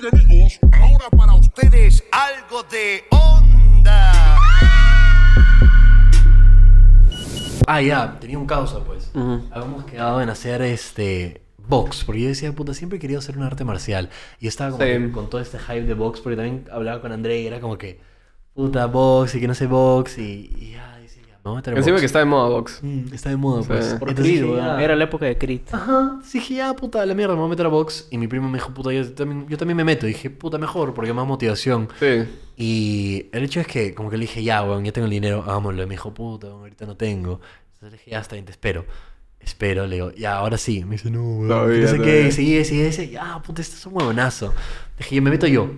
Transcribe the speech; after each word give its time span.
Bien 0.00 0.06
amigos, 0.10 0.58
ahora 0.72 1.10
para 1.10 1.34
ustedes 1.34 2.02
algo 2.12 2.62
de 2.62 3.04
onda. 3.10 4.38
Ah, 7.66 7.82
ya, 7.82 8.18
tenía 8.18 8.38
un 8.38 8.46
causa, 8.46 8.82
pues. 8.84 9.10
Ujú. 9.12 9.42
Habíamos 9.50 9.84
quedado 9.84 10.22
en 10.22 10.30
hacer 10.30 10.62
este 10.62 11.42
box, 11.58 12.04
porque 12.04 12.22
yo 12.22 12.28
decía, 12.28 12.52
puta, 12.54 12.72
siempre 12.72 12.96
he 12.96 13.00
querido 13.00 13.18
hacer 13.18 13.36
un 13.36 13.42
arte 13.44 13.64
marcial. 13.64 14.08
Y 14.40 14.46
estaba 14.46 14.70
como 14.70 14.82
Same. 14.82 15.08
que 15.08 15.12
con 15.12 15.28
todo 15.28 15.42
este 15.42 15.58
hype 15.58 15.82
de 15.82 15.94
box, 15.94 16.20
porque 16.20 16.36
también 16.36 16.64
hablaba 16.72 17.02
con 17.02 17.12
André 17.12 17.42
y 17.42 17.46
era 17.46 17.60
como 17.60 17.76
que, 17.76 18.00
puta, 18.54 18.86
box 18.86 19.34
y 19.34 19.40
que 19.40 19.48
no 19.48 19.54
sé 19.54 19.66
box 19.66 20.16
y, 20.16 20.50
y 20.58 20.70
ya, 20.72 21.01
ya, 21.44 21.50
voy 21.50 21.52
a 21.54 21.56
meter 21.56 21.72
en 21.72 21.78
Encima 21.78 21.94
box. 21.94 22.00
que 22.00 22.06
está 22.06 22.18
de 22.20 22.24
moda 22.24 22.48
box. 22.48 22.78
Mm, 22.82 23.14
está 23.14 23.30
de 23.30 23.36
moda, 23.36 23.62
Sí. 23.62 23.68
pues. 23.68 23.86
Por 23.94 24.08
Entonces 24.10 24.32
Creed, 24.32 24.40
dije, 24.42 24.52
weón. 24.54 24.64
ya. 24.78 24.82
Era 24.82 24.96
la 24.96 25.04
época 25.04 25.26
de 25.26 25.38
Creed. 25.38 25.60
Ajá, 25.72 26.20
sí, 26.24 26.38
dije, 26.38 26.54
ya, 26.54 26.74
puta, 26.74 27.04
la 27.04 27.14
mierda, 27.14 27.34
me 27.34 27.40
voy 27.40 27.46
a 27.48 27.50
meter 27.50 27.66
a 27.66 27.68
box. 27.68 28.08
Y 28.10 28.18
mi 28.18 28.28
primo 28.28 28.48
me 28.48 28.58
dijo, 28.58 28.72
puta, 28.72 28.92
yo 28.92 29.12
también, 29.12 29.46
yo 29.48 29.58
también 29.58 29.76
me 29.76 29.84
meto. 29.84 30.06
Y 30.06 30.10
dije, 30.12 30.30
puta, 30.30 30.58
mejor, 30.58 30.94
porque 30.94 31.12
más 31.12 31.26
motivación. 31.26 31.88
Sí. 31.98 32.24
Y 32.56 33.26
el 33.32 33.42
hecho 33.44 33.60
es 33.60 33.66
que, 33.66 33.94
como 33.94 34.08
que 34.10 34.16
le 34.16 34.22
dije, 34.22 34.42
ya, 34.44 34.62
weón, 34.62 34.84
ya 34.84 34.92
tengo 34.92 35.06
el 35.06 35.10
dinero, 35.10 35.42
hagámoslo. 35.46 35.82
Y 35.82 35.86
me 35.86 35.94
dijo, 35.94 36.12
puta, 36.14 36.46
weón, 36.48 36.60
ahorita 36.60 36.86
no 36.86 36.96
tengo. 36.96 37.40
Entonces 37.74 37.90
le 37.92 37.98
dije, 37.98 38.10
ya, 38.12 38.20
está 38.20 38.34
bien, 38.36 38.44
te 38.44 38.52
espero. 38.52 38.84
Espero, 39.40 39.88
le 39.88 39.96
digo, 39.96 40.12
ya, 40.12 40.36
ahora 40.36 40.56
sí. 40.56 40.84
Me 40.84 40.92
dice, 40.92 41.10
no, 41.10 41.22
weón, 41.24 41.48
Todavía, 41.48 41.80
no 41.82 41.88
sé 41.88 41.92
qué. 41.94 42.02
todavía. 42.02 42.28
Y 42.28 42.32
sigue, 42.32 42.60
y 42.60 42.64
sigue, 42.64 42.82
y 42.82 42.86
dice, 42.86 43.08
ya, 43.10 43.42
puta, 43.42 43.60
esto 43.62 43.74
es 43.76 43.86
un 43.86 43.96
huevonazo. 43.96 44.54
Dije, 44.98 45.16
yo 45.16 45.22
me 45.22 45.30
meto 45.30 45.48
yo. 45.48 45.70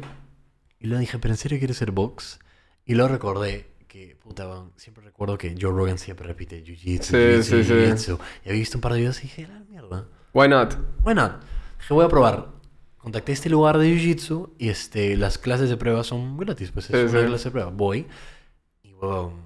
Y 0.78 0.86
luego 0.88 1.00
dije, 1.00 1.18
¿pero 1.18 1.32
en 1.32 1.38
serio 1.38 1.56
quieres 1.58 1.78
ser 1.78 1.90
box? 1.92 2.38
Y 2.84 2.94
luego 2.94 3.08
recordé 3.08 3.70
que, 3.94 4.16
puta, 4.16 4.64
siempre 4.76 5.04
recuerdo 5.04 5.38
que 5.38 5.54
Joe 5.60 5.70
Rogan 5.70 5.98
siempre 5.98 6.26
repite 6.26 6.64
Jiu-Jitsu, 6.64 7.02
Sí, 7.02 7.16
Jiu-Jitsu, 7.16 7.42
sí, 7.42 7.64
sí. 7.64 7.72
Jiu-Jitsu. 7.72 8.18
Y 8.44 8.48
había 8.48 8.58
visto 8.60 8.76
un 8.78 8.80
par 8.82 8.92
de 8.92 8.98
videos 8.98 9.18
y 9.20 9.22
dije, 9.22 9.46
la 9.46 9.60
mierda. 9.60 10.08
Why 10.32 10.48
not? 10.48 10.74
Bueno, 11.00 11.38
dije, 11.78 11.94
voy 11.94 12.04
a 12.04 12.08
probar. 12.08 12.48
Contacté 12.98 13.32
este 13.32 13.50
lugar 13.50 13.78
de 13.78 13.86
Jiu-Jitsu 13.94 14.50
y 14.58 14.68
este, 14.70 15.16
las 15.16 15.38
clases 15.38 15.68
de 15.70 15.76
prueba 15.76 16.02
son 16.04 16.36
gratis, 16.38 16.70
pues 16.72 16.90
es 16.90 17.12
una 17.12 17.24
clase 17.26 17.44
de 17.44 17.50
prueba. 17.52 17.70
Voy 17.70 18.06
y 18.82 18.92
weón, 18.94 19.44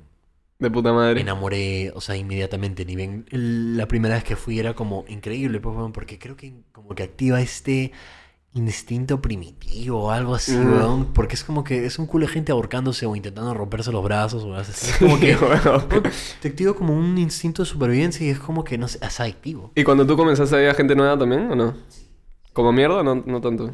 De 0.58 0.70
puta 0.70 0.90
me 0.92 0.96
madre. 0.96 1.20
enamoré, 1.20 1.92
o 1.94 2.00
sea, 2.00 2.16
inmediatamente. 2.16 2.84
Ni 2.84 2.96
bien 2.96 3.26
la 3.30 3.86
primera 3.86 4.14
vez 4.14 4.24
que 4.24 4.36
fui 4.36 4.58
era 4.60 4.74
como 4.74 5.04
increíble, 5.08 5.60
pues, 5.60 5.76
porque 5.92 6.18
creo 6.18 6.36
que 6.36 6.54
como 6.72 6.94
que 6.94 7.02
activa 7.02 7.40
este 7.40 7.92
instinto 8.54 9.20
primitivo 9.22 10.04
o 10.04 10.10
algo 10.10 10.34
así, 10.34 10.52
Mm. 10.56 10.72
weón. 10.72 11.12
Porque 11.12 11.34
es 11.34 11.44
como 11.44 11.62
que 11.64 11.86
es 11.86 11.98
un 11.98 12.06
culo 12.06 12.26
de 12.26 12.32
gente 12.32 12.50
ahorcándose 12.52 13.06
o 13.06 13.14
intentando 13.14 13.52
romperse 13.54 13.92
los 13.92 14.02
brazos 14.02 14.42
o 14.44 14.54
así. 14.54 14.72
Es 14.90 14.96
como 14.98 15.20
que 15.20 15.36
Bueno. 15.36 15.84
te 16.40 16.48
activa 16.48 16.74
como 16.74 16.96
un 16.96 17.18
instinto 17.18 17.62
de 17.62 17.66
supervivencia 17.68 18.26
y 18.26 18.30
es 18.30 18.38
como 18.38 18.64
que, 18.64 18.76
no 18.78 18.88
sé, 18.88 18.98
es 19.02 19.20
adictivo. 19.20 19.70
¿Y 19.74 19.84
cuando 19.84 20.06
tú 20.06 20.16
comenzaste 20.16 20.56
a 20.56 20.58
ver 20.58 20.70
a 20.70 20.74
gente 20.74 20.96
nueva 20.96 21.16
también 21.18 21.50
o 21.50 21.54
no? 21.56 21.74
¿Como 22.52 22.72
mierda? 22.72 23.02
No, 23.04 23.14
no 23.14 23.40
tanto. 23.40 23.70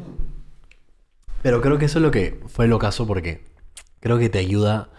Pero 1.41 1.61
creo 1.61 1.77
que 1.77 1.85
eso 1.85 1.99
es 1.99 2.03
lo 2.03 2.11
que 2.11 2.39
fue 2.47 2.67
lo 2.67 2.79
caso 2.79 3.05
porque 3.07 3.43
creo 3.99 4.17
que 4.17 4.29
te 4.29 4.39
ayuda 4.39 4.89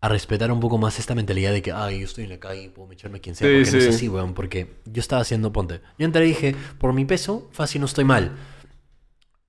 a 0.00 0.08
respetar 0.08 0.52
un 0.52 0.60
poco 0.60 0.78
más 0.78 0.98
esta 1.00 1.14
mentalidad 1.16 1.50
de 1.52 1.60
que, 1.60 1.72
ay, 1.72 1.98
yo 2.00 2.04
estoy 2.04 2.24
en 2.24 2.30
la 2.30 2.38
calle 2.38 2.62
y 2.64 2.68
puedo 2.68 2.90
echarme 2.92 3.20
quien 3.20 3.34
sea. 3.34 3.48
Sí, 3.48 3.54
porque 3.64 3.70
no 3.72 3.78
es 3.78 3.84
sí. 3.84 3.90
así, 3.90 4.08
weón. 4.08 4.32
Porque 4.34 4.76
yo 4.86 5.00
estaba 5.00 5.22
haciendo, 5.22 5.52
ponte. 5.52 5.80
Yo 5.98 6.06
entré 6.06 6.24
y 6.24 6.28
dije, 6.28 6.54
por 6.78 6.92
mi 6.92 7.04
peso, 7.04 7.48
fácil 7.52 7.80
no 7.80 7.86
estoy 7.86 8.04
mal. 8.04 8.36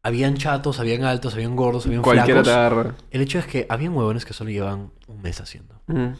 Habían 0.09 0.35
chatos, 0.37 0.79
habían 0.79 1.03
altos, 1.03 1.35
habían 1.35 1.55
gordos, 1.55 1.85
habían 1.85 2.01
Cualquiera 2.01 2.43
flacos. 2.43 2.47
te 2.47 2.51
agarra. 2.51 2.95
El 3.11 3.21
hecho 3.21 3.37
es 3.37 3.45
que 3.45 3.67
habían 3.69 3.93
huevones 3.95 4.25
que 4.25 4.33
solo 4.33 4.49
llevan 4.49 4.91
un 5.07 5.21
mes 5.21 5.39
haciendo. 5.39 5.79
Mm. 5.85 6.13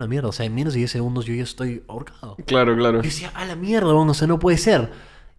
Una 0.00 0.08
mierda, 0.08 0.28
o 0.28 0.32
sea, 0.32 0.44
en 0.44 0.54
menos 0.54 0.72
de 0.74 0.80
10 0.80 0.90
segundos 0.90 1.24
yo 1.24 1.32
ya 1.34 1.44
estoy 1.44 1.84
ahorcado. 1.86 2.36
Claro, 2.46 2.76
claro. 2.76 2.98
Yo 2.98 3.02
decía, 3.04 3.30
a 3.34 3.44
la 3.44 3.54
mierda, 3.54 3.94
weón, 3.94 4.10
o 4.10 4.14
sea, 4.14 4.26
no 4.26 4.40
puede 4.40 4.58
ser. 4.58 4.90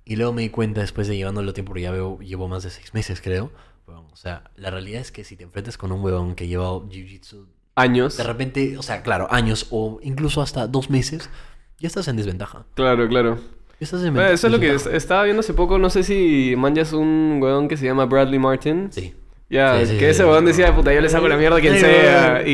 Y 0.05 0.15
luego 0.15 0.31
me 0.31 0.43
di 0.43 0.49
cuenta 0.49 0.79
después 0.81 1.07
de 1.09 1.17
llevándolo 1.17 1.51
tiempo, 1.53 1.69
porque 1.71 1.81
ya 1.81 1.91
veo, 1.91 2.17
llevo 2.19 2.47
más 2.47 2.63
de 2.63 2.69
seis 2.69 2.93
meses, 2.93 3.19
creo. 3.21 3.51
Weón, 3.87 4.05
o 4.11 4.15
sea, 4.15 4.49
la 4.55 4.71
realidad 4.71 5.01
es 5.01 5.11
que 5.11 5.25
si 5.25 5.35
te 5.35 5.43
enfrentas 5.43 5.77
con 5.77 5.91
un 5.91 6.01
huevón 6.01 6.35
que 6.35 6.47
lleva 6.47 6.69
jiu-jitsu, 6.69 7.45
Años. 7.75 8.15
de 8.15 8.23
repente, 8.23 8.77
o 8.77 8.81
sea, 8.83 9.03
claro, 9.03 9.27
años 9.29 9.67
o 9.71 9.99
incluso 10.01 10.41
hasta 10.41 10.67
dos 10.67 10.89
meses, 10.89 11.29
ya 11.77 11.87
estás 11.87 12.07
en 12.07 12.15
desventaja. 12.15 12.65
Claro, 12.75 13.09
claro. 13.09 13.37
En 13.79 14.13
Bueno, 14.13 14.29
eso 14.29 14.47
es 14.47 14.53
lo 14.53 14.59
que 14.59 14.73
es- 14.73 14.85
estaba 14.87 15.23
viendo 15.23 15.41
hace 15.41 15.53
poco. 15.53 15.77
No 15.77 15.89
sé 15.89 16.03
si 16.03 16.53
manjas 16.57 16.93
un 16.93 17.39
weón 17.41 17.67
que 17.67 17.77
se 17.77 17.85
llama 17.85 18.05
Bradley 18.05 18.39
Martin. 18.39 18.87
Sí. 18.91 19.13
Ya, 19.47 19.77
Sí, 19.79 19.85
sí, 19.85 19.93
que 19.93 19.99
sí, 19.99 20.05
ese 20.05 20.23
sí. 20.23 20.29
weón 20.29 20.43
decía, 20.45 20.73
puta, 20.75 20.91
yo 20.91 21.01
le 21.01 21.09
saco 21.09 21.27
la 21.27 21.37
mierda 21.37 21.57
a 21.57 21.61
quien 21.61 21.75
Sí, 21.75 21.81
sea. 21.81 22.41
weón. 22.43 22.47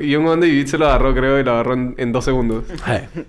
Y, 0.00 0.04
y 0.06 0.14
un 0.16 0.24
weón 0.26 0.40
de 0.40 0.48
Jiu 0.48 0.66
se 0.68 0.78
lo 0.78 0.86
agarró, 0.86 1.12
creo, 1.12 1.40
y 1.40 1.42
lo 1.44 1.50
agarró 1.52 1.74
en, 1.74 1.94
en 1.98 2.12
dos 2.12 2.24
segundos. 2.24 2.64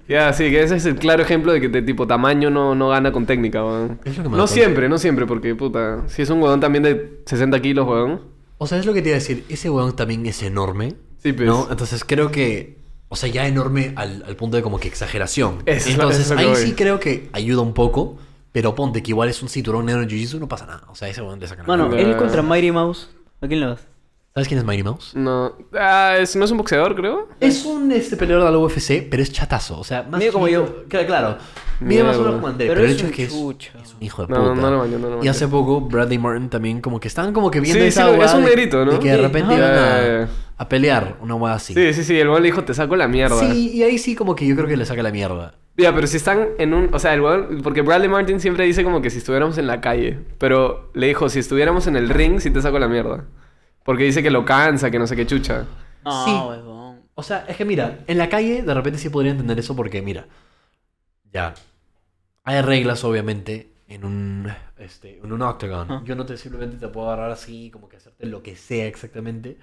Ya, 0.08 0.34
sí, 0.34 0.52
que 0.52 0.62
ese 0.62 0.76
es 0.76 0.86
el 0.86 0.96
claro 0.98 1.24
ejemplo 1.24 1.52
de 1.52 1.60
que 1.62 1.82
tipo 1.82 2.06
tamaño 2.06 2.50
no, 2.52 2.76
no 2.76 2.90
gana 2.90 3.12
con 3.12 3.26
técnica, 3.26 3.64
weón. 3.66 4.00
Es 4.06 4.18
lo 4.18 4.24
que 4.24 4.30
me 4.30 4.36
da 4.36 4.42
No 4.42 4.48
siempre, 4.48 4.88
no 4.90 4.98
siempre, 5.00 5.26
porque 5.26 5.56
puta, 5.56 6.04
si 6.08 6.22
es 6.22 6.30
un 6.30 6.42
weón 6.42 6.60
también 6.60 6.84
de 6.84 7.22
60 7.26 7.60
kilos, 7.62 7.88
weón. 7.88 8.22
O 8.60 8.68
sea, 8.68 8.78
es 8.78 8.86
lo 8.86 8.94
que 8.94 9.02
te 9.02 9.10
iba 9.10 9.16
a 9.16 9.20
decir, 9.20 9.44
ese 9.50 9.70
huevón 9.70 9.96
también 9.96 10.26
es 10.26 10.44
enorme. 10.44 10.94
Sí, 11.24 11.34
pues. 11.34 11.48
¿no? 11.48 11.68
Entonces 11.72 12.04
creo 12.06 12.32
que, 12.32 12.78
o 13.10 13.16
sea, 13.16 13.30
ya 13.30 13.48
enorme 13.48 13.94
al, 13.96 14.24
al 14.28 14.36
punto 14.36 14.58
de 14.58 14.64
como 14.64 14.80
que 14.80 14.88
exageración. 14.88 15.64
Eso 15.66 15.90
Entonces 15.90 16.26
eso 16.26 16.38
ahí 16.38 16.56
sí 16.56 16.74
creo 16.74 17.00
que 17.00 17.30
ayuda 17.34 17.62
un 17.62 17.74
poco, 17.74 18.18
pero 18.52 18.76
ponte 18.76 19.02
que 19.04 19.12
igual 19.12 19.30
es 19.30 19.42
un 19.42 19.50
cinturón 19.50 19.86
negro 19.86 20.02
en 20.04 20.10
Jiu-Jitsu, 20.10 20.40
no 20.40 20.48
pasa 20.48 20.66
nada. 20.66 20.84
O 20.90 20.96
sea, 20.96 21.08
ese 21.08 21.22
Mano, 21.22 21.88
mierda. 21.90 22.04
Ya. 22.04 22.10
él 22.12 22.18
contra 22.18 22.42
Mighty 22.42 22.72
Mouse. 22.72 23.10
¿A 23.42 23.48
quién 23.48 23.60
le 23.62 23.68
das? 23.68 23.88
¿Sabes 24.34 24.48
quién 24.50 24.60
es 24.60 24.66
Mighty 24.66 24.84
Mouse? 24.84 25.16
No. 25.16 25.54
Ah, 25.74 26.16
es, 26.20 26.36
no 26.36 26.46
es 26.46 26.52
un 26.52 26.58
boxeador, 26.58 26.96
creo. 26.96 27.28
Es 27.40 27.66
un 27.66 27.92
este, 27.92 28.18
peleador 28.18 28.46
de 28.46 28.52
la 28.52 28.58
UFC, 28.60 29.08
pero 29.10 29.24
es 29.24 29.32
chatazo. 29.32 29.80
O 29.80 29.84
sea, 29.84 30.04
más 30.04 30.20
Mide 30.20 30.32
como 30.32 30.48
chiquito- 30.48 30.86
Claro, 30.90 31.08
claro. 31.08 31.38
Mide 31.80 32.04
más 32.04 32.18
o 32.18 32.20
menos 32.20 32.36
como 32.36 32.48
André, 32.48 32.68
Pero 32.68 32.82
el 32.82 32.86
es 32.88 32.92
hecho 32.94 33.06
un 33.06 33.10
es 33.12 33.16
que 33.16 33.24
es, 33.24 33.32
un 33.34 33.58
hijo 34.00 34.26
de 34.26 34.34
No, 34.34 34.50
puta. 34.50 34.62
no 34.62 34.72
lo 34.72 34.80
baño, 34.80 35.00
no 35.00 35.08
lo 35.10 35.16
Y 35.16 35.18
baño. 35.20 35.32
hace 35.32 35.48
poco 35.48 35.82
Bradley 35.82 36.18
Martin 36.20 36.50
también 36.50 36.82
como 36.82 37.00
que 37.00 37.08
estaban 37.08 37.34
como 37.34 37.50
que 37.50 37.60
viendo 37.62 37.80
Sí, 37.82 37.88
esa 37.88 38.08
sí, 38.14 38.20
es 38.22 38.34
un 38.34 38.44
negrito, 38.44 38.86
¿no? 38.86 38.92
De 38.92 39.00
que 39.00 39.10
de 39.12 39.18
repente 39.18 39.56
iban 39.56 39.72
a, 39.72 39.76
ya. 40.06 40.30
A 40.58 40.68
pelear, 40.70 41.18
una 41.22 41.36
hueá 41.36 41.54
así. 41.54 41.74
Sí, 41.74 41.94
sí, 41.94 42.04
sí, 42.04 42.20
el 42.20 42.30
weón 42.30 42.42
le 42.42 42.48
dijo, 42.48 42.64
te 42.64 42.74
saco 42.74 42.96
la 42.96 43.08
mierda. 43.08 43.40
Sí, 43.40 43.72
y 43.74 43.84
ahí 43.84 43.98
sí 43.98 44.16
como 44.16 44.36
que 44.36 44.46
yo 44.48 44.56
creo 44.56 44.68
que 44.68 44.76
le 44.78 44.86
saca 44.86 45.04
la 45.04 45.12
mierda. 45.12 45.56
Ya, 45.78 45.94
pero 45.94 46.08
si 46.08 46.18
están 46.18 46.48
en 46.58 46.74
un... 46.74 46.90
O 46.94 47.00
sea, 47.00 47.14
el 47.14 47.22
weón... 47.22 47.62
Porque 47.62 47.82
Bradley 47.84 48.10
Martin 48.10 48.40
siempre 48.40 48.66
dice 48.66 48.84
como 48.84 49.02
que 49.02 49.12
si 49.12 49.20
estuviéramos 49.20 49.58
en 49.60 49.68
la 49.68 49.80
calle. 49.80 50.20
Pero 50.40 50.92
le 50.96 51.08
dijo, 51.08 51.30
si 51.30 51.38
estuviéramos 51.40 51.86
en 51.86 51.96
el 51.96 52.10
ring, 52.10 52.40
sí 52.40 52.50
te 52.50 52.62
saco 52.62 52.80
la 52.80 52.88
mierda. 52.88 53.26
Porque 53.84 54.04
dice 54.04 54.24
que 54.24 54.32
lo 54.32 54.44
cansa, 54.44 54.90
que 54.90 54.98
no 54.98 55.06
sé 55.06 55.16
qué 55.16 55.28
chucha. 55.28 55.66
No, 56.04 56.26
Sí. 56.26 56.32
huevón. 56.32 57.02
O 57.14 57.22
sea, 57.24 57.46
es 57.48 57.56
que 57.58 57.66
mira, 57.66 58.00
en 58.08 58.18
la 58.18 58.28
calle 58.30 58.64
de 58.64 58.74
repente 58.74 58.98
sí 59.00 59.10
podría 59.10 59.32
entender 59.32 59.58
eso 59.60 59.76
porque 59.76 60.02
mira, 60.02 60.28
ya, 61.32 61.54
hay 62.44 62.62
reglas 62.62 63.04
obviamente 63.04 63.72
en 63.88 64.06
un, 64.06 64.52
este, 64.78 65.18
en 65.18 65.32
un 65.32 65.42
octagon. 65.42 66.06
Yo 66.06 66.16
no 66.16 66.26
te 66.26 66.38
simplemente 66.38 66.78
te 66.78 66.88
puedo 66.88 67.08
agarrar 67.08 67.32
así, 67.32 67.70
como 67.72 67.90
que 67.90 67.98
hacerte 67.98 68.26
lo 68.26 68.44
que 68.44 68.56
sea 68.56 68.86
exactamente. 68.86 69.58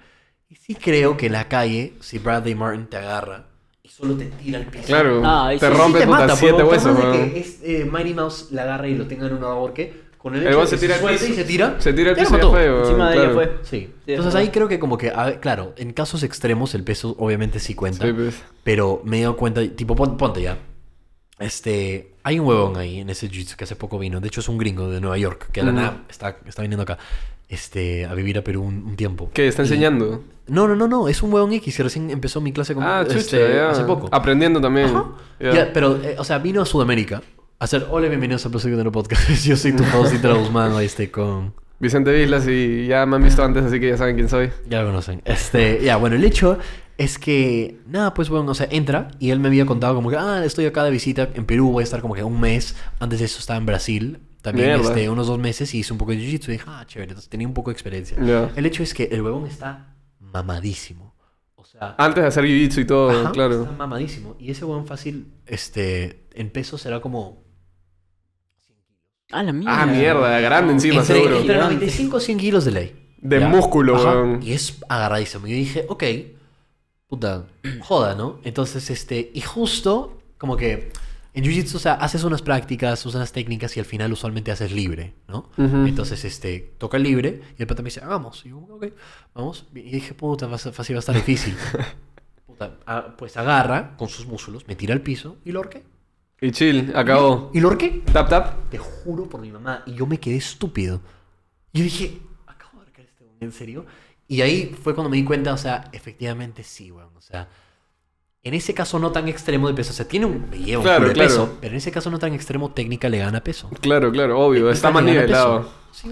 Y 0.55 0.57
sí 0.57 0.75
creo 0.75 1.17
que 1.17 1.25
en 1.25 1.33
la 1.33 1.47
calle, 1.47 1.93
si 1.99 2.17
Bradley 2.19 2.55
Martin 2.55 2.87
te 2.87 2.97
agarra 2.97 3.45
y 3.83 3.89
solo 3.89 4.15
te 4.15 4.25
tira 4.25 4.59
al 4.59 4.65
piso. 4.67 4.85
Claro, 4.85 5.21
Ah, 5.23 5.49
te 5.51 5.59
sí. 5.59 5.65
sí 5.65 5.77
rompe 5.77 5.99
te 5.99 6.05
puta 6.05 6.19
mata, 6.19 6.35
siete 6.35 6.63
huesos, 6.63 6.97
weón. 6.97 7.11
que 7.31 7.39
es, 7.39 7.59
eh, 7.63 7.85
Mighty 7.91 8.13
Mouse 8.13 8.47
la 8.51 8.63
agarra 8.63 8.87
y 8.87 8.95
lo 8.95 9.05
tenga 9.05 9.27
en 9.27 9.33
un 9.33 9.43
ahorque, 9.43 10.05
con 10.17 10.33
el 10.33 10.41
El 10.41 10.47
hecho 10.47 10.61
de 10.61 10.67
se 10.67 10.75
que 10.77 10.79
tira 10.81 10.97
suelta 10.97 11.19
piso. 11.21 11.33
y 11.33 11.35
se 11.35 11.43
tira. 11.43 11.75
Se 11.79 11.93
tira 11.93 12.11
lo 12.11 12.17
piso 12.17 12.37
y 12.37 12.41
fue, 12.41 12.79
Encima 12.79 13.09
de 13.11 13.15
ella 13.17 13.23
claro. 13.31 13.33
fue. 13.35 13.57
Sí. 13.63 13.79
Sí, 14.05 14.11
Entonces 14.13 14.33
es 14.33 14.39
ahí 14.39 14.49
creo 14.49 14.67
que 14.67 14.79
como 14.79 14.97
que, 14.97 15.09
a 15.11 15.25
ver, 15.25 15.39
claro, 15.39 15.73
en 15.77 15.93
casos 15.93 16.23
extremos 16.23 16.73
el 16.73 16.83
peso 16.83 17.15
obviamente 17.19 17.59
sí 17.59 17.75
cuenta. 17.75 18.05
Sí, 18.07 18.13
pues. 18.13 18.41
Pero 18.63 19.01
me 19.03 19.19
he 19.19 19.21
dado 19.21 19.37
cuenta, 19.37 19.61
tipo, 19.75 19.95
pon- 19.95 20.17
ponte 20.17 20.41
ya. 20.41 20.57
Este, 21.37 22.13
hay 22.23 22.39
un 22.39 22.47
huevón 22.47 22.77
ahí 22.77 22.99
en 23.01 23.09
ese 23.09 23.27
jiu 23.29 23.43
que 23.57 23.65
hace 23.65 23.75
poco 23.75 23.99
vino. 23.99 24.19
De 24.21 24.27
hecho, 24.29 24.39
es 24.39 24.47
un 24.47 24.57
gringo 24.57 24.89
de 24.89 25.01
Nueva 25.01 25.17
York 25.17 25.49
que 25.51 25.59
de 25.61 25.65
la 25.67 25.71
Mm. 25.73 25.75
nada 25.75 26.03
está, 26.09 26.37
está 26.47 26.61
viniendo 26.61 26.83
acá 26.83 26.97
este, 27.49 28.05
a 28.05 28.13
vivir 28.13 28.37
a 28.37 28.43
Perú 28.43 28.63
un, 28.63 28.83
un 28.85 28.95
tiempo. 28.95 29.29
¿Qué? 29.33 29.47
¿Está 29.47 29.61
Y- 29.63 29.65
enseñando? 29.65 30.23
No, 30.47 30.67
no, 30.67 30.75
no, 30.75 30.87
no. 30.87 31.07
Es 31.07 31.23
un 31.23 31.33
huevón 31.33 31.53
X 31.53 31.79
y 31.79 31.83
recién 31.83 32.09
empezó 32.11 32.39
mi 32.39 32.51
clase 32.51 32.75
con 32.75 32.83
Ah, 32.83 33.03
este, 33.07 33.19
chucha, 33.21 33.37
ya. 33.53 33.69
hace 33.71 33.83
poco. 33.83 34.07
Aprendiendo 34.11 34.61
también. 34.61 34.87
Ajá. 34.87 35.05
Ya. 35.39 35.53
Ya, 35.53 35.73
pero, 35.73 35.95
eh, 36.03 36.15
o 36.19 36.23
sea, 36.23 36.37
vino 36.37 36.61
a 36.61 36.65
Sudamérica 36.65 37.21
a 37.59 37.63
hacer. 37.63 37.87
Hola, 37.89 38.07
bienvenidos 38.09 38.45
a 38.45 38.49
Proseguir 38.49 38.77
de 38.77 38.91
Podcast. 38.91 39.27
Yo 39.43 39.57
soy 39.57 39.73
tu 39.73 39.83
host, 39.95 40.13
Italo 40.13 40.39
Guzmán, 40.39 40.79
estoy 40.81 41.07
con. 41.07 41.53
Vicente 41.79 42.11
Vislas 42.13 42.47
y 42.47 42.87
ya 42.87 43.05
me 43.05 43.17
han 43.17 43.23
visto 43.23 43.43
antes, 43.43 43.63
así 43.65 43.79
que 43.81 43.89
ya 43.89 43.97
saben 43.97 44.15
quién 44.15 44.29
soy. 44.29 44.49
Ya 44.69 44.81
lo 44.81 44.87
conocen. 44.87 45.21
Este, 45.25 45.81
ya, 45.83 45.97
bueno, 45.97 46.15
el 46.15 46.23
hecho 46.23 46.57
es 46.97 47.19
que, 47.19 47.79
nada, 47.87 48.13
pues 48.13 48.29
bueno, 48.29 48.49
o 48.51 48.55
sea, 48.55 48.67
entra 48.71 49.09
y 49.19 49.31
él 49.31 49.39
me 49.41 49.49
había 49.49 49.65
contado 49.65 49.93
como 49.93 50.09
que, 50.09 50.15
ah, 50.15 50.41
estoy 50.45 50.65
acá 50.67 50.85
de 50.85 50.91
visita 50.91 51.29
en 51.33 51.45
Perú, 51.45 51.71
voy 51.71 51.81
a 51.81 51.83
estar 51.83 51.99
como 52.01 52.13
que 52.13 52.23
un 52.23 52.39
mes. 52.39 52.77
Antes 52.99 53.19
de 53.19 53.25
eso 53.25 53.39
estaba 53.39 53.57
en 53.57 53.65
Brasil, 53.65 54.19
también 54.45 54.67
Mierda. 54.69 54.87
este, 54.89 55.09
unos 55.09 55.27
dos 55.27 55.37
meses 55.39 55.73
y 55.73 55.79
hice 55.79 55.91
un 55.93 55.99
poco 55.99 56.11
de 56.11 56.17
jiu-jitsu. 56.19 56.47
Y 56.49 56.51
dije, 56.53 56.63
ah, 56.67 56.83
chévere, 56.87 57.11
entonces 57.11 57.29
tenía 57.29 57.47
un 57.47 57.53
poco 57.53 57.69
de 57.71 57.73
experiencia. 57.73 58.17
El 58.55 58.65
hecho 58.65 58.81
es 58.83 58.93
que 58.93 59.03
el 59.11 59.21
huevón 59.21 59.45
está 59.47 59.95
mamadísimo. 60.19 61.13
O 61.55 61.65
sea, 61.65 61.95
Antes 61.97 62.23
de 62.23 62.27
hacer 62.27 62.45
jiu-jitsu 62.45 62.81
y 62.81 62.85
todo, 62.85 63.09
ajá, 63.09 63.31
claro. 63.31 63.63
está 63.63 63.71
mamadísimo. 63.73 64.35
Y 64.39 64.51
ese 64.51 64.63
huevón 64.65 64.87
fácil, 64.87 65.33
este, 65.45 66.27
en 66.33 66.49
peso 66.51 66.77
será 66.77 67.01
como. 67.01 67.43
Ah, 69.31 69.41
la 69.43 69.51
mierda. 69.53 69.81
Ah, 69.81 69.85
mierda, 69.85 70.39
grande 70.39 70.73
encima, 70.73 70.99
entre, 71.01 71.15
seguro. 71.15 71.37
entre 71.39 71.57
95 71.57 72.17
y 72.17 72.21
100 72.21 72.37
kilos 72.37 72.65
de 72.65 72.71
ley. 72.71 73.15
De 73.17 73.39
Ya. 73.39 73.47
músculo, 73.47 73.95
weón. 73.95 74.43
Y 74.43 74.51
es 74.53 74.77
agarradísimo. 74.87 75.47
Y 75.47 75.51
yo 75.51 75.55
dije, 75.57 75.85
ok, 75.89 76.03
puta, 77.07 77.47
joda, 77.81 78.13
¿no? 78.15 78.39
Entonces, 78.43 78.89
este, 78.91 79.31
y 79.33 79.41
justo, 79.41 80.21
como 80.37 80.55
que 80.57 80.91
En 81.35 81.43
Jiu-Jitsu, 81.43 81.75
o 81.75 81.79
sea, 81.79 81.95
haces 81.95 82.23
unas 82.23 82.41
prácticas, 82.41 83.05
usas 83.05 83.15
unas 83.15 83.33
técnicas 83.33 83.75
y 83.75 83.81
al 83.81 83.85
final 83.85 84.11
usualmente 84.13 84.51
haces 84.51 84.71
libre, 84.71 85.15
¿no? 85.27 85.49
Ujú. 85.57 85.85
Entonces, 85.85 86.23
este, 86.23 86.75
toca 86.77 86.97
libre 86.97 87.41
y 87.57 87.61
el 87.61 87.67
pata 87.67 87.83
me 87.83 87.87
dice, 87.87 87.99
hagamos. 87.99 88.45
Y 88.45 88.49
yo, 88.49 88.59
ok, 88.59 88.85
vamos. 89.33 89.65
Y 89.75 89.91
dije, 89.91 90.13
puta, 90.13 90.47
va 90.47 90.55
a 90.55 90.57
fácil, 90.57 90.95
va 90.95 90.99
a 90.99 91.01
estar 91.01 91.13
difícil. 91.13 91.53
Puta, 92.47 92.77
ah, 92.87 93.15
pues 93.17 93.35
agarra 93.35 93.97
con 93.97 94.07
sus 94.07 94.25
músculos, 94.25 94.65
me 94.65 94.77
tira 94.77 94.93
al 94.93 95.01
piso 95.01 95.35
y 95.43 95.51
lo 95.51 95.59
horqué. 95.59 95.83
Y 96.39 96.51
chill, 96.51 96.93
acabó. 96.95 97.51
¿Y 97.53 97.59
lo 97.59 97.67
horqué? 97.67 98.01
Tap, 98.13 98.29
tap. 98.29 98.69
Te 98.69 98.77
juro 98.77 99.27
por 99.27 99.41
mi 99.41 99.51
mamá. 99.51 99.83
Y 99.85 99.93
yo 99.95 100.05
me 100.05 100.21
quedé 100.21 100.37
estúpido. 100.37 101.01
Yo 101.73 101.83
dije, 101.83 102.21
acabo 102.47 102.79
de 102.79 102.85
arcar 102.87 103.03
este 103.03 103.25
¿en 103.41 103.51
serio? 103.51 103.85
Y 104.29 104.39
ahí 104.39 104.73
fue 104.81 104.95
cuando 104.95 105.09
me 105.09 105.17
di 105.17 105.25
cuenta, 105.25 105.51
o 105.51 105.57
sea, 105.57 105.89
efectivamente 105.91 106.63
sí, 106.63 106.91
weón. 106.91 107.15
O 107.17 107.21
sea, 107.21 107.49
en 108.45 108.53
ese 108.53 108.73
caso 108.73 108.97
no 108.99 109.11
tan 109.11 109.27
extremo 109.27 109.67
de 109.67 109.73
peso. 109.73 109.91
O 109.91 109.93
sea, 109.95 110.07
tiene 110.07 110.25
un, 110.27 110.49
lleva 110.51 110.79
un 110.79 110.85
Claro, 110.85 111.07
de 111.07 111.13
claro. 111.13 111.29
peso. 111.29 111.49
Pero 111.59 111.71
en 111.73 111.77
ese 111.77 111.91
caso 111.91 112.09
no 112.09 112.17
tan 112.19 112.33
extremo, 112.33 112.69
técnica 112.71 113.09
le 113.09 113.17
gana 113.17 113.41
peso. 113.41 113.69
Claro, 113.81 114.11
claro, 114.11 114.39
obvio. 114.39 114.59
Técnica 114.61 114.73
Está 114.75 114.91
más 114.91 115.03
nivelado. 115.03 115.67
Sí, 115.91 116.09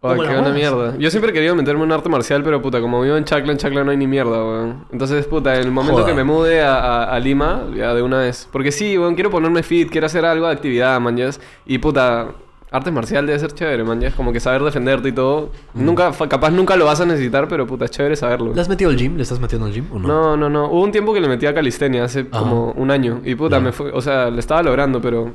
Como 0.00 0.22
qué 0.22 0.28
buena 0.32 0.50
mierda. 0.50 0.96
Yo 0.98 1.10
siempre 1.10 1.30
he 1.30 1.34
querido 1.34 1.54
meterme 1.54 1.84
en 1.84 1.92
arte 1.92 2.08
marcial, 2.08 2.42
pero 2.42 2.62
puta, 2.62 2.80
como 2.80 3.02
vivo 3.02 3.16
en 3.16 3.24
Chacla, 3.24 3.52
en 3.52 3.58
Chacla 3.58 3.84
no 3.84 3.90
hay 3.90 3.96
ni 3.96 4.06
mierda, 4.06 4.30
weón. 4.44 4.86
Entonces, 4.92 5.26
puta, 5.26 5.54
en 5.56 5.62
el 5.62 5.70
momento 5.70 6.04
que 6.06 6.14
me 6.14 6.24
mude 6.24 6.62
a, 6.62 6.76
a- 6.78 7.14
a 7.14 7.18
Lima, 7.20 7.66
ya 7.76 7.92
de 7.94 8.02
una 8.02 8.18
vez. 8.20 8.48
Porque 8.50 8.72
sí, 8.72 8.96
weón, 8.96 9.14
quiero 9.14 9.30
ponerme 9.30 9.62
fit, 9.62 9.90
quiero 9.90 10.06
hacer 10.06 10.24
algo 10.24 10.46
de 10.46 10.52
actividad, 10.52 10.98
man. 11.00 11.18
Y 11.66 11.78
puta, 11.78 12.28
artes 12.70 12.92
marcial 12.92 13.26
debe 13.26 13.38
ser 13.38 13.52
chévere, 13.52 13.82
man, 13.84 14.00
ya. 14.00 14.08
Es 14.08 14.14
como 14.14 14.32
que 14.32 14.40
saber 14.40 14.62
defenderte 14.62 15.08
y 15.08 15.12
todo. 15.12 15.50
Nunca, 15.74 16.12
fa- 16.12 16.28
capaz 16.28 16.50
nunca 16.50 16.76
lo 16.76 16.84
vas 16.84 17.00
a 17.00 17.06
necesitar, 17.06 17.48
pero 17.48 17.66
puta, 17.66 17.84
es 17.86 17.90
chévere 17.90 18.16
saberlo. 18.16 18.52
¿Le 18.54 18.60
has 18.60 18.68
metido 18.68 18.90
al 18.90 18.96
gym? 18.96 19.16
¿Le 19.16 19.22
estás 19.22 19.40
metiendo 19.40 19.66
al 19.66 19.72
gym 19.72 19.86
o 19.92 19.98
no? 19.98 20.08
No, 20.08 20.36
no, 20.36 20.48
no. 20.48 20.66
Hubo 20.70 20.82
un 20.82 20.92
tiempo 20.92 21.12
que 21.14 21.20
le 21.20 21.28
metí 21.28 21.46
a 21.46 21.54
calistenia 21.54 22.04
hace 22.04 22.26
Ajá. 22.30 22.40
como 22.40 22.72
un 22.72 22.90
año. 22.90 23.20
Y 23.24 23.34
puta, 23.34 23.60
me 23.60 23.72
fue. 23.72 23.90
O 23.92 24.00
sea, 24.00 24.30
le 24.30 24.40
estaba 24.40 24.62
logrando, 24.62 25.00
pero. 25.00 25.32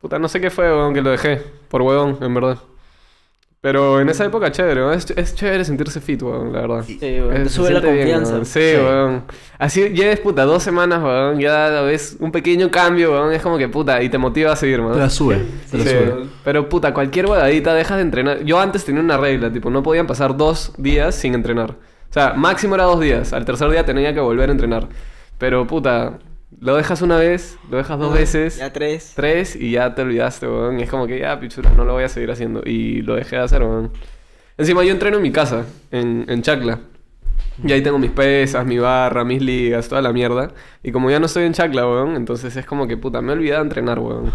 Puta, 0.00 0.18
no 0.18 0.28
sé 0.28 0.40
qué 0.40 0.50
fue, 0.50 0.64
weón, 0.70 0.94
que 0.94 1.02
lo 1.02 1.10
dejé. 1.10 1.42
Por 1.68 1.82
huevón, 1.82 2.16
en 2.22 2.32
verdad. 2.34 2.58
Pero 3.62 4.00
en 4.00 4.08
esa 4.08 4.24
época 4.24 4.50
chévere, 4.50 4.80
weón. 4.82 4.94
Es, 4.94 5.10
es 5.10 5.34
chévere 5.34 5.64
sentirse 5.66 6.00
fit, 6.00 6.22
weón, 6.22 6.50
la 6.52 6.62
verdad. 6.62 6.84
Sí, 6.86 6.98
weón, 7.02 7.48
sube 7.50 7.70
la 7.72 7.80
bien, 7.80 7.94
confianza. 7.96 8.32
weón. 8.32 8.46
Sí, 8.46 8.60
Sí. 8.60 8.76
weón. 8.76 9.22
Así 9.58 9.88
lleves, 9.90 10.20
puta, 10.20 10.44
dos 10.44 10.62
semanas, 10.62 11.02
weón. 11.02 11.38
Ya 11.40 11.82
ves 11.82 12.16
un 12.20 12.32
pequeño 12.32 12.70
cambio, 12.70 13.12
weón. 13.12 13.32
Es 13.34 13.42
como 13.42 13.58
que, 13.58 13.68
puta, 13.68 14.02
y 14.02 14.08
te 14.08 14.16
motiva 14.16 14.52
a 14.52 14.56
seguir, 14.56 14.80
man. 14.80 14.94
Te 14.94 14.98
la 15.00 15.10
sube. 15.10 15.42
Te 15.70 15.76
la 15.76 15.84
Sí, 15.84 15.90
sube. 15.90 16.08
weón. 16.10 16.30
Pero 16.42 16.68
puta, 16.70 16.94
cualquier 16.94 17.26
huevadita 17.26 17.74
dejas 17.74 17.98
de 17.98 18.02
entrenar. 18.02 18.42
Yo 18.44 18.58
antes 18.58 18.84
tenía 18.86 19.02
una 19.02 19.18
regla, 19.18 19.52
tipo, 19.52 19.68
no 19.68 19.82
podían 19.82 20.06
pasar 20.06 20.36
dos 20.38 20.72
días 20.78 21.14
sin 21.14 21.34
entrenar. 21.34 21.72
O 21.72 22.12
sea, 22.12 22.32
máximo 22.32 22.76
era 22.76 22.84
dos 22.84 22.98
días. 22.98 23.34
Al 23.34 23.44
tercer 23.44 23.70
día 23.70 23.84
tenía 23.84 24.14
que 24.14 24.20
volver 24.20 24.48
a 24.48 24.52
entrenar. 24.52 24.88
Pero 25.36 25.66
puta, 25.66 26.18
lo 26.58 26.76
dejas 26.76 27.02
una 27.02 27.16
vez, 27.16 27.58
lo 27.70 27.76
dejas 27.78 27.98
dos 27.98 28.12
veces, 28.12 28.56
Ya 28.58 28.72
tres. 28.72 29.12
tres 29.14 29.56
y 29.56 29.72
ya 29.72 29.94
te 29.94 30.02
olvidaste, 30.02 30.46
weón. 30.46 30.80
Es 30.80 30.90
como 30.90 31.06
que 31.06 31.18
ya, 31.20 31.38
pichura, 31.38 31.70
no 31.76 31.84
lo 31.84 31.92
voy 31.94 32.04
a 32.04 32.08
seguir 32.08 32.30
haciendo. 32.30 32.62
Y 32.64 33.02
lo 33.02 33.14
dejé 33.14 33.36
de 33.36 33.42
hacer, 33.42 33.62
weón. 33.62 33.92
Encima 34.58 34.84
yo 34.84 34.92
entreno 34.92 35.16
en 35.18 35.22
mi 35.22 35.32
casa, 35.32 35.64
en, 35.90 36.26
en 36.28 36.42
Chacla. 36.42 36.80
Y 37.64 37.72
ahí 37.72 37.82
tengo 37.82 37.98
mis 37.98 38.10
pesas, 38.10 38.64
mi 38.66 38.78
barra, 38.78 39.24
mis 39.24 39.42
ligas, 39.42 39.88
toda 39.88 40.02
la 40.02 40.12
mierda. 40.12 40.52
Y 40.82 40.92
como 40.92 41.10
ya 41.10 41.18
no 41.20 41.26
estoy 41.26 41.44
en 41.44 41.52
Chacla, 41.52 41.86
weón, 41.86 42.16
entonces 42.16 42.54
es 42.56 42.66
como 42.66 42.86
que 42.86 42.96
puta, 42.96 43.20
me 43.22 43.32
he 43.32 43.36
olvidado 43.36 43.62
de 43.62 43.68
entrenar, 43.68 43.98
weón. 43.98 44.32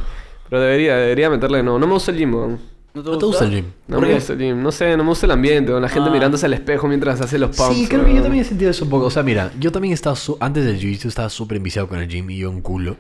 Pero 0.50 0.62
debería, 0.62 0.96
debería 0.98 1.30
meterle 1.30 1.58
de 1.58 1.64
nuevo. 1.64 1.80
No 1.80 1.88
me 1.88 1.94
gusta 1.94 2.12
el 2.12 2.18
gym, 2.18 2.34
weón. 2.34 2.75
¿No 2.96 3.04
¿No 3.04 3.18
te 3.18 3.26
gusta 3.26 3.44
el 3.46 3.52
gym? 3.52 3.66
No 3.88 3.98
¿Por 3.98 4.08
me 4.08 4.14
gusta 4.16 4.34
el 4.34 4.40
gym. 4.40 4.64
No 4.64 4.72
sé, 4.72 4.96
no 4.96 5.04
me 5.04 5.10
gusta 5.10 5.26
el 5.26 5.32
ambiente, 5.34 5.72
weón. 5.72 5.82
La 5.82 5.90
gente 5.90 6.10
Ah. 6.10 6.14
mirándose 6.14 6.46
al 6.46 6.54
espejo 6.54 6.88
mientras 6.88 7.20
hace 7.22 7.38
los 7.38 7.56
pumps. 7.56 7.76
Sí, 7.76 7.88
creo 7.88 8.02
que 8.02 8.08
yo 8.08 8.14
weón. 8.14 8.24
también 8.24 8.44
he 8.46 8.48
sentido 8.48 8.72
eso 8.72 8.86
un 8.86 8.90
poco. 8.90 9.06
O 9.06 9.10
sea, 9.12 9.22
mira, 9.22 9.52
yo 9.60 9.72
también 9.72 9.94
estaba, 9.94 10.16
su- 10.16 10.38
antes 10.40 10.64
del 10.66 10.80
jiu-jitsu 10.80 11.08
estaba 11.08 11.30
súper 11.30 11.58
enviciado 11.58 11.88
con 11.90 12.00
el 12.00 12.08
gym 12.08 12.30
y 12.30 12.38
yo 12.38 12.50
un 12.50 12.62
culo. 12.62 12.96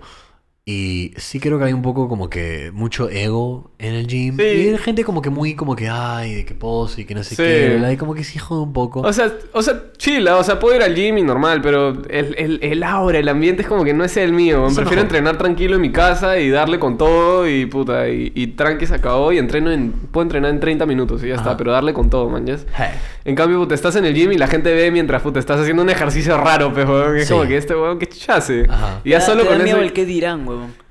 Y 0.67 1.13
sí 1.17 1.39
creo 1.39 1.59
que 1.59 1.65
hay 1.65 1.73
un 1.73 1.83
poco 1.83 2.09
como 2.09 2.27
que 2.27 2.71
mucho 2.73 3.07
ego 3.12 3.69
en 3.77 3.94
el 3.94 4.07
gym. 4.07 4.35
Sí. 4.38 4.44
Y 4.44 4.69
hay 4.69 4.77
gente 4.79 5.03
como 5.03 5.21
que 5.21 5.29
muy 5.29 5.53
como 5.53 5.75
que, 5.75 5.89
ay, 5.89 6.33
de 6.33 6.44
que 6.45 6.56
pose 6.56 7.01
y 7.01 7.06
que 7.06 7.13
no 7.13 7.21
sé 7.23 7.35
Sí. 7.35 7.44
qué. 7.44 7.69
¿verdad? 7.75 7.91
Y 7.91 7.97
como 7.97 8.15
que 8.15 8.23
sí 8.23 8.39
jode 8.39 8.63
un 8.63 8.73
poco. 8.73 9.01
O 9.01 9.13
sea, 9.13 9.31
o 9.53 9.62
sea, 9.62 9.91
chila, 9.95 10.38
o 10.38 10.44
sea, 10.44 10.57
puedo 10.57 10.75
ir 10.75 10.81
al 10.81 10.95
gym 10.95 11.19
y 11.19 11.21
normal, 11.21 11.62
pero 11.62 11.89
el, 12.09 12.33
el, 12.39 12.59
el 12.63 12.81
aura, 12.81 13.19
el 13.19 13.29
ambiente 13.29 13.62
es 13.62 13.67
como 13.67 13.83
que 13.83 13.94
no 13.94 14.03
es 14.03 14.17
el 14.17 14.33
mío. 14.33 14.65
Eso 14.65 14.77
Prefiero 14.77 15.01
no. 15.01 15.01
entrenar 15.03 15.38
tranquilo 15.38 15.75
en 15.75 15.81
mi 15.81 15.91
casa 15.91 16.39
y 16.39 16.50
darle 16.50 16.79
con 16.79 16.97
todo 16.97 17.47
y 17.47 17.67
puta, 17.67 18.09
y, 18.09 18.31
y 18.33 18.47
tranqui 18.47 18.88
se 18.88 18.95
acabó 18.95 19.31
y 19.31 19.38
entreno 19.38 19.71
en, 19.71 19.91
puedo 19.91 20.23
entrenar 20.23 20.50
en 20.50 20.59
30 20.59 20.88
minutos 20.88 21.23
y 21.23 21.27
ya 21.27 21.35
Ajá. 21.35 21.44
está, 21.44 21.57
pero 21.57 21.73
darle 21.73 21.94
con 21.94 22.09
todo, 22.09 22.27
man, 22.27 22.47
¿yes? 22.47 22.65
Hey. 22.75 22.88
En 23.23 23.35
cambio, 23.35 23.59
puta, 23.59 23.75
estás 23.75 23.95
en 23.97 24.06
el 24.06 24.15
gym 24.15 24.31
y 24.31 24.38
la 24.39 24.47
gente 24.47 24.73
ve 24.73 24.89
mientras, 24.89 25.21
puta, 25.21 25.38
estás 25.39 25.59
haciendo 25.62 25.83
un 25.83 25.91
ejercicio 25.91 26.38
raro, 26.38 26.69
weón. 26.69 27.17
Es 27.17 27.27
Sí. 27.27 27.33
como 27.33 27.45
que 27.47 27.56
este 27.57 27.75
weón, 27.75 28.00
¿qué 28.00 28.07
chucha 28.07 28.38
hace? 28.38 28.65
Ajá. 28.67 29.01
Y 29.03 29.12
ya 29.12 29.21
solo 29.21 29.44
te 29.44 29.50
con 29.50 29.57
miedo 29.63 29.77
eso... 29.77 29.85
el 29.85 29.94
qué 29.94 30.06
dirán, 30.07 30.47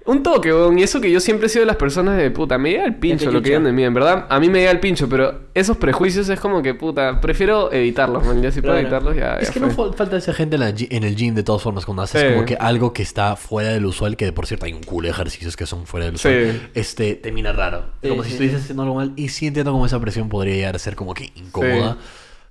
Un 0.06 0.22
toque, 0.22 0.52
weón. 0.52 0.78
Y 0.78 0.82
eso 0.82 1.00
que 1.00 1.10
yo 1.10 1.18
siempre 1.18 1.46
he 1.46 1.48
sido 1.48 1.60
de 1.62 1.66
las 1.66 1.76
personas 1.76 2.18
de 2.18 2.30
puta. 2.30 2.58
Me 2.58 2.72
llega 2.72 2.84
el 2.84 2.96
pincho 2.96 3.30
lo 3.30 3.40
que 3.40 3.48
digan 3.48 3.64
de 3.64 3.72
mí. 3.72 3.84
En 3.84 3.94
verdad, 3.94 4.26
a 4.28 4.38
mí 4.38 4.50
me 4.50 4.58
llega 4.58 4.70
el 4.70 4.78
pincho, 4.80 5.08
pero 5.08 5.40
esos 5.54 5.78
prejuicios 5.78 6.28
es 6.28 6.38
como 6.38 6.62
que 6.62 6.74
puta. 6.74 7.22
Prefiero 7.22 7.72
evitarlos, 7.72 8.22
man. 8.26 8.42
Ya 8.42 8.50
si 8.52 8.60
puedo 8.60 8.76
evitarlos, 8.76 9.16
ya. 9.16 9.36
Es 9.36 9.48
ya 9.48 9.54
que 9.54 9.60
fue. 9.60 9.68
no 9.70 9.74
fal- 9.74 9.94
falta 9.94 10.18
esa 10.18 10.34
gente 10.34 10.56
en, 10.56 10.60
la 10.60 10.68
en 10.68 11.04
el 11.04 11.16
gym 11.16 11.34
de 11.34 11.42
todas 11.42 11.62
formas 11.62 11.86
cuando 11.86 12.02
haces 12.02 12.20
Sí. 12.20 12.28
como 12.34 12.44
que 12.44 12.54
algo 12.60 12.92
que 12.92 13.02
está 13.02 13.34
fuera 13.36 13.70
del 13.70 13.86
usual, 13.86 14.18
que 14.18 14.30
por 14.32 14.46
cierto 14.46 14.66
hay 14.66 14.74
un 14.74 14.82
culo 14.82 15.06
de 15.06 15.12
ejercicios 15.12 15.56
que 15.56 15.64
son 15.64 15.86
fuera 15.86 16.04
del 16.04 16.18
Sí. 16.18 16.28
usual, 16.28 16.70
este, 16.74 17.14
te 17.14 17.32
mira 17.32 17.54
raro. 17.54 17.86
Sí, 18.02 18.08
como 18.10 18.22
si 18.24 18.28
sí. 18.28 18.34
estuvieses 18.34 18.62
haciendo 18.64 18.82
algo 18.82 18.96
mal 18.96 19.12
y 19.16 19.30
sí 19.30 19.46
entiendo 19.46 19.72
cómo 19.72 19.86
esa 19.86 19.98
presión 20.00 20.28
podría 20.28 20.54
llegar 20.54 20.76
a 20.76 20.78
ser 20.78 20.96
como 20.96 21.14
que 21.14 21.32
incómoda. 21.34 21.96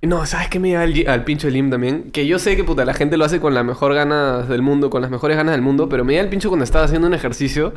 No, 0.06 0.26
¿sabes 0.26 0.48
qué 0.48 0.58
me 0.58 0.68
llega 0.68 0.82
al, 0.82 1.04
al 1.06 1.24
pincho 1.24 1.48
gym 1.48 1.70
también? 1.70 2.10
Que 2.10 2.26
yo 2.26 2.38
sé 2.38 2.56
que 2.56 2.64
puta, 2.64 2.84
la 2.84 2.94
gente 2.94 3.16
lo 3.16 3.24
hace 3.24 3.40
con 3.40 3.54
la 3.54 3.62
mejor 3.62 3.94
ganas 3.94 4.48
del 4.48 4.62
mundo, 4.62 4.90
con 4.90 5.02
las 5.02 5.10
mejores 5.10 5.36
ganas 5.36 5.52
del 5.52 5.62
mundo, 5.62 5.88
pero 5.88 6.04
me 6.04 6.12
llega 6.12 6.24
el 6.24 6.30
pincho 6.30 6.48
cuando 6.48 6.64
estás 6.64 6.84
haciendo 6.86 7.06
un 7.06 7.14
ejercicio 7.14 7.74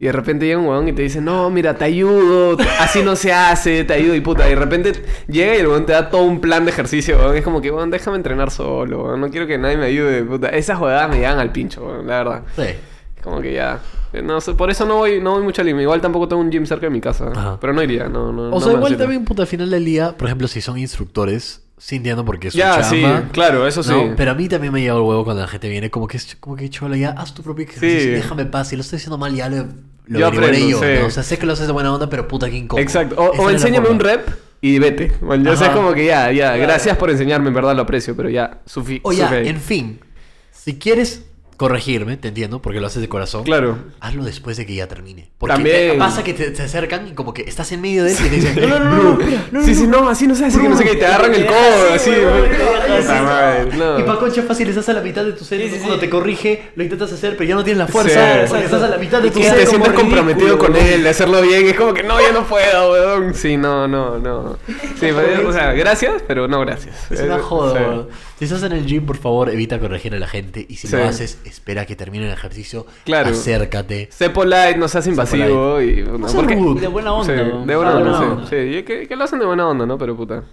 y 0.00 0.06
de 0.06 0.12
repente 0.12 0.46
llega 0.46 0.58
un 0.60 0.66
huevón 0.66 0.88
y 0.88 0.92
te 0.92 1.02
dice, 1.02 1.20
no, 1.20 1.50
mira, 1.50 1.74
te 1.74 1.84
ayudo, 1.84 2.56
así 2.78 3.02
no 3.02 3.16
se 3.16 3.32
hace, 3.32 3.82
te 3.82 3.94
ayudo 3.94 4.14
y 4.14 4.20
puta. 4.20 4.46
Y 4.46 4.50
de 4.50 4.56
repente 4.56 4.92
llega 5.26 5.56
y 5.56 5.58
el 5.58 5.66
huevón 5.66 5.86
te 5.86 5.92
da 5.92 6.08
todo 6.08 6.22
un 6.22 6.40
plan 6.40 6.64
de 6.64 6.70
ejercicio, 6.70 7.16
huevón. 7.18 7.36
Es 7.36 7.42
como 7.42 7.60
que, 7.60 7.70
huevón, 7.70 7.90
déjame 7.90 8.16
entrenar 8.16 8.52
solo. 8.52 9.16
No 9.16 9.28
quiero 9.28 9.48
que 9.48 9.58
nadie 9.58 9.76
me 9.76 9.86
ayude, 9.86 10.22
puta. 10.22 10.50
Esas 10.50 10.78
jugadas 10.78 11.10
me 11.10 11.16
llegan 11.16 11.40
al 11.40 11.50
pincho, 11.50 12.02
la 12.04 12.18
verdad. 12.18 12.42
Sí. 12.54 12.76
Como 13.22 13.40
que 13.40 13.52
ya. 13.54 13.80
eh, 14.12 14.22
No 14.22 14.40
sé, 14.40 14.54
por 14.54 14.70
eso 14.70 14.84
no 14.86 14.96
voy, 14.98 15.20
no 15.20 15.32
voy 15.32 15.42
mucho 15.42 15.62
al 15.62 15.68
gym. 15.68 15.80
Igual 15.80 16.00
tampoco 16.00 16.28
tengo 16.28 16.40
un 16.42 16.50
gym 16.50 16.64
cerca 16.66 16.86
de 16.86 16.90
mi 16.90 17.00
casa. 17.00 17.30
Ajá. 17.34 17.58
Pero 17.60 17.72
no 17.72 17.82
iría, 17.82 18.08
no, 18.08 18.32
no. 18.32 18.48
O 18.48 18.50
no 18.50 18.60
sea, 18.60 18.72
igual 18.72 18.88
sirve. 18.92 19.02
también, 19.04 19.24
puta, 19.24 19.42
al 19.42 19.48
final 19.48 19.70
del 19.70 19.84
día, 19.84 20.16
por 20.16 20.26
ejemplo, 20.28 20.48
si 20.48 20.60
son 20.60 20.78
instructores, 20.78 21.62
sí 21.76 21.96
entiendo 21.96 22.24
porque 22.24 22.48
es 22.48 22.52
su 22.54 22.58
Ya, 22.58 22.82
sí, 22.82 23.02
claro, 23.32 23.66
eso 23.66 23.82
sí. 23.82 23.90
¿no? 23.92 24.14
Pero 24.16 24.30
a 24.32 24.34
mí 24.34 24.48
también 24.48 24.72
me 24.72 24.80
llega 24.80 24.94
el 24.94 25.00
huevo 25.00 25.24
cuando 25.24 25.42
la 25.42 25.48
gente 25.48 25.68
viene 25.68 25.90
como 25.90 26.06
que 26.08 26.16
es 26.16 26.36
como 26.40 26.56
que 26.56 26.68
chola, 26.70 26.96
ya 26.96 27.10
haz 27.10 27.34
tu 27.34 27.42
propio 27.42 27.64
ejercicio, 27.64 28.00
Sí. 28.00 28.08
déjame 28.08 28.46
paz, 28.46 28.68
si 28.68 28.76
lo 28.76 28.82
estoy 28.82 28.96
haciendo 28.96 29.18
mal 29.18 29.34
ya 29.34 29.48
lo, 29.48 29.66
lo 30.06 30.18
Yo 30.18 30.26
aprendo, 30.26 30.58
yo, 30.68 30.78
sí. 30.80 30.86
¿no? 31.00 31.06
O 31.06 31.10
sea, 31.10 31.22
sé 31.22 31.38
que 31.38 31.46
lo 31.46 31.52
haces 31.52 31.66
de 31.66 31.72
buena 31.72 31.92
onda, 31.92 32.08
pero 32.08 32.26
puta 32.26 32.48
que 32.50 32.56
incómodo. 32.56 32.82
Exacto. 32.82 33.14
O, 33.16 33.42
o 33.42 33.50
enséñame 33.50 33.88
un 33.88 34.00
rep 34.00 34.26
y 34.60 34.78
vete. 34.80 35.12
Bueno, 35.20 35.44
yo 35.50 35.56
sé 35.56 35.66
Ajá. 35.66 35.74
como 35.74 35.92
que 35.92 36.06
ya, 36.06 36.32
ya. 36.32 36.56
Gracias 36.56 36.96
por 36.96 37.10
enseñarme, 37.10 37.48
en 37.48 37.54
verdad 37.54 37.76
lo 37.76 37.82
aprecio, 37.82 38.16
pero 38.16 38.28
ya, 38.28 38.58
sufi 38.66 39.00
O 39.04 39.12
ya, 39.12 39.30
sufi- 39.30 39.46
en 39.46 39.60
fin, 39.60 40.00
si 40.50 40.78
quieres 40.78 41.26
corregirme, 41.58 42.16
te 42.16 42.28
entiendo, 42.28 42.62
porque 42.62 42.80
lo 42.80 42.86
haces 42.86 43.02
de 43.02 43.08
corazón. 43.10 43.42
Claro. 43.44 43.76
Hazlo 44.00 44.24
después 44.24 44.56
de 44.56 44.64
que 44.64 44.74
ya 44.74 44.86
termine. 44.86 45.28
Porque 45.38 45.54
También. 45.56 45.92
te- 45.92 45.98
pasa 45.98 46.22
que 46.24 46.32
te, 46.32 46.50
te 46.52 46.62
acercan 46.62 47.08
y 47.08 47.12
como 47.12 47.34
que 47.34 47.42
estás 47.42 47.70
en 47.72 47.80
medio 47.82 48.04
de 48.04 48.12
él 48.12 48.16
y 48.18 48.22
te 48.22 48.34
dicen, 48.36 48.60
no, 48.60 48.68
no, 48.68 48.78
no, 48.78 48.90
no, 48.96 49.02
no, 49.02 49.18
no, 49.50 49.62
sí, 49.64 49.72
no". 49.72 49.76
sí, 49.80 49.86
no, 49.88 50.08
así 50.08 50.26
no 50.28 50.34
se 50.36 50.46
hace, 50.46 50.60
que 50.60 50.68
no 50.68 50.76
sé 50.78 50.84
qué, 50.84 50.94
te 50.94 51.04
agarran 51.04 51.34
el 51.34 51.44
codo, 51.46 51.92
así. 51.94 52.10
Y 52.10 54.02
para 54.02 54.18
concha 54.18 54.42
fácil 54.42 54.68
estás 54.68 54.88
a 54.88 54.92
la 54.94 55.00
mitad 55.00 55.24
de 55.24 55.32
tu 55.32 55.44
set, 55.44 55.60
Sí, 55.60 55.68
sí, 55.70 55.76
cuando 55.78 55.94
sí. 55.96 56.00
te 56.00 56.10
corrige, 56.10 56.70
lo 56.76 56.82
intentas 56.84 57.12
hacer, 57.12 57.36
pero 57.36 57.48
ya 57.48 57.54
no 57.54 57.64
tienes 57.64 57.78
la 57.78 57.88
fuerza, 57.88 58.42
estás 58.42 58.82
a 58.82 58.88
la 58.88 58.98
mitad 58.98 59.20
de 59.20 59.30
tu 59.30 59.42
set. 59.42 59.54
te 59.56 59.66
sientes 59.66 59.92
comprometido 59.92 60.58
con 60.58 60.74
él, 60.76 61.02
de 61.02 61.08
hacerlo 61.08 61.42
bien. 61.42 61.66
Es 61.66 61.74
como 61.74 61.92
que 61.92 62.02
no, 62.02 62.20
yo 62.20 62.32
no 62.32 62.44
puedo, 62.44 62.92
weón. 62.92 63.34
Sí, 63.34 63.56
no, 63.56 63.88
no, 63.88 64.18
no. 64.18 64.58
Sí, 65.00 65.10
o 65.46 65.52
sea, 65.52 65.72
gracias, 65.72 66.22
pero 66.26 66.46
no 66.48 66.60
gracias. 66.60 67.10
Es 67.10 67.20
una 67.20 67.36
Eh, 67.36 67.40
joda. 67.40 68.06
Si 68.38 68.44
estás 68.44 68.62
en 68.62 68.72
el 68.72 68.86
gym, 68.86 69.04
por 69.04 69.16
favor, 69.16 69.50
evita 69.50 69.80
corregir 69.80 70.14
a 70.14 70.18
la 70.18 70.28
gente. 70.28 70.64
Y 70.68 70.76
si 70.76 70.86
Sí. 70.86 70.96
lo 70.96 71.04
haces, 71.04 71.40
espera 71.44 71.86
que 71.86 71.96
termine 71.96 72.26
el 72.26 72.32
ejercicio. 72.32 72.86
Claro. 73.04 73.30
Acércate. 73.30 74.08
Sé 74.12 74.30
polite, 74.30 74.76
no 74.78 74.86
seas 74.88 75.06
invasivo 75.08 75.80
y... 75.82 76.02
No, 76.04 76.28
sé 76.28 76.36
porque- 76.36 76.54
rude. 76.54 76.80
De 76.80 76.86
buena 76.86 77.12
onda. 77.12 77.26
Sí, 77.26 77.32
de 77.66 77.76
buena 77.76 77.90
Ah, 77.92 77.96
onda, 77.96 78.46
sí. 78.48 78.50
Sí, 78.50 78.78
y 78.78 78.82
que, 78.84 79.08
que 79.08 79.16
lo 79.16 79.24
hacen 79.24 79.38
de 79.40 79.46
buena 79.46 79.68
onda, 79.68 79.86
¿no? 79.86 79.98
Pero 79.98 80.16
puta. 80.16 80.44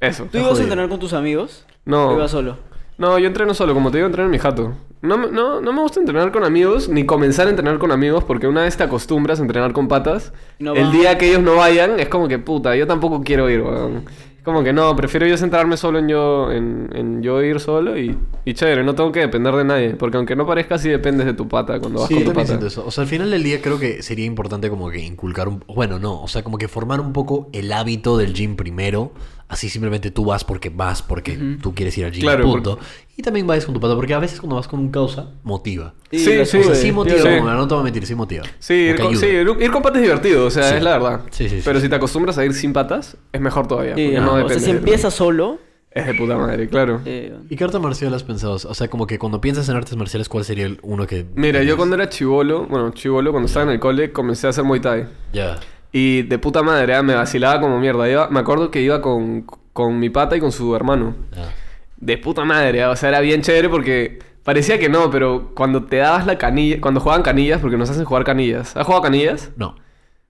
Eso. 0.00 0.26
¿Tú 0.30 0.38
ibas 0.38 0.58
a 0.58 0.62
entrenar 0.62 0.88
con 0.88 0.98
tus 0.98 1.12
amigos? 1.14 1.64
No. 1.86 2.08
¿O 2.10 2.14
ibas 2.16 2.30
solo? 2.30 2.58
No, 2.98 3.18
yo 3.18 3.26
entreno 3.28 3.54
solo, 3.54 3.72
como 3.72 3.90
te 3.90 3.96
digo, 3.96 4.06
entreno 4.06 4.26
en 4.26 4.30
mi 4.32 4.38
jato. 4.38 4.74
No, 5.00 5.16
me- 5.16 5.28
no, 5.30 5.62
no 5.62 5.72
me 5.72 5.80
gusta 5.80 5.98
entrenar 6.00 6.30
con 6.32 6.44
amigos, 6.44 6.90
ni 6.90 7.06
comenzar 7.06 7.46
a 7.46 7.50
entrenar 7.50 7.78
con 7.78 7.90
amigos, 7.92 8.24
porque 8.24 8.46
una 8.46 8.62
vez 8.64 8.76
te 8.76 8.82
acostumbras 8.84 9.38
a 9.38 9.42
entrenar 9.42 9.72
con 9.72 9.88
patas, 9.88 10.34
No 10.58 10.74
el 10.74 10.92
día 10.92 11.16
que 11.16 11.28
ellos 11.30 11.40
no 11.42 11.56
vayan, 11.56 11.98
es 11.98 12.10
como 12.10 12.28
que 12.28 12.38
puta, 12.38 12.76
yo 12.76 12.86
tampoco 12.86 13.22
quiero 13.22 13.48
ir, 13.48 13.62
weón. 13.62 14.04
Como 14.44 14.64
que 14.64 14.72
no, 14.72 14.96
prefiero 14.96 15.26
yo 15.26 15.36
centrarme 15.36 15.76
solo 15.76 15.98
en 15.98 16.08
yo, 16.08 16.50
en, 16.50 16.88
en 16.94 17.22
yo 17.22 17.42
ir 17.42 17.60
solo 17.60 17.98
y, 17.98 18.16
y 18.44 18.54
chévere, 18.54 18.82
no 18.84 18.94
tengo 18.94 19.12
que 19.12 19.20
depender 19.20 19.54
de 19.54 19.64
nadie, 19.64 19.90
porque 19.96 20.16
aunque 20.16 20.34
no 20.34 20.46
parezca, 20.46 20.78
sí 20.78 20.88
dependes 20.88 21.26
de 21.26 21.34
tu 21.34 21.46
pata 21.48 21.78
cuando 21.78 22.00
vas 22.00 22.08
Sí, 22.08 22.14
con 22.14 22.24
tu 22.24 22.28
también 22.30 22.46
pata. 22.46 22.58
siento 22.58 22.66
eso. 22.66 22.84
O 22.86 22.90
sea, 22.90 23.02
al 23.02 23.08
final 23.08 23.30
del 23.30 23.42
día 23.42 23.60
creo 23.60 23.78
que 23.78 24.02
sería 24.02 24.24
importante 24.24 24.70
como 24.70 24.90
que 24.90 24.98
inculcar 25.04 25.48
un... 25.48 25.62
Bueno, 25.68 25.98
no. 25.98 26.22
O 26.22 26.28
sea, 26.28 26.42
como 26.42 26.56
que 26.58 26.68
formar 26.68 27.00
un 27.00 27.12
poco 27.12 27.48
el 27.52 27.72
hábito 27.72 28.16
del 28.16 28.32
gym 28.34 28.56
primero 28.56 29.12
así 29.48 29.68
simplemente 29.68 30.12
tú 30.12 30.24
vas 30.24 30.44
porque 30.44 30.70
vas, 30.70 31.02
porque 31.02 31.36
tú 31.60 31.74
quieres 31.74 31.98
ir 31.98 32.04
al 32.04 32.12
gym, 32.12 32.20
Claro, 32.22 32.44
punto. 32.44 32.78
Y 33.20 33.22
también 33.22 33.46
vayas 33.46 33.66
con 33.66 33.74
tu 33.74 33.80
pata, 33.80 33.94
porque 33.94 34.14
a 34.14 34.18
veces 34.18 34.40
cuando 34.40 34.56
vas 34.56 34.66
con 34.66 34.80
un 34.80 34.90
causa, 34.90 35.28
motiva. 35.42 35.92
Sí, 36.10 36.36
lo 36.38 36.46
sí, 36.46 36.56
O 36.56 36.62
sea, 36.64 36.74
sí 36.74 36.90
motiva, 36.90 37.18
sí. 37.18 37.28
como, 37.38 37.50
no 37.50 37.68
te 37.68 37.74
voy 37.74 37.82
a 37.82 37.84
mentir, 37.84 38.06
sí 38.06 38.14
motiva. 38.14 38.44
Sí, 38.58 38.72
ir 38.72 38.98
con, 38.98 39.14
sí, 39.14 39.26
ir, 39.26 39.70
con 39.70 39.82
patas 39.82 39.98
es 39.98 40.04
divertido, 40.04 40.46
o 40.46 40.50
sea, 40.50 40.62
Sí. 40.70 40.76
es 40.76 40.82
la 40.82 40.92
verdad. 40.92 41.20
Sí, 41.30 41.50
sí, 41.50 41.56
sí. 41.56 41.62
Pero 41.62 41.80
si 41.80 41.90
te 41.90 41.96
acostumbras 41.96 42.38
a 42.38 42.46
ir 42.46 42.54
sin 42.54 42.72
patas, 42.72 43.18
es 43.30 43.40
mejor 43.42 43.68
todavía. 43.68 43.94
Sí, 43.94 44.12
no 44.14 44.32
o 44.42 44.48
sea, 44.48 44.58
si 44.58 44.70
empiezas 44.70 45.12
solo, 45.12 45.58
Es 45.90 46.06
de 46.06 46.14
puta 46.14 46.38
madre, 46.38 46.66
claro. 46.66 47.02
eh, 47.04 47.36
¿Y 47.50 47.56
qué 47.56 47.64
arte 47.64 47.78
marcial 47.78 48.14
has 48.14 48.22
pensado? 48.22 48.54
O 48.54 48.74
sea, 48.74 48.88
como 48.88 49.06
que 49.06 49.18
cuando 49.18 49.42
piensas 49.42 49.68
en 49.68 49.76
artes 49.76 49.94
marciales, 49.96 50.30
¿cuál 50.30 50.44
sería 50.46 50.64
el 50.64 50.78
uno 50.82 51.06
que... 51.06 51.26
Mira, 51.34 51.62
yo 51.62 51.76
cuando 51.76 51.96
era 51.96 52.08
chivolo, 52.08 52.64
bueno, 52.68 52.92
chivolo, 52.92 53.32
cuando 53.32 53.48
estaba 53.48 53.64
en 53.64 53.72
el 53.72 53.80
cole, 53.80 54.12
comencé 54.12 54.46
a 54.46 54.50
hacer 54.50 54.64
Muay 54.64 54.80
Thai. 54.80 55.08
Ya. 55.34 55.58
Y 55.92 56.22
de 56.22 56.38
puta 56.38 56.62
madre, 56.62 56.94
ah, 56.94 57.02
me 57.02 57.14
vacilaba 57.16 57.60
como 57.60 57.78
mierda. 57.80 58.08
Iba- 58.08 58.30
me 58.30 58.38
acuerdo 58.40 58.70
que 58.70 58.80
iba 58.80 59.02
con, 59.02 59.44
con 59.74 59.98
mi 59.98 60.08
pata 60.08 60.36
y 60.36 60.40
con 60.40 60.52
su 60.52 60.74
hermano. 60.74 61.16
ya. 61.36 61.52
De 62.00 62.16
puta 62.18 62.44
madre, 62.44 62.82
ah, 62.82 62.90
o 62.90 62.96
sea, 62.96 63.10
era 63.10 63.20
bien 63.20 63.42
chévere 63.42 63.68
porque 63.68 64.18
parecía 64.42 64.78
que 64.78 64.88
no, 64.88 65.10
pero 65.10 65.52
cuando 65.54 65.84
te 65.84 65.96
dabas 65.96 66.26
la 66.26 66.38
canilla, 66.38 66.80
cuando 66.80 66.98
jugaban 67.00 67.22
canillas, 67.22 67.60
porque 67.60 67.76
nos 67.76 67.90
hacen 67.90 68.04
jugar 68.04 68.24
canillas. 68.24 68.74
¿Has 68.76 68.86
jugado 68.86 69.02
canillas? 69.02 69.50
No. 69.56 69.76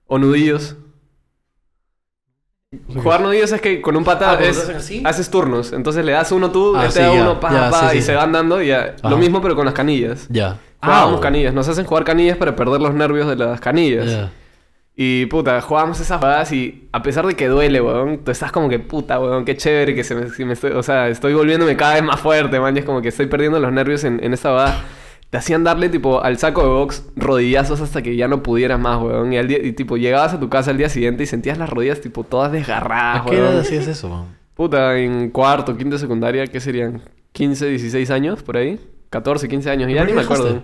¿O 0.05 0.17
nudillos? 0.19 0.75
Jugar 2.93 3.19
nudillos 3.21 3.51
es 3.51 3.59
que 3.59 3.81
con 3.81 3.97
un 3.97 4.03
pata 4.05 4.31
Ah, 4.31 4.37
¿cuando 4.37 4.49
es- 4.49 4.67
te 4.67 4.73
así? 4.75 5.01
haces 5.05 5.29
turnos. 5.29 5.73
Entonces 5.73 6.05
le 6.05 6.13
das 6.13 6.31
uno 6.31 6.51
tú, 6.51 6.73
Ah, 6.75 6.85
este 6.85 6.99
sí, 6.99 7.05
da 7.05 7.13
ya. 7.13 7.21
uno, 7.21 7.39
pa, 7.39 7.51
Ya, 7.51 7.69
pa, 7.69 7.89
sí, 7.89 7.97
y 7.97 7.99
sí, 8.01 8.05
se 8.07 8.15
van 8.15 8.31
dando. 8.31 8.61
Y 8.61 8.67
ya. 8.67 8.95
Lo 9.03 9.17
mismo, 9.17 9.41
pero 9.41 9.55
con 9.55 9.65
las 9.65 9.73
canillas. 9.73 10.27
Ya. 10.29 10.57
Jugábamos 10.81 11.17
Ah, 11.19 11.21
canillas. 11.21 11.53
Nos 11.53 11.67
hacen 11.67 11.85
jugar 11.85 12.05
canillas 12.05 12.37
para 12.37 12.55
perder 12.55 12.81
los 12.81 12.93
nervios 12.93 13.27
de 13.27 13.35
las 13.35 13.59
canillas. 13.59 14.29
Y 14.95 15.25
puta, 15.27 15.61
jugábamos 15.61 15.99
esas 15.99 16.19
jugadas 16.19 16.51
y 16.51 16.89
a 16.91 17.01
pesar 17.01 17.25
de 17.25 17.35
que 17.35 17.47
duele, 17.47 17.81
weón, 17.81 18.19
tú 18.23 18.31
estás 18.31 18.51
como 18.51 18.67
que 18.69 18.77
puta, 18.79 19.19
weón, 19.19 19.45
qué 19.45 19.55
chévere 19.55 19.95
que 19.95 20.03
se 20.03 20.15
me, 20.15 20.29
si 20.29 20.43
me 20.43 20.53
estoy, 20.53 20.71
o 20.71 20.83
sea, 20.83 21.07
estoy 21.07 21.33
volviéndome 21.33 21.77
cada 21.77 21.93
vez 21.95 22.03
más 22.03 22.19
fuerte, 22.19 22.59
man, 22.59 22.75
y 22.75 22.79
es 22.79 22.85
como 22.85 23.01
que 23.01 23.07
estoy 23.07 23.27
perdiendo 23.27 23.59
los 23.59 23.71
nervios 23.71 24.03
en, 24.03 24.23
en 24.23 24.33
esta 24.33 24.49
jugada. 24.49 24.83
Te 25.29 25.37
hacían 25.37 25.63
darle 25.63 25.87
tipo 25.87 26.21
al 26.21 26.37
saco 26.37 26.61
de 26.61 26.67
box 26.67 27.05
rodillazos 27.15 27.79
hasta 27.79 28.01
que 28.01 28.17
ya 28.17 28.27
no 28.27 28.43
pudieras 28.43 28.77
más, 28.81 29.01
weón. 29.01 29.31
Y, 29.31 29.37
al 29.37 29.47
día, 29.47 29.59
y 29.63 29.71
tipo 29.71 29.95
llegabas 29.95 30.33
a 30.33 30.39
tu 30.41 30.49
casa 30.49 30.71
al 30.71 30.77
día 30.77 30.89
siguiente 30.89 31.23
y 31.23 31.25
sentías 31.25 31.57
las 31.57 31.69
rodillas 31.69 32.01
tipo 32.01 32.25
todas 32.25 32.51
desgarradas, 32.51 33.21
¿A 33.21 33.25
qué 33.25 33.37
edad 33.37 33.51
weón. 33.51 33.61
hacías 33.61 33.87
eso, 33.87 34.09
man? 34.09 34.25
Puta, 34.55 34.97
en 34.99 35.29
cuarto, 35.31 35.77
quinto, 35.77 35.97
secundaria, 35.97 36.45
¿qué 36.47 36.59
serían? 36.59 37.01
15, 37.31 37.69
16 37.69 38.11
años 38.11 38.43
por 38.43 38.57
ahí. 38.57 38.77
14, 39.09 39.47
15 39.47 39.69
años, 39.69 39.89
ya 39.89 39.99
¿Por 40.01 40.07
ni 40.07 40.13
me 40.13 40.21
acuerdo. 40.21 40.63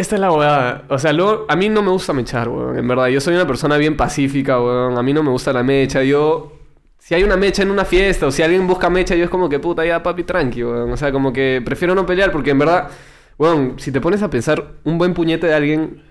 Esta 0.00 0.14
es 0.14 0.20
la 0.20 0.32
huevada. 0.32 0.84
O 0.88 0.98
sea, 0.98 1.12
luego, 1.12 1.44
a 1.48 1.56
mí 1.56 1.68
no 1.68 1.82
me 1.82 1.90
gusta 1.90 2.12
mechar, 2.12 2.48
weón. 2.48 2.78
En 2.78 2.88
verdad, 2.88 3.08
yo 3.08 3.20
soy 3.20 3.34
una 3.34 3.46
persona 3.46 3.76
bien 3.76 3.96
pacífica, 3.96 4.58
weón. 4.60 4.96
A 4.96 5.02
mí 5.02 5.12
no 5.12 5.22
me 5.22 5.30
gusta 5.30 5.52
la 5.52 5.62
mecha. 5.62 6.02
Yo, 6.02 6.52
si 6.98 7.14
hay 7.14 7.22
una 7.22 7.36
mecha 7.36 7.62
en 7.62 7.70
una 7.70 7.84
fiesta 7.84 8.26
o 8.26 8.30
si 8.30 8.42
alguien 8.42 8.66
busca 8.66 8.88
mecha, 8.88 9.14
yo 9.14 9.24
es 9.24 9.30
como 9.30 9.48
que 9.48 9.58
puta, 9.58 9.84
ya 9.84 10.02
papi, 10.02 10.24
tranqui, 10.24 10.64
weón. 10.64 10.90
O 10.90 10.96
sea, 10.96 11.12
como 11.12 11.32
que 11.32 11.60
prefiero 11.64 11.94
no 11.94 12.06
pelear 12.06 12.32
porque 12.32 12.50
en 12.50 12.58
verdad, 12.60 12.88
weón, 13.36 13.74
si 13.76 13.92
te 13.92 14.00
pones 14.00 14.22
a 14.22 14.30
pensar 14.30 14.64
un 14.84 14.96
buen 14.96 15.12
puñete 15.12 15.46
de 15.48 15.54
alguien 15.54 16.02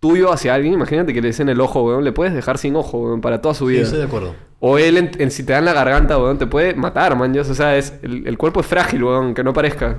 tuyo 0.00 0.32
hacia 0.32 0.54
alguien, 0.54 0.72
imagínate 0.72 1.12
que 1.12 1.20
le 1.20 1.28
des 1.28 1.40
en 1.40 1.50
el 1.50 1.60
ojo, 1.60 1.82
weón. 1.82 2.02
Le 2.04 2.12
puedes 2.12 2.32
dejar 2.32 2.56
sin 2.56 2.74
ojo, 2.74 2.98
weón, 3.00 3.20
para 3.20 3.42
toda 3.42 3.52
su 3.54 3.66
Sí, 3.66 3.72
vida. 3.74 3.82
estoy 3.82 3.98
de 3.98 4.06
acuerdo. 4.06 4.34
O 4.60 4.78
él, 4.78 4.96
en, 4.96 5.10
en- 5.18 5.30
si 5.30 5.44
te 5.44 5.52
dan 5.52 5.66
la 5.66 5.74
garganta, 5.74 6.16
weón, 6.16 6.38
te 6.38 6.46
puede 6.46 6.74
matar, 6.74 7.16
man. 7.16 7.38
O 7.38 7.44
sea, 7.44 7.76
es, 7.76 7.92
el, 8.02 8.26
el 8.26 8.38
cuerpo 8.38 8.60
es 8.60 8.66
frágil, 8.66 9.04
weón, 9.04 9.34
que 9.34 9.44
no 9.44 9.52
parezca. 9.52 9.98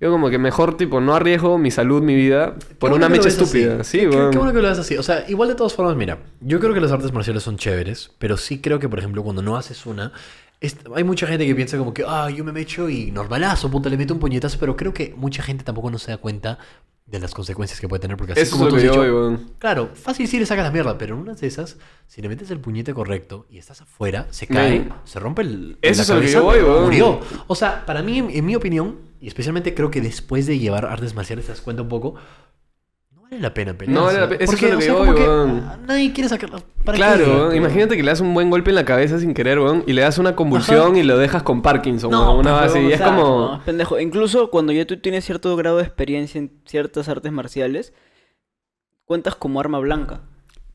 Yo 0.00 0.10
como 0.10 0.30
que 0.30 0.38
mejor, 0.38 0.76
tipo, 0.78 1.00
no 1.00 1.14
arriesgo 1.14 1.58
mi 1.58 1.70
salud, 1.70 2.02
mi 2.02 2.14
vida 2.14 2.54
por 2.78 2.90
una 2.92 3.08
bueno 3.08 3.16
mecha 3.22 3.28
estúpida. 3.28 3.80
así. 3.80 3.98
Sí, 4.00 4.06
Qué- 4.06 4.28
qué- 4.32 4.38
bueno 4.38 4.52
que 4.54 4.62
lo 4.62 4.68
ves 4.68 4.78
así. 4.78 4.96
O 4.96 5.02
sea, 5.02 5.24
igual 5.28 5.50
de 5.50 5.54
todas 5.54 5.74
formas, 5.74 5.94
mira, 5.96 6.18
yo 6.40 6.58
creo 6.58 6.72
que 6.72 6.80
las 6.80 6.90
artes 6.90 7.12
marciales 7.12 7.42
son 7.42 7.56
chéveres, 7.58 8.10
pero 8.18 8.36
sí 8.38 8.60
creo 8.60 8.78
que, 8.78 8.88
por 8.88 8.98
ejemplo, 8.98 9.22
cuando 9.22 9.42
no 9.42 9.56
haces 9.56 9.84
una, 9.84 10.12
es- 10.60 10.76
hay 10.94 11.04
mucha 11.04 11.26
gente 11.26 11.46
que 11.46 11.54
piensa 11.54 11.76
como 11.76 11.92
que, 11.92 12.04
ah, 12.06 12.30
yo 12.30 12.44
me 12.44 12.52
mecho 12.52 12.88
y 12.88 13.10
normalazo, 13.10 13.70
puta, 13.70 13.90
le 13.90 13.98
meto 13.98 14.14
un 14.14 14.20
puñetazo, 14.20 14.56
pero 14.58 14.74
creo 14.74 14.94
que 14.94 15.12
mucha 15.16 15.42
gente 15.42 15.64
tampoco 15.64 15.90
no 15.90 15.98
se 15.98 16.10
da 16.12 16.16
cuenta 16.16 16.58
de 17.06 17.18
las 17.18 17.34
consecuencias 17.34 17.80
que 17.80 17.88
puede 17.88 18.00
tener, 18.00 18.16
porque 18.16 18.32
así 18.32 18.42
Eso 18.42 18.56
como 18.56 18.68
tú 18.68 18.76
has 18.76 18.82
dicho, 18.82 19.00
weón. 19.02 19.50
Claro, 19.58 19.90
fácil 19.94 20.28
sí 20.28 20.38
le 20.38 20.46
sacas 20.46 20.64
la 20.64 20.70
mierda, 20.70 20.96
pero 20.96 21.14
en 21.16 21.20
una 21.22 21.34
de 21.34 21.46
esas, 21.46 21.76
si 22.06 22.22
le 22.22 22.28
metes 22.28 22.50
el 22.52 22.60
puñete 22.60 22.94
correcto 22.94 23.46
y 23.50 23.58
estás 23.58 23.80
afuera, 23.82 24.28
se 24.30 24.46
cae, 24.46 24.88
se 25.04 25.18
rompe 25.18 25.42
el. 25.42 25.76
Eso 25.82 26.02
es 26.02 26.08
lo 26.08 26.20
que 26.20 26.28
yo 26.28 26.42
voy. 26.44 26.60
Murió. 26.60 27.20
O 27.48 27.54
sea, 27.54 27.84
para 27.84 28.02
mí, 28.02 28.18
en, 28.18 28.30
en 28.30 28.46
mi 28.46 28.54
opinión, 28.54 29.09
y 29.20 29.28
especialmente 29.28 29.74
creo 29.74 29.90
que 29.90 30.00
después 30.00 30.46
de 30.46 30.58
llevar 30.58 30.86
artes 30.86 31.14
marciales 31.14 31.46
te 31.46 31.52
das 31.52 31.60
cuenta 31.60 31.82
un 31.82 31.88
poco, 31.88 32.14
no 33.12 33.22
vale 33.22 33.38
la 33.40 33.52
pena 33.54 33.74
pelear. 33.74 33.94
No 33.98 34.04
vale 34.06 34.20
la 34.20 34.28
pena, 34.28 34.42
eso 34.44 34.54
es 34.54 34.62
lo 34.62 34.78
que 34.78 34.84
sea, 34.84 34.94
voy, 34.94 35.14
que 35.14 35.24
ah, 35.28 35.78
nadie 35.86 36.12
quiere 36.12 36.28
sacarla. 36.28 36.62
¿Para 36.84 36.96
Claro, 36.96 37.50
qué? 37.50 37.56
imagínate 37.56 37.96
que 37.96 38.02
le 38.02 38.10
das 38.10 38.20
un 38.20 38.32
buen 38.34 38.48
golpe 38.50 38.70
en 38.70 38.76
la 38.76 38.84
cabeza 38.84 39.18
sin 39.18 39.34
querer, 39.34 39.58
weón, 39.58 39.84
y 39.86 39.92
le 39.92 40.02
das 40.02 40.18
una 40.18 40.34
convulsión 40.34 40.96
y 40.96 41.02
lo 41.02 41.18
dejas 41.18 41.42
con 41.42 41.60
Parkinson, 41.62 42.10
No, 42.10 42.36
una 42.38 42.52
base. 42.52 42.74
weón, 42.78 42.84
Y 42.86 42.90
o 42.90 42.94
es 42.94 42.98
sea, 42.98 43.06
como... 43.08 43.22
no, 43.48 43.56
es 43.56 43.62
pendejo. 43.62 44.00
Incluso 44.00 44.50
cuando 44.50 44.72
ya 44.72 44.86
tú 44.86 44.96
tienes 44.98 45.24
cierto 45.24 45.54
grado 45.56 45.76
de 45.76 45.82
experiencia 45.84 46.38
en 46.38 46.50
ciertas 46.64 47.08
artes 47.08 47.30
marciales, 47.30 47.92
cuentas 49.04 49.34
como 49.34 49.60
arma 49.60 49.78
blanca. 49.80 50.20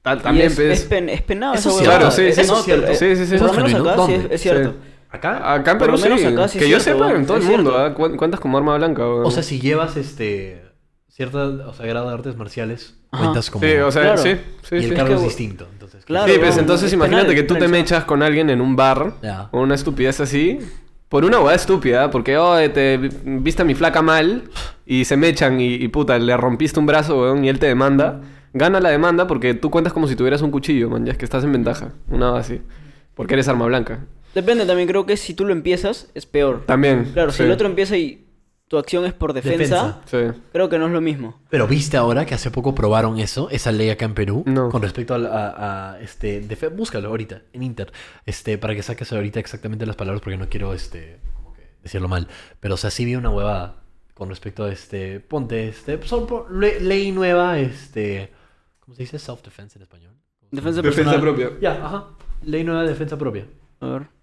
tal- 0.02 0.20
Y 0.20 0.22
también, 0.22 0.48
es, 0.48 0.56
pues, 0.56 0.80
es, 0.82 0.86
pen- 0.86 1.10
es 1.10 1.22
penado 1.24 1.56
Eso. 1.56 1.78
Claro, 1.80 2.12
sí, 2.12 2.32
sí, 2.32 2.42
es 2.42 2.64
cierto. 2.64 2.94
Sí, 2.94 3.16
sí, 3.16 3.26
sí. 3.26 3.38
Por 3.38 3.48
lo 3.48 3.48
Eso 3.48 3.48
es 3.48 3.56
menos 3.58 3.72
genuino. 3.72 3.90
acá 3.90 4.06
sí 4.06 4.14
es, 4.14 4.20
¿Dónde? 4.22 4.36
es 4.36 4.42
cierto. 4.42 4.74
Sí. 5.16 5.28
Acá. 5.28 5.54
Acá 5.54 5.72
en 5.72 5.78
Perú 5.78 5.98
sí. 5.98 6.08
acá 6.26 6.48
sí 6.48 6.58
es 6.58 6.64
que 6.64 6.70
yo 6.70 6.80
cierto, 6.80 7.04
sepa, 7.06 7.16
en 7.18 7.26
todo 7.26 7.38
el 7.38 7.44
Es 7.44 7.50
mundo, 7.50 7.72
cierto. 7.72 7.86
¿ah? 8.04 8.10
Cu- 8.10 8.16
cuentas 8.18 8.40
como 8.40 8.58
arma 8.58 8.78
blanca. 8.78 9.06
O 9.06 9.32
sea, 9.32 9.44
si 9.44 9.60
llevas 9.60 9.98
este. 9.98 10.64
Cierta, 11.08 11.46
o 11.46 11.74
sea, 11.74 11.86
grado 11.86 12.10
de 12.10 12.14
artes 12.14 12.36
marciales, 12.36 12.98
Ajá. 13.12 13.24
cuentas 13.24 13.50
como. 13.50 13.66
Sí, 13.66 13.74
o 13.76 13.90
sea, 13.92 14.02
Claro. 14.02 14.18
sí, 14.22 14.36
sí, 14.64 14.76
y 14.76 14.80
sí. 14.82 14.86
el 14.88 14.94
cargo 14.96 15.10
que- 15.14 15.16
es 15.16 15.24
distinto. 15.24 15.66
Entonces, 15.72 16.04
Claro, 16.04 16.32
Sí, 16.32 16.38
pues 16.40 16.58
entonces 16.58 16.88
es 16.88 16.94
imagínate 16.94 17.28
penal, 17.28 17.36
que 17.42 17.44
tú 17.48 17.54
te 17.54 17.62
penal. 17.62 17.72
mechas 17.72 18.04
con 18.04 18.22
alguien 18.22 18.50
en 18.50 18.60
un 18.60 18.76
bar 18.76 19.14
Ya. 19.24 19.48
o 19.52 19.62
una 19.62 19.76
estupidez 19.76 20.20
así 20.20 20.60
por 21.08 21.24
una 21.24 21.40
hueá 21.40 21.56
estúpida, 21.56 22.12
porque 22.12 22.38
oh, 22.38 22.56
te 22.72 22.98
viste 23.24 23.62
a 23.62 23.66
mi 23.66 23.76
flaca 23.76 24.02
mal 24.02 24.44
y 24.86 25.06
se 25.06 25.16
mechan 25.16 25.62
y, 25.62 25.76
y 25.76 25.88
puta, 25.88 26.20
le 26.20 26.36
rompiste 26.36 26.80
un 26.82 26.86
brazo, 26.86 27.18
weón, 27.22 27.46
y 27.46 27.50
él 27.50 27.60
te 27.60 27.68
demanda. 27.68 28.20
Gana 28.54 28.82
la 28.82 28.90
demanda 28.90 29.26
porque 29.26 29.54
tú 29.54 29.70
cuentas 29.72 29.94
como 29.94 30.08
si 30.08 30.16
tuvieras 30.18 30.42
un 30.42 30.52
cuchillo, 30.52 30.90
man, 30.90 31.06
ya 31.06 31.14
es 31.14 31.18
que 31.18 31.24
estás 31.26 31.44
en 31.46 31.54
ventaja, 31.54 31.92
una 32.10 32.38
así. 32.38 32.62
Porque 33.16 33.36
eres 33.36 33.48
arma 33.48 33.66
blanca. 33.68 34.00
Depende 34.36 34.66
también, 34.68 34.88
creo 34.88 35.06
que 35.08 35.18
si 35.18 35.34
tú 35.34 35.46
lo 35.46 35.52
empiezas, 35.54 36.12
es 36.14 36.26
peor. 36.28 36.66
También. 36.68 37.06
Claro, 37.14 37.32
sí. 37.32 37.38
si 37.38 37.44
el 37.44 37.52
otro 37.52 37.68
empieza 37.68 37.98
y 37.98 38.22
tu 38.68 38.78
acción 38.78 39.06
es 39.06 39.14
por 39.14 39.32
defensa, 39.34 40.02
Defensa. 40.06 40.34
Sí. 40.34 40.42
creo 40.52 40.70
que 40.70 40.78
no 40.78 40.88
es 40.88 40.92
lo 40.92 41.00
mismo. 41.02 41.40
Pero 41.50 41.68
viste 41.68 41.98
ahora 41.98 42.26
que 42.26 42.34
hace 42.34 42.52
poco 42.52 42.76
probaron 42.76 43.20
eso, 43.20 43.50
esa 43.50 43.72
ley 43.72 43.90
acá 43.92 44.06
en 44.06 44.14
Perú, 44.16 44.44
No. 44.48 44.70
con 44.70 44.82
respecto 44.82 45.14
al- 45.14 45.28
a, 45.28 45.94
a, 45.94 46.02
este, 46.02 46.42
defe- 46.48 46.76
búscalo 46.76 47.10
ahorita 47.10 47.44
en 47.54 47.64
Inter, 47.64 47.92
este, 48.26 48.58
para 48.58 48.76
que 48.76 48.84
saques 48.84 49.12
ahorita 49.14 49.40
exactamente 49.40 49.86
las 49.86 49.96
palabras 49.96 50.22
porque 50.22 50.38
no 50.38 50.50
quiero 50.50 50.74
este, 50.74 51.20
como 51.36 51.54
que 51.54 51.62
decirlo 51.84 52.08
mal, 52.08 52.28
pero 52.60 52.74
o 52.74 52.78
sea 52.78 52.90
sí 52.90 53.06
vi 53.06 53.16
una 53.16 53.30
huevada 53.30 53.84
con 54.16 54.30
respecto 54.30 54.64
a 54.64 54.72
este, 54.72 55.20
ponte 55.20 55.68
este, 55.70 56.02
son 56.04 56.26
por- 56.26 56.52
le- 56.52 56.80
ley 56.82 57.12
nueva, 57.12 57.60
este, 57.60 58.32
¿cómo 58.80 58.96
se 58.96 59.04
dice? 59.04 59.20
Self 59.20 59.44
defense 59.44 59.78
en 59.78 59.84
español. 59.84 60.14
Defensa 60.52 60.82
Defensa 60.82 61.12
personal. 61.12 61.22
propia. 61.22 61.50
Ya, 61.62 61.86
ajá, 61.86 62.06
ley 62.44 62.64
nueva 62.64 62.82
de 62.82 62.90
defensa 62.90 63.16
propia. 63.18 63.46
A 63.80 63.88
ver. 63.88 64.15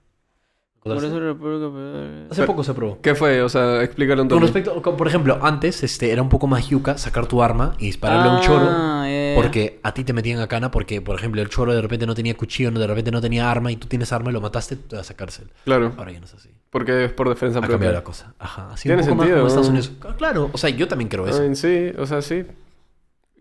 Congreso 0.82 1.14
de 1.14 1.20
la 1.20 1.26
República 1.28 1.70
Federal. 1.70 2.26
Hace 2.30 2.42
poco 2.44 2.64
se 2.64 2.70
aprobó. 2.72 2.98
¿Qué 3.00 3.14
fue? 3.14 3.40
O 3.42 3.48
sea, 3.48 3.82
explícalo 3.82 4.22
un 4.22 4.28
Con 4.28 4.40
respecto, 4.40 4.82
con- 4.82 4.96
por 4.96 5.06
ejemplo, 5.06 5.38
antes 5.40 5.82
este, 5.84 6.10
era 6.10 6.22
un 6.22 6.28
poco 6.28 6.46
más 6.48 6.68
yuca 6.68 6.98
sacar 6.98 7.26
tu 7.26 7.42
arma 7.42 7.74
y 7.78 7.86
dispararle 7.86 8.28
a 8.30 8.34
un 8.34 8.40
choro. 8.40 8.66
Ah. 8.68 8.88
Porque 9.36 9.78
a 9.82 9.94
ti 9.94 10.04
te 10.04 10.12
metían 10.12 10.40
a 10.40 10.48
cana 10.48 10.70
porque, 10.70 11.00
por 11.00 11.16
ejemplo, 11.16 11.40
el 11.40 11.48
choro 11.48 11.72
de 11.72 11.80
repente 11.80 12.06
no 12.06 12.14
tenía 12.14 12.36
cuchillo, 12.36 12.70
no, 12.70 12.80
de 12.80 12.86
repente 12.86 13.10
no 13.10 13.20
tenía 13.20 13.50
arma 13.50 13.70
y 13.72 13.76
tú 13.76 13.86
tienes 13.86 14.12
arma 14.12 14.30
y 14.30 14.32
lo 14.34 14.40
mataste, 14.40 14.76
te 14.76 14.96
vas 14.96 15.10
a 15.10 15.14
cárcel. 15.14 15.48
Claro, 15.64 15.92
Ahora 15.96 16.10
ya 16.12 16.18
no 16.20 16.26
es 16.26 16.34
así. 16.34 16.50
porque 16.70 17.04
es 17.06 17.12
por 17.12 17.28
defensa 17.28 17.58
Ha 17.60 17.62
cambiado 17.62 17.92
la 17.92 18.02
propia. 18.02 18.04
cosa. 18.04 18.34
Ajá. 18.38 18.70
Así 18.72 18.88
Tiene 18.88 19.02
un 19.02 19.08
poco 19.08 19.22
sentido, 19.22 19.42
más 19.44 19.52
como 19.54 19.62
Estados. 19.62 19.68
Unidos. 19.68 19.92
Ah, 20.12 20.14
Claro, 20.18 20.50
o 20.52 20.58
sea, 20.58 20.70
yo 20.70 20.88
también 20.88 21.08
creo 21.08 21.26
eso. 21.26 21.40
Ay, 21.42 21.54
sí, 21.56 21.92
o 21.98 22.06
sea, 22.06 22.20
sí. 22.22 22.44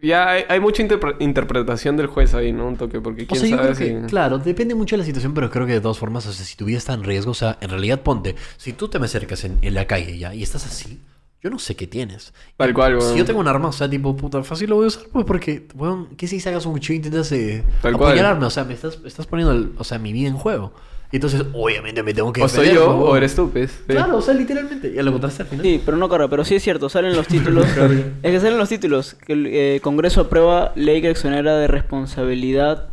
Ya 0.01 0.29
hay, 0.29 0.43
hay 0.49 0.59
mucha 0.59 0.81
interpre- 0.83 1.15
interpretación 1.19 1.95
del 1.97 2.07
juez 2.07 2.33
ahí, 2.33 2.51
¿no? 2.51 2.67
Un 2.67 2.75
toque, 2.77 2.99
porque 3.01 3.23
O 3.23 3.27
quién 3.27 3.41
sea, 3.41 3.49
yo 3.49 3.55
sabe 3.57 3.75
creo 3.75 3.77
que, 4.01 4.01
si... 4.01 4.07
claro, 4.09 4.39
depende 4.39 4.73
mucho 4.75 4.95
de 4.95 4.99
la 4.99 5.05
situación, 5.05 5.33
pero 5.33 5.49
creo 5.49 5.65
que 5.67 5.73
de 5.73 5.81
todas 5.81 5.97
formas, 5.99 6.25
o 6.25 6.33
sea, 6.33 6.43
si 6.45 6.55
tu 6.55 6.65
vida 6.65 6.77
está 6.79 6.93
en 6.93 7.03
riesgo, 7.03 7.31
o 7.31 7.35
sea, 7.35 7.57
en 7.61 7.69
realidad 7.69 8.01
ponte, 8.01 8.35
si 8.57 8.73
tú 8.73 8.87
te 8.87 8.97
me 8.99 9.05
acercas 9.05 9.43
en, 9.43 9.59
en 9.61 9.73
la 9.75 9.85
calle 9.85 10.17
ya 10.17 10.33
y 10.33 10.41
estás 10.41 10.65
así, 10.65 10.99
yo 11.43 11.49
no 11.49 11.59
sé 11.59 11.75
qué 11.75 11.87
tienes. 11.87 12.33
Tal 12.57 12.73
cual, 12.73 13.01
Si 13.01 13.17
yo 13.17 13.25
tengo 13.25 13.39
un 13.39 13.47
arma, 13.47 13.69
o 13.69 13.71
sea, 13.71 13.89
tipo, 13.89 14.15
puta, 14.15 14.43
fácil 14.43 14.69
lo 14.69 14.77
voy 14.77 14.85
a 14.85 14.87
usar, 14.87 15.03
pues 15.11 15.25
porque, 15.25 15.67
weón, 15.75 16.15
¿qué 16.15 16.27
si 16.27 16.39
sacas 16.39 16.65
un 16.65 16.73
cuchillo 16.73 16.93
e 16.93 16.97
intentas 16.97 17.31
eh, 17.31 17.63
Tal 17.81 17.97
cual. 17.97 18.11
apuñalarme? 18.11 18.45
O 18.45 18.49
sea, 18.49 18.63
me 18.63 18.73
estás, 18.73 18.99
estás 19.05 19.27
poniendo, 19.27 19.53
el- 19.53 19.71
o 19.77 19.83
sea, 19.83 19.97
mi 19.99 20.13
vida 20.13 20.27
en 20.29 20.35
juego. 20.37 20.73
Y 21.11 21.17
entonces, 21.17 21.43
obviamente, 21.53 22.03
me 22.03 22.13
tengo 22.13 22.31
que 22.31 22.41
O 22.41 22.47
soy 22.47 22.73
yo 22.73 22.89
o 22.89 23.17
eres 23.17 23.35
tú, 23.35 23.49
pues. 23.51 23.71
Sí. 23.71 23.77
Claro, 23.87 24.17
o 24.17 24.21
sea, 24.21 24.33
literalmente. 24.33 24.93
Ya 24.93 25.03
lo 25.03 25.09
encontraste 25.09 25.43
al 25.43 25.49
final. 25.49 25.65
Sí, 25.65 25.81
pero 25.83 25.97
no 25.97 26.07
corre, 26.07 26.29
pero 26.29 26.45
sí 26.45 26.55
es 26.55 26.63
cierto, 26.63 26.87
salen 26.87 27.15
los 27.15 27.27
títulos. 27.27 27.65
es 27.67 28.31
que 28.31 28.39
salen 28.39 28.57
los 28.57 28.69
títulos. 28.69 29.15
Que 29.15 29.33
el 29.33 29.47
eh, 29.47 29.79
Congreso 29.83 30.21
aprueba 30.21 30.71
ley 30.75 31.01
que 31.01 31.09
exonera 31.09 31.57
de 31.57 31.67
responsabilidad 31.67 32.89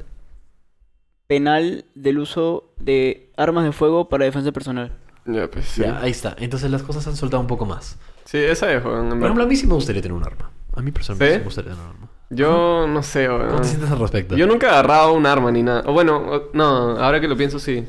penal 1.29 1.85
del 1.95 2.19
uso 2.19 2.73
de 2.79 3.31
armas 3.37 3.65
de 3.65 3.73
fuego 3.73 4.09
para 4.09 4.25
defensa 4.25 4.51
personal. 4.51 4.93
Ya, 5.27 5.49
pues 5.49 5.67
sí. 5.67 5.83
Ya, 5.83 6.01
ahí 6.01 6.11
está. 6.11 6.35
Entonces 6.41 6.71
las 6.71 6.83
cosas 6.83 7.07
han 7.07 7.17
soltado 7.17 7.41
un 7.41 7.47
poco 7.47 7.67
más. 7.67 7.99
Sí, 8.25 8.39
esa 8.39 8.73
es, 8.73 8.85
weón. 8.85 9.05
en 9.05 9.11
Por 9.11 9.25
ejemplo, 9.25 9.45
a 9.45 9.47
mí 9.47 9.55
sí 9.55 9.67
me 9.67 9.75
gustaría 9.75 10.03
tener 10.03 10.17
un 10.17 10.25
arma. 10.25 10.51
A 10.75 10.81
mí 10.83 10.91
personalmente 10.91 11.29
¿Sí? 11.29 11.35
sí 11.35 11.39
me 11.39 11.45
gustaría 11.45 11.71
tener 11.73 11.85
un 11.85 11.91
arma. 11.95 12.09
Yo 12.31 12.87
no 12.89 13.03
sé, 13.03 13.27
¿Cómo 13.27 13.61
te 13.61 13.69
sientes 13.69 13.91
al 13.91 13.99
respecto? 13.99 14.37
Yo 14.37 14.47
nunca 14.47 14.67
he 14.67 14.71
agarrado 14.71 15.15
un 15.15 15.25
arma 15.25 15.51
ni 15.51 15.63
nada. 15.63 15.83
O 15.87 15.93
bueno, 15.93 16.43
no, 16.53 16.65
ahora 16.99 17.21
que 17.21 17.29
lo 17.29 17.37
pienso, 17.37 17.59
sí. 17.59 17.87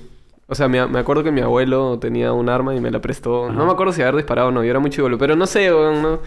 O 0.52 0.56
sea, 0.56 0.68
me, 0.68 0.86
me 0.88 1.00
acuerdo 1.00 1.24
que 1.24 1.32
mi 1.32 1.42
abuelo 1.42 2.00
tenía 2.00 2.34
un 2.34 2.50
arma 2.50 2.76
y 2.76 2.80
me 2.82 2.90
la 2.92 3.00
prestó. 3.00 3.52
No 3.52 3.66
me 3.68 3.72
acuerdo 3.72 3.94
si 3.94 4.02
haber 4.02 4.16
disparado 4.16 4.48
o 4.50 4.52
no, 4.52 4.64
yo 4.64 4.72
era 4.72 4.80
muy 4.80 4.90
chivolo. 4.90 5.18
Pero 5.18 5.36
no 5.36 5.46
sé, 5.48 5.72
weón, 5.74 6.02
no... 6.02 6.20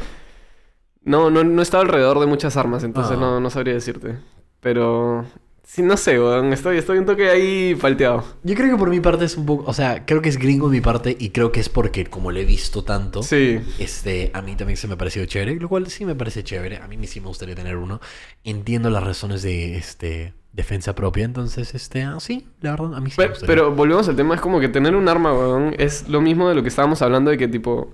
No, 1.05 1.31
no, 1.31 1.43
no 1.43 1.63
estaba 1.63 1.83
alrededor 1.83 2.21
de 2.21 2.27
muchas 2.27 2.57
armas, 2.57 2.85
entonces 2.85 3.19
no, 3.19 3.41
no 3.41 3.51
sabría 3.51 3.75
decirte. 3.75 4.17
Pero... 4.61 5.25
Sí, 5.65 5.83
no 5.83 5.97
sé, 5.97 6.21
weón. 6.21 6.53
Estoy, 6.53 6.77
estoy 6.79 6.99
un 6.99 7.07
toque 7.07 7.31
ahí 7.31 7.75
falteado. 7.75 8.25
Yo 8.45 8.55
creo 8.55 8.71
que 8.71 8.77
por 8.77 8.91
mi 8.91 9.01
parte 9.01 9.25
es 9.25 9.37
un 9.37 9.47
poco, 9.47 9.65
o 9.69 9.73
sea, 9.73 10.05
creo 10.07 10.21
que 10.23 10.29
es 10.29 10.37
gringo 10.39 10.69
mi 10.69 10.81
parte 10.81 11.17
y 11.19 11.31
creo 11.31 11.51
que 11.51 11.61
es 11.61 11.69
porque 11.69 12.05
como 12.05 12.31
lo 12.31 12.39
he 12.39 12.45
visto 12.45 12.85
tanto, 12.85 13.23
Sí. 13.23 13.59
este, 13.79 14.31
a 14.35 14.43
mí 14.43 14.55
también 14.55 14.77
se 14.77 14.87
me 14.87 14.95
ha 14.95 14.99
parecido 14.99 15.25
chévere, 15.27 15.57
lo 15.57 15.69
cual 15.69 15.87
sí 15.89 16.05
me 16.05 16.15
parece 16.15 16.45
chévere, 16.45 16.77
a 16.77 16.87
mí 16.89 17.05
sí 17.07 17.21
me 17.21 17.29
gustaría 17.29 17.55
tener 17.55 17.77
uno. 17.77 18.01
Entiendo 18.45 18.91
las 18.91 19.03
razones 19.03 19.43
de, 19.43 19.77
este, 19.77 20.35
defensa 20.53 20.95
propia, 20.95 21.25
entonces, 21.25 21.75
este, 21.75 22.03
ah, 22.03 22.19
sí, 22.21 22.47
la 22.61 22.73
verdad, 22.73 22.95
a 22.95 23.01
mí 23.01 23.11
sí 23.11 23.17
me 23.19 23.25
Pe- 23.25 23.31
gustaría. 23.31 23.55
Pero 23.55 23.75
volvemos 23.75 24.09
al 24.09 24.17
tema, 24.17 24.35
es 24.35 24.41
como 24.41 24.61
que 24.61 24.69
tener 24.69 24.95
un 24.95 25.09
arma, 25.09 25.33
weón, 25.33 25.75
es 25.79 26.09
lo 26.09 26.21
mismo 26.21 26.49
de 26.49 26.55
lo 26.55 26.63
que 26.63 26.69
estábamos 26.69 27.01
hablando 27.03 27.31
de 27.31 27.39
que 27.39 27.49
tipo... 27.49 27.93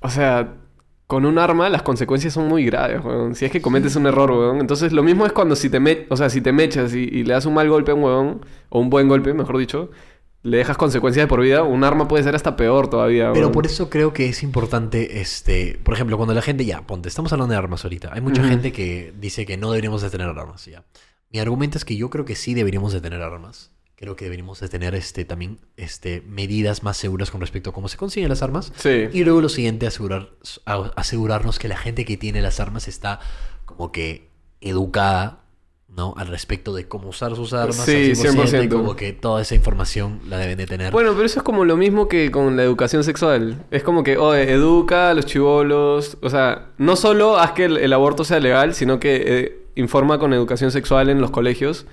O 0.00 0.10
sea, 0.10 0.54
con 1.06 1.24
un 1.26 1.38
arma 1.38 1.68
las 1.68 1.82
consecuencias 1.82 2.32
son 2.34 2.48
muy 2.48 2.64
graves, 2.64 3.04
weón. 3.04 3.34
Si 3.34 3.44
es 3.44 3.50
que 3.52 3.60
cometes 3.62 3.94
un 3.96 4.06
error, 4.06 4.30
weón. 4.30 4.60
Entonces 4.60 4.92
lo 4.92 5.02
mismo 5.02 5.26
es 5.26 5.32
cuando 5.32 5.54
si 5.56 5.68
te, 5.70 5.80
me 5.80 6.06
o 6.10 6.16
sea, 6.16 6.28
si 6.30 6.40
te 6.40 6.52
mechas 6.52 6.94
y, 6.94 7.00
y 7.00 7.24
le 7.24 7.34
das 7.34 7.46
un 7.46 7.54
mal 7.54 7.68
golpe 7.68 7.92
a 7.92 7.94
un 7.94 8.02
weón, 8.04 8.40
o 8.70 8.80
un 8.80 8.90
buen 8.90 9.08
golpe, 9.08 9.32
mejor 9.34 9.56
dicho, 9.58 9.90
le 10.42 10.58
dejas 10.58 10.76
consecuencias 10.76 11.24
de 11.24 11.26
por 11.28 11.40
vida, 11.40 11.62
un 11.62 11.84
arma 11.84 12.06
puede 12.06 12.22
ser 12.22 12.34
hasta 12.34 12.54
peor 12.56 12.88
todavía, 12.88 13.32
Pero 13.32 13.46
weón. 13.46 13.52
por 13.52 13.64
eso 13.66 13.88
creo 13.88 14.12
que 14.12 14.28
es 14.28 14.42
importante, 14.42 15.20
este, 15.22 15.78
por 15.82 15.94
ejemplo, 15.94 16.16
cuando 16.18 16.34
la 16.34 16.42
gente 16.42 16.64
ya, 16.66 16.82
ponte, 16.86 17.08
estamos 17.08 17.32
hablando 17.32 17.52
de 17.52 17.58
armas 17.58 17.82
ahorita. 17.84 18.10
Hay 18.12 18.20
mucha 18.20 18.44
gente 18.44 18.72
que 18.72 19.14
dice 19.18 19.46
que 19.46 19.56
no 19.56 19.70
deberíamos 19.72 20.02
de 20.02 20.10
tener 20.10 20.26
armas, 20.28 20.64
ya. 20.66 20.84
Mi 21.34 21.40
argumento 21.40 21.78
es 21.78 21.84
que 21.84 21.96
yo 21.96 22.10
creo 22.10 22.24
que 22.24 22.36
sí 22.36 22.54
deberíamos 22.54 22.92
de 22.92 23.00
tener 23.00 23.20
armas. 23.20 23.72
Creo 23.96 24.14
que 24.14 24.24
deberíamos 24.24 24.60
de 24.60 24.68
tener, 24.68 24.94
este, 24.94 25.24
también, 25.24 25.58
este, 25.76 26.22
medidas 26.28 26.84
más 26.84 26.96
seguras 26.96 27.32
con 27.32 27.40
respecto 27.40 27.70
a 27.70 27.72
cómo 27.72 27.88
se 27.88 27.96
consiguen 27.96 28.28
las 28.28 28.40
armas. 28.40 28.72
Sí. 28.76 29.08
Y 29.12 29.24
luego 29.24 29.40
lo 29.40 29.48
siguiente, 29.48 29.88
asegurar, 29.88 30.30
asegurarnos 30.94 31.58
que 31.58 31.66
la 31.66 31.76
gente 31.76 32.04
que 32.04 32.16
tiene 32.16 32.40
las 32.40 32.60
armas 32.60 32.86
está 32.86 33.18
como 33.64 33.90
que 33.90 34.30
educada, 34.60 35.40
¿no? 35.88 36.14
Al 36.18 36.28
respecto 36.28 36.72
de 36.72 36.86
cómo 36.86 37.08
usar 37.08 37.34
sus 37.34 37.52
armas. 37.52 37.84
Sí, 37.84 38.12
100%. 38.12 38.66
y 38.66 38.68
como 38.68 38.94
que 38.94 39.12
toda 39.12 39.42
esa 39.42 39.56
información 39.56 40.20
la 40.28 40.38
deben 40.38 40.58
de 40.58 40.68
tener. 40.68 40.92
Bueno, 40.92 41.14
pero 41.14 41.26
eso 41.26 41.40
es 41.40 41.42
como 41.42 41.64
lo 41.64 41.76
mismo 41.76 42.06
que 42.06 42.30
con 42.30 42.56
la 42.56 42.62
educación 42.62 43.02
sexual. 43.02 43.64
Es 43.72 43.82
como 43.82 44.04
que, 44.04 44.18
oye, 44.18 44.52
educa 44.52 45.10
a 45.10 45.14
los 45.14 45.26
chivolos. 45.26 46.16
O 46.22 46.30
sea, 46.30 46.68
no 46.78 46.94
solo 46.94 47.38
haz 47.38 47.50
que 47.52 47.64
el, 47.64 47.78
el 47.78 47.92
aborto 47.92 48.22
sea 48.22 48.38
legal, 48.38 48.72
sino 48.72 49.00
que 49.00 49.24
eh, 49.26 49.63
informa 49.76 50.18
con 50.18 50.32
educación 50.32 50.70
sexual 50.70 51.08
en 51.10 51.20
los 51.20 51.30
colegios. 51.30 51.86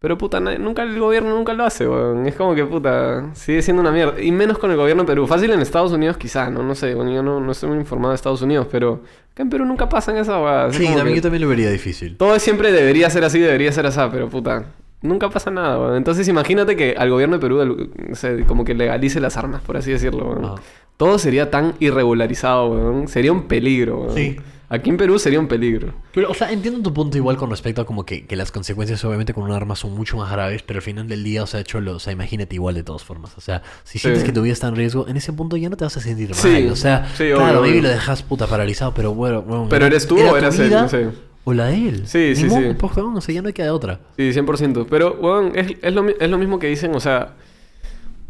Pero 0.00 0.16
puta, 0.16 0.38
nunca 0.38 0.84
el 0.84 0.96
gobierno 1.00 1.30
nunca 1.34 1.54
lo 1.54 1.64
hace, 1.64 1.88
weón. 1.88 2.24
Es 2.26 2.36
como 2.36 2.54
que 2.54 2.64
puta, 2.64 3.30
sigue 3.34 3.62
siendo 3.62 3.80
una 3.80 3.90
mierda. 3.90 4.22
Y 4.22 4.30
menos 4.30 4.56
con 4.58 4.70
el 4.70 4.76
gobierno 4.76 5.02
de 5.02 5.08
Perú. 5.08 5.26
Fácil 5.26 5.50
en 5.50 5.58
Estados 5.58 5.90
Unidos 5.90 6.16
quizá, 6.16 6.50
¿no? 6.50 6.62
No 6.62 6.76
sé, 6.76 6.94
bueno, 6.94 7.10
yo 7.12 7.20
no, 7.20 7.40
no 7.40 7.50
estoy 7.50 7.70
muy 7.70 7.78
informado 7.80 8.10
de 8.10 8.14
Estados 8.14 8.40
Unidos, 8.40 8.68
pero 8.70 9.02
acá 9.32 9.42
en 9.42 9.50
Perú 9.50 9.64
nunca 9.64 9.88
pasan 9.88 10.16
esas 10.16 10.40
weas. 10.40 10.76
Sí, 10.76 10.84
también, 10.94 11.16
yo 11.16 11.22
también 11.22 11.42
lo 11.42 11.48
vería 11.48 11.68
difícil. 11.70 12.16
todo 12.16 12.38
siempre 12.38 12.70
debería 12.70 13.10
ser 13.10 13.24
así, 13.24 13.40
debería 13.40 13.72
ser 13.72 13.86
así, 13.86 13.98
pero 14.12 14.28
puta, 14.28 14.66
nunca 15.02 15.30
pasa 15.30 15.50
nada, 15.50 15.80
weón. 15.80 15.96
Entonces 15.96 16.28
imagínate 16.28 16.76
que 16.76 16.94
al 16.96 17.10
gobierno 17.10 17.34
de 17.38 17.40
Perú, 17.40 17.60
el- 17.60 17.90
no 18.10 18.14
sé, 18.14 18.44
como 18.46 18.64
que 18.64 18.74
legalice 18.74 19.18
las 19.18 19.36
armas, 19.36 19.62
por 19.62 19.76
así 19.76 19.90
decirlo, 19.90 20.26
weón. 20.26 20.54
Todo 20.96 21.18
sería 21.18 21.50
tan 21.50 21.74
irregularizado, 21.80 22.68
weón. 22.68 23.08
Sería 23.08 23.32
un 23.32 23.48
peligro, 23.48 24.02
weón. 24.02 24.14
Sí. 24.14 24.36
Aquí 24.70 24.90
en 24.90 24.98
Perú 24.98 25.18
sería 25.18 25.40
un 25.40 25.48
peligro. 25.48 25.94
Pero, 26.12 26.30
o 26.30 26.34
sea, 26.34 26.52
entiendo 26.52 26.82
tu 26.82 26.92
punto 26.92 27.16
igual 27.16 27.38
con 27.38 27.48
respecto 27.48 27.80
a 27.80 27.86
como 27.86 28.04
que, 28.04 28.26
que 28.26 28.36
las 28.36 28.52
consecuencias 28.52 29.02
obviamente 29.04 29.32
con 29.32 29.44
un 29.44 29.52
arma 29.52 29.74
son 29.76 29.92
mucho 29.94 30.18
más 30.18 30.30
graves, 30.30 30.62
pero 30.62 30.78
al 30.78 30.82
final 30.82 31.08
del 31.08 31.24
día, 31.24 31.42
o 31.42 31.46
sea, 31.46 31.64
cholo, 31.64 31.94
o 31.96 31.98
sea, 31.98 32.12
imagínate 32.12 32.54
igual 32.54 32.74
de 32.74 32.82
todas 32.82 33.02
formas. 33.02 33.32
O 33.38 33.40
sea, 33.40 33.62
si 33.84 33.98
sientes 33.98 34.20
Sí. 34.22 34.26
que 34.26 34.32
tu 34.32 34.42
vida 34.42 34.52
está 34.52 34.68
en 34.68 34.76
riesgo, 34.76 35.08
en 35.08 35.16
ese 35.16 35.32
punto 35.32 35.56
ya 35.56 35.70
no 35.70 35.76
te 35.76 35.84
vas 35.84 35.96
a 35.96 36.00
sentir 36.00 36.28
mal. 36.28 36.38
Sí. 36.38 36.66
O 36.68 36.76
sea, 36.76 37.08
Sí, 37.16 37.30
claro, 37.34 37.62
baby 37.62 37.80
lo 37.80 37.88
dejas 37.88 38.22
puta 38.22 38.46
paralizado, 38.46 38.92
pero 38.92 39.14
bueno, 39.14 39.40
bueno, 39.40 39.68
Pero 39.70 39.86
eres 39.86 40.06
tú 40.06 40.18
¿era 40.18 40.32
o 40.32 40.36
eras 40.36 40.58
él, 40.58 40.70
no 40.70 40.88
sé. 40.88 41.08
O 41.44 41.54
la 41.54 41.68
de 41.68 41.88
él. 41.88 42.02
Sí, 42.06 42.36
sí, 42.36 42.44
modo, 42.44 42.60
sí. 42.60 42.76
pues, 42.78 42.94
weón, 42.94 43.16
o 43.16 43.20
sea, 43.22 43.34
ya 43.34 43.40
no 43.40 43.50
queda 43.54 43.66
de 43.68 43.72
otra. 43.72 44.00
Sí, 44.18 44.32
100%. 44.34 44.86
Pero, 44.90 45.14
weón, 45.18 45.52
es, 45.54 45.68
es, 45.80 45.94
lo, 45.94 46.06
es 46.06 46.28
lo 46.28 46.36
mismo 46.36 46.58
que 46.58 46.66
dicen, 46.66 46.94
o 46.94 47.00
sea, 47.00 47.36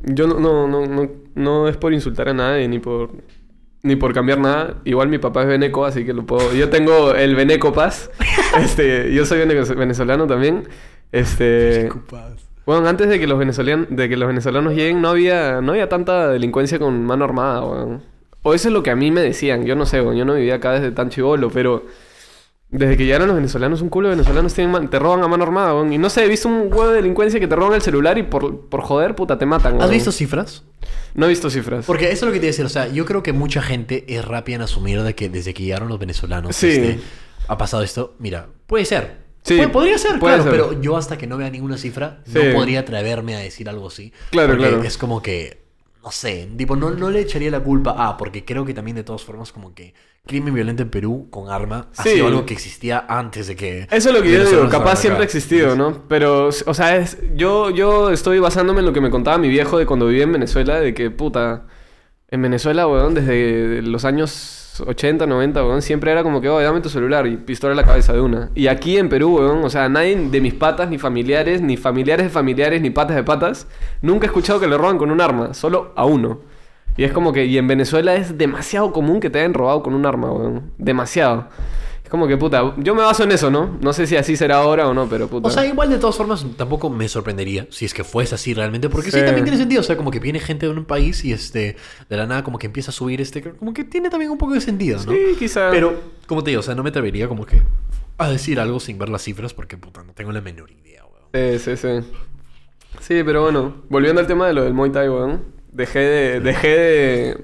yo 0.05 0.29
no, 0.29 0.39
no, 0.39 0.69
no, 0.69 0.87
no, 0.87 1.11
no 1.35 1.69
es 1.69 1.77
por 1.77 1.93
insultar 1.93 2.29
a 2.29 2.33
nadie 2.35 2.69
ni 2.69 2.79
por, 2.79 3.11
ni 3.83 3.97
por 3.97 4.13
cambiar 4.13 4.39
nada. 4.39 4.77
Igual 4.85 5.09
mi 5.09 5.19
papá 5.19 5.43
es 5.43 5.49
veneco, 5.49 5.85
así 5.85 6.05
que 6.05 6.13
lo 6.13 6.27
puedo. 6.27 6.53
Yo 6.55 6.69
tengo 6.69 7.15
el 7.15 7.35
Veneco 7.37 7.73
Paz. 7.73 8.11
este, 8.59 9.13
yo 9.13 9.25
soy 9.25 9.39
venezolano 9.45 10.27
también. 10.27 10.69
Este. 11.13 11.89
Bueno, 12.67 12.87
antes 12.87 13.09
de 13.09 13.19
que 13.19 13.27
los 13.27 13.39
venezolanos, 13.39 13.87
de 13.91 14.09
que 14.09 14.17
los 14.17 14.29
venezolanos 14.29 14.75
lleguen, 14.75 15.01
no 15.01 15.09
había, 15.09 15.61
no 15.63 15.73
había 15.73 15.89
tanta 15.89 16.29
delincuencia 16.29 16.79
con 16.79 17.05
mano 17.05 17.25
armada, 17.25 17.65
weón. 17.65 18.03
O 18.43 18.55
eso 18.55 18.69
es 18.69 18.75
lo 18.75 18.83
que 18.83 18.91
a 18.91 18.97
mí 18.97 19.11
me 19.11 19.23
decían. 19.23 19.65
Yo 19.65 19.75
no 19.75 19.87
sé, 19.87 20.01
weón. 20.03 20.17
Yo 20.17 20.25
no 20.25 20.35
vivía 20.35 20.57
acá 20.57 20.73
desde 20.73 20.91
tan 20.91 21.09
chivolo, 21.09 21.51
pero 21.51 21.87
desde 22.71 22.97
que 22.97 23.05
llegaron 23.07 23.29
los 23.29 23.37
venezolanos, 23.37 23.81
un 23.81 23.89
culo 23.89 24.09
de 24.09 24.17
venezolanos 24.17 24.53
tienen 24.53 24.89
te 24.89 24.99
roban 24.99 25.23
a 25.23 25.29
mano 25.29 25.43
armada, 25.45 25.75
weón. 25.75 25.93
Y 25.93 25.99
no 25.99 26.11
sé, 26.11 26.25
he 26.25 26.29
visto 26.29 26.49
un 26.49 26.63
huevo 26.73 26.89
de 26.89 26.97
delincuencia 26.97 27.41
que 27.41 27.49
te 27.49 27.57
roban 27.57 27.75
el 27.75 27.83
celular 27.83 28.19
y 28.19 28.25
por, 28.25 28.69
por 28.69 28.83
joder, 28.83 29.15
puta, 29.15 29.39
te 29.39 29.47
matan, 29.47 29.75
¿Has 29.75 29.79
weón. 29.81 29.91
visto 29.93 30.13
cifras? 30.13 30.65
No 31.15 31.27
he 31.27 31.29
visto 31.31 31.49
cifras. 31.51 31.87
Porque 31.87 32.07
eso 32.13 32.27
es 32.27 32.29
lo 32.29 32.33
que 32.33 32.41
te 32.41 32.47
iba 32.47 32.51
a 32.51 32.53
decir, 32.53 32.65
o 32.65 32.69
sea, 32.69 32.87
yo 32.89 33.05
creo 33.07 33.23
que 33.23 33.33
mucha 33.33 33.63
gente 33.63 34.05
es 34.09 34.25
rápida 34.25 34.57
en 34.57 34.63
asumir 34.63 35.03
de 35.03 35.15
que 35.15 35.29
desde 35.29 35.55
que 35.55 35.63
llegaron 35.63 35.89
los 35.89 35.99
venezolanos 35.99 36.55
Sí. 36.57 36.69
este, 36.69 37.01
ha 37.49 37.57
pasado 37.57 37.83
esto. 37.83 38.15
Mira, 38.19 38.49
puede 38.67 38.85
ser. 38.85 39.27
Sí, 39.45 39.59
podría 39.73 39.97
ser, 39.97 40.19
puede 40.19 40.35
claro, 40.37 40.43
ser. 40.51 40.53
pero 40.53 40.83
yo 40.83 40.97
hasta 40.99 41.17
que 41.17 41.27
no 41.27 41.39
vea 41.39 41.49
ninguna 41.49 41.79
cifra 41.79 42.21
Sí. 42.27 42.39
no 42.39 42.55
podría 42.55 42.81
atreverme 42.81 43.35
a 43.35 43.39
decir 43.39 43.69
algo 43.71 43.87
así. 43.87 44.13
Claro, 44.31 44.49
porque 44.49 44.69
claro. 44.69 44.83
Es 44.83 44.99
como 44.99 45.23
que, 45.23 45.63
no 46.03 46.11
sé, 46.13 46.49
tipo, 46.57 46.77
no, 46.77 46.91
no 46.91 47.11
le 47.11 47.21
echaría 47.21 47.51
la 47.51 47.61
culpa 47.61 47.95
a, 48.09 48.17
porque 48.17 48.45
creo 48.45 48.65
que 48.65 48.73
también 48.75 48.97
de 48.97 49.05
todas 49.05 49.23
formas 49.25 49.53
como 49.53 49.75
que 49.75 49.95
crimen 50.27 50.55
violento 50.55 50.83
en 50.83 50.91
Perú 50.91 51.29
con 51.31 51.51
arma 51.51 51.89
ha 51.97 52.03
Sí. 52.03 52.11
sido 52.11 52.27
algo 52.29 52.47
que 52.47 52.55
existía 52.55 53.05
antes 53.09 53.47
de 53.47 53.57
que... 53.57 53.89
Eso 53.91 54.11
es 54.11 54.15
lo 54.15 54.23
que 54.23 54.31
yo 54.33 54.45
digo, 54.45 54.69
capaz 54.69 54.97
siempre 54.97 55.23
ha 55.23 55.25
existido, 55.25 55.75
¿no? 55.75 56.05
Pero, 56.09 56.49
o 56.49 56.75
sea, 56.75 56.97
es, 56.97 57.19
yo, 57.35 57.71
yo 57.71 58.11
estoy 58.11 58.39
basándome 58.39 58.81
en 58.81 58.87
lo 58.87 58.93
que 58.93 59.01
me 59.01 59.11
contaba 59.11 59.39
mi 59.39 59.49
viejo 59.49 59.79
de 59.79 59.87
cuando 59.87 60.07
vivía 60.07 60.25
en 60.25 60.33
Venezuela, 60.33 60.81
de 60.81 60.93
que, 60.95 61.11
puta, 61.11 61.67
en 62.31 62.43
Venezuela, 62.43 62.87
weón, 62.87 63.15
desde 63.15 63.81
los 63.83 64.05
años 64.05 64.68
80, 64.81 65.27
90, 65.27 65.65
weón, 65.65 65.83
siempre 65.83 66.11
era 66.13 66.23
como 66.23 66.41
que, 66.41 66.49
oh, 66.49 66.61
dame 66.61 66.81
tu 66.81 66.89
celular 66.89 67.27
y 67.27 67.37
pistola 67.37 67.73
en 67.73 67.77
la 67.77 67.85
cabeza 67.85 68.13
de 68.13 68.21
una. 68.21 68.51
Y 68.55 68.67
aquí 68.67 68.97
en 68.97 69.09
Perú, 69.09 69.37
weón, 69.39 69.65
o 69.65 69.71
sea, 69.71 69.89
nadie 69.89 70.17
de 70.17 70.41
mis 70.41 70.55
patas, 70.55 70.89
ni 70.89 70.99
familiares, 70.99 71.61
ni 71.63 71.77
familiares 71.77 72.27
de 72.27 72.31
familiares, 72.31 72.81
ni 72.81 72.91
patas 72.91 73.17
de 73.17 73.25
patas, 73.25 73.67
nunca 74.03 74.27
he 74.27 74.29
escuchado 74.29 74.61
que 74.61 74.67
le 74.67 74.77
roban 74.77 74.99
con 74.99 75.11
un 75.11 75.21
arma, 75.21 75.55
solo 75.55 75.93
a 75.97 76.05
uno. 76.05 76.41
Y 76.97 77.05
es 77.05 77.13
como 77.13 77.33
que, 77.33 77.47
y 77.47 77.59
en 77.59 77.69
Venezuela 77.69 78.17
es 78.17 78.37
demasiado 78.39 78.93
común 78.93 79.21
que 79.21 79.31
te 79.31 79.39
hayan 79.39 79.55
robado 79.55 79.83
con 79.83 79.95
un 79.95 80.05
arma, 80.05 80.33
weón. 80.33 80.73
Demasiado. 80.79 81.47
Es 82.09 82.11
como 82.11 82.27
que, 82.27 82.39
puta, 82.39 82.73
yo 82.79 82.95
me 82.95 83.03
baso 83.03 83.25
en 83.25 83.33
eso, 83.33 83.51
¿no? 83.51 83.77
No 83.83 83.93
sé 83.93 84.07
si 84.07 84.17
así 84.17 84.35
será 84.35 84.57
ahora 84.57 84.89
o 84.89 84.95
no, 84.95 85.07
pero 85.11 85.29
puta. 85.29 85.47
O 85.47 85.51
sea, 85.51 85.67
igual 85.67 85.91
de 85.91 85.99
todas 85.99 86.17
formas 86.17 86.43
tampoco 86.57 86.89
me 86.89 87.07
sorprendería 87.07 87.67
si 87.69 87.85
es 87.85 87.93
que 87.93 88.03
fuese 88.03 88.35
así 88.35 88.55
realmente, 88.55 88.89
porque 88.89 89.11
sí, 89.11 89.19
Sí. 89.19 89.27
también 89.27 89.45
tiene 89.45 89.59
sentido, 89.59 89.83
o 89.83 89.85
sea, 89.85 89.99
como 89.99 90.11
que 90.11 90.19
viene 90.19 90.41
gente 90.41 90.65
de 90.65 90.73
un 90.73 90.87
país 90.87 91.23
y 91.27 91.35
este 91.35 91.77
de 92.09 92.17
la 92.17 92.25
nada 92.27 92.43
como 92.45 92.59
que 92.59 92.65
empieza 92.67 92.93
a 92.93 92.95
subir 92.95 93.21
este, 93.21 93.43
como 93.43 93.75
que 93.75 93.85
tiene 93.85 94.09
también 94.09 94.31
un 94.31 94.39
poco 94.39 94.55
de 94.55 94.63
sentido, 94.63 94.99
¿no? 95.05 95.13
Sí, 95.13 95.19
quizá. 95.39 95.69
Pero 95.71 96.01
como 96.27 96.43
te 96.43 96.49
digo, 96.51 96.61
o 96.61 96.63
sea, 96.63 96.75
no 96.75 96.83
me 96.83 96.89
atrevería 96.89 97.29
como 97.29 97.45
que 97.45 97.61
a 98.17 98.31
decir 98.31 98.59
algo 98.59 98.81
sin 98.81 98.97
ver 98.97 99.11
las 99.11 99.21
cifras 99.21 99.53
porque 99.53 99.77
puta, 99.77 100.03
no 100.03 100.15
tengo 100.15 100.33
la 100.33 100.41
menor 100.41 100.71
idea, 100.71 101.03
weón. 101.05 101.59
Sí, 101.59 101.59
sí, 101.59 101.77
sí. 101.77 102.09
Sí, 103.01 103.23
pero 103.23 103.43
bueno, 103.43 103.83
volviendo 103.91 104.23
al 104.23 104.27
tema 104.27 104.47
de 104.47 104.55
lo 104.55 104.65
del 104.65 104.73
Muay 104.73 104.91
Thai, 104.93 105.11
weón. 105.11 105.43
Dejé 105.73 105.99
de. 105.99 106.41
Dejé 106.41 106.69
de. 106.69 107.39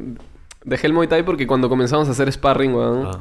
Dejé 0.64 0.86
el 0.86 0.94
Muay 0.94 1.06
Thai 1.06 1.22
porque 1.22 1.46
cuando 1.46 1.68
comenzamos 1.68 2.08
a 2.08 2.12
hacer 2.12 2.32
sparring, 2.32 2.72
weón. 2.74 3.06
Ah. 3.08 3.20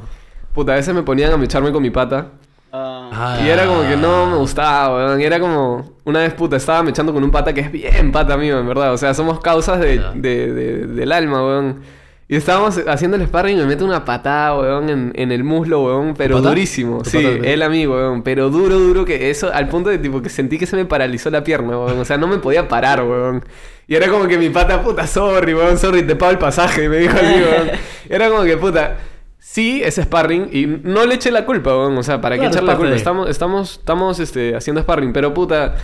Puta, 0.54 0.72
a 0.72 0.76
veces 0.76 0.94
me 0.94 1.02
ponían 1.02 1.32
a 1.32 1.36
mecharme 1.36 1.70
con 1.72 1.82
mi 1.82 1.90
pata. 1.90 2.28
Ah, 2.72 3.10
Ah. 3.12 3.38
Y 3.44 3.48
era 3.48 3.66
como 3.66 3.82
que 3.82 3.96
no 3.96 4.26
me 4.26 4.36
gustaba, 4.36 4.96
weón. 4.96 5.20
Y 5.20 5.24
era 5.24 5.38
como. 5.38 5.92
Una 6.04 6.20
vez, 6.20 6.34
puta, 6.34 6.56
estaba 6.56 6.82
mechando 6.82 7.12
con 7.12 7.22
un 7.22 7.30
pata 7.30 7.52
que 7.52 7.60
es 7.60 7.70
bien 7.70 8.10
pata 8.12 8.36
mío, 8.36 8.58
en 8.58 8.66
verdad. 8.66 8.92
O 8.92 8.96
sea, 8.96 9.14
somos 9.14 9.40
causas 9.40 9.78
de, 9.80 9.96
Ya. 9.98 10.10
de- 10.14 10.52
de- 10.52 10.86
del 10.86 11.12
alma, 11.12 11.44
weón. 11.44 11.80
Y 12.26 12.36
estábamos 12.36 12.80
haciendo 12.88 13.16
el 13.18 13.26
sparring 13.26 13.58
y 13.58 13.60
me 13.60 13.66
mete 13.66 13.84
una 13.84 14.04
patada, 14.04 14.58
weón, 14.58 14.88
en, 14.88 15.12
en 15.14 15.30
el 15.30 15.44
muslo, 15.44 15.82
weón. 15.84 16.14
Pero 16.16 16.40
durísimo. 16.40 17.02
¿Tu 17.02 17.10
Sí, 17.10 17.18
pata 17.18 17.46
él 17.48 17.62
a 17.62 17.68
mí, 17.68 17.86
weón. 17.86 18.22
Pero 18.22 18.48
duro, 18.50 18.78
duro 18.78 19.04
que 19.04 19.30
eso, 19.30 19.52
al 19.52 19.68
punto 19.68 19.90
de 19.90 19.98
tipo 19.98 20.22
que 20.22 20.28
sentí 20.30 20.58
que 20.58 20.66
se 20.66 20.74
me 20.74 20.84
paralizó 20.86 21.30
la 21.30 21.44
pierna, 21.44 21.78
weón. 21.78 21.98
O 22.00 22.04
sea, 22.04 22.16
no 22.16 22.26
me 22.26 22.38
podía 22.38 22.66
parar, 22.66 23.04
weón. 23.04 23.44
Y 23.86 23.94
era 23.94 24.08
como 24.08 24.26
que 24.26 24.38
mi 24.38 24.48
pata, 24.48 24.82
puta, 24.82 25.06
sorry, 25.06 25.54
weón, 25.54 25.76
sorry, 25.78 26.02
te 26.02 26.16
pago 26.16 26.32
el 26.32 26.38
pasaje. 26.38 26.88
Me 26.88 26.96
dijo 26.96 27.14
así, 27.14 27.34
weón. 27.34 27.70
Era 28.08 28.28
como 28.30 28.42
que, 28.44 28.56
puta. 28.56 28.96
Sí, 29.46 29.82
es 29.84 29.96
sparring 29.96 30.48
y 30.52 30.66
no 30.66 31.04
le 31.04 31.16
eché 31.16 31.30
la 31.30 31.44
culpa, 31.44 31.76
weón. 31.76 31.96
O 31.98 32.02
sea, 32.02 32.18
¿para 32.20 32.36
Claro, 32.36 32.50
qué 32.50 32.54
echarle 32.56 32.70
es 32.70 32.72
la 32.72 32.76
culpa? 32.78 32.90
de- 32.92 32.96
Estamos, 32.96 33.28
estamos, 33.28 33.72
estamos 33.78 34.18
este, 34.18 34.56
haciendo 34.56 34.80
sparring, 34.80 35.12
pero 35.12 35.34
puta, 35.34 35.74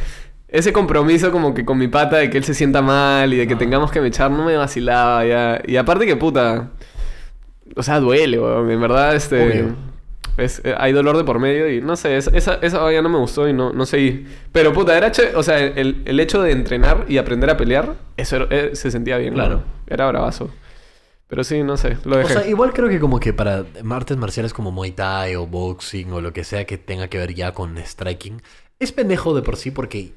ese 0.49 0.73
compromiso 0.73 1.31
como 1.31 1.53
que 1.53 1.65
con 1.67 1.77
mi 1.77 1.87
pata 1.87 2.17
de 2.17 2.31
que 2.31 2.39
él 2.39 2.45
se 2.45 2.55
sienta 2.55 2.81
mal 2.81 3.33
y 3.33 3.37
de 3.37 3.47
que 3.47 3.55
Ah. 3.55 3.59
tengamos 3.59 3.93
que 3.93 4.01
mechar 4.01 4.31
no 4.31 4.47
me 4.47 4.57
vacilaba 4.57 5.27
ya. 5.27 5.61
Y 5.67 5.77
aparte 5.77 6.07
que 6.07 6.17
puta, 6.17 6.71
o 7.77 7.83
sea, 7.83 8.01
duele, 8.01 8.41
weón. 8.41 8.71
En 8.71 8.81
verdad, 8.81 9.15
este... 9.15 9.67
Es- 10.39 10.63
eh, 10.65 10.75
hay 10.79 10.93
dolor 10.93 11.19
de 11.19 11.25
por 11.25 11.39
medio 11.39 11.71
y 11.71 11.83
no 11.83 11.97
sé, 11.97 12.17
esa, 12.17 12.31
esa, 12.35 12.55
esa 12.63 12.79
vaina 12.79 13.03
no 13.03 13.11
me 13.11 13.19
gustó 13.19 13.47
y 13.47 13.53
no, 13.53 13.75
no 13.75 13.85
seguí. 13.85 14.27
Pero 14.53 14.73
puta, 14.73 14.97
era 14.97 15.13
o 15.37 15.43
sea, 15.43 15.59
el, 15.59 16.01
el 16.07 16.19
hecho 16.19 16.41
de 16.43 16.53
entrenar 16.53 17.05
y 17.09 17.19
aprender 17.19 17.51
a 17.51 17.59
pelear, 17.59 17.93
eso 18.17 18.37
era- 18.37 18.47
eh, 18.49 18.71
se 18.73 18.91
sentía 18.91 19.19
bien. 19.19 19.35
Claro. 19.35 19.63
Era 19.87 20.09
bravazo. 20.09 20.49
Pero 21.31 21.45
sí, 21.45 21.63
no 21.63 21.77
sé, 21.77 21.97
lo 22.05 22.17
O 22.17 22.19
dejé. 22.19 22.33
sea, 22.35 22.47
igual 22.49 22.73
creo 22.73 22.89
que 22.89 22.99
como 23.01 23.19
que 23.21 23.33
para 23.33 23.65
artes 23.91 24.17
marciales 24.17 24.53
como 24.53 24.71
Muay 24.73 24.91
Thai 24.93 25.37
o 25.37 25.47
boxing 25.47 26.13
o 26.13 26.21
lo 26.21 26.33
que 26.33 26.45
sea 26.45 26.67
que 26.67 26.77
tenga 26.77 27.09
que 27.09 27.19
ver 27.19 27.33
ya 27.35 27.53
con 27.53 27.79
striking, 27.79 28.43
es 28.79 28.91
pendejo 28.93 29.35
de 29.35 29.43
por 29.43 29.57
sí 29.57 29.71
porque 29.71 30.13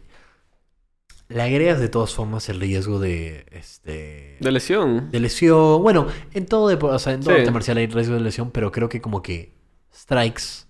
le 1.30 1.42
agregas 1.42 1.80
de 1.80 1.88
todas 1.90 2.14
formas 2.14 2.50
el 2.50 2.60
riesgo 2.60 3.00
de 3.00 3.46
este 3.52 4.38
de 4.40 4.52
lesión. 4.52 5.10
de 5.12 5.20
lesión. 5.20 5.82
Bueno, 5.82 6.08
en 6.34 6.46
todo 6.46 6.70
depo- 6.70 6.90
o 6.92 7.00
sea, 7.00 7.14
en 7.14 7.22
todo 7.22 7.34
Sí. 7.36 7.40
arte 7.42 7.52
marcial 7.52 7.78
hay 7.78 7.88
riesgo 7.88 8.16
de 8.16 8.22
lesión, 8.22 8.52
pero 8.52 8.72
creo 8.72 8.90
que 8.90 9.00
como 9.02 9.22
que 9.22 9.54
strikes 9.94 10.66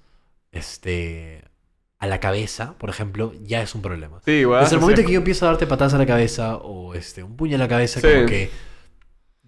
este 0.52 1.44
a 2.00 2.08
la 2.08 2.20
cabeza, 2.20 2.76
por 2.78 2.90
ejemplo, 2.90 3.32
ya 3.44 3.62
es 3.62 3.74
un 3.76 3.82
problema. 3.82 4.20
Sí, 4.26 4.32
igual. 4.32 4.62
Desde 4.64 4.76
el 4.76 4.82
momento 4.82 5.04
que 5.06 5.12
yo 5.14 5.20
empiezo 5.20 5.46
a 5.46 5.50
darte 5.50 5.68
patadas 5.68 5.94
a 5.94 5.98
la 5.98 6.06
cabeza 6.06 6.58
o 6.58 6.94
este, 6.96 7.24
un 7.24 7.38
puño 7.38 7.56
a 7.56 7.60
la 7.60 7.68
cabeza, 7.70 8.02
Sí. 8.02 8.08
como 8.14 8.26
que 8.26 8.50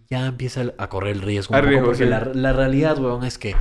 ya 0.09 0.25
empieza 0.25 0.73
a 0.77 0.89
correr 0.89 1.15
el 1.15 1.21
riesgo. 1.21 1.55
un 1.55 1.59
poco, 1.59 1.69
riesgo, 1.69 1.87
porque 1.87 2.03
sí. 2.03 2.09
la, 2.09 2.31
la 2.33 2.53
realidad, 2.53 2.97
weón, 2.99 3.23
es 3.23 3.37
que 3.37 3.55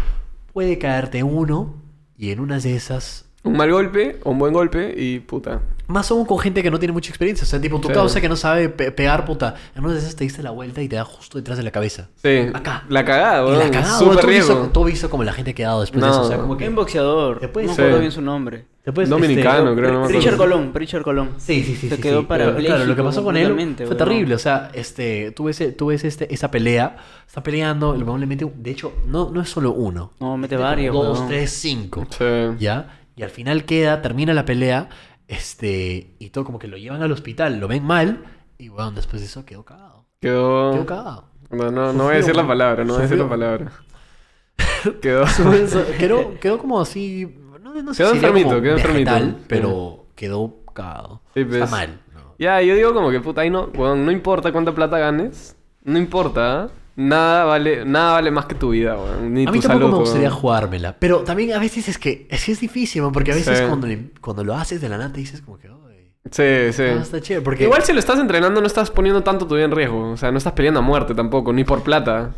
puede 0.52 0.78
caerte 0.78 1.22
uno 1.22 1.82
y 2.16 2.30
en 2.30 2.40
unas 2.40 2.62
de 2.62 2.76
esas... 2.76 3.30
Un 3.44 3.56
mal 3.56 3.70
golpe 3.70 4.18
o 4.24 4.30
un 4.30 4.38
buen 4.38 4.52
golpe 4.52 4.94
y 4.96 5.20
puta. 5.20 5.60
Más 5.86 6.10
aún 6.10 6.24
con 6.24 6.38
gente 6.38 6.62
que 6.62 6.70
no 6.70 6.78
tiene 6.78 6.92
mucha 6.92 7.10
experiencia. 7.10 7.44
O 7.44 7.46
sea, 7.46 7.60
tipo, 7.60 7.78
tu 7.78 7.88
Sí. 7.88 7.94
causa 7.94 8.18
que 8.22 8.28
no 8.30 8.36
sabe 8.36 8.70
pe- 8.70 8.90
pegar, 8.90 9.26
puta. 9.26 9.54
En 9.76 9.84
una 9.84 9.92
de 9.92 9.98
esas 9.98 10.16
te 10.16 10.24
diste 10.24 10.42
la 10.42 10.50
vuelta 10.50 10.80
y 10.80 10.88
te 10.88 10.96
da 10.96 11.04
justo 11.04 11.36
detrás 11.36 11.58
de 11.58 11.62
la 11.64 11.70
cabeza. 11.70 12.08
Sí. 12.22 12.46
Acá. 12.54 12.84
La 12.88 13.04
cagada, 13.04 13.42
y 13.42 13.44
weón. 13.44 13.58
la 13.58 13.70
cagada, 13.70 13.98
Súper 13.98 14.08
weón, 14.08 14.20
tú, 14.22 14.26
riesgo. 14.28 14.54
visto, 14.54 14.70
tú 14.72 14.84
visto 14.84 15.10
como 15.10 15.24
la 15.24 15.34
gente 15.34 15.50
ha 15.50 15.54
quedado 15.54 15.82
después 15.82 16.00
de 16.02 16.08
No. 16.08 16.14
eso. 16.14 16.22
O 16.22 16.28
sea, 16.28 16.38
como 16.38 16.56
que... 16.56 16.66
un 16.66 16.74
boxeador. 16.74 17.38
Te 17.38 17.46
No 17.48 17.52
puedes- 17.52 17.68
me 17.68 17.72
acuerdo 17.74 17.96
Sí. 17.96 18.00
bien 18.00 18.12
su 18.12 18.22
nombre. 18.22 18.64
te 18.82 18.92
puedes, 18.92 19.08
Dominicano, 19.10 19.70
este, 19.70 19.80
creo, 19.80 19.92
no 19.92 19.98
acuerdo. 20.04 20.18
Richard 20.18 20.36
Colón, 20.36 20.70
Richard 20.74 21.02
Colón. 21.02 21.30
Sí, 21.38 21.62
sí, 21.64 21.74
sí. 21.74 21.88
Se 21.88 21.96
sí, 21.96 22.02
quedó 22.02 22.20
sí. 22.20 22.26
Claro, 22.26 22.54
claro, 22.56 22.84
lo 22.84 22.94
que 22.96 23.02
pasó 23.02 23.22
con 23.24 23.36
él 23.36 23.76
fue 23.86 23.96
terrible. 23.96 24.34
O 24.34 24.38
sea, 24.38 24.70
este, 24.74 25.30
tú 25.32 25.44
ves, 25.44 25.62
tú 25.76 25.86
ves 25.86 26.04
este, 26.04 26.32
esa 26.32 26.50
pelea, 26.50 26.96
está 27.26 27.42
peleando, 27.42 27.90
un- 27.92 28.52
de 28.62 28.70
hecho, 28.70 28.92
no, 29.06 29.30
no 29.30 29.40
es 29.40 29.48
solo 29.50 29.72
uno. 29.72 30.12
No, 30.20 30.36
mete 30.36 30.56
varios, 30.58 30.94
Dos, 30.94 31.26
tres, 31.28 31.50
cinco. 31.50 32.06
Sí. 32.10 32.24
¿Ya? 32.58 33.00
Y 33.16 33.22
al 33.22 33.30
final 33.30 33.64
queda, 33.64 34.02
termina 34.02 34.34
la 34.34 34.44
pelea, 34.44 34.88
este, 35.28 36.14
y 36.18 36.30
todo 36.30 36.44
como 36.44 36.58
que 36.58 36.68
lo 36.68 36.76
llevan 36.76 37.02
al 37.02 37.12
hospital, 37.12 37.58
lo 37.58 37.68
ven 37.68 37.84
mal, 37.84 38.24
y 38.58 38.68
weón, 38.68 38.94
después 38.94 39.20
de 39.22 39.26
eso 39.28 39.44
quedó 39.44 39.64
cagado. 39.64 40.04
Quedó 40.20 40.72
Quedó. 40.72 40.86
cagado. 40.86 41.28
No, 41.50 41.70
no, 41.70 41.92
no 41.92 42.04
voy 42.04 42.14
a 42.14 42.16
decir 42.16 42.34
la 42.34 42.46
palabra, 42.46 42.84
no 42.84 42.94
voy 42.94 43.00
a 43.00 43.02
decir 43.02 43.18
la 43.18 43.28
palabra. 43.28 43.72
Quedó. 45.02 45.24
quedó, 45.98 46.38
quedó 46.40 46.58
como 46.58 46.80
así, 46.80 47.26
no, 47.62 47.82
no 47.82 47.94
sé 47.94 48.02
Quedó 48.02 48.10
si 48.10 48.16
enfermito, 48.16 48.48
como 48.50 48.62
quedó 48.62 48.76
enfermito. 48.76 49.12
pero 49.48 50.06
quedó 50.14 50.54
cagado. 50.74 51.22
Sí, 51.34 51.44
pues. 51.44 51.62
Está 51.62 51.70
mal. 51.70 52.00
¿no? 52.14 52.34
Ya, 52.38 52.60
yo 52.62 52.74
digo 52.74 52.92
como 52.92 53.10
que 53.10 53.20
puta, 53.20 53.42
ahí 53.42 53.50
no, 53.50 53.70
weón, 53.74 54.04
no 54.04 54.10
importa 54.12 54.52
cuánta 54.52 54.74
plata 54.74 54.98
ganes, 54.98 55.56
no 55.82 55.98
importa, 55.98 56.64
¿eh? 56.66 56.83
Nada 56.96 57.44
vale, 57.44 57.84
nada 57.84 58.12
vale 58.12 58.30
más 58.30 58.46
que 58.46 58.54
tu 58.54 58.70
vida, 58.70 58.96
weón, 58.96 59.32
ni 59.34 59.46
A 59.46 59.50
mí 59.50 59.60
tu 59.60 59.66
tampoco 59.68 59.84
salud. 59.86 59.92
me 59.92 59.98
gustaría 60.00 60.28
weón. 60.28 60.40
jugármela. 60.40 60.96
Pero 60.98 61.20
también 61.20 61.52
a 61.52 61.58
veces 61.58 61.88
es 61.88 61.98
que 61.98 62.26
es, 62.30 62.44
que 62.44 62.52
es 62.52 62.60
difícil, 62.60 63.02
man, 63.02 63.12
porque 63.12 63.32
a 63.32 63.34
veces 63.34 63.58
Sí. 63.58 63.64
cuando, 63.66 63.86
le- 63.86 64.10
cuando 64.20 64.44
lo 64.44 64.54
haces 64.54 64.80
de 64.80 64.88
la 64.88 64.98
nada 64.98 65.12
te 65.12 65.20
dices 65.20 65.40
como 65.42 65.58
que, 65.58 65.68
"Ay, 65.68 66.10
Sí, 66.30 66.72
sí. 66.72 66.82
ah, 66.82 67.00
está 67.02 67.20
chévere. 67.20 67.44
Porque 67.44 67.64
Igual 67.64 67.82
si 67.82 67.92
lo 67.92 67.98
estás 67.98 68.18
entrenando 68.18 68.60
no 68.60 68.66
estás 68.66 68.90
poniendo 68.90 69.22
tanto 69.22 69.46
tu 69.46 69.54
vida 69.56 69.64
en 69.66 69.72
riesgo, 69.72 70.10
o 70.12 70.16
sea, 70.16 70.30
no 70.32 70.38
estás 70.38 70.52
peleando 70.54 70.80
a 70.80 70.82
muerte 70.82 71.14
tampoco, 71.14 71.52
ni 71.52 71.64
por 71.64 71.82
plata. 71.82 72.32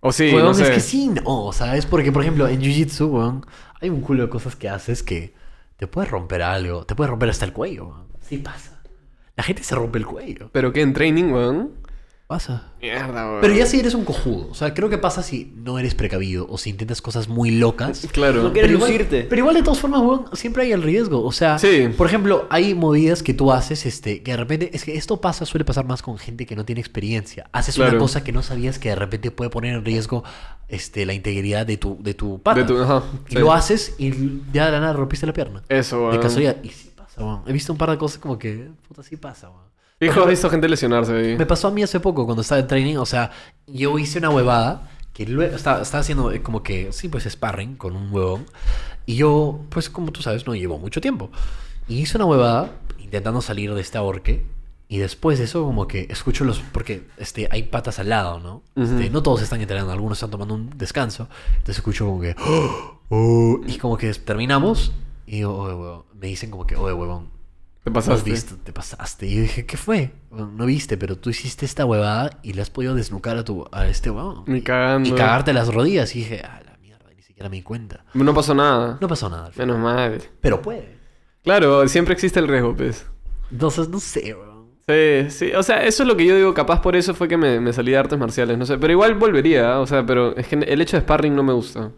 O 0.00 0.10
sí, 0.12 0.30
weón, 0.34 0.46
no 0.46 0.54
sé. 0.54 0.64
es 0.64 0.70
que 0.70 0.80
sí, 0.80 1.08
no, 1.08 1.52
¿sabes? 1.52 1.86
Porque, 1.86 2.10
por 2.12 2.22
ejemplo, 2.22 2.48
en 2.48 2.60
Jiu-Jitsu, 2.60 3.06
weón, 3.08 3.46
hay 3.80 3.88
un 3.88 4.00
culo 4.00 4.24
de 4.24 4.28
cosas 4.28 4.56
que 4.56 4.68
haces 4.68 5.02
que 5.02 5.34
te 5.76 5.86
puedes 5.86 6.10
romper 6.10 6.42
algo, 6.42 6.84
te 6.84 6.94
puedes 6.94 7.08
romper 7.10 7.30
hasta 7.30 7.44
el 7.44 7.52
cuello, 7.52 7.86
weón. 7.86 8.06
Sí 8.20 8.38
pasa. 8.38 8.82
La 9.36 9.42
gente 9.44 9.62
se 9.62 9.74
rompe 9.74 9.98
el 9.98 10.06
cuello. 10.06 10.50
Pero 10.52 10.72
que 10.72 10.82
en 10.82 10.92
training, 10.92 11.32
weón. 11.32 11.70
Pasa. 12.32 12.62
Mierda, 12.80 13.28
weón. 13.28 13.40
Pero 13.42 13.52
ya 13.52 13.66
si 13.66 13.78
eres 13.78 13.92
un 13.92 14.06
cojudo. 14.06 14.48
O 14.50 14.54
sea, 14.54 14.72
creo 14.72 14.88
que 14.88 14.96
pasa 14.96 15.22
si 15.22 15.52
no 15.54 15.78
eres 15.78 15.94
precavido 15.94 16.46
o 16.48 16.56
si 16.56 16.70
intentas 16.70 17.02
cosas 17.02 17.28
muy 17.28 17.50
locas. 17.50 18.08
Claro. 18.12 18.42
No 18.42 18.52
quieres 18.54 18.70
Pero 18.70 18.78
igual- 18.78 18.90
lucirte. 18.92 19.22
pero 19.24 19.40
igual 19.40 19.54
de 19.54 19.62
todas 19.62 19.78
formas, 19.80 20.00
weón, 20.00 20.24
siempre 20.32 20.62
hay 20.62 20.72
el 20.72 20.82
riesgo. 20.82 21.22
O 21.22 21.30
sea, 21.32 21.58
Sí. 21.58 21.88
por 21.94 22.06
ejemplo, 22.06 22.46
hay 22.48 22.74
movidas 22.74 23.22
que 23.22 23.34
tú 23.34 23.52
haces, 23.52 23.84
este, 23.84 24.22
que 24.22 24.30
de 24.30 24.36
repente, 24.38 24.70
es 24.72 24.82
que 24.84 24.96
esto 24.96 25.20
pasa, 25.20 25.44
suele 25.44 25.66
pasar 25.66 25.84
más 25.84 26.00
con 26.00 26.16
gente 26.16 26.46
que 26.46 26.56
no 26.56 26.64
tiene 26.64 26.80
experiencia. 26.80 27.50
Haces 27.52 27.74
Claro. 27.74 27.90
una 27.90 27.98
cosa 28.00 28.24
que 28.24 28.32
no 28.32 28.42
sabías 28.42 28.78
que 28.78 28.88
de 28.88 28.94
repente 28.94 29.30
puede 29.30 29.50
poner 29.50 29.74
en 29.74 29.84
riesgo, 29.84 30.24
este, 30.68 31.04
la 31.04 31.12
integridad 31.12 31.66
de 31.66 31.76
tu, 31.76 31.98
de 32.00 32.14
tu 32.14 32.40
pata. 32.40 32.60
De 32.60 32.66
tu- 32.66 32.78
ajá, 32.80 33.02
y 33.28 33.32
sí. 33.34 33.38
lo 33.38 33.52
haces 33.52 33.94
y 33.98 34.10
ya 34.54 34.64
de 34.66 34.72
la 34.72 34.80
nada 34.80 34.94
rompiste 34.94 35.26
la 35.26 35.34
pierna. 35.34 35.62
Eso, 35.68 35.96
De 35.98 36.02
weón. 36.08 36.20
casualidad. 36.22 36.56
Y 36.62 36.70
sí 36.70 36.90
pasa, 36.96 37.22
weón. 37.22 37.42
He 37.46 37.52
visto 37.52 37.72
un 37.72 37.78
par 37.78 37.90
de 37.90 37.98
cosas 37.98 38.18
como 38.18 38.38
que, 38.38 38.70
puta, 38.88 39.02
sí 39.02 39.18
pasa, 39.18 39.50
weón. 39.50 39.71
Hijo, 40.04 40.24
he 40.24 40.30
visto 40.30 40.50
gente 40.50 40.68
lesionarse 40.68 41.12
ahí. 41.14 41.36
Me 41.36 41.46
pasó 41.46 41.68
a 41.68 41.70
mí 41.70 41.82
hace 41.82 42.00
poco 42.00 42.24
cuando 42.26 42.42
estaba 42.42 42.60
en 42.60 42.66
training. 42.66 42.96
O 42.96 43.06
sea, 43.06 43.30
yo 43.66 43.98
hice 43.98 44.18
una 44.18 44.30
huevada 44.30 44.90
que 45.12 45.26
luego 45.26 45.54
estaba, 45.54 45.82
estaba 45.82 46.00
haciendo 46.00 46.32
eh, 46.32 46.42
como 46.42 46.62
que, 46.62 46.92
sí, 46.92 47.08
pues 47.08 47.24
sparring 47.24 47.76
con 47.76 47.94
un 47.96 48.12
huevón. 48.12 48.46
Y 49.06 49.16
yo, 49.16 49.60
pues 49.68 49.88
como 49.90 50.10
tú 50.12 50.22
sabes, 50.22 50.46
no 50.46 50.54
llevo 50.54 50.78
mucho 50.78 51.00
tiempo. 51.00 51.30
Y 51.88 51.98
hice 52.00 52.16
una 52.18 52.26
huevada 52.26 52.70
intentando 52.98 53.40
salir 53.42 53.72
de 53.74 53.80
este 53.80 53.98
ahorque. 53.98 54.44
Y 54.88 54.98
después 54.98 55.38
de 55.38 55.44
eso, 55.44 55.64
como 55.64 55.86
que 55.88 56.06
escucho 56.10 56.44
los. 56.44 56.58
Porque 56.60 57.06
este, 57.16 57.48
hay 57.50 57.62
patas 57.64 57.98
al 57.98 58.08
lado, 58.10 58.40
¿no? 58.40 58.62
Este, 58.76 59.04
Ujú. 59.04 59.12
no 59.12 59.22
todos 59.22 59.40
están 59.42 59.60
entrenando, 59.60 59.92
algunos 59.92 60.18
están 60.18 60.30
tomando 60.30 60.54
un 60.54 60.70
descanso. 60.76 61.28
Entonces 61.52 61.76
escucho 61.78 62.06
como 62.06 62.20
que. 62.20 62.34
"Oh", 63.08 63.60
y 63.66 63.78
como 63.78 63.96
que 63.96 64.12
terminamos. 64.14 64.92
Y 65.26 65.36
digo, 65.36 65.56
oye, 65.56 65.74
huevón. 65.74 66.02
Me 66.20 66.26
dicen 66.26 66.50
como 66.50 66.66
que, 66.66 66.76
oye, 66.76 66.92
huevón, 66.92 67.28
Te 67.84 67.90
¿No 67.90 67.98
has 67.98 68.06
pasaste. 68.06 68.30
visto? 68.30 68.56
Te 68.62 68.72
pasaste. 68.72 69.26
Y 69.26 69.34
yo 69.36 69.42
dije, 69.42 69.66
¿qué 69.66 69.76
fue? 69.76 70.12
Bueno, 70.30 70.52
no 70.54 70.66
viste, 70.66 70.96
pero 70.96 71.16
tú 71.18 71.30
hiciste 71.30 71.66
esta 71.66 71.84
huevada 71.84 72.38
y 72.42 72.52
le 72.52 72.62
has 72.62 72.70
podido 72.70 72.94
desnucar 72.94 73.36
a, 73.36 73.44
tu, 73.44 73.66
a 73.72 73.86
este 73.88 74.10
huevón. 74.10 74.44
Cagando. 74.62 75.08
Y 75.08 75.12
cagarte 75.12 75.52
las 75.52 75.72
rodillas. 75.74 76.14
Y 76.14 76.20
dije, 76.20 76.42
ah, 76.44 76.60
la 76.64 76.76
mierda, 76.78 77.06
ni 77.16 77.22
siquiera 77.22 77.48
me 77.48 77.56
di 77.56 77.62
cuenta. 77.62 78.04
No 78.14 78.32
pasó 78.34 78.54
nada. 78.54 78.98
No 79.00 79.08
pasó 79.08 79.28
nada. 79.28 79.46
al 79.46 79.52
final. 79.52 79.66
Menos 79.66 79.82
mal. 79.82 80.22
Pero 80.40 80.62
puede. 80.62 80.96
Claro, 81.42 81.88
siempre 81.88 82.14
existe 82.14 82.38
el 82.38 82.46
riesgo, 82.46 82.76
pues. 82.76 83.04
Entonces, 83.50 83.88
no 83.88 83.98
sé, 83.98 84.32
weón. 84.34 84.52
Sí, 84.88 85.30
sí. 85.30 85.52
O 85.54 85.62
sea, 85.64 85.84
eso 85.84 86.04
es 86.04 86.08
lo 86.08 86.16
que 86.16 86.24
yo 86.24 86.36
digo. 86.36 86.54
Capaz 86.54 86.80
por 86.80 86.94
eso 86.94 87.14
fue 87.14 87.26
que 87.26 87.36
me, 87.36 87.58
me 87.58 87.72
salí 87.72 87.90
de 87.92 87.98
artes 87.98 88.16
marciales. 88.18 88.56
No 88.58 88.64
sé. 88.66 88.78
Pero 88.78 88.92
igual 88.92 89.14
volvería. 89.16 89.80
O 89.80 89.86
sea, 89.88 90.06
pero 90.06 90.36
es 90.36 90.46
que 90.46 90.54
el 90.54 90.80
hecho 90.80 90.96
de 90.96 91.02
sparring 91.02 91.34
no 91.34 91.42
me 91.42 91.52
gusta. 91.52 91.90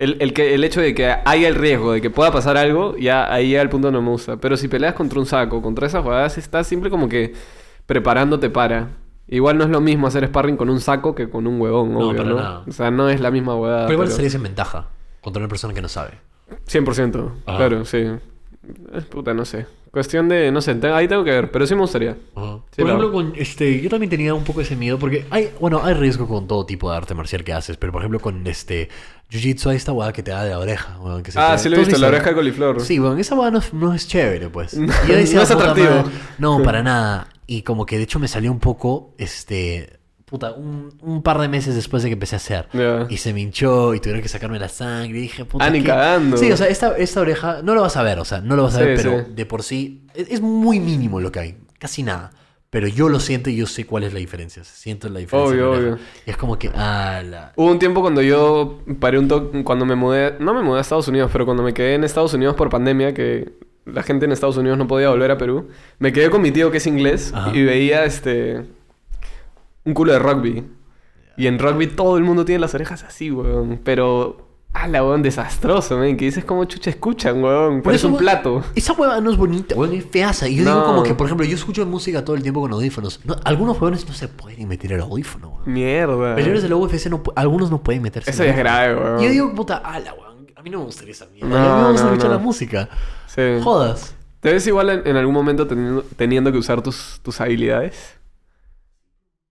El, 0.00 0.16
el, 0.20 0.32
que, 0.32 0.54
el 0.54 0.62
hecho 0.62 0.80
de 0.80 0.94
que 0.94 1.12
haya 1.24 1.48
el 1.48 1.56
riesgo 1.56 1.92
de 1.92 2.00
que 2.00 2.08
pueda 2.08 2.30
pasar 2.30 2.56
algo, 2.56 2.96
ya 2.96 3.32
ahí 3.32 3.48
llega 3.48 3.62
el 3.62 3.68
punto 3.68 3.90
no 3.90 4.00
me 4.00 4.10
gusta. 4.10 4.36
Pero 4.36 4.56
si 4.56 4.68
peleas 4.68 4.94
contra 4.94 5.18
un 5.18 5.26
saco, 5.26 5.60
contra 5.60 5.88
esas 5.88 6.04
jugadas, 6.04 6.38
estás 6.38 6.68
siempre 6.68 6.88
como 6.88 7.08
que 7.08 7.34
preparándote 7.86 8.48
para. 8.50 8.90
Igual 9.26 9.58
no 9.58 9.64
es 9.64 9.70
lo 9.70 9.80
mismo 9.80 10.06
hacer 10.06 10.24
sparring 10.26 10.56
con 10.56 10.70
un 10.70 10.80
saco 10.80 11.14
que 11.14 11.28
con 11.28 11.46
un 11.46 11.60
huevón, 11.60 11.92
No, 11.92 11.98
obvio, 12.08 12.16
para 12.16 12.28
¿no? 12.30 12.36
nada. 12.36 12.64
O 12.66 12.72
sea, 12.72 12.90
no 12.90 13.08
es 13.10 13.20
la 13.20 13.30
misma 13.30 13.56
huevada. 13.56 13.82
pero 13.86 13.94
igual 14.04 14.08
pero- 14.16 14.28
en 14.36 14.42
ventaja 14.42 14.86
contra 15.20 15.40
una 15.40 15.48
persona 15.48 15.74
que 15.74 15.82
no 15.82 15.88
sabe. 15.88 16.12
100%. 16.66 17.32
Ajá. 17.44 17.56
Claro, 17.58 17.84
sí. 17.84 18.06
Es 18.94 19.04
puta, 19.04 19.34
no 19.34 19.44
sé. 19.44 19.66
Cuestión 19.98 20.28
de, 20.28 20.52
no 20.52 20.60
sé, 20.60 20.76
te- 20.76 20.86
ahí 20.92 21.08
tengo 21.08 21.24
que 21.24 21.32
ver, 21.32 21.50
pero 21.50 21.66
sí 21.66 21.74
me 21.74 21.80
gustaría. 21.80 22.16
Ajá. 22.36 22.58
Sí, 22.70 22.82
Por 22.82 22.86
la- 22.86 22.90
ejemplo, 22.94 23.12
con 23.12 23.32
este, 23.34 23.80
yo 23.80 23.90
también 23.90 24.08
tenía 24.10 24.32
un 24.32 24.44
poco 24.44 24.60
ese 24.60 24.76
miedo 24.76 24.96
porque 24.96 25.26
hay, 25.30 25.50
bueno, 25.58 25.80
hay 25.82 25.94
riesgo 25.94 26.28
con 26.28 26.46
todo 26.46 26.64
tipo 26.64 26.88
de 26.90 26.96
arte 26.96 27.14
marcial 27.14 27.42
que 27.42 27.52
haces, 27.52 27.76
pero 27.76 27.90
por 27.92 28.02
ejemplo 28.02 28.20
con 28.20 28.46
este 28.46 28.88
Jiu-Jitsu 29.30 29.70
hay 29.70 29.76
esta 29.76 29.92
hueá 29.92 30.12
que 30.12 30.22
te 30.22 30.30
da 30.30 30.44
de 30.44 30.50
la 30.50 30.58
oreja, 30.60 30.96
weón, 31.00 31.22
que 31.24 31.32
se 31.32 31.38
Ah, 31.40 31.56
te- 31.56 31.62
sí 31.64 31.68
lo 31.68 31.74
he 31.74 31.78
¿Tú 31.78 31.82
has 31.82 31.88
visto, 31.88 32.00
la 32.00 32.08
oreja 32.08 32.28
de 32.30 32.34
coliflor. 32.36 32.80
Sí, 32.80 32.98
bueno, 33.00 33.18
esa 33.18 33.34
hueá 33.34 33.50
no, 33.50 33.58
es- 33.58 33.74
no 33.74 33.92
es 33.92 34.06
chévere, 34.06 34.48
pues. 34.50 34.74
Y 34.74 34.86
yo 35.08 35.16
decía, 35.16 35.38
no 35.38 35.42
es 35.42 35.50
puta 35.52 35.70
atractivo. 35.70 35.88
madre, 36.04 36.10
no, 36.38 36.62
para 36.62 36.82
nada. 36.84 37.28
Y 37.48 37.62
como 37.62 37.84
que 37.86 37.96
de 37.96 38.04
hecho 38.04 38.18
me 38.20 38.28
salió 38.28 38.52
un 38.52 38.60
poco, 38.60 39.14
este, 39.18 39.97
puta, 40.28 40.52
un, 40.52 40.90
un 41.02 41.22
par 41.22 41.38
de 41.38 41.48
meses 41.48 41.74
después 41.74 42.02
de 42.02 42.08
que 42.10 42.12
empecé 42.14 42.36
a 42.36 42.38
hacer. 42.38 42.68
Y 43.08 43.16
se 43.16 43.32
me 43.32 43.40
hinchó 43.40 43.94
y 43.94 44.00
tuvieron 44.00 44.22
que 44.22 44.28
sacarme 44.28 44.58
la 44.58 44.68
sangre. 44.68 45.18
Y 45.18 45.22
dije, 45.22 45.44
puta. 45.44 45.64
Ah, 45.64 45.70
ni 45.70 45.82
cagando. 45.82 46.36
Sí, 46.36 46.50
o 46.52 46.56
sea, 46.56 46.68
esta, 46.68 46.96
esta 46.96 47.20
oreja 47.20 47.60
no 47.62 47.74
lo 47.74 47.80
vas 47.82 47.96
a 47.96 48.02
ver, 48.02 48.18
o 48.18 48.24
sea, 48.24 48.40
no 48.40 48.56
lo 48.56 48.64
vas 48.64 48.74
a 48.76 48.78
Sí, 48.80 48.84
ver, 48.84 48.96
pero 48.96 49.18
sí. 49.20 49.32
de 49.34 49.46
por 49.46 49.62
sí 49.62 50.06
es, 50.14 50.28
es 50.30 50.40
muy 50.40 50.80
mínimo 50.80 51.20
lo 51.20 51.32
que 51.32 51.40
hay, 51.40 51.56
casi 51.78 52.02
nada. 52.02 52.30
Pero 52.70 52.86
yo 52.86 53.08
lo 53.08 53.18
siento 53.18 53.48
y 53.48 53.56
yo 53.56 53.66
sé 53.66 53.86
cuál 53.86 54.04
es 54.04 54.12
la 54.12 54.18
diferencia. 54.18 54.62
Siento 54.62 55.08
la 55.08 55.20
diferencia. 55.20 55.54
Obvio, 55.54 55.72
la 55.72 55.78
obvio. 55.94 55.98
Y 56.26 56.30
es 56.30 56.36
como 56.36 56.58
que, 56.58 56.70
ah, 56.74 57.22
la. 57.24 57.52
Hubo 57.56 57.70
un 57.70 57.78
tiempo 57.78 58.02
cuando 58.02 58.20
yo 58.20 58.80
paré 59.00 59.18
un 59.18 59.26
toque, 59.26 59.64
cuando 59.64 59.86
me 59.86 59.94
mudé, 59.94 60.34
no 60.38 60.52
me 60.52 60.62
mudé 60.62 60.76
a 60.78 60.80
Estados 60.82 61.08
Unidos, 61.08 61.30
pero 61.32 61.46
cuando 61.46 61.62
me 61.62 61.72
quedé 61.72 61.94
en 61.94 62.04
Estados 62.04 62.34
Unidos 62.34 62.54
por 62.56 62.68
pandemia, 62.68 63.14
que 63.14 63.52
la 63.86 64.02
gente 64.02 64.26
en 64.26 64.32
Estados 64.32 64.58
Unidos 64.58 64.76
no 64.76 64.86
podía 64.86 65.08
volver 65.08 65.30
a 65.30 65.38
Perú, 65.38 65.68
me 65.98 66.12
quedé 66.12 66.28
con 66.28 66.42
mi 66.42 66.50
tío 66.50 66.70
que 66.70 66.76
es 66.76 66.86
inglés 66.86 67.32
Ajá. 67.34 67.56
y 67.56 67.64
veía 67.64 68.04
este 68.04 68.64
un 69.88 69.94
culo 69.94 70.12
de 70.12 70.18
rugby. 70.18 70.64
Y 71.36 71.46
en 71.46 71.58
rugby 71.58 71.86
todo 71.86 72.16
el 72.18 72.24
mundo 72.24 72.44
tiene 72.44 72.60
las 72.60 72.74
orejas 72.74 73.04
así, 73.04 73.30
weón. 73.30 73.80
Pero, 73.84 74.48
ala, 74.72 75.02
weón, 75.02 75.22
desastroso, 75.22 75.96
man. 75.96 76.16
Que 76.16 76.26
dices 76.26 76.44
como 76.44 76.64
chucha 76.66 76.90
escuchan, 76.90 77.42
weón. 77.42 77.80
Parece 77.80 78.06
un 78.06 78.12
weón, 78.12 78.22
plato. 78.22 78.64
Esa 78.74 78.92
hueva 78.92 79.20
no 79.20 79.30
es 79.30 79.36
bonita, 79.36 79.74
weón, 79.74 79.94
es 79.94 80.04
feaza. 80.04 80.48
Y 80.48 80.56
yo 80.56 80.64
digo 80.64 80.84
como 80.84 81.02
que, 81.04 81.14
por 81.14 81.26
ejemplo, 81.26 81.46
yo 81.46 81.54
escucho 81.54 81.86
música 81.86 82.24
todo 82.24 82.36
el 82.36 82.42
tiempo 82.42 82.60
con 82.60 82.72
audífonos. 82.72 83.20
No, 83.24 83.36
algunos 83.44 83.76
huevones 83.76 84.06
no 84.06 84.14
se 84.14 84.28
pueden 84.28 84.68
meter 84.68 84.92
el 84.92 85.00
audífono, 85.00 85.48
weón. 85.48 85.72
Mierda. 85.72 86.34
Peleadores 86.34 86.62
de 86.62 86.68
la 86.68 86.76
UFC, 86.76 87.06
no, 87.06 87.22
algunos 87.34 87.70
no 87.70 87.82
pueden 87.82 88.02
meterse 88.02 88.30
Eso 88.30 88.44
ya 88.44 88.50
es 88.50 88.56
grave, 88.56 88.96
weón. 88.96 89.20
Y 89.20 89.24
yo 89.24 89.30
digo, 89.30 89.54
puta, 89.54 89.76
ala, 89.78 90.12
weón. 90.14 90.48
A 90.56 90.62
mí 90.62 90.70
no 90.70 90.80
me 90.80 90.84
gustaría 90.86 91.12
esa 91.12 91.26
mierda. 91.26 91.48
No, 91.48 91.56
a 91.56 91.76
mí 91.76 91.82
me 91.84 91.92
gusta 91.92 92.06
escuchar 92.08 92.30
la 92.30 92.38
música. 92.38 92.88
Sí. 93.26 93.42
Jodas. 93.62 94.14
¿Te 94.40 94.52
ves 94.52 94.66
igual 94.66 94.90
en, 94.90 95.06
en 95.06 95.16
algún 95.16 95.34
momento 95.34 95.66
teniendo, 95.66 96.04
teniendo 96.16 96.50
que 96.52 96.58
usar 96.58 96.82
tus, 96.82 97.20
tus 97.22 97.40
habilidades? 97.40 98.17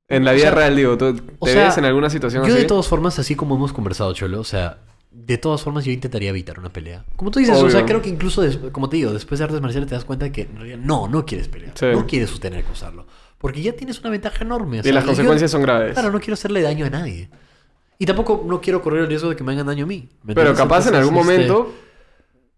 En 0.10 0.24
la 0.24 0.32
O 0.32 0.36
vida 0.36 0.44
sea, 0.46 0.52
real, 0.56 0.76
digo, 0.76 0.98
¿tú- 0.98 1.20
o 1.40 1.46
¿te 1.46 1.54
sea, 1.54 1.66
ves 1.66 1.78
en 1.78 1.86
alguna 1.86 2.10
situación 2.10 2.44
Yo 2.46 2.54
así? 2.54 2.62
de 2.62 2.68
todas 2.68 2.88
formas, 2.88 3.20
así 3.20 3.36
como 3.36 3.56
hemos 3.56 3.74
conversado, 3.74 4.14
Cholo, 4.14 4.40
o 4.40 4.44
sea, 4.46 4.78
de 5.12 5.38
todas 5.38 5.62
formas 5.62 5.84
yo 5.84 5.92
intentaría 5.92 6.30
evitar 6.30 6.60
una 6.60 6.70
pelea. 6.70 7.04
Como 7.18 7.30
tú 7.32 7.40
dices, 7.40 7.58
o 7.58 7.70
sea, 7.70 7.86
creo 7.86 8.02
que 8.02 8.10
incluso, 8.10 8.44
como 8.72 8.88
te 8.88 8.98
digo, 8.98 9.12
después 9.12 9.40
de 9.40 9.46
artes 9.46 9.60
marciales 9.62 9.90
te 9.90 9.96
das 9.96 10.06
cuenta 10.06 10.32
que 10.32 10.44
en 10.44 10.56
realidad 10.56 10.78
no, 10.80 11.08
no 11.10 11.26
quieres 11.26 11.48
pelear. 11.50 11.74
Sí. 11.76 11.88
No 11.92 12.06
quieres 12.08 12.40
tener 12.40 12.64
que 12.64 12.72
usarlo. 12.72 13.06
Porque 13.38 13.62
ya 13.62 13.74
tienes 13.74 14.00
una 14.00 14.10
ventaja 14.10 14.44
enorme. 14.44 14.80
o 14.80 14.88
Y 14.88 14.92
las 14.92 15.04
yo- 15.04 15.08
consecuencias 15.10 15.52
son 15.52 15.62
graves. 15.62 15.94
Claro, 15.94 16.12
no 16.12 16.20
quiero 16.20 16.34
hacerle 16.36 16.62
daño 16.62 16.86
a 16.86 16.90
nadie. 16.90 17.30
Y 18.00 18.06
tampoco 18.06 18.44
no 18.48 18.62
quiero 18.62 18.82
correr 18.82 19.02
el 19.02 19.08
riesgo 19.08 19.30
de 19.30 19.36
que 19.36 19.44
me 19.44 19.52
hagan 19.54 19.68
daño 19.68 19.84
a 19.84 19.88
mí. 19.88 20.08
¿me 20.24 20.34
Pero 20.36 20.52
entiendes? 20.52 20.58
capaz 20.64 20.88
en 20.88 20.96
algún 20.96 21.16
este, 21.18 21.26
momento 21.34 21.74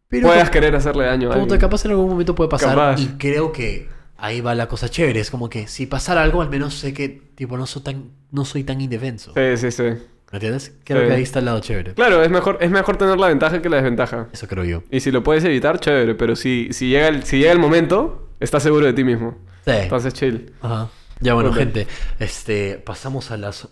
pero 0.08 0.28
puedas 0.28 0.50
querer 0.50 0.76
hacerle 0.76 1.06
daño 1.06 1.32
a 1.32 1.36
alguien. 1.36 1.60
capaz 1.60 1.86
en 1.86 1.92
algún 1.92 2.10
momento 2.10 2.36
puede 2.36 2.50
pasar. 2.50 2.70
Capaz. 2.76 3.00
Y 3.02 3.08
creo 3.18 3.52
que 3.52 3.88
ahí 4.20 4.42
va 4.42 4.56
la 4.56 4.68
cosa 4.68 4.90
chévere. 4.90 5.20
Es 5.20 5.32
como 5.32 5.50
que 5.50 5.68
si 5.68 5.86
pasara 5.86 6.22
algo, 6.24 6.42
al 6.42 6.50
menos 6.50 6.74
sé 6.76 6.94
que 6.94 7.10
tipo 7.10 7.58
no 7.58 7.66
soy 7.66 7.82
tan, 7.84 8.12
no 8.32 8.46
soy 8.46 8.64
tan 8.64 8.82
indefenso. 8.82 9.34
Sí, 9.36 9.58
sí, 9.58 9.72
sí. 9.72 9.84
¿Me 9.84 10.36
entiendes? 10.38 10.76
Creo 10.84 11.02
Sí. 11.02 11.08
que 11.08 11.14
ahí 11.14 11.24
está 11.24 11.40
el 11.40 11.46
lado 11.46 11.60
chévere. 11.60 11.94
Claro, 11.96 12.22
es 12.24 12.30
mejor, 12.30 12.58
es 12.62 12.70
mejor 12.70 12.98
tener 12.98 13.18
la 13.18 13.28
ventaja 13.30 13.62
que 13.62 13.70
la 13.70 13.78
desventaja. 13.78 14.30
Eso 14.32 14.48
creo 14.48 14.64
yo. 14.64 14.84
Y 14.92 15.00
si 15.00 15.10
lo 15.12 15.24
puedes 15.24 15.44
evitar, 15.44 15.80
chévere. 15.80 16.14
Pero 16.16 16.36
si, 16.36 16.70
si, 16.72 16.90
llega, 16.90 17.08
el, 17.08 17.24
si 17.24 17.40
llega 17.40 17.52
el 17.52 17.58
momento, 17.60 18.30
estás 18.40 18.62
seguro 18.64 18.86
de 18.86 18.94
ti 18.94 19.04
mismo. 19.04 19.38
Sí. 19.66 19.72
Entonces, 19.72 20.14
chill. 20.14 20.54
Ajá. 20.62 20.90
Ya 21.20 21.34
bueno, 21.34 21.52
gente. 21.52 21.88
Este, 22.20 22.76
pasamos 22.78 23.32
a 23.32 23.38
las 23.38 23.68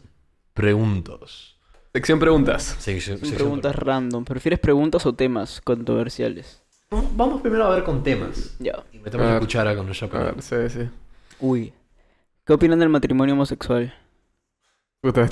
preguntas. 0.53 1.55
Sección 1.93 2.19
preguntas. 2.19 2.75
Sí, 2.79 2.99
sí, 3.01 3.11
Son 3.17 3.25
sí, 3.25 3.35
preguntas 3.35 3.75
random. 3.75 4.25
¿Prefieres 4.25 4.59
preguntas 4.59 5.05
o 5.05 5.13
temas 5.13 5.61
controversiales? 5.61 6.61
Vamos 6.89 7.41
primero 7.41 7.65
a 7.65 7.69
ver 7.75 7.83
con 7.83 8.01
temas. 8.03 8.55
Ya. 8.59 8.83
Y 8.93 8.99
metemos 8.99 9.27
A 9.27 9.33
la 9.33 9.39
cuchara 9.39 9.75
con 9.75 9.85
nuestra 9.85 10.07
A 10.07 10.11
pregunta. 10.11 10.55
ver, 10.55 10.69
sí, 10.71 10.79
sí. 10.83 10.89
Uy. 11.39 11.73
¿Qué 12.45 12.53
opinan 12.53 12.79
del 12.79 12.89
matrimonio 12.89 13.33
homosexual? 13.33 13.93
Puta, 15.01 15.27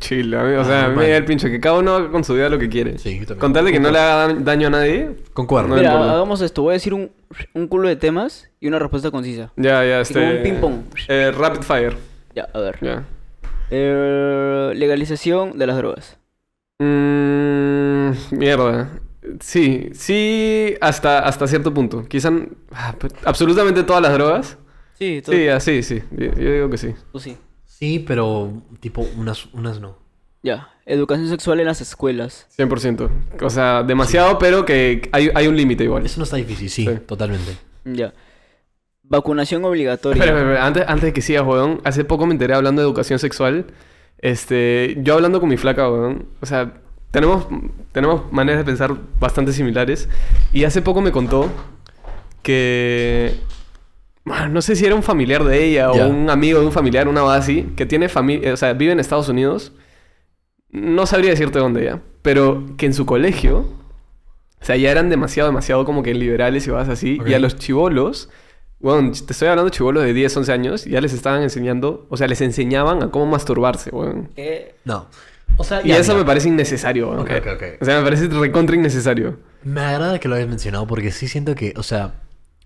chill. 0.00 0.34
a 0.34 0.44
mí- 0.44 0.54
o 0.54 0.64
sea, 0.64 0.82
Ah, 0.82 0.84
a 0.86 0.88
mí 0.88 0.96
me 0.96 1.08
da 1.10 1.16
el 1.16 1.24
pincho 1.24 1.48
que 1.48 1.60
cada 1.60 1.78
uno 1.78 1.94
haga 1.96 2.10
con 2.10 2.22
su 2.24 2.34
vida 2.34 2.48
lo 2.48 2.58
que 2.58 2.68
quiere. 2.68 2.96
Sí, 2.98 3.10
yo 3.18 3.26
también. 3.26 3.38
Con 3.40 3.52
tal 3.52 3.64
de 3.66 3.72
que 3.72 3.80
no 3.80 3.90
le 3.90 3.98
haga 3.98 4.28
da- 4.28 4.34
daño 4.34 4.68
a 4.68 4.70
nadie. 4.70 5.10
Concuerdo. 5.34 5.68
No 5.68 5.74
Mira, 5.76 5.92
importa. 5.92 6.12
hagamos 6.12 6.40
esto. 6.42 6.62
Voy 6.62 6.70
a 6.70 6.74
decir 6.74 6.94
un, 6.94 7.10
un 7.54 7.66
culo 7.68 7.88
de 7.88 7.96
temas 7.96 8.48
y 8.60 8.68
una 8.68 8.78
respuesta 8.78 9.10
concisa. 9.10 9.52
Ya, 9.56 9.84
ya, 9.84 10.00
Así 10.00 10.14
como 10.14 10.26
este. 10.26 10.36
un 10.38 10.42
ping-pong. 10.44 10.74
Eh, 11.08 11.32
rapid 11.36 11.62
fire. 11.62 11.96
Ya, 12.34 12.48
a 12.54 12.58
ver. 12.60 12.78
Ya. 12.80 13.04
Eh, 13.70 14.72
legalización 14.76 15.58
de 15.58 15.66
las 15.66 15.76
drogas. 15.76 16.16
Mm, 16.78 18.10
mierda. 18.30 18.90
Sí, 19.40 19.90
sí, 19.94 20.74
hasta, 20.80 21.20
hasta 21.20 21.46
cierto 21.46 21.72
punto. 21.72 22.04
Quizá 22.08 22.30
ah, 22.72 22.94
pues, 22.98 23.12
absolutamente 23.24 23.82
todas 23.82 24.02
las 24.02 24.12
drogas. 24.12 24.58
Sí, 24.98 25.22
Sí, 25.24 25.48
así, 25.48 25.82
sí. 25.82 26.02
Yo, 26.10 26.26
yo 26.34 26.52
digo 26.52 26.70
que 26.70 26.78
sí. 26.78 26.94
tú 27.12 27.20
sí. 27.20 27.36
Sí, 27.64 28.04
pero 28.06 28.52
tipo 28.80 29.06
unas, 29.16 29.46
unas 29.54 29.80
no. 29.80 29.96
Ya. 30.42 30.68
Educación 30.84 31.28
sexual 31.28 31.60
en 31.60 31.66
las 31.66 31.80
escuelas. 31.80 32.46
100%. 32.58 33.08
O 33.42 33.50
sea, 33.50 33.82
demasiado, 33.82 34.38
pero 34.38 34.64
que 34.66 35.08
hay, 35.12 35.30
hay 35.34 35.46
un 35.46 35.56
límite 35.56 35.84
igual. 35.84 36.04
Eso 36.04 36.18
no 36.18 36.24
está 36.24 36.36
difícil, 36.36 36.68
sí, 36.68 36.86
Sí. 36.86 36.98
totalmente. 37.06 37.56
Ya. 37.84 38.12
Vacunación 39.02 39.64
obligatoria. 39.64 40.22
Espera, 40.22 40.36
espera, 40.38 40.52
espera, 40.52 40.66
Antes, 40.66 40.84
antes 40.86 41.04
de 41.04 41.12
que 41.12 41.22
sigas, 41.22 41.44
weón. 41.46 41.80
Hace 41.84 42.04
poco 42.04 42.26
me 42.26 42.32
enteré 42.32 42.54
hablando 42.54 42.82
de 42.82 42.86
educación 42.88 43.18
sexual. 43.18 43.66
Este, 44.18 44.96
yo 45.02 45.14
hablando 45.14 45.40
con 45.40 45.48
mi 45.48 45.56
flaca, 45.56 45.90
weón. 45.90 46.26
O 46.40 46.46
sea, 46.46 46.74
tenemos, 47.10 47.46
tenemos 47.92 48.32
maneras 48.32 48.60
de 48.60 48.64
pensar 48.64 48.94
bastante 49.18 49.52
similares. 49.52 50.08
Y 50.52 50.64
hace 50.64 50.82
poco 50.82 51.00
me 51.00 51.12
contó 51.12 51.48
que... 52.42 53.34
No 54.50 54.62
sé 54.62 54.76
si 54.76 54.84
era 54.86 54.94
un 54.94 55.02
familiar 55.02 55.42
de 55.44 55.64
ella 55.64 55.90
Ya. 55.94 56.04
o 56.04 56.08
un 56.08 56.30
amigo 56.30 56.60
de 56.60 56.66
un 56.66 56.72
familiar, 56.72 57.08
una 57.08 57.22
base 57.22 57.40
así, 57.40 57.72
que 57.74 57.86
tiene 57.86 58.08
familia, 58.08 58.52
o 58.52 58.56
sea, 58.56 58.74
vive 58.74 58.92
en 58.92 59.00
Estados 59.00 59.28
Unidos. 59.28 59.72
No 60.70 61.06
sabría 61.06 61.30
decirte 61.30 61.58
dónde 61.58 61.84
ya, 61.84 62.00
pero 62.22 62.64
que 62.76 62.86
en 62.86 62.94
su 62.94 63.06
colegio, 63.06 63.60
o 64.60 64.64
sea, 64.64 64.76
ya 64.76 64.90
eran 64.90 65.08
demasiado, 65.08 65.48
demasiado 65.48 65.84
como 65.84 66.02
que 66.04 66.14
liberales 66.14 66.66
y 66.66 66.70
vas 66.70 66.88
así. 66.88 67.18
Ok. 67.20 67.28
Y 67.28 67.34
a 67.34 67.40
los 67.40 67.56
chivolos, 67.56 68.28
bueno, 68.78 69.10
te 69.10 69.32
estoy 69.32 69.48
hablando 69.48 69.70
de 69.70 69.76
chivolos 69.76 70.04
de 70.04 70.12
10, 70.12 70.36
11 70.36 70.52
años, 70.52 70.84
ya 70.84 71.00
les 71.00 71.12
estaban 71.12 71.42
enseñando, 71.42 72.06
o 72.08 72.16
sea, 72.16 72.28
les 72.28 72.40
enseñaban 72.40 73.02
a 73.02 73.10
cómo 73.10 73.26
masturbarse, 73.26 73.90
weón. 73.90 74.28
¿Qué? 74.36 74.76
No. 74.84 75.06
O 75.56 75.64
sea, 75.64 75.82
Y 75.84 75.88
ya, 75.88 75.98
eso 75.98 76.12
mira, 76.12 76.24
me 76.24 76.26
parece 76.26 76.48
innecesario, 76.48 77.08
weón. 77.10 77.20
Ok, 77.20 77.30
ok, 77.40 77.46
ok. 77.54 77.62
O 77.80 77.84
sea, 77.84 77.98
me 77.98 78.04
parece 78.04 78.28
recontra 78.28 78.76
innecesario. 78.76 79.38
Me 79.62 79.80
agrada 79.80 80.18
que 80.18 80.28
lo 80.28 80.34
hayas 80.36 80.48
mencionado 80.48 80.86
porque 80.86 81.12
sí 81.12 81.28
siento 81.28 81.54
que, 81.54 81.74
o 81.76 81.82
sea, 81.82 82.14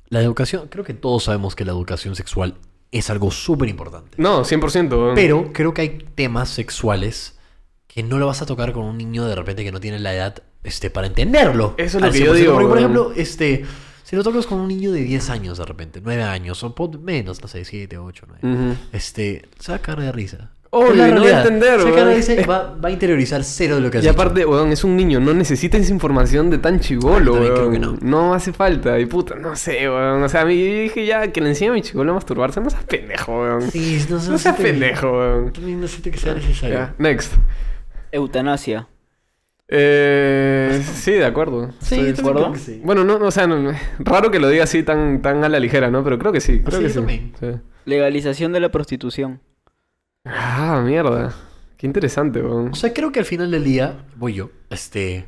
la 0.09 0.21
educación, 0.21 0.69
creo 0.69 0.85
que 0.85 0.95
todos 0.95 1.25
sabemos 1.25 1.57
que 1.57 1.65
la 1.65 1.73
educación 1.73 2.15
sexual 2.15 2.55
es 2.93 3.11
algo 3.11 3.31
súper 3.33 3.69
importante. 3.69 4.11
No, 4.17 4.45
100%, 4.45 4.91
weón. 4.93 5.15
Pero 5.17 5.51
creo 5.53 5.75
que 5.75 5.81
hay 5.83 5.89
temas 6.15 6.49
sexuales 6.51 7.39
que 7.89 8.03
no 8.03 8.19
lo 8.19 8.27
vas 8.27 8.43
a 8.43 8.47
tocar 8.47 8.73
con 8.73 8.85
un 8.85 8.97
niño 8.99 9.25
de 9.27 9.35
repente 9.35 9.65
que 9.65 9.73
no 9.73 9.81
tiene 9.81 9.99
la 9.99 10.15
edad 10.15 10.43
este, 10.63 10.91
para 10.91 11.07
entenderlo. 11.07 11.75
Eso 11.79 11.99
es 11.99 12.05
lo 12.05 12.11
que 12.13 12.19
yo 12.21 12.33
100%. 12.35 12.37
digo, 12.37 12.53
Porque, 12.55 12.69
por 12.69 12.79
ejemplo, 12.79 13.13
este, 13.17 13.65
si 14.05 14.17
lo 14.17 14.23
tocas 14.23 14.47
con 14.47 14.61
un 14.61 14.69
niño 14.69 14.93
de 14.93 15.01
10 15.01 15.31
años 15.31 15.59
de 15.59 15.65
repente, 15.65 16.01
9 16.03 16.23
años, 16.23 16.63
o 16.63 16.75
menos, 17.01 17.43
no 17.43 17.49
sé, 17.49 17.65
7, 17.65 17.99
8, 17.99 18.27
9, 18.43 18.57
Ujú. 18.57 18.77
este, 18.93 19.43
se 19.59 19.73
va 19.73 19.77
a 19.77 19.81
cagar 19.81 20.05
de 20.05 20.13
risa. 20.13 20.51
Obvio, 20.77 21.07
no 21.15 21.23
va 21.23 21.29
a 21.29 21.43
entender, 21.43 21.79
Se 21.81 21.85
va 21.85 21.91
a 21.91 21.93
cagar 21.93 21.95
de 21.95 22.03
weón. 22.03 22.17
risa 22.17 22.35
y 22.35 22.45
va, 22.45 22.75
va 22.85 22.89
a 22.89 22.93
interiorizar 22.93 23.45
cero 23.45 23.77
de 23.77 23.81
lo 23.81 23.91
que 23.91 23.99
has 23.99 24.05
Y 24.05 24.09
aparte, 24.09 24.45
weón, 24.45 24.73
es 24.73 24.83
un 24.83 24.97
niño, 24.97 25.21
no 25.21 25.33
necesita 25.33 25.79
esa 25.79 25.93
información 25.93 26.51
de 26.51 26.59
tan 26.59 26.81
chivolo, 26.81 27.35
creo 27.35 27.69
weón. 27.69 27.99
que 27.99 28.05
no. 28.05 28.35
hace 28.35 28.53
falta, 28.53 28.99
y 28.99 29.07
puta, 29.07 29.37
no 29.37 29.55
sé, 29.55 29.89
weón. 29.89 30.23
O 30.23 30.29
sea, 30.29 30.41
a 30.41 30.45
mí 30.45 30.59
yo 30.59 30.83
dije 30.83 31.07
ya 31.07 31.29
que 31.33 31.41
le 31.41 31.51
enseñe 31.51 31.69
a 31.69 31.73
mi 31.73 31.83
chivolo 31.83 32.11
a 32.11 32.15
masturbarse, 32.17 32.61
no 32.61 32.71
seas 32.71 32.85
pendejo, 32.85 33.41
weón. 33.41 33.71
Sí, 33.71 34.05
no, 34.11 34.17
no 34.17 34.39
seas 34.39 34.57
pendejo, 34.57 35.13
weón. 35.13 35.53
También 35.53 35.81
no 35.81 35.87
siento 35.87 36.11
que 36.11 36.19
sea 36.19 36.35
necesario. 36.35 36.91
Next. 36.99 37.35
Eutanasia. 38.11 38.89
Eh, 39.69 40.83
sí, 40.95 41.13
de 41.13 41.25
acuerdo. 41.25 41.71
Sí, 41.81 41.95
¿Estoy 42.01 42.13
de 42.13 42.21
acuerdo? 42.21 42.53
que 42.53 42.59
sí. 42.59 42.81
Bueno, 42.85 43.05
no, 43.05 43.17
o 43.17 43.31
sea, 43.31 43.47
no- 43.47 43.73
raro 44.01 44.31
que 44.31 44.39
lo 44.39 44.49
diga 44.49 44.65
así 44.65 44.83
tan, 44.83 45.23
tan 45.23 45.43
a 45.43 45.49
la 45.49 45.59
ligera, 45.59 45.91
¿no? 45.91 46.05
Pero 46.05 46.19
creo 46.19 46.33
que 46.33 46.41
sí, 46.41 46.61
creo 46.61 46.81
sí, 46.89 47.01
que. 47.01 47.31
Sí. 47.41 47.61
Legalización 47.87 48.53
de 48.53 48.61
la 48.61 48.71
prostitución. 48.71 49.41
Ah, 50.25 50.83
mierda. 50.85 51.35
Qué 51.77 51.87
interesante, 51.87 52.41
weón. 52.41 52.71
O 52.73 52.75
sea, 52.75 52.93
creo 52.95 53.13
que 53.13 53.19
al 53.21 53.27
final 53.27 53.51
del 53.51 53.63
día, 53.65 54.07
voy 54.17 54.35
yo, 54.35 54.51
este, 54.71 55.27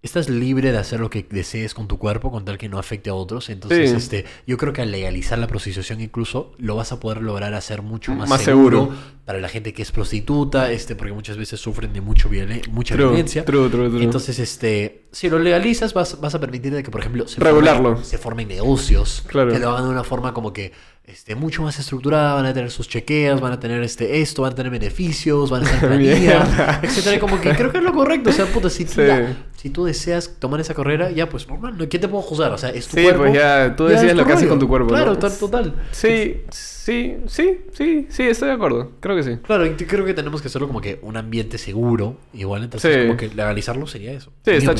estás 0.00 0.30
libre 0.30 0.72
de 0.72 0.78
hacer 0.78 1.00
lo 1.00 1.10
que 1.10 1.26
desees 1.28 1.74
con 1.74 1.86
tu 1.86 1.98
cuerpo 1.98 2.30
con 2.30 2.46
tal 2.46 2.56
que 2.56 2.68
no 2.70 2.78
afecte 2.78 3.10
a 3.10 3.14
otros. 3.14 3.50
Entonces, 3.50 3.90
Sí. 3.90 3.96
este, 3.96 4.24
yo 4.46 4.56
creo 4.56 4.72
que 4.72 4.80
al 4.80 4.90
legalizar 4.90 5.38
la 5.38 5.48
prostitución 5.48 6.00
incluso 6.00 6.52
lo 6.56 6.76
vas 6.76 6.92
a 6.92 7.00
poder 7.00 7.20
lograr 7.22 7.52
hacer 7.52 7.82
mucho 7.82 8.14
más, 8.14 8.28
Más 8.30 8.40
seguro, 8.40 8.84
seguro. 8.84 8.98
para 9.26 9.38
la 9.38 9.48
gente 9.50 9.74
que 9.74 9.82
es 9.82 9.92
prostituta, 9.92 10.70
este, 10.72 10.96
porque 10.96 11.12
muchas 11.12 11.36
veces 11.36 11.60
sufren 11.60 11.92
de 11.92 12.00
mucho 12.00 12.30
violen- 12.30 12.66
mucha 12.70 12.94
True, 12.94 13.08
violencia. 13.08 13.44
true, 13.44 13.68
true, 13.68 13.90
true. 13.90 14.02
Entonces, 14.02 14.38
este, 14.38 15.08
si 15.12 15.28
lo 15.28 15.38
legalizas, 15.40 15.92
vas, 15.92 16.18
vas 16.22 16.34
a 16.34 16.40
permitir 16.40 16.72
de 16.72 16.82
que, 16.82 16.90
por 16.90 17.02
ejemplo, 17.02 17.28
se 17.28 17.38
Regularlo. 17.40 17.90
formen, 17.90 18.04
se 18.04 18.16
formen 18.16 18.48
negocios 18.48 19.24
Claro. 19.26 19.52
que 19.52 19.58
lo 19.58 19.68
hagan 19.70 19.84
de 19.84 19.90
una 19.90 20.04
forma 20.04 20.32
como 20.32 20.54
que 20.54 20.72
este, 21.08 21.34
mucho 21.34 21.62
más 21.62 21.78
estructurada, 21.78 22.34
van 22.34 22.44
a 22.46 22.52
tener 22.54 22.70
sus 22.70 22.86
chequeos, 22.88 23.40
van 23.40 23.52
a 23.54 23.58
tener 23.58 23.82
este, 23.82 24.20
esto, 24.20 24.42
van 24.42 24.52
a 24.52 24.54
tener 24.54 24.70
beneficios, 24.70 25.48
van 25.50 25.62
a 25.64 25.70
estar 25.70 25.90
en 25.92 25.98
Mierda. 25.98 26.44
planilla, 26.44 26.80
etcétera. 26.82 27.16
Y 27.16 27.18
Como 27.18 27.40
que 27.40 27.50
creo 27.54 27.72
que 27.72 27.78
es 27.78 27.84
lo 27.84 27.92
correcto. 27.94 28.30
O 28.30 28.32
sea, 28.32 28.44
puta, 28.46 28.68
si, 28.70 28.84
tú 28.84 28.92
Sí. 28.92 29.06
ya- 29.06 29.36
si 29.56 29.70
tú 29.70 29.84
deseas 29.86 30.36
tomar 30.38 30.60
esa 30.60 30.74
carrera, 30.74 31.10
ya 31.10 31.28
pues 31.28 31.48
normal, 31.48 31.76
¿no? 31.78 31.88
¿quién 31.88 32.00
te 32.00 32.06
puedo 32.08 32.22
juzgar? 32.22 32.52
O 32.52 32.58
sea, 32.58 32.70
es 32.70 32.86
tu 32.86 32.96
Sí, 32.96 33.02
cuerpo. 33.02 33.22
pues 33.22 33.32
ya, 33.34 33.74
tú 33.74 33.84
ya 33.86 33.94
decides 33.94 34.12
es 34.12 34.16
lo 34.18 34.24
que 34.26 34.32
haces 34.34 34.48
con 34.48 34.58
tu 34.58 34.68
cuerpo, 34.68 34.88
Claro, 34.88 35.12
¿no? 35.14 35.18
tal- 35.18 35.36
total. 35.38 35.74
Sí, 35.90 36.42
sí, 36.50 37.16
sí, 37.26 37.60
sí, 37.72 38.06
sí, 38.10 38.22
estoy 38.24 38.48
de 38.48 38.54
acuerdo. 38.54 38.92
Creo 39.00 39.16
que 39.16 39.22
sí. 39.22 39.36
Claro, 39.42 39.64
creo 39.88 40.04
que 40.04 40.14
tenemos 40.14 40.42
que 40.42 40.48
hacerlo 40.48 40.68
como 40.68 40.80
que 40.80 40.98
un 41.02 41.16
ambiente 41.16 41.58
seguro. 41.58 42.16
Igual, 42.34 42.64
entonces 42.64 42.94
Sí. 42.94 43.00
como 43.06 43.16
que 43.16 43.28
legalizarlo 43.28 43.86
sería 43.86 44.12
eso. 44.12 44.30
Sí, 44.44 44.50
está 44.52 44.72
opinión, 44.72 44.76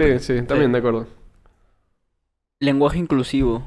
chévere. 0.00 0.18
Sí, 0.20 0.34
sí, 0.40 0.42
también 0.46 0.70
de 0.72 0.78
acuerdo. 0.78 1.06
Lenguaje 2.60 2.98
inclusivo. 2.98 3.64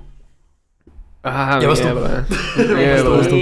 Ah, 1.24 1.60
Ya 1.62 1.68
vas 1.68 1.80
tú. 1.80 1.86
mierda. 1.88 2.26
Vas 2.30 2.68
Mierda. 2.68 3.30
tú, 3.30 3.38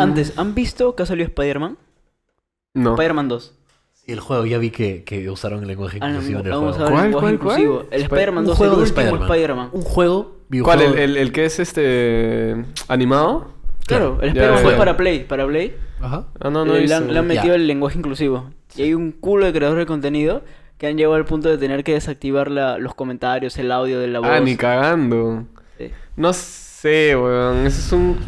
Antes, 0.00 0.32
¿han 0.36 0.54
visto 0.54 0.94
que 0.94 1.02
ha 1.02 1.06
salido 1.06 1.26
Spider-Man? 1.28 1.76
No. 2.74 2.90
Spider-Man 2.94 3.28
2. 3.28 3.54
Sí, 3.92 4.12
el 4.12 4.20
juego, 4.20 4.46
ya 4.46 4.58
vi 4.58 4.70
que, 4.70 5.04
que 5.04 5.28
usaron 5.30 5.62
el 5.62 5.68
lenguaje 5.68 5.98
Ah, 6.00 6.08
no, 6.08 6.14
inclusivo 6.14 6.40
en 6.40 6.46
el 6.46 6.52
vamos 6.52 6.76
a 6.76 6.78
juego. 6.78 6.90
ver 6.90 6.92
¿Cuál, 6.94 7.04
lenguaje 7.10 7.26
cuál, 7.26 7.38
cuál? 7.38 7.60
inclusivo. 7.60 7.88
El 7.90 8.02
Sp- 8.02 8.14
Spider-Man 8.14 8.38
un 8.44 8.46
2, 8.46 8.56
juego 8.58 8.72
el 8.72 8.78
de 8.78 8.82
último 8.82 9.00
Spider-Man. 9.00 9.30
Spider-Man. 9.30 9.68
Un 9.72 9.82
juego, 9.82 10.24
¿Cuál? 10.24 10.38
videojuego. 10.48 10.94
El, 10.94 10.98
el, 10.98 11.16
el 11.16 11.32
que 11.32 11.44
es 11.44 11.58
este. 11.60 12.64
animado? 12.88 13.52
Claro, 13.86 14.18
el 14.22 14.28
Spider-Man 14.28 14.76
para 14.76 14.96
Play, 14.96 15.24
para 15.24 15.46
Play. 15.46 15.76
Ajá. 16.00 16.26
Ah, 16.40 16.50
no, 16.50 16.64
no. 16.64 16.72
le, 16.74 16.84
he 16.86 16.94
han, 16.94 17.00
visto. 17.02 17.12
le 17.12 17.18
han 17.18 17.28
Ya. 17.28 17.34
metido 17.34 17.54
el 17.54 17.66
lenguaje 17.66 17.98
inclusivo. 17.98 18.50
Y 18.76 18.82
hay 18.82 18.94
un 18.94 19.10
culo 19.12 19.46
de 19.46 19.52
creadores 19.52 19.82
de 19.82 19.86
contenido 19.86 20.42
que 20.80 20.86
han 20.86 20.96
llegado 20.96 21.14
al 21.14 21.26
punto 21.26 21.50
de 21.50 21.58
tener 21.58 21.84
que 21.84 21.92
desactivar 21.92 22.50
la- 22.50 22.78
los 22.78 22.94
comentarios, 22.94 23.58
el 23.58 23.70
audio 23.70 24.00
de 24.00 24.08
la 24.08 24.20
voz. 24.20 24.30
Ah, 24.32 24.40
ni 24.40 24.56
cagando. 24.56 25.44
Sí. 25.76 25.90
No 26.16 26.32
sé, 26.32 27.14
weón. 27.14 27.66
Ese 27.66 27.80
es 27.80 27.92
un. 27.92 28.18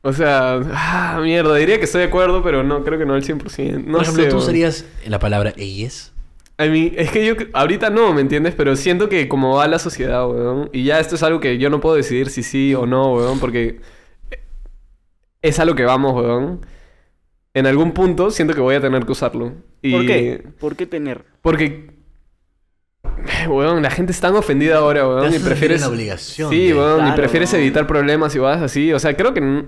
O 0.00 0.12
sea, 0.14 0.58
ah, 0.72 1.20
mierda, 1.22 1.54
diría 1.56 1.76
que 1.78 1.84
estoy 1.84 2.00
de 2.00 2.06
acuerdo, 2.06 2.42
pero 2.42 2.62
no, 2.64 2.82
creo 2.82 2.98
que 2.98 3.04
no 3.04 3.12
al 3.12 3.22
100%. 3.22 3.84
No 3.84 3.92
Por 3.98 4.02
ejemplo, 4.04 4.22
sé, 4.24 4.30
tú 4.30 4.36
weón. 4.36 4.42
usarías 4.42 4.86
la 5.06 5.18
palabra 5.18 5.52
ellas. 5.58 6.14
I 6.58 6.68
mean, 6.70 6.92
es 6.96 7.10
que 7.10 7.26
yo 7.26 7.34
ahorita 7.52 7.90
no, 7.90 8.14
¿me 8.14 8.22
entiendes? 8.22 8.54
Pero 8.56 8.74
siento 8.74 9.08
que 9.10 9.28
como 9.28 9.56
va 9.56 9.68
la 9.68 9.78
sociedad, 9.78 10.26
weón. 10.28 10.70
Y 10.72 10.84
ya 10.84 10.98
esto 10.98 11.14
es 11.16 11.22
algo 11.22 11.40
que 11.40 11.58
yo 11.58 11.68
no 11.68 11.80
puedo 11.80 11.94
decidir 11.94 12.30
si 12.30 12.42
sí 12.42 12.74
o 12.74 12.86
no, 12.86 13.12
weón. 13.14 13.38
Porque 13.38 13.80
es 15.42 15.58
a 15.60 15.64
lo 15.66 15.74
que 15.74 15.84
vamos, 15.84 16.14
weón. 16.14 16.64
En 17.58 17.66
algún 17.66 17.92
punto 17.92 18.30
siento 18.30 18.54
que 18.54 18.60
voy 18.60 18.76
a 18.76 18.80
tener 18.80 19.04
que 19.04 19.12
usarlo. 19.12 19.52
Y... 19.82 19.92
¿Por 19.92 20.06
qué? 20.06 20.44
¿Por 20.60 20.76
qué 20.76 20.86
tener? 20.86 21.24
Porque... 21.42 21.90
Weón, 23.48 23.82
la 23.82 23.90
gente 23.90 24.12
es 24.12 24.20
tan 24.20 24.34
ofendida 24.36 24.76
ahora, 24.78 25.08
weón. 25.08 25.34
Y 25.34 25.38
prefieres... 25.40 25.80
la 25.80 25.88
obligación 25.88 26.50
Sí, 26.50 26.72
weón. 26.72 26.98
y 27.00 27.02
Claro, 27.02 27.16
prefieres 27.16 27.52
weón. 27.52 27.62
evitar 27.62 27.86
problemas 27.86 28.34
y 28.36 28.38
vas 28.38 28.62
así. 28.62 28.92
O 28.92 28.98
sea, 29.00 29.16
creo 29.16 29.34
que... 29.34 29.64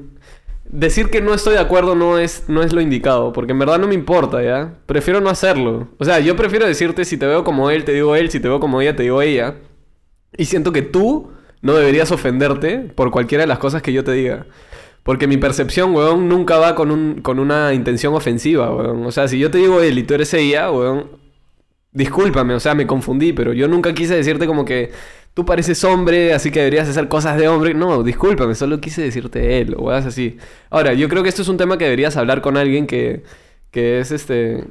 Decir 0.65 1.11
que 1.11 1.21
no 1.21 1.35
estoy 1.35 1.55
de 1.55 1.61
acuerdo 1.61 1.97
no 1.97 2.17
es, 2.19 2.45
no 2.47 2.63
es 2.63 2.73
lo 2.73 2.81
indicado, 2.81 3.33
porque 3.33 3.51
en 3.51 3.59
verdad 3.59 3.81
no 3.81 3.89
me 3.89 3.95
importa, 3.95 4.41
¿ya? 4.41 4.75
Prefiero 4.87 5.21
no 5.21 5.29
hacerlo. 5.29 5.89
O 5.99 6.05
sea, 6.05 6.21
yo 6.21 6.37
prefiero 6.37 6.65
decirte 6.65 7.05
si 7.05 7.17
te 7.17 7.27
veo 7.27 7.43
como 7.43 7.71
él, 7.71 7.83
te 7.85 7.93
digo 7.93 8.15
él, 8.15 8.31
si 8.31 8.39
te 8.39 8.47
veo 8.47 8.61
como 8.61 8.81
ella, 8.81 8.95
te 8.95 9.03
digo 9.03 9.21
ella. 9.21 9.57
Y 10.37 10.45
siento 10.45 10.71
que 10.73 10.83
tú 10.83 11.33
no 11.61 11.75
deberías 11.75 12.13
ofenderte 12.13 12.79
por 12.95 13.11
cualquiera 13.11 13.43
de 13.43 13.49
las 13.49 13.59
cosas 13.59 13.83
que 13.83 13.93
yo 13.93 14.05
te 14.05 14.13
diga. 14.13 14.47
Porque 15.03 15.27
mi 15.27 15.37
percepción, 15.39 15.95
weón, 15.95 16.29
nunca 16.29 16.59
va 16.59 16.75
con, 16.75 16.91
un, 16.91 17.21
con 17.23 17.39
una 17.39 17.73
intención 17.75 18.15
ofensiva, 18.15 18.75
weón. 18.75 19.05
O 19.07 19.13
sea, 19.13 19.29
si 19.29 19.39
yo 19.39 19.51
te 19.51 19.59
digo 19.59 19.81
él 19.81 19.99
y 19.99 20.03
tú 20.03 20.15
eres 20.15 20.33
ella, 20.35 20.71
weón, 20.71 21.07
discúlpame, 21.93 22.55
o 22.55 22.61
sea, 22.61 22.75
me 22.75 22.87
confundí, 22.87 23.33
pero 23.33 23.53
yo 23.53 23.67
nunca 23.69 23.93
quise 23.95 24.15
decirte 24.15 24.47
como 24.47 24.65
que 24.65 24.93
tú 25.35 25.45
pareces 25.45 25.83
hombre, 25.85 26.33
así 26.35 26.51
que 26.51 26.61
deberías 26.61 26.89
hacer 26.89 27.09
cosas 27.09 27.39
de 27.39 27.49
hombre. 27.49 27.75
No, 27.75 28.03
discúlpame, 28.03 28.55
solo 28.55 28.81
quise 28.81 29.03
decirte 29.03 29.61
él 29.61 29.75
o 29.77 29.85
weas 29.85 30.07
así. 30.07 30.39
Ahora, 30.71 30.93
yo 30.93 31.09
creo 31.09 31.23
que 31.23 31.29
esto 31.31 31.43
es 31.43 31.49
un 31.49 31.57
tema 31.57 31.79
que 31.79 31.85
deberías 31.85 32.17
hablar 32.17 32.43
con 32.43 32.57
alguien 32.57 32.87
que, 32.87 33.23
que 33.71 34.01
es 34.01 34.11
este. 34.13 34.65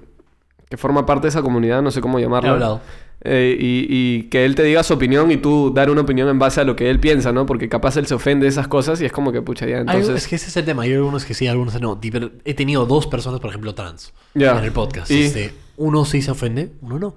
que 0.70 0.78
forma 0.78 1.06
parte 1.06 1.24
de 1.24 1.30
esa 1.30 1.42
comunidad, 1.42 1.82
no 1.82 1.92
sé 1.92 2.02
cómo 2.02 2.20
He 2.20 2.22
llamarlo. 2.22 2.52
hablado. 2.52 2.82
Eh, 3.22 3.58
y, 3.60 3.86
y 3.90 4.24
que 4.30 4.46
él 4.46 4.56
te 4.56 4.64
diga 4.64 4.82
su 4.84 4.94
opinión 4.94 5.30
y 5.30 5.36
tú 5.38 5.74
dar 5.76 5.90
una 5.90 6.02
opinión 6.02 6.30
en 6.30 6.40
base 6.40 6.62
a 6.62 6.64
lo 6.64 6.76
que 6.78 6.90
él 6.90 7.00
piensa, 7.02 7.34
¿no? 7.34 7.46
Porque 7.46 7.68
capaz 7.68 7.98
él 7.98 8.08
se 8.08 8.14
ofende 8.14 8.46
de 8.46 8.50
esas 8.50 8.68
cosas 8.70 9.02
y 9.02 9.06
es 9.06 9.12
como 9.12 9.32
que, 9.34 9.42
pucha, 9.42 9.66
ya, 9.66 9.78
Hay- 9.78 9.82
entonces... 10.00 10.16
es 10.24 10.28
que 10.28 10.36
ese 10.38 10.48
es 10.48 10.56
el 10.58 10.64
tema. 10.66 10.84
Hay 10.84 10.94
algunos 10.94 11.26
que 11.26 11.34
sí, 11.34 11.46
algunos 11.48 11.80
no. 11.82 12.00
He 12.46 12.54
tenido 12.54 12.86
dos 12.86 13.08
personas, 13.08 13.40
por 13.42 13.50
ejemplo, 13.50 13.76
trans 13.76 14.14
en 14.36 14.44
el 14.64 14.72
podcast. 14.72 15.12
Y- 15.12 15.24
Este, 15.24 15.54
uno 15.78 16.06
sí 16.06 16.22
se 16.22 16.32
ofende, 16.32 16.72
uno 16.82 16.98
no. 17.00 17.16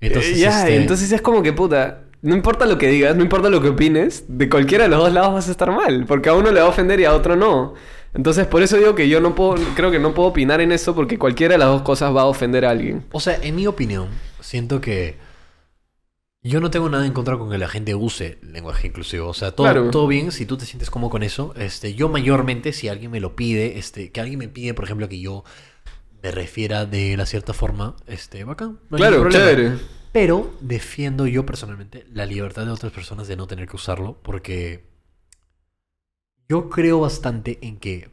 Entonces, 0.00 0.38
Eh, 0.38 0.46
este, 0.46 0.76
entonces 0.76 1.10
es 1.12 1.22
como 1.22 1.42
que, 1.42 1.52
puta, 1.54 2.02
no 2.22 2.34
importa 2.36 2.66
lo 2.66 2.76
que 2.78 2.88
digas, 2.88 3.16
no 3.16 3.22
importa 3.22 3.48
lo 3.48 3.60
que 3.62 3.68
opines, 3.70 4.24
de 4.28 4.48
cualquiera 4.50 4.84
de 4.84 4.90
los 4.90 4.98
dos 4.98 5.12
lados 5.12 5.32
vas 5.34 5.48
a 5.48 5.50
estar 5.50 5.70
mal, 5.72 6.04
porque 6.06 6.28
a 6.28 6.34
uno 6.34 6.50
le 6.52 6.60
va 6.60 6.66
a 6.66 6.68
ofender 6.68 7.00
y 7.00 7.04
a 7.06 7.14
otro 7.14 7.36
no. 7.36 7.74
Entonces, 8.14 8.46
por 8.46 8.62
eso 8.62 8.76
digo 8.76 8.94
que 8.94 9.08
yo 9.08 9.20
no 9.20 9.34
puedo, 9.34 9.54
creo 9.74 9.90
que 9.90 9.98
no 9.98 10.12
puedo 10.14 10.28
opinar 10.28 10.60
en 10.60 10.72
eso 10.72 10.94
porque 10.94 11.18
cualquiera 11.18 11.54
de 11.54 11.58
las 11.58 11.68
dos 11.68 11.82
cosas 11.82 12.14
va 12.14 12.22
a 12.22 12.26
ofender 12.26 12.64
a 12.64 12.70
alguien. 12.70 13.04
O 13.12 13.20
sea, 13.20 13.38
en 13.42 13.56
mi 13.56 13.66
opinión, 13.66 14.08
siento 14.40 14.80
que 14.80 15.16
yo 16.42 16.60
no 16.60 16.70
tengo 16.70 16.88
nada 16.88 17.04
en 17.06 17.12
contra 17.12 17.36
con 17.36 17.50
que 17.50 17.58
la 17.58 17.68
gente 17.68 17.94
use 17.94 18.38
lenguaje 18.42 18.86
inclusivo. 18.88 19.28
O 19.28 19.34
sea, 19.34 19.52
todo, 19.52 19.66
Claro. 19.66 19.90
todo 19.90 20.06
bien 20.06 20.32
si 20.32 20.46
tú 20.46 20.56
te 20.56 20.64
sientes 20.66 20.90
cómodo 20.90 21.10
con 21.10 21.22
eso. 21.22 21.52
Este, 21.56 21.94
yo 21.94 22.08
mayormente, 22.08 22.72
si 22.72 22.88
alguien 22.88 23.10
me 23.10 23.20
lo 23.20 23.34
pide, 23.36 23.78
este, 23.78 24.10
que 24.12 24.20
alguien 24.20 24.38
me 24.38 24.48
pide, 24.48 24.74
por 24.74 24.84
ejemplo, 24.84 25.08
que 25.08 25.20
yo 25.20 25.44
me 26.22 26.30
refiera 26.30 26.86
de 26.86 27.16
la 27.16 27.26
cierta 27.26 27.52
forma, 27.52 27.96
este, 28.06 28.44
bacán. 28.44 28.78
no 28.90 28.96
claro, 28.96 29.28
chévere. 29.28 29.78
Pero 30.12 30.54
defiendo 30.60 31.26
yo 31.26 31.44
personalmente 31.44 32.06
la 32.12 32.24
libertad 32.24 32.64
de 32.64 32.72
otras 32.72 32.92
personas 32.92 33.28
de 33.28 33.36
no 33.36 33.46
tener 33.46 33.68
que 33.68 33.76
usarlo 33.76 34.18
porque 34.22 34.86
yo 36.48 36.70
creo 36.70 36.98
bastante 37.00 37.58
en 37.60 37.78
que, 37.78 38.10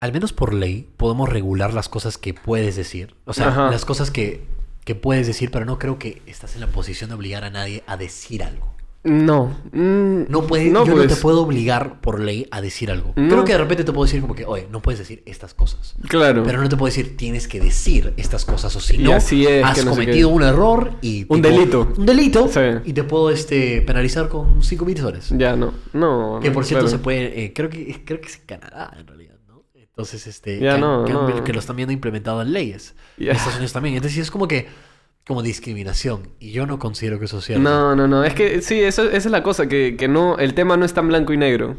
al 0.00 0.12
menos 0.12 0.32
por 0.32 0.52
ley, 0.52 0.92
podemos 0.98 1.28
regular 1.28 1.72
las 1.72 1.88
cosas 1.88 2.18
que 2.18 2.34
puedes 2.34 2.76
decir. 2.76 3.16
O 3.24 3.32
sea, 3.32 3.48
Ajá. 3.48 3.70
las 3.70 3.84
cosas 3.86 4.10
que, 4.10 4.46
que 4.86 4.94
puedes 4.94 5.26
decir, 5.26 5.50
pero 5.50 5.66
no 5.66 5.78
creo 5.78 5.98
que 5.98 6.22
estás 6.26 6.54
en 6.54 6.62
la 6.62 6.68
posición 6.68 7.10
de 7.10 7.16
obligar 7.16 7.44
a 7.44 7.50
nadie 7.50 7.82
a 7.86 7.98
decir 7.98 8.42
algo. 8.42 8.74
No. 9.04 9.56
mm, 9.72 10.22
No 10.28 10.46
puede, 10.48 10.64
no, 10.70 10.84
yo 10.84 10.92
no 10.92 10.96
pues, 10.96 11.14
te 11.14 11.20
puedo 11.20 11.42
obligar 11.42 12.00
por 12.00 12.18
ley 12.20 12.48
a 12.50 12.60
decir 12.60 12.90
algo. 12.90 13.12
No. 13.14 13.28
Creo 13.28 13.44
que 13.44 13.52
de 13.52 13.58
repente 13.58 13.84
te 13.84 13.92
puedo 13.92 14.04
decir 14.04 14.20
como 14.20 14.34
que, 14.34 14.44
oye, 14.44 14.66
no 14.72 14.82
puedes 14.82 14.98
decir 14.98 15.22
estas 15.26 15.54
cosas. 15.54 15.94
Claro. 16.08 16.42
Pero 16.44 16.60
no 16.60 16.68
te 16.68 16.76
puedo 16.76 16.86
decir 16.86 17.16
tienes 17.16 17.46
que 17.46 17.60
decir 17.60 18.14
estas 18.16 18.44
cosas 18.44 18.74
o 18.74 18.80
si 18.80 18.98
no 18.98 19.12
has 19.14 19.30
no 19.84 19.90
cometido 19.90 20.28
un 20.28 20.42
error 20.42 20.92
y 21.02 21.24
Un 21.28 21.40
delito. 21.42 21.92
un 21.96 22.04
delito 22.06 22.48
Sí. 22.48 22.60
y 22.84 22.92
te 22.94 23.04
puedo 23.04 23.30
este 23.30 23.80
penalizar 23.82 24.28
con 24.28 24.62
5 24.64 24.84
mil 24.84 24.98
soles. 24.98 25.28
Ya, 25.36 25.54
no. 25.54 25.72
No. 25.92 26.40
Que 26.42 26.50
por 26.50 26.64
cierto 26.64 26.86
claro. 26.86 26.96
se 26.98 27.02
puede 27.02 27.44
eh, 27.44 27.52
creo 27.52 27.70
que 27.70 28.02
creo 28.04 28.20
que 28.20 28.26
es 28.28 28.36
en 28.38 28.46
Canadá 28.46 28.92
en 28.98 29.06
realidad. 29.06 29.35
Entonces 29.96 30.26
este 30.26 30.58
que, 30.58 30.78
no, 30.78 31.06
no. 31.06 31.42
que 31.42 31.54
lo 31.54 31.58
están 31.58 31.74
viendo 31.76 31.90
implementado 31.92 32.42
en 32.42 32.52
leyes. 32.52 32.94
Ya. 33.16 33.30
En 33.30 33.36
Estados 33.36 33.54
Unidos 33.56 33.72
también. 33.72 33.94
Entonces 33.94 34.18
es 34.18 34.30
como 34.30 34.46
que 34.46 34.66
como 35.26 35.42
discriminación 35.42 36.28
y 36.38 36.52
yo 36.52 36.66
no 36.66 36.78
considero 36.78 37.18
que 37.18 37.24
eso 37.24 37.40
sea 37.40 37.58
No, 37.58 37.96
no, 37.96 38.06
no. 38.06 38.22
Es 38.22 38.34
que 38.34 38.60
sí, 38.60 38.78
eso, 38.80 39.04
esa 39.04 39.16
es 39.16 39.26
la 39.26 39.42
cosa, 39.42 39.68
que, 39.68 39.96
que 39.98 40.06
no, 40.06 40.36
el 40.36 40.52
tema 40.54 40.76
no 40.76 40.84
es 40.84 40.92
tan 40.92 41.08
blanco 41.08 41.32
y 41.32 41.38
negro. 41.38 41.76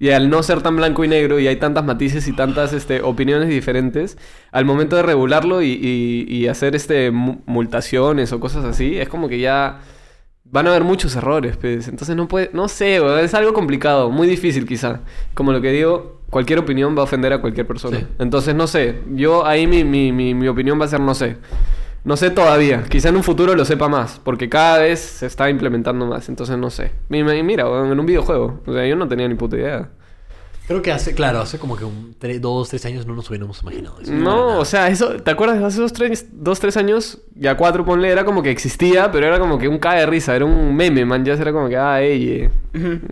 Y 0.00 0.10
al 0.10 0.28
no 0.30 0.42
ser 0.42 0.62
tan 0.62 0.76
blanco 0.76 1.04
y 1.04 1.08
negro 1.08 1.38
y 1.38 1.46
hay 1.46 1.56
tantas 1.56 1.84
matices 1.84 2.26
y 2.26 2.32
tantas 2.34 2.72
este, 2.72 3.02
opiniones 3.02 3.48
diferentes, 3.48 4.18
al 4.50 4.64
momento 4.64 4.96
de 4.96 5.02
regularlo 5.02 5.62
y, 5.62 5.68
y- 5.70 6.26
y 6.28 6.48
hacer 6.48 6.74
este 6.74 7.10
mu- 7.12 7.38
multaciones 7.46 8.32
o 8.32 8.40
cosas 8.40 8.64
así, 8.64 8.98
es 8.98 9.08
como 9.08 9.28
que 9.28 9.38
ya 9.38 9.80
van 10.44 10.66
a 10.66 10.70
haber 10.70 10.84
muchos 10.84 11.14
errores, 11.16 11.56
pues. 11.56 11.86
Entonces 11.88 12.16
no 12.16 12.28
puede, 12.28 12.50
no 12.52 12.66
sé, 12.68 13.00
es 13.22 13.32
algo 13.34 13.52
complicado, 13.54 14.10
muy 14.10 14.26
difícil 14.26 14.66
quizá. 14.66 15.00
Como 15.34 15.52
lo 15.52 15.60
que 15.62 15.70
digo, 15.70 16.19
cualquier 16.30 16.58
opinión 16.60 16.96
va 16.96 17.00
a 17.00 17.04
ofender 17.04 17.32
a 17.32 17.40
cualquier 17.40 17.66
persona. 17.66 17.98
Sí. 17.98 18.06
Entonces 18.18 18.54
no 18.54 18.66
sé, 18.66 19.00
yo 19.14 19.44
ahí 19.46 19.66
mi, 19.66 19.84
mi, 19.84 20.12
mi, 20.12 20.32
mi 20.34 20.48
opinión 20.48 20.80
va 20.80 20.84
a 20.86 20.88
ser 20.88 21.00
no 21.00 21.14
sé. 21.14 21.36
No 22.02 22.16
sé 22.16 22.30
todavía. 22.30 22.84
Quizá 22.88 23.10
en 23.10 23.16
un 23.16 23.22
futuro 23.22 23.54
lo 23.54 23.64
sepa 23.66 23.88
más. 23.88 24.20
Porque 24.24 24.48
cada 24.48 24.78
vez 24.78 25.00
se 25.00 25.26
está 25.26 25.50
implementando 25.50 26.06
más. 26.06 26.30
Entonces 26.30 26.56
no 26.56 26.70
sé. 26.70 26.92
Mi- 27.10 27.22
mi- 27.22 27.42
Mira, 27.42 27.64
en 27.66 28.00
un 28.00 28.06
videojuego. 28.06 28.60
O 28.66 28.72
sea, 28.72 28.86
yo 28.86 28.96
no 28.96 29.06
tenía 29.06 29.28
ni 29.28 29.34
puta 29.34 29.56
idea. 29.56 29.90
Creo 30.70 30.82
que 30.82 30.92
hace, 30.92 31.16
claro, 31.16 31.40
hace 31.40 31.58
como 31.58 31.76
que 31.76 31.84
un 31.84 32.14
tre- 32.16 32.38
dos, 32.38 32.68
tres 32.68 32.84
años 32.86 33.04
no 33.04 33.16
nos 33.16 33.28
hubiéramos 33.28 33.60
imaginado 33.60 33.98
eso. 34.00 34.12
No, 34.12 34.60
o 34.60 34.64
sea, 34.64 34.86
eso, 34.86 35.14
¿te 35.16 35.28
acuerdas? 35.32 35.60
Hace 35.64 35.80
dos 35.80 35.92
tres, 35.92 36.28
dos, 36.30 36.60
tres 36.60 36.76
años, 36.76 37.18
ya 37.34 37.56
cuatro, 37.56 37.84
ponle, 37.84 38.08
era 38.08 38.24
como 38.24 38.40
que 38.40 38.52
existía, 38.52 39.10
pero 39.10 39.26
era 39.26 39.40
como 39.40 39.58
que 39.58 39.66
un 39.66 39.78
cae 39.80 39.98
de 39.98 40.06
risa, 40.06 40.36
era 40.36 40.44
un 40.44 40.76
meme, 40.76 41.04
man. 41.04 41.24
Ya 41.24 41.32
era 41.32 41.52
como 41.52 41.68
que, 41.68 41.76
ah, 41.76 42.00
ey, 42.00 42.30
eh. 42.30 42.50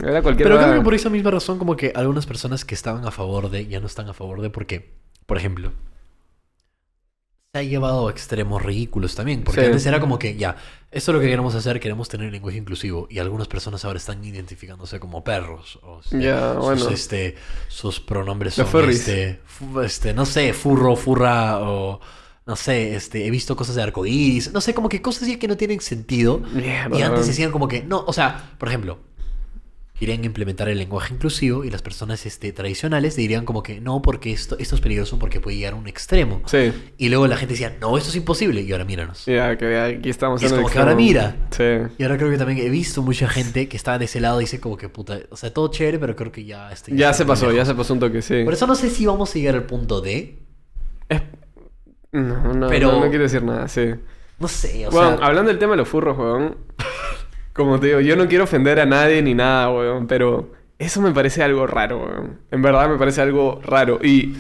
Era 0.05 0.23
cualquier 0.23 0.49
Pero 0.49 0.61
creo 0.61 0.75
que 0.77 0.81
por 0.83 0.95
esa 0.95 1.11
misma 1.11 1.33
razón, 1.33 1.59
como 1.59 1.75
que 1.75 1.91
algunas 1.97 2.27
personas 2.27 2.65
que 2.65 2.77
estaban 2.77 3.05
a 3.05 3.11
favor 3.11 3.51
de, 3.51 3.67
ya 3.67 3.81
no 3.81 3.87
están 3.89 4.09
a 4.09 4.15
favor 4.15 4.41
de, 4.41 4.51
porque, 4.51 4.93
por 5.27 5.37
ejemplo, 5.37 5.73
se 7.53 7.61
ha 7.61 7.63
llevado 7.63 8.09
a 8.09 8.11
extremos 8.11 8.63
ridículos 8.63 9.15
también. 9.15 9.43
Porque 9.43 9.63
Sí. 9.63 9.67
antes 9.69 9.87
era 9.87 10.01
como 10.01 10.19
que, 10.19 10.37
ya, 10.37 10.57
esto 10.91 11.11
es 11.13 11.15
lo 11.15 11.21
que 11.21 11.29
queremos 11.29 11.55
hacer, 11.55 11.81
queremos 11.81 12.07
tener 12.09 12.31
lenguaje 12.31 12.59
inclusivo. 12.59 13.07
Y 13.11 13.19
algunas 13.21 13.49
personas 13.49 13.85
ahora 13.87 13.97
están 13.97 14.23
identificándose 14.23 15.01
como 15.01 15.25
perros. 15.25 15.79
O 15.83 16.03
sea, 16.03 16.21
Ya, 16.21 16.55
sus, 16.55 16.63
bueno. 16.65 16.89
este, 16.91 17.37
sus 17.69 18.01
pronombres 18.01 18.53
son, 18.55 18.91
este, 18.91 19.41
este, 19.83 20.13
no 20.13 20.27
sé, 20.27 20.53
furro, 20.53 20.95
furra, 20.97 21.61
o... 21.61 22.01
No 22.47 22.57
sé, 22.57 22.95
este, 22.97 23.27
he 23.27 23.31
visto 23.31 23.55
cosas 23.57 23.75
de 23.75 23.83
arcoíris, 23.83 24.55
no 24.55 24.63
sé, 24.63 24.73
como 24.73 24.89
que 24.89 25.03
cosas 25.03 25.29
ya 25.29 25.39
que 25.39 25.47
no 25.49 25.59
tienen 25.59 25.81
sentido. 25.83 26.41
Y 26.95 27.03
antes 27.03 27.27
decían 27.27 27.51
como 27.53 27.69
que, 27.69 27.83
no, 27.83 28.03
o 28.07 28.13
sea, 28.15 28.53
por 28.57 28.69
ejemplo, 28.69 28.99
querían 29.99 30.25
implementar 30.25 30.69
el 30.69 30.79
lenguaje 30.79 31.13
inclusivo 31.15 31.65
y 31.65 31.71
las 31.71 31.83
personas 31.83 32.25
este, 32.27 32.53
tradicionales 32.53 33.17
dirían 33.17 33.45
como 33.45 33.63
que 33.63 33.81
no, 33.81 34.01
porque 34.01 34.33
esto, 34.33 34.57
esto 34.59 34.75
es 34.77 34.81
peligroso 34.81 35.19
porque 35.19 35.41
puede 35.41 35.57
llegar 35.57 35.73
a 35.73 35.77
un 35.77 35.89
extremo. 35.89 36.41
Sí. 36.47 36.73
Y 36.99 37.09
luego 37.09 37.27
la 37.27 37.37
gente 37.37 37.55
decía, 37.55 37.77
no, 37.81 37.97
esto 37.99 38.11
es 38.11 38.17
imposible. 38.17 38.61
Y 38.63 38.71
ahora 38.73 38.85
míranos. 38.85 39.25
Ya, 39.27 39.57
que 39.59 39.79
aquí 39.79 40.09
estamos 40.11 40.41
Y 40.43 40.47
es 40.47 40.53
en 40.53 40.59
el 40.59 40.63
como 40.63 40.73
que 40.73 40.79
ahora 40.79 40.95
mira. 40.95 41.37
Sí. 41.51 41.65
Y 41.99 42.03
ahora 42.05 42.17
creo 42.17 42.31
que 42.31 42.39
también 42.39 42.59
he 42.59 42.71
visto 42.71 43.03
mucha 43.03 43.29
gente 43.29 43.69
que 43.69 43.77
está 43.77 43.99
de 43.99 44.05
ese 44.05 44.21
lado 44.21 44.41
y 44.41 44.45
dice 44.45 44.61
como 44.61 44.77
que 44.77 44.89
puta, 44.89 45.19
o 45.31 45.37
sea, 45.37 45.53
todo 45.53 45.69
chévere, 45.69 45.99
pero 45.99 46.15
creo 46.15 46.31
que 46.33 46.45
ya 46.45 46.71
este, 46.73 46.95
Ya 46.95 47.11
está 47.11 47.25
se 47.25 47.27
pasó, 47.27 47.47
ya 47.47 47.53
lejos". 47.53 47.69
se 47.69 47.75
pasó 47.75 47.93
un 47.95 48.01
toque, 48.01 48.23
sí. 48.23 48.45
Por 48.45 48.55
eso 48.55 48.67
no 48.67 48.75
sé 48.75 48.91
si 48.91 49.05
vamos 49.07 49.31
a 49.31 49.35
llegar 49.39 49.55
al 49.57 49.65
punto 49.65 50.01
de, 50.01 50.39
Es- 51.09 51.23
No, 52.13 52.55
no, 52.55 52.69
Pero- 52.69 52.93
no, 52.93 53.01
no 53.05 53.09
quiero 53.09 53.25
decir 53.25 53.43
nada, 53.43 53.67
sí. 53.69 53.95
no 54.39 54.49
sé, 54.49 54.87
o 54.87 54.91
Bueno, 54.91 55.19
sea, 55.19 55.27
hablando 55.27 55.49
del 55.51 55.59
tema 55.59 55.73
de 55.73 55.79
los 55.79 55.89
furros, 55.89 56.17
weón. 56.17 56.57
Como 57.59 57.79
te 57.81 57.89
digo, 57.89 58.01
yo 58.01 58.15
no 58.17 58.29
quiero 58.29 58.45
ofender 58.45 58.79
a 58.81 58.87
nadie 58.87 59.21
ni 59.21 59.35
nada, 59.35 59.69
weón, 59.71 60.07
pero 60.07 60.53
eso 60.79 61.03
me 61.03 61.11
parece 61.13 61.43
algo 61.43 61.67
raro, 61.67 61.99
weón. 62.05 62.39
En 62.53 62.63
verdad 62.63 62.89
me 62.89 62.97
parece 62.97 63.21
algo 63.21 63.61
raro. 63.65 63.99
Y. 64.03 64.35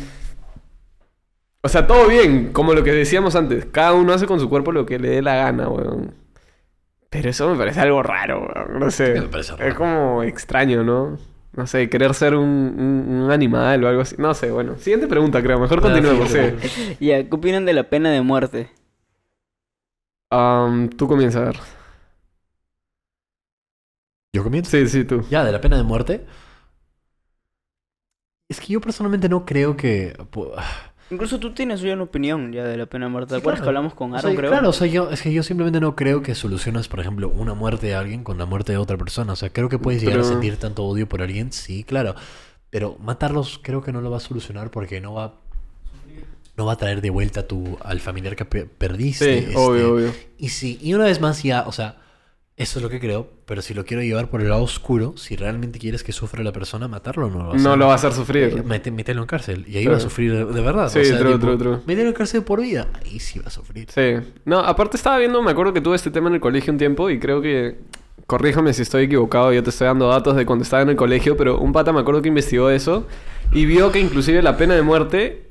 O 1.62 1.68
sea, 1.68 1.86
todo 1.88 2.06
bien, 2.08 2.52
como 2.52 2.72
lo 2.74 2.84
que 2.84 2.92
decíamos 2.92 3.34
antes. 3.34 3.66
Cada 3.66 3.92
uno 3.92 4.12
hace 4.12 4.26
con 4.26 4.38
su 4.38 4.48
cuerpo 4.48 4.70
lo 4.70 4.86
que 4.86 4.98
le 5.00 5.10
dé 5.10 5.22
la 5.22 5.34
gana, 5.34 5.68
weón. 5.68 6.14
Pero 7.10 7.30
eso 7.30 7.50
me 7.50 7.58
parece 7.58 7.80
algo 7.80 8.02
raro, 8.02 8.40
weón. 8.54 8.78
No 8.78 8.90
sé. 8.92 9.14
¿Qué 9.14 9.20
me 9.20 9.28
parece 9.28 9.52
raro? 9.56 9.68
Es 9.68 9.74
como 9.74 10.22
extraño, 10.22 10.84
¿no? 10.84 11.18
No 11.56 11.66
sé, 11.66 11.88
querer 11.90 12.14
ser 12.14 12.36
un, 12.36 12.46
un- 12.48 13.22
un 13.24 13.30
animal 13.32 13.82
o 13.82 13.88
algo 13.88 14.02
así. 14.02 14.14
No 14.18 14.32
sé, 14.34 14.52
bueno. 14.52 14.76
Siguiente 14.78 15.08
pregunta, 15.08 15.42
creo. 15.42 15.58
Mejor 15.58 15.80
continuemos, 15.80 16.30
sí. 16.30 16.96
Ya, 17.00 17.24
¿qué 17.28 17.34
opinan 17.34 17.64
de 17.66 17.72
la 17.72 17.82
pena 17.90 18.10
de 18.12 18.22
muerte? 18.22 18.68
Am, 20.30 20.88
tú 20.90 21.08
comienza 21.08 21.40
a 21.40 21.44
ver. 21.46 21.56
Yo 24.38 24.44
comienzo. 24.44 24.70
Sí, 24.70 24.88
sí, 24.88 25.04
tú. 25.04 25.22
Ya, 25.30 25.44
de 25.44 25.52
la 25.52 25.60
pena 25.60 25.76
de 25.76 25.82
muerte. 25.82 26.24
Es 28.50 28.60
que 28.60 28.72
yo 28.72 28.80
personalmente 28.80 29.28
no 29.28 29.44
creo 29.44 29.76
que... 29.76 30.16
Incluso 31.10 31.38
tú 31.40 31.54
tienes 31.54 31.80
ya 31.80 31.94
una 31.94 32.02
opinión 32.02 32.52
ya 32.52 32.64
de 32.64 32.76
la 32.76 32.84
pena 32.86 33.06
de 33.06 33.12
muerte. 33.12 33.30
¿Te 33.30 33.34
Sí, 33.36 33.40
acuerdas 33.40 33.60
claro. 33.60 33.64
que 33.64 33.68
hablamos 33.78 33.94
con 33.94 34.12
O 34.12 34.16
Aaron, 34.16 34.30
sea, 34.32 34.38
creo? 34.38 34.50
Claro, 34.50 34.68
o 34.68 34.72
sea, 34.74 34.86
yo, 34.86 35.10
es 35.10 35.22
que 35.22 35.32
yo 35.32 35.42
simplemente 35.42 35.80
no 35.80 35.96
creo 35.96 36.22
que 36.22 36.34
solucionas, 36.34 36.86
por 36.88 37.00
ejemplo, 37.00 37.30
una 37.30 37.54
muerte 37.54 37.86
de 37.86 37.94
alguien 37.94 38.24
con 38.24 38.36
la 38.36 38.44
muerte 38.44 38.72
de 38.72 38.78
otra 38.78 38.98
persona. 38.98 39.32
O 39.32 39.36
sea, 39.36 39.50
creo 39.50 39.70
que 39.70 39.78
puedes 39.78 40.02
llegar 40.02 40.16
Pero- 40.18 40.26
a 40.26 40.30
sentir 40.30 40.56
tanto 40.58 40.84
odio 40.84 41.08
por 41.08 41.22
alguien, 41.22 41.50
sí, 41.52 41.82
claro. 41.84 42.14
Pero 42.70 42.96
matarlos 43.00 43.58
creo 43.62 43.82
que 43.82 43.90
no 43.92 44.02
lo 44.02 44.10
va 44.10 44.18
a 44.18 44.20
solucionar 44.20 44.70
porque 44.70 45.00
no 45.00 45.14
va, 45.14 45.40
no 46.58 46.66
va 46.66 46.74
a 46.74 46.76
traer 46.76 47.00
de 47.00 47.08
vuelta 47.08 47.46
tu, 47.48 47.78
al 47.82 48.00
familiar 48.00 48.36
que 48.36 48.44
pe- 48.44 48.66
perdiste. 48.66 49.24
Sí, 49.40 49.44
este, 49.46 49.56
obvio, 49.56 49.94
obvio. 49.94 50.12
Y 50.36 50.50
sí, 50.50 50.78
y 50.82 50.92
una 50.92 51.04
vez 51.06 51.22
más 51.22 51.42
ya, 51.42 51.64
o 51.66 51.72
sea, 51.72 51.96
eso 52.58 52.78
es 52.78 52.82
lo 52.82 52.90
que 52.90 53.00
creo, 53.00 53.28
pero 53.46 53.62
si 53.62 53.72
lo 53.72 53.84
quiero 53.86 54.02
llevar 54.02 54.28
por 54.28 54.42
el 54.42 54.48
lado 54.50 54.62
oscuro, 54.62 55.16
si 55.16 55.36
realmente 55.36 55.78
quieres 55.78 56.02
que 56.04 56.12
sufra 56.12 56.42
la 56.42 56.52
persona, 56.52 56.88
matarlo 56.88 57.30
no 57.30 57.38
lo 57.38 57.44
va 57.46 57.52
a 57.52 57.54
hacer. 57.54 57.60
No 57.62 57.76
lo 57.76 57.86
va 57.86 57.92
a 57.92 57.94
hacer 57.94 58.10
Eh, 58.10 58.14
sufrir. 58.14 58.64
mete- 58.64 58.90
mételo 58.90 59.22
en 59.22 59.26
cárcel. 59.28 59.64
Y 59.66 59.78
ahí 59.78 59.86
va 59.86 59.96
a 59.96 60.00
sufrir 60.00 60.46
de 60.46 60.60
verdad. 60.60 60.88
Sí, 60.90 60.98
o 60.98 61.04
sea, 61.04 61.18
true, 61.18 61.32
tipo, 61.34 61.46
true, 61.46 61.56
true. 61.56 61.78
Mételo 61.86 62.08
en 62.08 62.14
cárcel 62.14 62.42
por 62.42 62.60
vida. 62.60 62.86
Ahí 63.02 63.18
sí 63.20 63.38
va 63.38 63.46
a 63.46 63.50
sufrir. 63.50 63.86
Sí. 63.90 64.14
No, 64.44 64.58
aparte 64.58 64.96
estaba 64.96 65.16
viendo, 65.18 65.40
me 65.40 65.52
acuerdo 65.52 65.72
que 65.72 65.80
tuve 65.80 65.96
este 65.96 66.10
tema 66.10 66.28
en 66.28 66.34
el 66.34 66.40
colegio 66.40 66.72
un 66.72 66.78
tiempo 66.78 67.08
y 67.10 67.18
creo 67.18 67.40
que. 67.40 67.76
Corríjame 68.26 68.74
si 68.74 68.82
estoy 68.82 69.04
equivocado, 69.04 69.54
yo 69.54 69.62
te 69.62 69.70
estoy 69.70 69.86
dando 69.86 70.06
datos 70.08 70.36
de 70.36 70.44
cuando 70.44 70.62
estaba 70.62 70.82
en 70.82 70.90
el 70.90 70.96
colegio, 70.96 71.36
pero 71.38 71.58
un 71.60 71.72
pata 71.72 71.92
me 71.94 72.00
acuerdo 72.00 72.20
que 72.20 72.28
investigó 72.28 72.68
eso 72.68 73.06
y 73.52 73.64
vio 73.64 73.90
que 73.90 74.00
inclusive 74.00 74.42
la 74.42 74.58
pena 74.58 74.74
de 74.74 74.82
muerte 74.82 75.47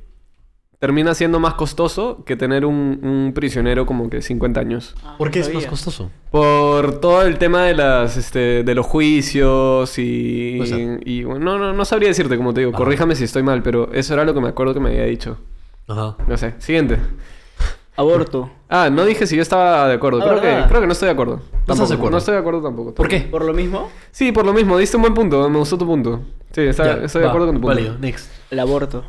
termina 0.79 1.13
siendo 1.15 1.39
más 1.39 1.55
costoso 1.55 2.23
que 2.25 2.35
tener 2.35 2.65
un, 2.65 2.99
un 3.01 3.31
prisionero 3.33 3.85
como 3.85 4.09
que 4.09 4.21
50 4.21 4.59
años. 4.59 4.95
Ah, 5.03 5.15
¿Por 5.17 5.31
qué 5.31 5.39
no 5.39 5.45
es 5.47 5.53
más 5.53 5.65
costoso? 5.65 6.11
Por 6.31 6.99
todo 6.99 7.23
el 7.23 7.37
tema 7.39 7.63
de 7.63 7.73
las 7.73 8.15
este, 8.17 8.63
de 8.63 8.75
los 8.75 8.85
juicios 8.85 9.97
y, 9.97 10.59
y 11.05 11.23
bueno, 11.23 11.39
no, 11.43 11.57
no, 11.57 11.73
no 11.73 11.85
sabría 11.85 12.09
decirte 12.09 12.37
como 12.37 12.53
te 12.53 12.61
digo, 12.61 12.71
Ajá. 12.71 12.77
corríjame 12.77 13.15
si 13.15 13.23
estoy 13.23 13.41
mal, 13.43 13.63
pero 13.63 13.91
eso 13.93 14.13
era 14.13 14.23
lo 14.23 14.33
que 14.33 14.41
me 14.41 14.49
acuerdo 14.49 14.73
que 14.73 14.79
me 14.79 14.89
había 14.89 15.05
dicho. 15.05 15.37
Ajá. 15.87 16.15
No 16.27 16.37
sé, 16.37 16.53
siguiente. 16.59 16.97
Aborto. 17.95 18.51
Ah, 18.69 18.89
no 18.91 19.05
dije 19.05 19.25
si 19.25 19.35
yo 19.35 19.41
estaba 19.41 19.87
de 19.87 19.95
acuerdo. 19.95 20.21
Ah, 20.21 20.27
Creo 20.27 20.41
que, 20.41 20.67
creo 20.67 20.81
que 20.81 20.85
no 20.87 20.93
estoy 20.93 21.07
de 21.07 21.13
acuerdo. 21.13 21.37
estás 21.37 21.65
Tampoco. 21.65 21.87
de 21.87 21.93
acuerdo? 21.95 22.11
No 22.11 22.17
estoy 22.19 22.33
de 22.33 22.39
acuerdo 22.39 22.61
tampoco. 22.61 22.93
¿Por 22.93 23.07
qué? 23.07 23.21
¿Por 23.21 23.43
lo 23.43 23.53
mismo? 23.53 23.89
Sí, 24.11 24.31
por 24.31 24.45
lo 24.45 24.53
mismo. 24.53 24.77
Diste 24.77 24.97
un 24.97 25.01
buen 25.01 25.15
punto. 25.15 25.49
Me 25.49 25.57
gustó 25.57 25.79
tu 25.79 25.87
punto. 25.87 26.21
Sí, 26.51 26.61
está- 26.61 26.99
Ya, 26.99 27.05
estoy 27.05 27.23
de 27.23 27.27
acuerdo 27.27 27.47
con 27.47 27.55
tu 27.55 27.61
punto. 27.61 27.75
Válido, 27.75 27.97
next. 27.97 28.29
El 28.51 28.59
aborto. 28.59 29.03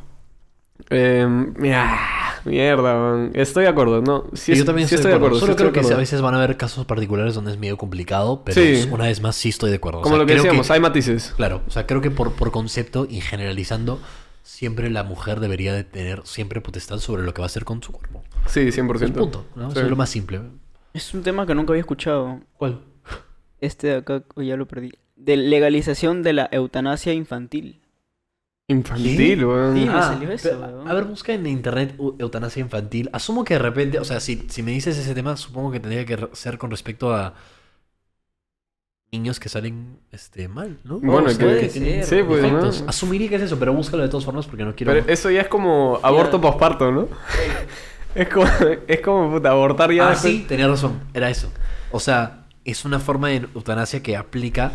Eh, 0.91 1.27
mira, 1.57 1.99
mierda, 2.45 2.95
man. 2.99 3.31
Estoy 3.35 3.65
de 3.65 3.69
acuerdo. 3.71 4.01
No, 4.01 4.25
sí, 4.33 4.55
yo 4.55 4.65
también 4.65 4.89
sí 4.89 4.95
estoy, 4.95 5.11
de 5.11 5.17
acuerdo. 5.17 5.39
Solo 5.39 5.55
creo 5.57 5.73
que 5.73 5.81
acuerdo. 5.81 5.97
a 5.97 6.01
veces 6.01 6.21
van 6.23 6.35
a 6.35 6.39
haber 6.39 6.57
casos 6.57 6.87
particulares 6.87 7.35
donde 7.35 7.53
es 7.53 7.59
medio 7.59 7.77
complicado, 7.77 8.43
pero 8.45 8.61
Sí. 8.61 8.89
una 8.91 9.05
vez 9.05 9.21
más 9.21 9.37
sí 9.37 9.51
estoy 9.51 9.71
de 9.71 9.77
acuerdo. 9.77 10.01
O 10.01 10.03
Como 10.03 10.15
sea, 10.17 10.23
lo 10.23 10.27
que 10.27 10.33
creo 10.33 10.45
decíamos, 10.45 10.71
hay 10.71 10.81
matices. 10.81 11.35
Claro, 11.37 11.63
o 11.67 11.71
sea, 11.71 11.87
creo 11.87 12.01
que 12.01 12.11
por, 12.11 12.33
por 12.33 12.51
concepto 12.51 13.07
y 13.09 13.21
generalizando, 13.21 14.01
siempre 14.43 14.89
la 14.91 15.05
mujer 15.05 15.41
debería 15.41 15.75
de 15.75 15.85
tener 15.85 16.23
siempre 16.25 16.61
potestad 16.63 16.99
sobre 16.99 17.23
lo 17.23 17.35
que 17.35 17.43
va 17.43 17.47
a 17.47 17.49
hacer 17.49 17.65
con 17.65 17.83
su 17.83 17.93
cuerpo. 17.93 18.25
Sí, 18.47 18.61
100%. 18.73 19.05
Es 19.05 19.11
punto, 19.11 19.45
¿no? 19.57 19.67
Sí. 19.71 19.73
Eso 19.77 19.85
es 19.85 19.91
lo 19.91 19.97
más 19.97 20.09
simple. 20.09 20.41
Es 20.95 21.13
un 21.13 21.23
tema 21.23 21.47
que 21.47 21.55
nunca 21.55 21.73
había 21.73 21.81
escuchado. 21.83 22.41
¿Cuál? 22.57 22.81
Este 23.61 23.89
de 23.89 23.97
acá, 23.97 24.23
oh, 24.37 24.43
ya 24.43 24.57
lo 24.57 24.67
perdí. 24.67 24.93
De 25.17 25.37
legalización 25.37 26.23
de 26.23 26.33
la 26.33 26.49
eutanasia 26.51 27.13
infantil. 27.13 27.78
Infantil, 28.71 29.45
weón. 29.47 29.75
Sí. 29.75 29.85
me 29.87 29.91
Ah, 29.93 30.03
salió 30.03 30.31
eso, 30.31 30.49
pero, 30.51 30.61
weón. 30.61 30.89
a 30.89 30.95
ver, 30.95 31.05
busca 31.05 31.33
en 31.33 31.47
internet 31.47 31.95
eu- 31.99 32.15
eutanasia 32.19 32.61
infantil. 32.61 33.09
Asumo 33.13 33.43
que 33.45 33.55
de 33.55 33.61
repente, 33.61 33.99
o 33.99 34.05
sea, 34.05 34.21
si, 34.21 34.45
si 34.49 34.63
me 34.63 34.73
dices 34.73 34.97
ese 34.99 35.15
tema, 35.15 35.37
supongo 35.39 35.71
que 35.73 35.81
tendría 35.81 36.05
que 36.05 36.17
re- 36.17 36.29
ser 36.35 36.59
con 36.59 36.71
respecto 36.71 37.15
a 37.15 37.35
niños 39.11 39.41
que 39.41 39.49
salen 39.49 39.99
este, 40.13 40.49
mal, 40.49 40.79
¿no? 40.85 41.01
Bueno, 41.01 41.29
que- 41.29 41.71
que 41.73 42.03
sí, 42.05 42.17
pues, 42.23 42.43
¿no? 42.43 42.59
defectos. 42.59 42.85
Asumiría 42.87 43.31
que 43.31 43.37
es 43.37 43.43
eso, 43.43 43.59
pero 43.59 43.73
búscalo 43.73 44.03
de 44.03 44.11
todas 44.11 44.25
formas 44.27 44.47
porque 44.47 44.65
no 44.67 44.75
quiero... 44.75 44.93
Pero 44.93 45.07
eso 45.11 45.31
ya 45.31 45.41
es 45.41 45.49
como 45.49 45.99
aborto 46.03 46.39
posparto, 46.41 46.93
¿no? 46.93 47.09
es 48.15 48.29
como, 48.29 48.47
es 48.87 49.01
como 49.01 49.31
puta, 49.31 49.51
abortar 49.51 49.91
ya. 49.93 50.09
ah, 50.09 50.11
después- 50.11 50.33
sí, 50.35 50.45
tenía 50.47 50.69
razón, 50.69 51.01
era 51.15 51.31
eso. 51.31 51.51
O 51.91 52.01
sea, 52.01 52.45
es 52.67 52.85
una 52.85 52.99
forma 52.99 53.29
de 53.29 53.49
eutanasia 53.55 54.03
que 54.03 54.15
aplica 54.15 54.73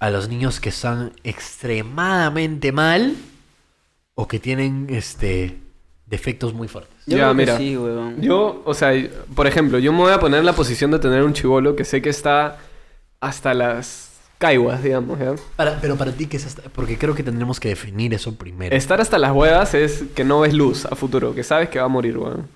a 0.00 0.10
los 0.10 0.28
niños 0.28 0.60
que 0.60 0.68
están 0.68 1.12
extremadamente 1.24 2.72
mal 2.72 3.14
o 4.14 4.26
que 4.28 4.38
tienen 4.38 4.86
este 4.90 5.58
defectos 6.06 6.54
muy 6.54 6.68
fuertes. 6.68 6.94
Yo 7.06 7.18
Ya, 7.18 7.34
mira. 7.34 7.56
sí, 7.56 7.76
weón. 7.76 8.20
Yo, 8.22 8.62
o 8.64 8.74
sea, 8.74 8.92
por 9.34 9.46
ejemplo, 9.46 9.78
yo 9.78 9.92
me 9.92 9.98
voy 9.98 10.12
a 10.12 10.18
poner 10.20 10.40
en 10.40 10.46
la 10.46 10.54
posición 10.54 10.90
de 10.90 10.98
tener 10.98 11.22
un 11.22 11.34
chivolo 11.34 11.76
que 11.76 11.84
sé 11.84 12.00
que 12.00 12.08
está 12.08 12.58
hasta 13.20 13.52
las 13.54 14.08
caiguas, 14.38 14.82
digamos, 14.82 15.18
¿ya? 15.18 15.34
Para- 15.56 15.80
pero 15.80 15.96
para 15.96 16.12
ti, 16.12 16.26
¿qué 16.26 16.36
es 16.38 16.46
hasta? 16.46 16.62
Porque 16.70 16.96
creo 16.96 17.14
que 17.14 17.22
tendremos 17.22 17.60
que 17.60 17.68
definir 17.68 18.14
eso 18.14 18.34
primero. 18.36 18.74
Estar 18.74 19.00
hasta 19.00 19.18
las 19.18 19.32
huevas 19.32 19.74
es 19.74 20.04
que 20.14 20.24
no 20.24 20.40
ves 20.40 20.54
luz 20.54 20.86
a 20.86 20.94
futuro, 20.96 21.34
que 21.34 21.42
sabes 21.44 21.68
que 21.68 21.78
va 21.78 21.84
a 21.84 21.88
morir, 21.88 22.16
weón. 22.16 22.48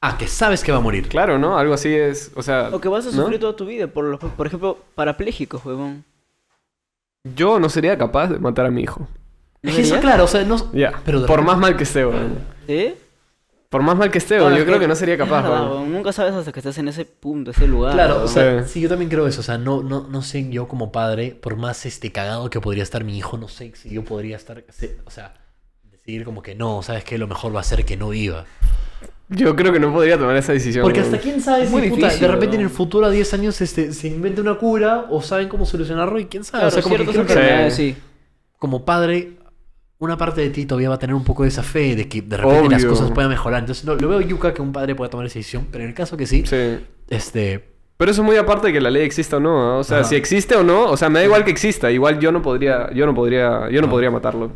Ah, 0.00 0.18
que 0.18 0.26
sabes 0.26 0.62
que 0.62 0.70
va 0.72 0.78
a 0.78 0.82
morir. 0.82 1.08
Claro, 1.08 1.38
¿no? 1.38 1.56
Algo 1.56 1.72
así 1.72 1.88
es, 1.94 2.30
o 2.36 2.42
sea... 2.42 2.68
O 2.72 2.80
que 2.80 2.88
vas 2.88 3.06
a 3.06 3.10
¿no? 3.12 3.22
sufrir 3.22 3.40
toda 3.40 3.56
tu 3.56 3.64
vida. 3.64 3.86
Por, 3.86 4.04
los- 4.04 4.20
por 4.20 4.46
ejemplo, 4.46 4.78
parapléjicos, 4.94 5.64
weón. 5.64 6.04
Yo 7.24 7.58
no 7.58 7.68
sería 7.70 7.96
capaz 7.96 8.28
de 8.28 8.38
matar 8.38 8.66
a 8.66 8.70
mi 8.70 8.82
hijo. 8.82 9.08
¿No 9.62 9.70
Es 9.70 9.76
que 9.76 9.82
eso, 9.82 9.98
claro, 9.98 10.24
o 10.24 10.28
sea, 10.28 10.44
no... 10.44 10.70
Ya, 10.74 10.92
Pero 11.06 11.24
por 11.24 11.40
más 11.42 11.56
mal 11.56 11.74
que 11.76 11.84
esté, 11.84 12.04
weón. 12.04 12.38
¿Sí? 12.66 12.94
Por 13.70 13.82
más 13.82 13.96
mal 13.96 14.10
que 14.10 14.18
esté, 14.18 14.34
Bueno, 14.34 14.48
weón, 14.48 14.56
yo 14.58 14.62
es 14.62 14.68
creo 14.68 14.78
que 14.78 14.86
no 14.88 14.94
sería 14.94 15.16
capaz, 15.16 15.38
es 15.38 15.44
verdad, 15.44 15.62
weón. 15.68 15.72
weón. 15.80 15.92
Nunca 15.94 16.12
sabes 16.12 16.34
hasta 16.34 16.52
que 16.52 16.60
estás 16.60 16.76
en 16.76 16.88
ese 16.88 17.06
punto, 17.06 17.50
ese 17.52 17.66
lugar. 17.66 17.94
Claro, 17.94 18.16
o 18.16 18.18
weón. 18.18 18.28
sea, 18.28 18.62
Sí. 18.64 18.72
sí, 18.74 18.80
yo 18.82 18.90
también 18.90 19.10
creo 19.10 19.26
eso. 19.26 19.40
O 19.40 19.42
sea, 19.42 19.56
no, 19.56 19.82
no, 19.82 20.06
no 20.06 20.20
sé 20.22 20.48
yo 20.50 20.68
como 20.68 20.92
padre, 20.92 21.30
por 21.40 21.56
más 21.56 21.86
este 21.86 22.12
cagado 22.12 22.50
que 22.50 22.60
podría 22.60 22.82
estar 22.82 23.02
mi 23.04 23.16
hijo, 23.16 23.38
no 23.38 23.48
sé 23.48 23.72
si 23.74 23.88
yo 23.88 24.04
podría 24.04 24.36
estar, 24.36 24.62
se- 24.68 24.98
o 25.06 25.10
sea, 25.10 25.32
decidir 25.90 26.24
como 26.26 26.42
que 26.42 26.54
no, 26.54 26.82
¿sabes 26.82 27.04
qué? 27.04 27.16
Lo 27.16 27.26
mejor 27.26 27.56
va 27.56 27.60
a 27.60 27.64
ser 27.64 27.86
que 27.86 27.96
no 27.96 28.10
viva. 28.10 28.44
Yo 29.36 29.54
creo 29.56 29.72
que 29.72 29.80
no 29.80 29.92
podría 29.92 30.18
tomar 30.18 30.36
esa 30.36 30.52
decisión. 30.52 30.82
Porque 30.82 31.00
hasta 31.00 31.18
quién 31.18 31.40
sabe 31.40 31.64
Es 31.64 31.68
si 31.70 31.74
puta, 31.74 31.84
difícil, 32.06 32.20
de 32.20 32.28
repente 32.28 32.56
en 32.56 32.62
el 32.62 32.70
futuro 32.70 33.06
a 33.06 33.10
10 33.10 33.34
años 33.34 33.60
este, 33.60 33.92
se 33.92 34.08
inventa 34.08 34.40
una 34.40 34.54
cura 34.56 35.06
o 35.10 35.20
saben 35.22 35.48
cómo 35.48 35.66
solucionarlo 35.66 36.18
y 36.18 36.26
quién 36.26 36.44
sabe. 36.44 36.62
Claro, 36.62 36.68
o 36.68 36.70
sea, 36.70 36.82
como 36.82 36.96
que 36.96 37.04
ciertas 37.04 37.36
creo 37.36 37.64
que 37.66 37.70
Sí. 37.70 37.96
como 38.58 38.84
padre, 38.84 39.32
una 39.98 40.16
parte 40.16 40.40
de 40.40 40.50
ti 40.50 40.66
todavía 40.66 40.88
va 40.88 40.96
a 40.96 40.98
tener 40.98 41.14
un 41.14 41.24
poco 41.24 41.42
de 41.44 41.48
esa 41.48 41.62
fe 41.62 41.96
de 41.96 42.08
que 42.08 42.22
de 42.22 42.36
repente 42.36 42.68
las 42.70 42.84
cosas 42.84 43.10
puedan 43.10 43.30
mejorar. 43.30 43.60
Entonces, 43.60 43.84
no, 43.84 43.94
lo 43.94 44.08
veo 44.08 44.20
yuca 44.20 44.52
que 44.54 44.62
un 44.62 44.72
padre 44.72 44.94
pueda 44.94 45.10
tomar 45.10 45.26
esa 45.26 45.38
decisión, 45.38 45.66
pero 45.70 45.84
en 45.84 45.90
el 45.90 45.94
caso 45.96 46.16
que 46.16 46.26
sí, 46.26 46.44
Sí. 46.46 46.78
este... 47.08 47.72
Pero 47.96 48.10
eso 48.10 48.22
es 48.22 48.26
muy 48.26 48.36
aparte 48.36 48.66
de 48.66 48.72
que 48.72 48.80
la 48.80 48.90
ley 48.90 49.04
exista 49.04 49.36
o 49.36 49.40
no, 49.40 49.56
¿ah? 49.70 49.78
o 49.78 49.84
sea, 49.84 49.98
Ajá. 50.00 50.08
si 50.08 50.16
existe 50.16 50.56
o 50.56 50.64
no, 50.64 50.86
o 50.90 50.96
sea, 50.96 51.08
me 51.10 51.20
da 51.20 51.24
igual 51.26 51.44
que 51.44 51.52
exista, 51.52 51.92
igual 51.92 52.18
yo 52.18 52.32
no 52.32 52.42
podría, 52.42 52.92
yo 52.92 53.06
no 53.06 53.14
podría, 53.14 53.70
yo 53.70 53.80
no 53.80 53.88
podría 53.88 54.10
matarlo. 54.10 54.50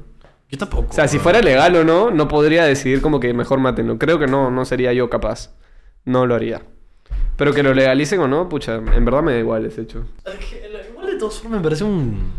Yo 0.51 0.59
tampoco. 0.59 0.89
O 0.91 0.93
sea, 0.93 1.09
si 1.09 1.19
fuera 1.19 1.41
legal 1.41 1.77
o 1.77 1.85
no, 1.85 2.11
no 2.11 2.29
podría 2.29 2.65
decidir 2.65 3.03
como 3.03 3.21
que 3.21 3.35
mejor 3.35 3.61
mátenlo. 3.61 3.99
Creo 3.99 4.19
que 4.19 4.27
no, 4.27 4.51
no 4.51 4.65
sería 4.65 4.93
yo 4.93 5.11
capaz. 5.11 5.55
No 6.05 6.27
lo 6.27 6.35
haría. 6.35 6.63
Pero 7.37 7.53
que 7.53 7.63
lo 7.63 7.75
legalicen 7.75 8.21
o 8.21 8.29
no, 8.29 8.49
pucha, 8.49 8.77
en 8.77 9.05
verdad 9.05 9.23
me 9.23 9.33
da 9.33 9.39
igual 9.39 9.65
ese 9.65 9.83
hecho. 9.83 10.05
Igual 10.91 11.07
de 11.07 11.17
todas 11.19 11.39
formas 11.39 11.61
me 11.61 11.65
parece 11.65 11.85
un, 11.85 12.33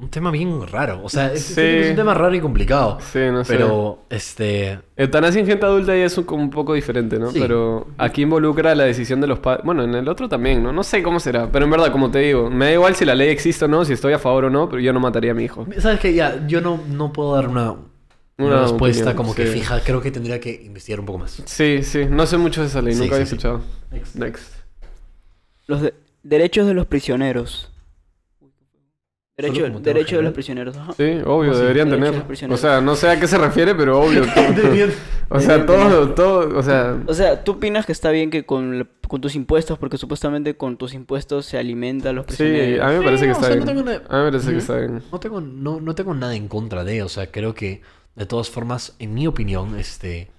un 0.00 0.08
tema 0.08 0.30
bien 0.30 0.66
raro. 0.66 1.00
O 1.04 1.08
sea, 1.08 1.32
es, 1.32 1.42
Sí. 1.42 1.60
es 1.60 1.90
un 1.90 1.96
tema 1.96 2.14
raro 2.14 2.34
y 2.34 2.40
complicado. 2.40 2.98
Sí, 3.12 3.18
no 3.30 3.44
sé. 3.44 3.52
Pero, 3.54 4.00
este... 4.08 4.80
Eutanasia 4.96 5.40
en 5.40 5.46
gente 5.46 5.66
adulta 5.66 5.94
ya 5.96 6.04
es 6.06 6.16
un, 6.18 6.24
como 6.24 6.42
un 6.42 6.50
poco 6.50 6.74
diferente, 6.74 7.18
¿no? 7.18 7.30
Sí. 7.30 7.38
Pero 7.40 7.86
aquí 7.98 8.22
involucra 8.22 8.74
la 8.74 8.84
decisión 8.84 9.20
de 9.20 9.26
los 9.26 9.38
padres. 9.40 9.64
Bueno, 9.64 9.84
en 9.84 9.94
el 9.94 10.08
otro 10.08 10.28
también, 10.28 10.62
¿no? 10.62 10.72
No 10.72 10.82
sé 10.82 11.02
cómo 11.02 11.20
será. 11.20 11.50
Pero 11.52 11.64
en 11.66 11.70
verdad, 11.70 11.92
como 11.92 12.10
te 12.10 12.20
digo, 12.20 12.48
me 12.50 12.66
da 12.66 12.72
igual 12.72 12.94
si 12.96 13.04
la 13.04 13.14
ley 13.14 13.28
existe 13.28 13.64
o 13.64 13.68
no, 13.68 13.84
si 13.84 13.92
estoy 13.92 14.12
a 14.14 14.18
favor 14.18 14.46
o 14.46 14.50
no, 14.50 14.68
pero 14.68 14.80
yo 14.80 14.92
no 14.92 15.00
mataría 15.00 15.32
a 15.32 15.34
mi 15.34 15.44
hijo. 15.44 15.66
¿Sabes 15.78 16.00
qué? 16.00 16.14
Ya, 16.14 16.46
yo 16.46 16.60
no, 16.60 16.80
no 16.88 17.12
puedo 17.12 17.34
dar 17.34 17.48
una, 17.48 17.72
una 17.72 17.80
Una 18.38 18.60
respuesta 18.62 19.02
opinión, 19.10 19.16
como 19.16 19.34
que 19.34 19.46
fija. 19.46 19.80
Creo 19.80 20.00
que 20.00 20.10
tendría 20.10 20.40
que 20.40 20.62
investigar 20.64 21.00
un 21.00 21.06
poco 21.06 21.18
más. 21.18 21.42
Sí, 21.44 21.82
sí, 21.82 22.06
no 22.08 22.26
sé 22.26 22.38
mucho 22.38 22.62
de 22.62 22.68
esa 22.68 22.80
ley, 22.80 22.94
Sí, 22.94 23.00
nunca 23.00 23.10
sí, 23.10 23.14
había 23.16 23.26
sí. 23.26 23.34
escuchado. 23.34 23.60
Next. 23.90 24.16
Next. 24.16 24.54
Los 25.66 25.82
de- 25.82 25.94
derechos 26.22 26.66
de 26.66 26.74
los 26.74 26.86
prisioneros. 26.86 27.69
Derecho, 29.42 29.80
derecho 29.80 30.16
de 30.16 30.22
los 30.22 30.32
prisioneros. 30.32 30.76
ajá. 30.76 30.92
Sí, 30.94 31.18
obvio, 31.24 31.56
deberían 31.56 31.88
tener. 31.90 32.14
O 32.50 32.56
sea, 32.56 32.80
no 32.80 32.94
sé 32.96 33.08
a 33.08 33.18
qué 33.20 33.26
se 33.26 33.38
refiere, 33.38 33.74
pero 33.74 34.00
obvio. 34.00 34.22
O 35.32 35.38
sea, 35.38 35.64
todo, 35.64 36.10
todo, 36.12 36.58
o 36.58 36.62
sea, 36.62 36.96
O 37.06 37.14
sea, 37.14 37.44
¿tú 37.44 37.52
opinas 37.52 37.86
que 37.86 37.92
está 37.92 38.10
bien 38.10 38.30
que 38.30 38.44
con, 38.44 38.88
con 39.06 39.20
tus 39.20 39.36
impuestos, 39.36 39.78
porque 39.78 39.96
supuestamente 39.96 40.56
con 40.56 40.76
tus 40.76 40.92
impuestos 40.92 41.46
se 41.46 41.56
alimentan 41.56 42.16
los 42.16 42.24
sí, 42.26 42.28
prisioneros? 42.36 42.84
a 42.84 42.88
mí 42.88 42.94
me 42.94 42.98
Sí, 42.98 43.04
parece 43.04 43.24
que 43.26 43.30
o 43.30 43.34
está 43.34 43.46
sea, 43.46 43.54
bien. 43.54 43.60
no 43.60 43.66
tengo 43.72 43.82
nada- 43.84 44.02
A 44.08 44.18
mí 44.18 44.24
me 44.24 44.30
parece 44.32 44.50
que 44.50 44.58
está 44.58 44.76
bien. 44.78 45.02
No 45.12 45.20
tengo, 45.20 45.40
no, 45.40 45.80
no 45.80 45.94
tengo 45.94 46.14
nada 46.14 46.34
en 46.34 46.48
contra 46.48 46.82
de, 46.82 47.04
o 47.04 47.08
sea, 47.08 47.30
creo 47.30 47.54
que 47.54 47.80
de 48.16 48.26
todas 48.26 48.50
formas, 48.50 48.96
en 48.98 49.14
mi 49.14 49.28
opinión, 49.28 49.78
este, 49.78 50.30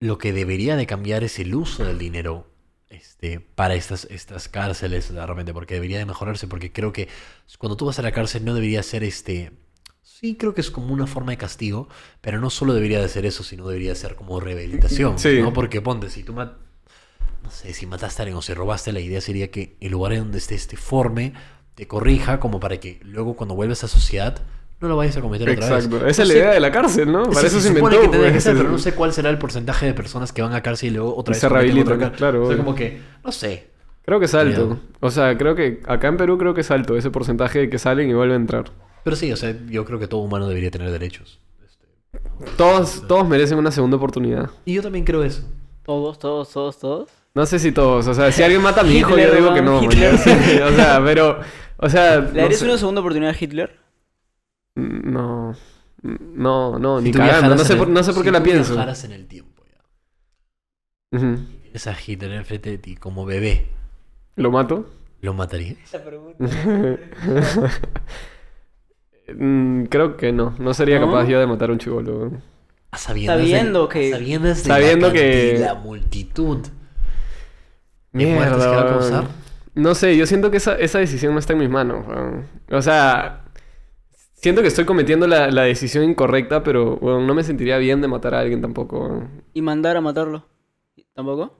lo 0.00 0.16
que 0.16 0.32
debería 0.32 0.76
de 0.76 0.86
cambiar 0.86 1.24
es 1.24 1.38
el 1.38 1.54
uso 1.54 1.84
del 1.84 1.98
dinero 1.98 2.46
este, 2.88 3.40
para 3.40 3.74
estas, 3.74 4.06
estas 4.10 4.48
cárceles, 4.48 5.12
de 5.12 5.26
repente, 5.26 5.52
porque 5.52 5.74
debería 5.74 5.98
de 5.98 6.06
mejorarse, 6.06 6.46
porque 6.48 6.72
creo 6.72 6.92
que 6.92 7.08
cuando 7.58 7.76
tú 7.76 7.86
vas 7.86 7.98
a 7.98 8.02
la 8.02 8.12
cárcel 8.12 8.44
no 8.44 8.54
debería 8.54 8.82
ser 8.82 9.04
este... 9.04 9.52
Sí, 10.02 10.36
creo 10.36 10.54
que 10.54 10.62
es 10.62 10.70
como 10.70 10.94
una 10.94 11.06
forma 11.06 11.32
de 11.32 11.36
castigo, 11.36 11.88
pero 12.22 12.40
no 12.40 12.48
solo 12.48 12.72
debería 12.72 13.02
de 13.02 13.08
ser 13.08 13.26
eso, 13.26 13.42
sino 13.44 13.66
debería 13.68 13.94
ser 13.94 14.14
como 14.14 14.40
rehabilitación, 14.40 15.18
Sí. 15.18 15.40
¿no? 15.42 15.52
Porque 15.52 15.82
ponte, 15.82 16.08
si 16.08 16.22
tú 16.22 16.32
mat- 16.32 16.56
no 17.42 17.50
sé, 17.50 17.74
si 17.74 17.86
mataste 17.86 18.22
a 18.22 18.24
alguien 18.24 18.38
o 18.38 18.42
si 18.42 18.54
robaste, 18.54 18.92
la 18.92 19.00
idea 19.00 19.20
sería 19.20 19.50
que 19.50 19.76
el 19.80 19.92
lugar 19.92 20.12
en 20.14 20.20
donde 20.20 20.38
estés 20.38 20.66
te 20.68 20.76
forme, 20.76 21.34
te 21.74 21.86
corrija, 21.86 22.40
como 22.40 22.60
para 22.60 22.80
que 22.80 22.98
luego 23.02 23.36
cuando 23.36 23.54
vuelves 23.54 23.84
a 23.84 23.88
sociedad 23.88 24.42
no 24.80 24.88
lo 24.88 24.96
vayas 24.96 25.16
a 25.16 25.20
cometer 25.20 25.48
otra 25.48 25.68
vez. 25.76 25.84
Exacto. 25.84 26.06
Esa 26.06 26.22
No 26.22 26.28
es 26.28 26.28
la 26.28 26.34
idea 26.34 26.50
de 26.52 26.60
la 26.60 26.70
cárcel, 26.70 27.10
¿no? 27.12 27.24
Sí, 27.26 27.30
Para 27.34 27.46
eso 27.46 27.60
se 27.60 27.68
se 27.68 27.74
supone 27.74 27.96
inventó. 27.96 28.00
que 28.02 28.08
tendría 28.08 28.28
que 28.28 28.34
pues, 28.34 28.44
ser, 28.44 28.56
pero 28.56 28.70
no 28.70 28.78
sé 28.78 28.92
cuál 28.94 29.12
será 29.12 29.30
el 29.30 29.38
porcentaje 29.38 29.86
de 29.86 29.94
personas 29.94 30.32
que 30.32 30.42
van 30.42 30.52
a 30.54 30.62
cárcel 30.62 30.90
y 30.90 30.92
luego 30.96 31.16
otra 31.16 31.32
Y 31.32 31.34
vez 31.34 31.40
se 31.40 31.48
rehabilitan, 31.48 32.10
claro, 32.10 32.44
O 32.44 32.48
sea, 32.48 32.56
como 32.56 32.74
que, 32.74 33.00
no 33.24 33.32
sé. 33.32 33.68
Creo 34.04 34.18
que 34.20 34.26
es 34.26 34.34
alto. 34.34 34.78
O 35.00 35.10
sea, 35.10 35.36
creo 35.36 35.54
que 35.56 35.80
acá 35.86 36.08
en 36.08 36.16
Perú 36.16 36.38
creo 36.38 36.54
que 36.54 36.60
es 36.60 36.70
alto 36.70 36.96
ese 36.96 37.10
porcentaje 37.10 37.58
de 37.60 37.70
que 37.70 37.78
salen 37.78 38.08
y 38.08 38.14
vuelven 38.14 38.34
a 38.34 38.40
entrar. 38.40 38.64
Pero 39.02 39.16
sí, 39.16 39.32
o 39.32 39.36
sea, 39.36 39.54
yo 39.68 39.84
creo 39.84 39.98
que 39.98 40.06
todo 40.08 40.20
humano 40.20 40.46
debería 40.48 40.70
tener 40.70 40.90
derechos. 40.90 41.40
Este, 41.64 41.86
Todos, 42.56 43.04
todos 43.08 43.26
merecen 43.28 43.58
una 43.58 43.70
segunda 43.72 43.96
oportunidad. 43.96 44.50
Y 44.64 44.74
yo 44.74 44.82
también 44.82 45.04
creo 45.04 45.24
eso. 45.24 45.42
Todos, 45.84 46.18
todos, 46.18 46.50
todos, 46.50 46.78
todos. 46.78 47.10
No 47.34 47.46
sé 47.46 47.58
si 47.58 47.72
todos. 47.72 48.06
O 48.06 48.14
sea, 48.14 48.30
si 48.32 48.42
alguien 48.42 48.62
mata 48.62 48.80
a 48.80 48.84
mi 48.84 48.96
hijo, 48.98 49.16
yo 49.16 49.32
digo 49.34 49.54
que 49.54 49.62
no. 49.62 49.74
man, 49.80 49.84
Hitler. 49.84 50.18
sí, 50.18 50.30
o 50.64 50.70
sea, 50.74 51.00
pero. 51.04 51.40
O 51.78 51.88
sea. 51.88 52.16
¿Le 52.20 52.26
no 52.28 52.32
darías 52.42 52.58
sé. 52.60 52.64
una 52.64 52.78
segunda 52.78 53.00
oportunidad 53.00 53.32
a 53.34 53.36
Hitler? 53.38 53.76
No. 54.76 55.54
No, 56.02 56.78
no, 56.78 57.00
ni 57.00 57.12
Si 57.12 57.18
cagando. 57.18 57.56
No 57.56 57.64
sé 57.64 57.74
por, 57.76 57.88
no 57.88 58.02
sé 58.02 58.12
por 58.12 58.22
si 58.22 58.24
qué 58.26 58.30
la 58.32 58.42
pienso. 58.42 58.72
viajaras 58.74 59.02
en 59.04 59.12
el 59.12 59.26
tiempo 59.26 59.64
ya. 61.12 61.96
Hitler 62.06 62.32
enfrente 62.32 62.70
de 62.70 62.78
ti 62.78 62.94
como 62.96 63.24
bebé. 63.26 63.66
¿Lo 64.36 64.50
mato? 64.50 64.88
¿Lo 65.22 65.32
matarías? 65.34 65.78
Esa 65.82 66.04
pregunta. 66.04 66.44
Mm, 69.38 69.84
creo 69.86 70.16
que 70.16 70.32
no. 70.32 70.54
No 70.58 70.72
sería 70.72 71.00
¿No? 71.00 71.06
capaz 71.06 71.26
yo 71.26 71.40
de 71.40 71.46
matar 71.46 71.70
a 71.70 71.72
un 71.72 71.78
chivolo. 71.78 72.16
weón. 72.18 72.42
A 72.92 72.96
sabiendas 72.98 73.38
Sabiendo 73.38 73.82
de- 73.88 73.92
que- 73.92 73.98
de 74.10 74.54
Sabiendo 74.54 75.06
la 75.08 75.12
que- 75.12 75.58
la 75.60 75.74
multitud. 75.74 76.58
de 76.62 76.70
Mierda. 78.24 78.56
que 78.56 78.66
va 78.76 78.82
a 78.82 78.86
causar. 78.86 79.24
No 79.74 79.94
sé, 79.94 80.16
yo 80.16 80.26
siento 80.26 80.50
que 80.50 80.56
esa, 80.58 80.76
esa 80.76 81.00
decisión 81.00 81.32
no 81.34 81.40
está 81.40 81.52
en 81.54 81.58
mis 81.58 81.68
manos. 81.68 82.06
weón. 82.06 82.46
O 82.70 82.80
sea, 82.80 83.45
siento 84.36 84.62
que 84.62 84.68
estoy 84.68 84.84
cometiendo 84.84 85.26
la, 85.26 85.50
la 85.50 85.62
decisión 85.64 86.04
incorrecta, 86.04 86.62
pero 86.62 86.94
weón, 87.00 87.26
no 87.26 87.34
me 87.34 87.42
sentiría 87.42 87.78
bien 87.78 88.00
de 88.00 88.08
matar 88.08 88.34
a 88.34 88.40
alguien 88.40 88.60
tampoco. 88.62 89.24
¿Y 89.52 89.60
mandar 89.62 89.96
a 89.96 90.00
matarlo? 90.00 90.44
¿Tampoco? 91.14 91.58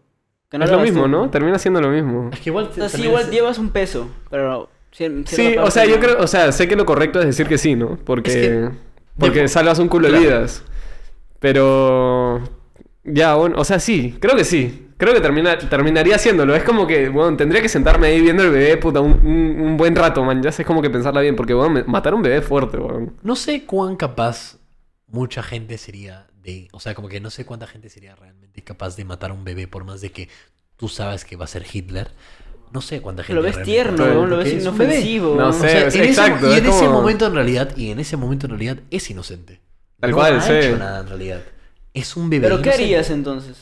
Que 0.48 0.56
es 0.58 0.70
lo 0.70 0.78
mismo. 0.80 1.08
¿no? 1.08 1.28
Termina 1.30 1.58
siendo 1.58 1.80
lo 1.80 1.88
mismo. 1.88 2.30
Es 2.32 2.40
que 2.40 2.50
igual... 2.50 2.68
O 2.70 2.72
sea, 2.72 2.88
sí, 2.88 3.02
igual 3.02 3.30
llevas 3.30 3.58
un 3.58 3.70
peso, 3.70 4.08
pero... 4.30 4.68
Sí, 4.92 5.56
o 5.58 5.70
sea, 5.70 5.84
yo 5.84 5.96
no. 5.96 6.00
creo, 6.00 6.20
o 6.20 6.26
sea, 6.26 6.52
sé 6.52 6.68
que 6.68 6.74
lo 6.76 6.86
correcto 6.86 7.18
es 7.20 7.26
decir 7.26 7.46
que 7.46 7.58
sí, 7.58 7.74
¿no? 7.74 7.98
Porque, 8.02 8.30
Es 8.30 8.36
que- 8.48 8.70
porque 9.18 9.46
salvas 9.48 9.78
un 9.78 9.88
culo 9.88 10.10
de 10.10 10.18
vidas. 10.18 10.64
Pero, 11.38 12.40
ya, 13.04 13.34
bueno, 13.34 13.56
o 13.58 13.64
sea, 13.64 13.78
sí, 13.78 14.16
creo 14.18 14.34
que 14.36 14.44
sí. 14.44 14.85
Creo 14.98 15.12
que 15.12 15.20
termina, 15.20 15.58
terminaría 15.58 16.16
haciéndolo. 16.16 16.54
Es 16.56 16.62
como 16.64 16.86
que, 16.86 17.08
bueno, 17.10 17.36
tendría 17.36 17.60
que 17.60 17.68
sentarme 17.68 18.06
ahí 18.08 18.20
viendo 18.20 18.42
el 18.42 18.50
bebé, 18.50 18.76
puta, 18.78 19.00
un, 19.00 19.12
un- 19.12 19.60
un 19.60 19.76
buen 19.76 19.94
rato, 19.94 20.24
man. 20.24 20.42
Ya 20.42 20.50
sé, 20.52 20.62
es 20.62 20.66
como 20.66 20.80
que 20.80 20.88
pensarla 20.90 21.20
bien, 21.20 21.36
porque, 21.36 21.52
bueno, 21.54 21.82
matar 21.86 22.14
a 22.14 22.16
un 22.16 22.22
bebé 22.22 22.38
es 22.38 22.44
fuerte, 22.46 22.78
weón. 22.78 23.14
No 23.22 23.36
sé 23.36 23.64
cuán 23.66 23.96
capaz 23.96 24.56
mucha 25.06 25.42
gente 25.42 25.76
sería 25.78 26.26
de... 26.42 26.68
O 26.72 26.80
sea, 26.80 26.94
como 26.94 27.08
que 27.08 27.20
no 27.20 27.28
sé 27.30 27.44
cuánta 27.44 27.66
gente 27.66 27.90
sería 27.90 28.14
realmente 28.16 28.62
capaz 28.62 28.96
de 28.96 29.04
matar 29.04 29.30
a 29.30 29.34
un 29.34 29.44
bebé 29.44 29.68
por 29.68 29.84
más 29.84 30.00
de 30.00 30.10
que 30.12 30.28
tú 30.76 30.88
sabes 30.88 31.24
que 31.24 31.36
va 31.36 31.44
a 31.44 31.48
ser 31.48 31.64
Hitler. 31.70 32.08
No 32.72 32.80
sé 32.80 33.00
cuánta 33.00 33.22
gente 33.22 33.36
Lo 33.36 33.42
ves 33.42 33.62
tierno, 33.62 34.02
weón, 34.02 34.30
lo 34.30 34.38
ves 34.38 34.52
inofensivo. 34.62 35.36
No 35.36 35.52
sé. 35.52 35.58
O 35.66 35.68
sea, 35.70 35.86
es 35.88 35.94
en 35.94 36.00
ese- 36.02 36.10
exacto, 36.10 36.48
y 36.48 36.52
es 36.54 36.58
en 36.58 36.66
ese 36.66 36.86
como- 36.86 36.92
momento 37.00 37.26
en 37.26 37.34
realidad, 37.34 37.76
y 37.76 37.90
en 37.90 38.00
ese 38.00 38.16
momento 38.16 38.46
en 38.46 38.50
realidad 38.50 38.78
es 38.90 39.08
inocente. 39.10 39.60
Tal 40.00 40.10
no 40.10 40.16
cual, 40.16 40.36
ha 40.36 40.40
sí. 40.40 40.52
hecho 40.52 40.76
nada 40.78 41.00
en 41.00 41.06
realidad. 41.08 41.42
Es 41.94 42.16
un 42.16 42.28
bebé. 42.30 42.46
¿Pero 42.48 42.56
qué 42.62 42.68
inocente. 42.70 42.84
harías 42.84 43.10
entonces? 43.10 43.56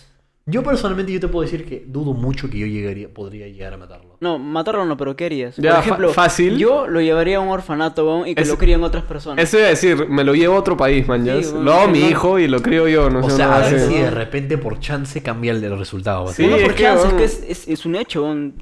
Yo 0.47 0.62
personalmente 0.62 1.11
yo 1.11 1.20
te 1.20 1.28
puedo 1.28 1.42
decir 1.42 1.64
que 1.64 1.84
dudo 1.86 2.12
mucho 2.12 2.51
que 2.51 2.59
yo 2.59 2.66
llegaría, 2.66 3.09
podría 3.09 3.49
llegar 3.49 3.72
a 3.72 3.76
matarlo. 3.78 4.18
No, 4.20 4.38
matarlo 4.38 4.84
no, 4.84 4.95
pero 4.95 5.16
¿qué 5.16 5.24
harías? 5.24 5.57
Ya, 5.57 5.76
Por 5.76 5.80
ejemplo, 5.80 6.12
fácil. 6.12 6.59
yo 6.59 6.86
lo 6.86 7.01
llevaría 7.01 7.38
a 7.38 7.40
un 7.40 7.49
orfanato, 7.49 8.05
weón, 8.07 8.28
y 8.28 8.34
que 8.34 8.42
Es- 8.42 8.49
lo 8.49 8.59
críen 8.59 8.84
otras 8.84 9.05
personas. 9.05 9.42
Eso 9.42 9.57
iba 9.57 9.68
a 9.68 9.70
decir, 9.70 10.07
me 10.07 10.22
lo 10.22 10.34
llevo 10.34 10.57
a 10.57 10.59
otro 10.59 10.76
país, 10.76 11.09
man. 11.09 11.24
Sí, 11.24 11.30
bueno, 11.51 11.62
lo 11.62 11.72
hago 11.72 11.82
a 11.84 11.88
mi 11.88 12.01
no- 12.01 12.11
hijo 12.11 12.38
y 12.38 12.47
lo 12.47 12.61
crío 12.61 12.86
yo, 12.88 13.09
no 13.09 13.20
o 13.20 13.30
sé. 13.30 13.36
sea, 13.36 13.57
a 13.57 13.70
ver 13.70 13.80
si 13.80 13.95
de 13.95 14.11
repente 14.11 14.59
por 14.59 14.78
chance 14.80 15.22
cambia 15.22 15.53
el, 15.53 15.64
el 15.64 15.78
resultado. 15.78 16.28
Sí, 16.28 16.47
no 16.47 16.57
es 16.57 16.62
por 16.62 16.74
que, 16.74 16.82
chance, 16.82 17.07
es 17.09 17.14
que 17.14 17.24
es, 17.24 17.45
es- 17.49 17.68
es 17.68 17.86
un 17.86 17.97
hecho, 17.97 18.22
weón. 18.24 18.53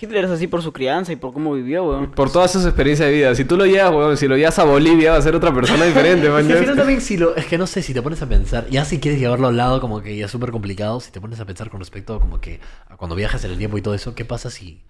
Hitler 0.00 0.24
es 0.24 0.30
así 0.30 0.46
por 0.46 0.62
su 0.62 0.72
crianza 0.72 1.12
y 1.12 1.16
por 1.16 1.32
cómo 1.32 1.52
vivió, 1.54 1.84
weón. 1.84 2.10
Por 2.12 2.32
todas 2.32 2.50
sus 2.50 2.64
experiencias 2.64 3.08
de 3.08 3.14
vida. 3.14 3.34
Si 3.34 3.44
tú 3.44 3.56
lo 3.56 3.66
llevas, 3.66 3.90
weón, 3.92 4.16
si 4.16 4.26
lo 4.28 4.36
llevas 4.36 4.58
a 4.58 4.64
Bolivia 4.64 5.12
va 5.12 5.18
a 5.18 5.22
ser 5.22 5.34
otra 5.34 5.52
persona 5.52 5.84
diferente, 5.84 6.28
man. 6.30 6.40
Es 6.40 6.46
que 6.46 6.52
ya. 6.52 6.58
al 6.58 6.62
final 6.64 6.76
también 6.76 7.00
si 7.00 7.16
lo... 7.16 7.36
Es 7.36 7.46
que 7.46 7.58
no 7.58 7.66
sé, 7.66 7.82
si 7.82 7.92
te 7.94 8.00
pones 8.02 8.20
a 8.22 8.28
pensar... 8.28 8.66
Ya 8.70 8.84
si 8.84 8.98
quieres 9.00 9.20
llevarlo 9.20 9.48
al 9.48 9.56
lado 9.56 9.80
como 9.80 10.00
que 10.02 10.16
ya 10.16 10.24
es 10.26 10.30
súper 10.30 10.50
complicado. 10.50 11.00
Si 11.00 11.10
te 11.12 11.20
pones 11.20 11.38
a 11.40 11.44
pensar 11.44 11.70
con 11.70 11.80
respecto 11.80 12.14
a 12.14 12.20
como 12.20 12.40
que... 12.40 12.60
A 12.88 12.96
cuando 12.96 13.14
viajas 13.16 13.44
en 13.44 13.50
el 13.52 13.58
tiempo 13.58 13.76
y 13.78 13.82
todo 13.82 13.94
eso. 13.94 14.14
¿Qué 14.14 14.24
pasa 14.24 14.50
si 14.50 14.82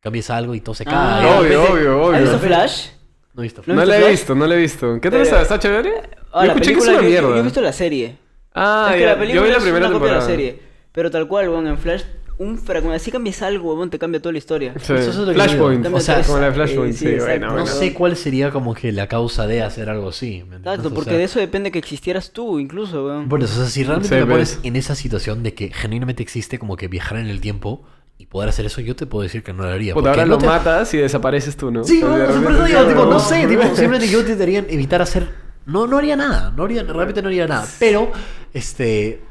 cambias 0.00 0.30
algo 0.30 0.54
y 0.54 0.60
todo 0.60 0.74
se 0.74 0.84
Ah, 0.86 1.20
cae? 1.22 1.26
obvio, 1.26 1.42
de 1.42 1.48
repente- 1.56 1.72
obvio, 1.72 2.02
obvio. 2.02 2.16
¿Has 2.16 2.22
visto 2.22 2.38
Flash? 2.38 2.86
No 3.34 3.42
he 3.42 3.44
visto. 3.44 3.62
¿No 3.66 3.74
No 3.74 3.84
la 3.84 3.96
he 3.96 4.00
Flash? 4.00 4.10
visto, 4.12 4.34
no 4.34 4.46
la 4.46 4.54
he 4.54 4.58
visto. 4.58 5.00
¿Qué 5.00 5.10
tal 5.10 5.20
Eh, 5.20 5.22
está? 5.24 5.42
¿Está 5.42 5.58
chévere? 5.58 5.92
Ah, 6.32 6.42
yo 6.42 6.46
la 6.46 6.52
escuché 6.54 6.72
que 6.72 6.78
es 6.78 6.84
una 6.88 6.96
yo- 6.96 7.02
mierda. 7.02 7.28
Yo, 7.30 7.36
he 7.36 7.42
visto 7.42 7.60
la 7.60 7.72
serie. 7.72 8.16
Ah, 8.54 8.86
es 8.90 8.94
que 8.96 9.00
ya. 9.02 9.06
la 9.06 9.12
yo 9.14 9.18
película 9.20 9.42
vi 9.44 9.50
la 9.50 9.56
es 9.56 9.62
primera 9.62 9.86
una 9.88 9.94
copia 9.98 10.12
de 10.12 10.18
la 10.18 10.24
serie. 10.24 10.62
Pero 10.92 11.10
tal 11.10 11.28
cual, 11.28 11.48
weón, 11.48 11.66
en 11.68 11.78
Flash, 11.78 12.02
un 12.38 12.56
fragmento, 12.56 12.94
así 12.96 13.10
cambias 13.10 13.42
algo, 13.42 13.74
weón, 13.74 13.90
te 13.90 13.98
cambia 13.98 14.20
toda 14.22 14.32
la 14.32 14.38
historia. 14.38 14.72
Sí. 14.80 14.92
Eso 14.92 15.10
es 15.10 15.16
lo 15.16 15.26
que 15.26 15.34
Flashpoint. 15.34 15.84
digo. 15.84 15.96
O 15.96 16.00
sea, 16.00 16.22
como 16.22 16.38
la. 16.38 16.52
Flashpoint, 16.52 16.94
Eh, 16.94 16.96
sí, 16.96 17.06
sí, 17.08 17.16
bueno, 17.18 17.46
No 17.48 17.52
bueno. 17.54 17.66
sé 17.66 17.92
cuál 17.94 18.16
sería 18.16 18.50
como 18.50 18.74
que 18.74 18.92
la 18.92 19.08
causa 19.08 19.46
de 19.46 19.62
hacer 19.62 19.90
algo 19.90 20.10
así. 20.10 20.44
Exacto, 20.52 20.88
O 20.88 20.94
porque 20.94 21.10
sea, 21.10 21.18
de 21.18 21.24
eso 21.24 21.40
depende 21.40 21.70
que 21.72 21.78
existieras 21.78 22.30
tú, 22.32 22.58
incluso, 22.60 23.04
weón. 23.06 23.24
Eso, 23.26 23.36
o 23.44 23.62
sea, 23.62 23.66
si 23.66 23.82
realmente 23.84 24.08
Sí, 24.08 24.14
me 24.24 24.26
pones 24.30 24.60
en 24.62 24.76
esa 24.76 24.94
situación 24.94 25.42
de 25.42 25.54
que 25.54 25.70
genuinamente 25.72 26.22
existe 26.22 26.58
como 26.58 26.76
que 26.76 26.86
viajar 26.88 27.18
en 27.18 27.26
el 27.26 27.40
tiempo 27.40 27.84
y 28.18 28.26
poder 28.26 28.48
hacer 28.48 28.66
eso, 28.66 28.80
yo 28.80 28.94
te 28.96 29.06
puedo 29.06 29.22
decir 29.22 29.42
que 29.42 29.52
no 29.52 29.62
lo 29.64 29.68
haría. 29.70 29.94
Porque 29.94 30.08
ahora 30.10 30.24
no 30.24 30.32
lo 30.32 30.38
te- 30.38 30.46
matas 30.46 30.92
y 30.94 30.98
desapareces 30.98 31.56
tú, 31.56 31.70
¿no? 31.70 31.84
Sí, 31.84 32.02
O 32.02 32.08
bueno, 32.08 32.24
o 32.24 32.64
digo, 32.64 32.80
sí, 32.82 32.88
tipo, 32.88 33.04
no 33.04 33.10
no. 33.10 33.20
sé, 33.20 33.46
tipo, 33.46 33.62
simplemente 33.74 34.08
yo 34.08 34.20
intentaría 34.20 34.60
evitar 34.68 35.02
hacer. 35.02 35.28
No, 35.66 35.86
no 35.86 35.98
haría 35.98 36.16
nada, 36.16 36.52
no 36.56 36.64
haría, 36.64 36.82
realmente 36.82 37.20
no 37.20 37.28
haría 37.28 37.46
nada. 37.46 37.66
Pero, 37.78 38.10
este. 38.54 39.22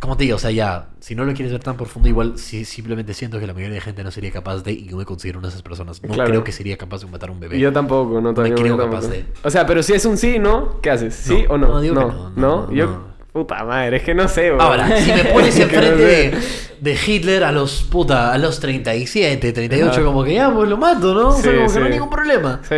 Como 0.00 0.16
te 0.16 0.24
digo, 0.24 0.36
o 0.36 0.38
sea, 0.38 0.52
ya, 0.52 0.90
si 1.00 1.16
no 1.16 1.24
lo 1.24 1.32
quieres 1.34 1.50
ver 1.50 1.60
tan 1.62 1.76
profundo, 1.76 2.08
igual 2.08 2.34
sí, 2.38 2.64
simplemente 2.64 3.14
siento 3.14 3.40
que 3.40 3.48
la 3.48 3.52
mayoría 3.52 3.74
de 3.74 3.80
gente 3.80 4.04
no 4.04 4.12
sería 4.12 4.30
capaz 4.30 4.62
de, 4.62 4.70
y 4.72 4.86
yo 4.86 4.96
me 4.96 5.04
considero 5.04 5.40
una 5.40 5.48
de 5.48 5.50
esas 5.50 5.62
personas. 5.62 6.00
No 6.04 6.14
Claro. 6.14 6.30
creo 6.30 6.44
que 6.44 6.52
sería 6.52 6.76
capaz 6.78 7.00
de 7.00 7.08
matar 7.08 7.30
a 7.30 7.32
un 7.32 7.40
bebé. 7.40 7.58
Yo 7.58 7.72
tampoco, 7.72 8.20
no 8.20 8.32
todavía 8.32 8.54
creo 8.54 8.66
yo 8.68 8.76
capaz 8.78 9.00
tampoco. 9.02 9.12
de- 9.14 9.24
O 9.42 9.50
sea, 9.50 9.66
pero 9.66 9.82
si 9.82 9.94
es 9.94 10.04
un 10.04 10.16
sí, 10.16 10.38
¿no? 10.38 10.80
¿Qué 10.80 10.90
haces? 10.90 11.14
¿Sí 11.16 11.44
No, 11.48 11.54
o 11.54 11.58
no? 11.58 11.66
no, 11.68 11.80
digo 11.80 11.94
que 11.96 12.00
no, 12.00 12.08
no, 12.12 12.30
no, 12.30 12.66
no, 12.68 12.72
Yo, 12.72 12.86
no. 12.86 13.08
puta 13.32 13.64
madre, 13.64 13.96
es 13.96 14.02
que 14.04 14.14
no 14.14 14.28
sé, 14.28 14.50
weón. 14.50 14.60
Ahora, 14.60 14.96
si 15.00 15.12
me 15.12 15.24
pones 15.24 15.56
no 15.58 15.62
enfrente 15.64 15.96
de, 16.04 16.34
de 16.80 16.98
Hitler 17.04 17.42
a 17.42 17.50
los 17.50 17.82
puta, 17.82 18.32
a 18.32 18.38
los 18.38 18.60
37, 18.60 19.52
38, 19.52 19.90
Ajá. 19.90 20.02
como 20.04 20.22
que 20.22 20.34
ya, 20.34 20.48
pues 20.54 20.68
lo 20.68 20.76
mato, 20.76 21.12
¿no? 21.12 21.28
O 21.30 21.32
sea, 21.32 21.42
Sí, 21.50 21.56
como 21.58 21.72
que 21.72 21.78
no 21.80 21.84
hay 21.86 21.90
sí. 21.92 21.94
ningún 21.98 22.10
problema. 22.10 22.60
Sí. 22.62 22.74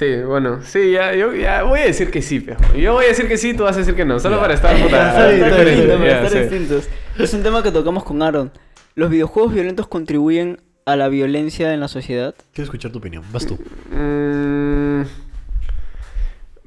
Sí, 0.00 0.22
bueno, 0.22 0.62
sí, 0.62 0.92
ya, 0.92 1.14
yo 1.14 1.34
ya 1.34 1.62
voy 1.62 1.80
a 1.80 1.84
decir 1.84 2.10
que 2.10 2.22
sí, 2.22 2.40
pero 2.40 2.58
yo 2.74 2.94
voy 2.94 3.04
a 3.04 3.08
decir 3.08 3.28
que 3.28 3.36
sí, 3.36 3.52
tú 3.52 3.64
vas 3.64 3.76
a 3.76 3.80
decir 3.80 3.94
que 3.94 4.06
no, 4.06 4.18
solo 4.18 4.40
para 4.40 4.54
estar 4.54 4.74
puta, 4.82 4.88
Para 4.88 5.30
estar 5.30 5.34
diferente, 5.34 5.70
distintos, 5.72 5.98
para 5.98 6.10
ya, 6.10 6.16
estar 6.16 6.30
sí. 6.30 6.38
distintos. 6.38 6.88
Es 7.18 7.34
un 7.34 7.42
tema 7.42 7.62
que 7.62 7.70
tocamos 7.70 8.02
con 8.02 8.22
Aaron. 8.22 8.50
¿Los 8.94 9.10
videojuegos 9.10 9.52
violentos 9.52 9.88
contribuyen 9.88 10.58
a 10.86 10.96
la 10.96 11.10
violencia 11.10 11.74
en 11.74 11.80
la 11.80 11.88
sociedad? 11.88 12.34
Quiero 12.54 12.64
escuchar 12.64 12.92
tu 12.92 12.98
opinión. 12.98 13.24
Vas 13.30 13.44
tú. 13.44 13.58
Mm, 13.90 15.02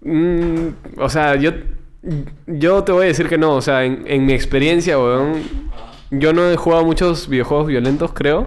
mm, 0.04 0.76
o 1.00 1.10
sea, 1.10 1.36
yo, 1.36 1.54
yo 2.46 2.84
te 2.84 2.92
voy 2.92 3.06
a 3.06 3.08
decir 3.08 3.28
que 3.30 3.40
no. 3.40 3.56
O 3.56 3.62
sea, 3.64 3.84
en, 3.84 4.04
en 4.06 4.28
mi 4.28 4.34
experiencia, 4.34 5.00
weón, 5.00 5.42
yo 6.12 6.34
no 6.34 6.52
he 6.52 6.56
jugado 6.56 6.86
muchos 6.86 7.28
videojuegos 7.28 7.66
violentos, 7.66 8.14
creo. 8.14 8.46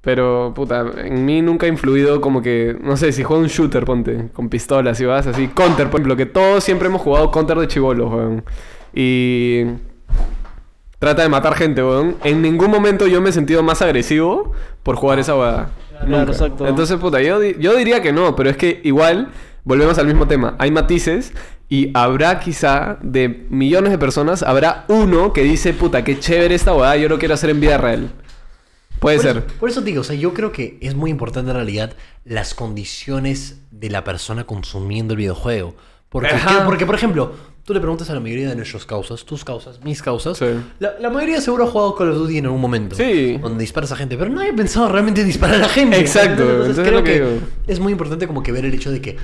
Pero, 0.00 0.52
puta, 0.54 0.86
en 1.04 1.24
mí 1.24 1.42
nunca 1.42 1.66
ha 1.66 1.68
influido 1.68 2.20
como 2.20 2.40
que, 2.40 2.76
no 2.80 2.96
sé, 2.96 3.12
si 3.12 3.24
juego 3.24 3.42
un 3.42 3.48
shooter, 3.48 3.84
ponte, 3.84 4.28
con 4.32 4.48
pistolas 4.48 5.00
y 5.00 5.04
vas 5.04 5.26
así. 5.26 5.48
Counter, 5.48 5.90
por 5.90 6.00
ejemplo, 6.00 6.16
que 6.16 6.26
todos 6.26 6.62
siempre 6.62 6.88
hemos 6.88 7.02
jugado 7.02 7.30
Counter 7.30 7.58
de 7.58 7.66
chivolos, 7.66 8.10
weón. 8.10 8.44
Y 8.94 9.64
trata 10.98 11.22
de 11.22 11.28
matar 11.28 11.54
gente, 11.54 11.82
weón. 11.82 12.16
En 12.22 12.42
ningún 12.42 12.70
momento 12.70 13.06
yo 13.06 13.20
me 13.20 13.30
he 13.30 13.32
sentido 13.32 13.62
más 13.62 13.82
agresivo 13.82 14.52
por 14.84 14.96
jugar 14.96 15.18
esa 15.18 15.36
weá. 15.36 15.70
Claro, 16.06 16.30
exacto. 16.30 16.66
Entonces, 16.66 16.96
puta, 16.98 17.20
yo, 17.20 17.42
yo 17.42 17.76
diría 17.76 18.00
que 18.00 18.12
no, 18.12 18.36
pero 18.36 18.50
es 18.50 18.56
que 18.56 18.80
igual, 18.84 19.28
volvemos 19.64 19.98
al 19.98 20.06
mismo 20.06 20.28
tema. 20.28 20.54
Hay 20.58 20.70
matices 20.70 21.32
y 21.68 21.90
habrá 21.92 22.38
quizá 22.38 22.98
de 23.02 23.46
millones 23.50 23.90
de 23.90 23.98
personas, 23.98 24.42
habrá 24.42 24.84
uno 24.88 25.32
que 25.32 25.42
dice, 25.42 25.74
puta, 25.74 26.04
qué 26.04 26.18
chévere 26.18 26.54
esta 26.54 26.72
weá, 26.72 26.96
yo 26.96 27.08
lo 27.08 27.18
quiero 27.18 27.34
hacer 27.34 27.50
en 27.50 27.60
vida 27.60 27.78
real. 27.78 28.10
Puede 29.00 29.16
Por 29.18 29.24
ser. 29.26 29.36
eso, 29.38 29.46
por 29.60 29.68
eso 29.70 29.80
digo, 29.82 30.00
o 30.00 30.04
sea, 30.04 30.16
yo 30.16 30.34
creo 30.34 30.50
que 30.52 30.78
es 30.80 30.94
muy 30.94 31.10
importante 31.10 31.50
en 31.50 31.56
realidad 31.56 31.92
las 32.24 32.54
condiciones 32.54 33.58
de 33.70 33.90
la 33.90 34.02
persona 34.04 34.44
consumiendo 34.44 35.14
el 35.14 35.18
videojuego. 35.18 35.74
Porque, 36.08 36.34
Ajá. 36.34 36.64
porque, 36.64 36.86
por 36.86 36.94
ejemplo, 36.94 37.32
tú 37.64 37.74
le 37.74 37.80
preguntas 37.80 38.08
a 38.08 38.14
la 38.14 38.20
mayoría 38.20 38.48
de 38.48 38.56
nuestras 38.56 38.86
causas, 38.86 39.24
tus 39.26 39.44
causas, 39.44 39.82
mis 39.84 40.00
causas, 40.02 40.38
Sí. 40.38 40.46
la, 40.78 40.98
la 40.98 41.10
mayoría 41.10 41.40
seguro 41.42 41.64
ha 41.64 41.66
jugado 41.70 41.94
Call 41.94 42.10
of 42.12 42.16
Duty 42.16 42.38
en 42.38 42.46
algún 42.46 42.60
momento. 42.62 42.96
Sí. 42.96 43.36
Donde 43.36 43.60
disparas 43.60 43.92
a 43.92 43.96
gente, 43.96 44.16
pero 44.16 44.30
nadie 44.30 44.50
ha 44.52 44.56
pensado 44.56 44.88
realmente 44.88 45.20
en 45.20 45.26
disparar 45.26 45.56
a 45.56 45.58
la 45.58 45.68
gente. 45.68 45.98
Exacto, 46.00 46.42
Entonces, 46.42 46.78
entonces 46.78 46.86
creo 46.88 46.98
es 47.00 47.04
que 47.04 47.12
que, 47.12 47.20
digo. 47.24 47.46
es 47.66 47.78
muy 47.80 47.92
importante 47.92 48.26
como 48.26 48.42
que 48.42 48.52
ver 48.52 48.64
el 48.64 48.72
hecho 48.74 48.90
de 48.90 49.02
que 49.02 49.16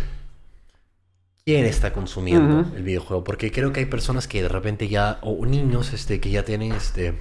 quién 1.45 1.65
está 1.65 1.93
consumiendo 1.93 2.61
Ujú. 2.61 2.77
el 2.77 2.83
videojuego. 2.83 3.25
Porque 3.25 3.51
creo 3.51 3.73
que 3.73 3.81
hay 3.81 3.87
personas 3.87 4.29
que 4.29 4.43
de 4.43 4.49
repente 4.49 4.89
ya, 4.89 5.19
o 5.23 5.45
niños 5.47 5.93
este, 5.93 6.21
que 6.21 6.31
ya 6.31 6.45
tienen 6.45 6.73
este 6.73 7.15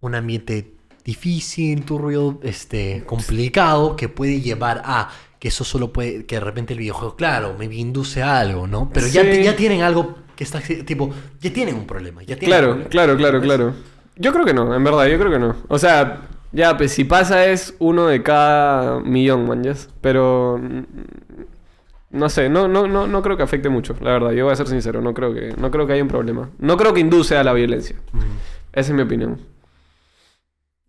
un 0.00 0.14
ambiente 0.14 0.75
difícil, 1.06 1.84
turbio, 1.84 2.38
este, 2.42 3.04
complicado, 3.06 3.96
que 3.96 4.08
puede 4.10 4.40
llevar 4.42 4.82
a 4.84 5.08
que 5.38 5.48
eso 5.48 5.64
solo 5.64 5.92
puede, 5.92 6.26
que 6.26 6.34
de 6.36 6.40
repente 6.40 6.72
el 6.74 6.80
videojuego, 6.80 7.14
claro, 7.16 7.54
me 7.58 7.66
induce 7.66 8.22
a 8.22 8.40
algo, 8.40 8.66
¿no? 8.66 8.90
Pero 8.92 9.06
ya, 9.06 9.22
Sí. 9.22 9.42
ya 9.44 9.54
tienen 9.56 9.82
algo 9.82 10.16
que 10.34 10.44
está, 10.44 10.60
tipo, 10.60 11.10
ya 11.40 11.52
tienen 11.52 11.76
un 11.76 11.86
problema, 11.86 12.22
ya 12.22 12.36
tienen 12.36 12.48
Claro, 12.48 12.66
un 12.66 12.72
problema. 12.82 12.90
claro, 12.90 13.16
claro, 13.16 13.40
claro. 13.40 13.74
Yo 14.16 14.32
creo 14.32 14.44
que 14.44 14.52
no, 14.54 14.74
en 14.74 14.82
verdad, 14.82 15.06
yo 15.06 15.18
creo 15.18 15.30
que 15.30 15.38
no. 15.38 15.56
O 15.68 15.78
sea, 15.78 16.22
ya, 16.52 16.76
pues 16.76 16.92
si 16.92 17.04
pasa 17.04 17.46
es 17.46 17.74
uno 17.78 18.06
de 18.06 18.22
cada 18.22 18.98
millón, 19.00 19.46
man, 19.46 19.62
¿yes? 19.62 19.88
Pero... 20.00 20.58
mm, 20.60 20.82
No 22.12 22.28
sé, 22.30 22.48
no, 22.48 22.66
no, 22.66 22.86
no, 22.86 23.06
no 23.06 23.20
creo 23.20 23.36
que 23.36 23.42
afecte 23.42 23.68
mucho, 23.68 23.94
la 24.00 24.12
verdad. 24.12 24.30
Yo 24.32 24.44
voy 24.44 24.52
a 24.52 24.56
ser 24.56 24.68
sincero, 24.68 25.02
no 25.02 25.12
creo 25.12 25.34
que, 25.34 25.52
no 25.58 25.70
creo 25.70 25.86
que 25.86 25.92
haya 25.92 26.02
un 26.02 26.08
problema. 26.08 26.48
No 26.58 26.76
creo 26.78 26.94
que 26.94 27.00
induce 27.00 27.36
a 27.36 27.44
la 27.44 27.52
violencia. 27.52 27.96
Esa 28.72 28.90
es 28.92 28.96
mi 28.96 29.02
opinión. 29.02 29.38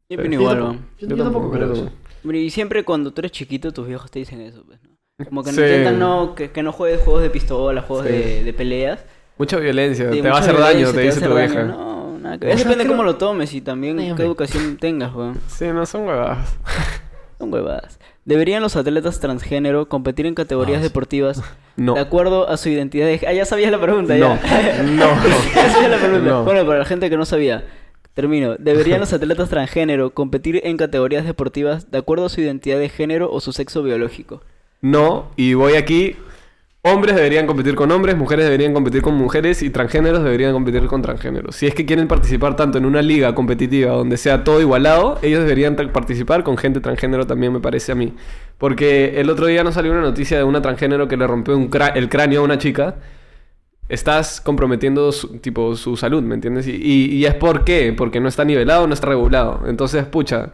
Yo 0.09 0.15
Sí. 0.15 0.19
opino 0.21 0.33
Yo 0.35 0.39
igual, 0.41 0.55
tampoco- 0.57 0.71
weón. 0.71 0.89
yo- 0.99 1.07
yo 1.17 1.23
tampoco 1.23 1.51
creo 1.51 1.73
eso. 1.73 1.91
Y 2.33 2.49
siempre 2.49 2.83
cuando 2.83 3.11
tú 3.11 3.21
eres 3.21 3.31
chiquito, 3.31 3.71
tus 3.71 3.87
viejos 3.87 4.09
te 4.11 4.19
dicen 4.19 4.41
eso, 4.41 4.63
pues, 4.65 4.79
¿no? 4.83 5.25
Como 5.25 5.43
que 5.43 5.51
Sí. 5.51 5.59
no 5.59 5.65
intentan 5.67 5.99
no, 5.99 6.35
que, 6.35 6.51
que 6.51 6.63
no 6.63 6.71
juegues 6.71 7.01
juegos 7.01 7.21
de 7.23 7.29
pistola, 7.29 7.81
juegos 7.81 8.05
Sí. 8.07 8.11
de, 8.13 8.43
de 8.43 8.53
peleas. 8.53 8.99
Mucha 9.37 9.57
violencia, 9.57 10.11
Sí, 10.11 10.21
te 10.21 10.29
va 10.29 10.37
a 10.37 10.39
hacer 10.39 10.57
daño, 10.57 10.91
te 10.91 10.99
a 10.99 11.03
dice 11.03 11.21
tu 11.21 11.33
daño. 11.33 11.35
vieja. 11.35 11.63
No, 11.63 12.17
nada 12.19 12.37
que 12.37 12.45
O 12.45 12.49
ver. 12.49 12.57
sea, 12.57 12.65
Depende 12.65 12.83
creo- 12.85 12.93
cómo 12.93 13.03
lo 13.03 13.15
tomes 13.17 13.53
y 13.53 13.61
también 13.61 13.99
Sí, 13.99 14.13
qué 14.15 14.23
educación 14.23 14.77
tengas, 14.77 15.13
weón. 15.13 15.39
Sí, 15.47 15.65
no 15.67 15.85
son 15.85 16.07
huevadas. 16.07 16.57
Son 17.39 17.53
huevadas. 17.53 17.99
¿Deberían 18.25 18.63
los 18.63 18.75
atletas 18.75 19.19
transgénero 19.19 19.87
competir 19.87 20.25
en 20.25 20.33
categorías 20.33 20.79
Ah, 20.79 20.83
deportivas 20.83 21.43
No. 21.77 21.93
de 21.93 21.99
acuerdo 21.99 22.49
a 22.49 22.57
su 22.57 22.69
identidad 22.69 23.05
de... 23.05 23.21
Ah, 23.27 23.31
ya 23.33 23.45
sabías 23.45 23.69
la 23.71 23.79
pregunta, 23.79 24.15
No, 24.15 24.39
ya. 24.41 24.83
no. 24.83 25.05
ya 25.53 25.69
sabías 25.71 25.91
la 25.91 25.97
pregunta. 25.97 26.27
No. 26.27 26.43
Bueno, 26.43 26.65
para 26.65 26.79
la 26.79 26.85
gente 26.85 27.11
que 27.11 27.15
no 27.17 27.25
sabía, 27.25 27.63
termino. 28.17 28.55
¿Deberían 28.57 28.99
los 28.99 29.13
atletas 29.17 29.49
transgénero 29.49 30.09
competir 30.09 30.59
en 30.63 30.75
categorías 30.75 31.23
deportivas 31.23 31.91
de 31.91 31.99
acuerdo 31.99 32.25
a 32.25 32.29
su 32.29 32.41
identidad 32.41 32.79
de 32.79 32.89
género 32.89 33.31
o 33.31 33.39
su 33.39 33.53
sexo 33.53 33.83
biológico? 33.83 34.41
No, 34.81 35.29
y 35.35 35.53
voy 35.53 35.73
aquí. 35.75 36.15
Hombres 36.81 37.15
deberían 37.15 37.45
competir 37.47 37.75
con 37.75 37.91
hombres, 37.91 38.15
mujeres 38.15 38.45
deberían 38.45 38.73
competir 38.73 39.01
con 39.01 39.13
mujeres 39.13 39.61
y 39.61 39.69
transgéneros 39.69 40.23
deberían 40.23 40.53
competir 40.53 40.85
con 40.87 41.01
transgéneros. 41.01 41.55
Si 41.55 41.67
es 41.67 41.75
que 41.75 41.85
quieren 41.85 42.07
participar 42.07 42.55
tanto 42.55 42.77
en 42.77 42.85
una 42.85 43.01
liga 43.01 43.35
competitiva 43.35 43.91
donde 43.91 44.17
sea 44.17 44.43
todo 44.43 44.61
igualado, 44.61 45.19
ellos 45.21 45.41
deberían 45.41 45.75
participar 45.75 46.43
con 46.43 46.57
gente 46.57 46.79
transgénero 46.79 47.27
también, 47.27 47.53
me 47.53 47.59
parece 47.59 47.91
a 47.91 47.95
mí. 47.95 48.13
Porque 48.57 49.19
el 49.19 49.29
otro 49.29 49.47
día 49.47 49.63
nos 49.63 49.75
salió 49.75 49.91
una 49.91 50.01
noticia 50.01 50.37
de 50.37 50.43
una 50.43 50.61
transgénero 50.61 51.07
que 51.07 51.17
le 51.17 51.27
rompió 51.27 51.57
un 51.57 51.69
el 51.93 52.09
cráneo 52.09 52.41
a 52.41 52.43
una 52.43 52.57
chica. 52.57 52.95
Estás 53.89 54.41
comprometiendo 54.41 55.11
su, 55.11 55.37
tipo, 55.39 55.75
su 55.75 55.95
salud, 55.95 56.21
¿me 56.23 56.35
entiendes? 56.35 56.67
Y, 56.67 56.75
y, 56.75 57.05
y 57.15 57.25
es 57.25 57.35
por 57.35 57.63
qué, 57.63 57.93
porque 57.95 58.19
no 58.19 58.27
está 58.27 58.43
nivelado, 58.43 58.87
no 58.87 58.93
está 58.93 59.07
regulado. 59.07 59.63
Entonces, 59.67 60.05
pucha, 60.05 60.51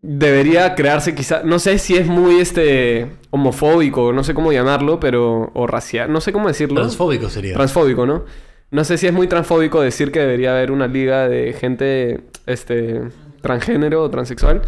debería 0.00 0.74
crearse 0.74 1.14
quizá, 1.14 1.42
no 1.42 1.58
sé 1.58 1.78
si 1.78 1.96
es 1.96 2.06
muy 2.06 2.40
este 2.40 3.10
homofóbico, 3.30 4.12
no 4.12 4.22
sé 4.22 4.34
cómo 4.34 4.52
llamarlo, 4.52 5.00
pero 5.00 5.50
o 5.54 5.66
racial, 5.66 6.12
no 6.12 6.20
sé 6.20 6.32
cómo 6.32 6.48
decirlo. 6.48 6.80
Transfóbico 6.80 7.28
sería. 7.28 7.54
Transfóbico, 7.54 8.06
¿no? 8.06 8.24
No 8.70 8.84
sé 8.84 8.98
si 8.98 9.06
es 9.06 9.12
muy 9.12 9.26
transfóbico 9.26 9.80
decir 9.80 10.12
que 10.12 10.20
debería 10.20 10.52
haber 10.52 10.70
una 10.70 10.86
liga 10.86 11.28
de 11.28 11.52
gente 11.54 12.20
este 12.46 13.02
transgénero 13.40 14.02
o 14.02 14.10
transexual. 14.10 14.62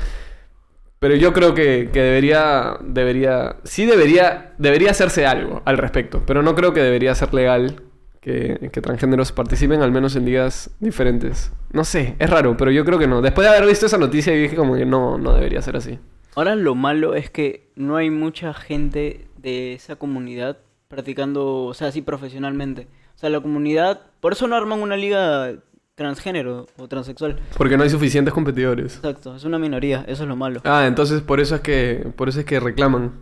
Pero 1.01 1.17
yo 1.17 1.33
creo 1.33 1.55
que, 1.55 1.89
que 1.91 2.03
debería, 2.03 2.77
debería, 2.83 3.57
sí 3.65 3.87
debería, 3.87 4.53
debería 4.59 4.91
hacerse 4.91 5.25
algo 5.27 5.63
al 5.65 5.79
respecto. 5.79 6.23
Pero 6.27 6.43
no 6.43 6.55
creo 6.55 6.75
que 6.75 6.83
debería 6.83 7.15
ser 7.15 7.33
legal 7.33 7.83
que, 8.21 8.69
que 8.71 8.83
transgéneros 8.83 9.33
participen 9.33 9.81
al 9.81 9.93
menos 9.93 10.15
en 10.15 10.27
ligas 10.27 10.71
diferentes. 10.79 11.53
No 11.73 11.85
sé, 11.85 12.17
es 12.19 12.29
raro, 12.29 12.55
pero 12.59 12.71
yo 12.71 12.85
creo 12.85 12.99
que 12.99 13.07
no. 13.07 13.23
Después 13.23 13.49
de 13.49 13.57
haber 13.57 13.67
visto 13.67 13.87
esa 13.87 13.97
noticia 13.97 14.35
dije 14.35 14.55
como 14.55 14.77
que 14.77 14.85
no, 14.85 15.17
no 15.17 15.33
debería 15.33 15.63
ser 15.63 15.77
así. 15.77 15.99
Ahora 16.35 16.55
lo 16.55 16.75
malo 16.75 17.15
es 17.15 17.31
que 17.31 17.71
no 17.77 17.97
hay 17.97 18.11
mucha 18.11 18.53
gente 18.53 19.27
de 19.39 19.73
esa 19.73 19.97
comunidad 19.97 20.59
practicando, 20.89 21.65
o 21.65 21.73
sea, 21.73 21.89
así 21.89 22.03
profesionalmente. 22.03 22.89
O 23.17 23.19
sea, 23.19 23.31
la 23.31 23.41
comunidad, 23.41 24.03
por 24.21 24.33
eso 24.33 24.47
no 24.49 24.55
arman 24.57 24.83
una 24.83 24.99
liga 24.99 25.55
transgénero 26.01 26.67
o 26.79 26.89
transexual. 26.89 27.39
Porque 27.59 27.77
no 27.77 27.83
hay 27.83 27.91
suficientes 27.91 28.33
competidores. 28.33 28.97
Exacto, 28.97 29.37
es 29.37 29.45
una 29.45 29.59
minoría, 29.59 30.03
eso 30.09 30.23
es 30.23 30.29
lo 30.31 30.35
malo. 30.35 30.63
Ah, 30.65 30.87
entonces 30.87 31.21
por 31.21 31.41
eso 31.41 31.57
es 31.57 31.61
que, 31.61 32.11
por 32.17 32.31
eso 32.31 32.41
es 32.41 32.47
que 32.47 32.59
reclaman. 32.59 33.13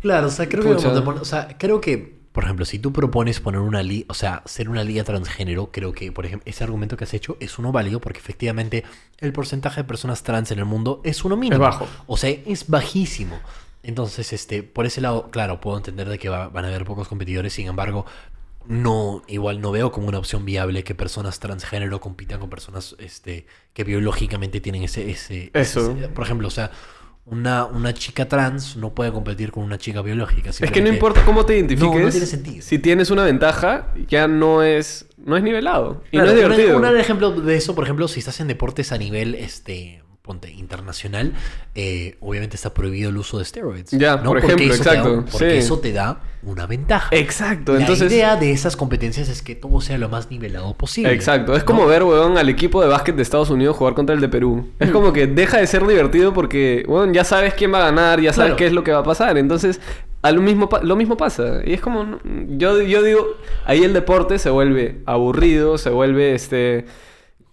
Claro, 0.00 0.26
o 0.26 0.30
sea, 0.30 0.46
creo 0.46 0.62
que, 0.62 0.74
Pucha. 0.74 0.90
o 0.90 1.24
sea, 1.24 1.56
creo 1.58 1.80
que, 1.80 2.20
por 2.32 2.44
ejemplo, 2.44 2.66
si 2.66 2.78
tú 2.78 2.92
propones 2.92 3.40
poner 3.40 3.60
una 3.62 3.82
liga, 3.82 4.04
o 4.10 4.14
sea, 4.14 4.42
ser 4.44 4.68
una 4.68 4.84
liga 4.84 5.04
transgénero, 5.04 5.70
creo 5.72 5.92
que, 5.92 6.12
por 6.12 6.26
ejemplo, 6.26 6.44
ese 6.50 6.64
argumento 6.64 6.98
que 6.98 7.04
has 7.04 7.14
hecho 7.14 7.38
es 7.40 7.58
uno 7.58 7.72
válido 7.72 7.98
porque 7.98 8.18
efectivamente 8.18 8.84
el 9.18 9.32
porcentaje 9.32 9.80
de 9.80 9.84
personas 9.84 10.22
trans 10.22 10.50
en 10.50 10.58
el 10.58 10.66
mundo 10.66 11.00
es 11.02 11.24
uno 11.24 11.34
mínimo. 11.38 11.62
bajo. 11.62 11.86
O 12.06 12.18
sea, 12.18 12.28
es 12.28 12.68
bajísimo. 12.68 13.38
Entonces, 13.82 14.34
este, 14.34 14.62
por 14.62 14.84
ese 14.84 15.00
lado, 15.00 15.30
claro, 15.30 15.62
puedo 15.62 15.78
entender 15.78 16.10
de 16.10 16.18
que 16.18 16.28
va- 16.28 16.48
van 16.48 16.66
a 16.66 16.68
haber 16.68 16.84
pocos 16.84 17.08
competidores, 17.08 17.54
sin 17.54 17.66
embargo, 17.68 18.04
no, 18.70 19.22
igual 19.26 19.60
no 19.60 19.72
veo 19.72 19.90
como 19.90 20.06
una 20.08 20.18
opción 20.18 20.44
viable 20.44 20.84
que 20.84 20.94
personas 20.94 21.40
transgénero 21.40 22.00
compitan 22.00 22.38
con 22.38 22.48
personas 22.48 22.94
este, 23.00 23.46
que 23.72 23.82
biológicamente 23.82 24.60
tienen 24.60 24.84
ese, 24.84 25.10
ese, 25.10 25.50
Eso. 25.54 25.90
ese- 25.96 26.08
por 26.08 26.24
ejemplo, 26.24 26.46
o 26.46 26.50
sea, 26.52 26.70
una, 27.26 27.64
una 27.66 27.92
chica 27.94 28.28
trans 28.28 28.76
no 28.76 28.94
puede 28.94 29.12
competir 29.12 29.50
con 29.52 29.64
una 29.64 29.76
chica 29.76 30.02
biológica. 30.02 30.50
Es 30.50 30.70
que 30.70 30.80
no 30.80 30.88
importa 30.88 31.24
cómo 31.24 31.44
te 31.44 31.56
identifiques. 31.56 31.94
No, 31.94 32.00
no 32.06 32.10
tiene 32.10 32.26
sentido. 32.26 32.62
Si 32.62 32.78
tienes 32.78 33.10
una 33.10 33.24
ventaja, 33.24 33.92
ya 34.08 34.26
no 34.28 34.62
es, 34.62 35.06
no 35.18 35.36
es 35.36 35.42
nivelado. 35.42 36.02
Y 36.12 36.16
Claro, 36.16 36.26
no 36.26 36.30
es 36.32 36.36
divertido. 36.36 36.78
Un 36.78 36.96
ejemplo 36.96 37.30
de 37.32 37.56
eso, 37.56 37.74
por 37.74 37.84
ejemplo, 37.84 38.06
si 38.08 38.20
estás 38.20 38.38
en 38.40 38.46
deportes 38.48 38.92
a 38.92 38.98
nivel 38.98 39.34
este 39.34 40.02
ponte 40.30 40.48
internacional, 40.52 41.32
eh, 41.74 42.16
obviamente 42.20 42.54
está 42.54 42.72
prohibido 42.72 43.10
el 43.10 43.16
uso 43.16 43.38
de 43.40 43.44
steroids. 43.44 43.90
Ya, 43.90 44.16
¿no? 44.18 44.30
por 44.30 44.38
ejemplo, 44.38 44.68
da 44.68 44.74
exacto, 44.76 45.24
porque 45.28 45.50
sí. 45.50 45.56
eso 45.56 45.80
te 45.80 45.92
da 45.92 46.20
una 46.44 46.66
ventaja. 46.66 47.08
Exacto, 47.10 47.74
La 47.74 47.80
entonces. 47.80 48.12
idea 48.12 48.36
de 48.36 48.52
esas 48.52 48.76
competencias 48.76 49.28
es 49.28 49.42
que 49.42 49.56
todo 49.56 49.80
sea 49.80 49.98
lo 49.98 50.08
más 50.08 50.30
nivelado 50.30 50.72
posible. 50.74 51.12
Exacto, 51.12 51.54
es 51.56 51.60
¿no? 51.62 51.66
como 51.66 51.86
ver, 51.88 52.04
weón, 52.04 52.38
al 52.38 52.48
equipo 52.48 52.80
de 52.80 52.86
básquet 52.86 53.16
de 53.16 53.22
Estados 53.22 53.50
Unidos 53.50 53.76
jugar 53.76 53.94
contra 53.94 54.14
el 54.14 54.20
de 54.20 54.28
Perú. 54.28 54.68
Mm. 54.78 54.82
Es 54.84 54.90
como 54.92 55.12
que 55.12 55.26
deja 55.26 55.58
de 55.58 55.66
ser 55.66 55.84
divertido 55.84 56.32
porque, 56.32 56.84
weón, 56.86 57.12
ya 57.12 57.24
sabes 57.24 57.54
quién 57.54 57.74
va 57.74 57.78
a 57.78 57.86
ganar, 57.86 58.20
ya 58.20 58.32
sabes 58.32 58.50
Claro. 58.50 58.56
qué 58.56 58.66
es 58.66 58.72
lo 58.72 58.84
que 58.84 58.92
va 58.92 59.00
a 59.00 59.02
pasar. 59.02 59.36
Entonces, 59.36 59.80
a 60.22 60.30
lo 60.30 60.42
mismo, 60.42 60.68
lo 60.82 60.94
mismo 60.94 61.16
pasa. 61.16 61.60
Y 61.64 61.72
es 61.72 61.80
como, 61.80 62.20
yo, 62.50 62.80
yo 62.82 63.02
digo, 63.02 63.26
ahí 63.64 63.82
el 63.82 63.92
deporte 63.94 64.38
se 64.38 64.50
vuelve 64.50 65.00
aburrido, 65.06 65.76
se 65.76 65.90
vuelve, 65.90 66.34
este, 66.36 66.84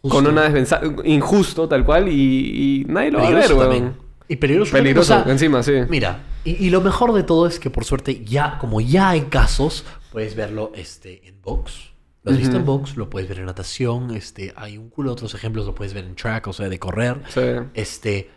con 0.10 0.28
una 0.28 0.44
desventaja, 0.44 0.82
injusto, 1.06 1.68
tal 1.68 1.86
cual, 1.86 2.08
y, 2.10 2.82
y 2.82 2.86
nadie 2.88 3.12
lo 3.12 3.20
va 3.20 3.28
a 3.28 3.32
ver, 3.32 3.42
Peligroso 3.48 3.70
weón. 3.70 4.08
Y 4.30 4.36
peligroso. 4.36 4.72
también, 4.72 4.84
Peligroso, 4.84 5.14
o 5.20 5.24
sea, 5.24 5.32
encima, 5.32 5.64
sí. 5.64 5.72
Mira, 5.90 6.24
y, 6.44 6.66
y 6.66 6.70
lo 6.70 6.82
mejor 6.82 7.14
de 7.14 7.24
todo 7.24 7.48
es 7.48 7.60
que 7.60 7.70
por 7.70 7.86
suerte 7.86 8.24
ya, 8.26 8.58
como 8.60 8.82
ya 8.82 9.10
hay 9.10 9.22
casos, 9.22 9.86
puedes 10.12 10.36
verlo 10.36 10.72
este, 10.76 11.28
en 11.28 11.42
box. 11.42 11.92
Lo 12.24 12.34
has 12.34 12.38
visto 12.40 12.58
en 12.58 12.66
box, 12.66 12.98
lo 12.98 13.10
puedes 13.10 13.30
ver 13.30 13.40
en 13.40 13.46
natación, 13.46 14.12
este, 14.14 14.52
hay 14.58 14.78
un 14.78 14.90
culo 14.90 15.12
de 15.12 15.14
otros 15.14 15.34
ejemplos, 15.34 15.66
lo 15.66 15.74
puedes 15.74 15.94
ver 15.94 16.04
en 16.04 16.14
track, 16.16 16.46
o 16.48 16.52
sea, 16.54 16.68
de 16.68 16.78
correr. 16.78 17.22
Sí. 17.30 17.40
Este, 17.74 18.30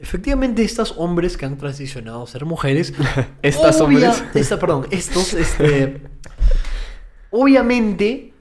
efectivamente, 0.00 0.64
estos 0.64 0.94
hombres 0.96 1.36
que 1.36 1.46
han 1.46 1.56
transicionado 1.56 2.24
a 2.24 2.26
ser 2.26 2.44
mujeres. 2.44 2.92
Estas 3.42 3.80
obvia- 3.80 4.10
hombres. 4.10 4.24
esta- 4.34 4.58
perdón, 4.58 4.88
estos, 4.90 5.32
este. 5.34 6.02
obviamente, 7.30 8.32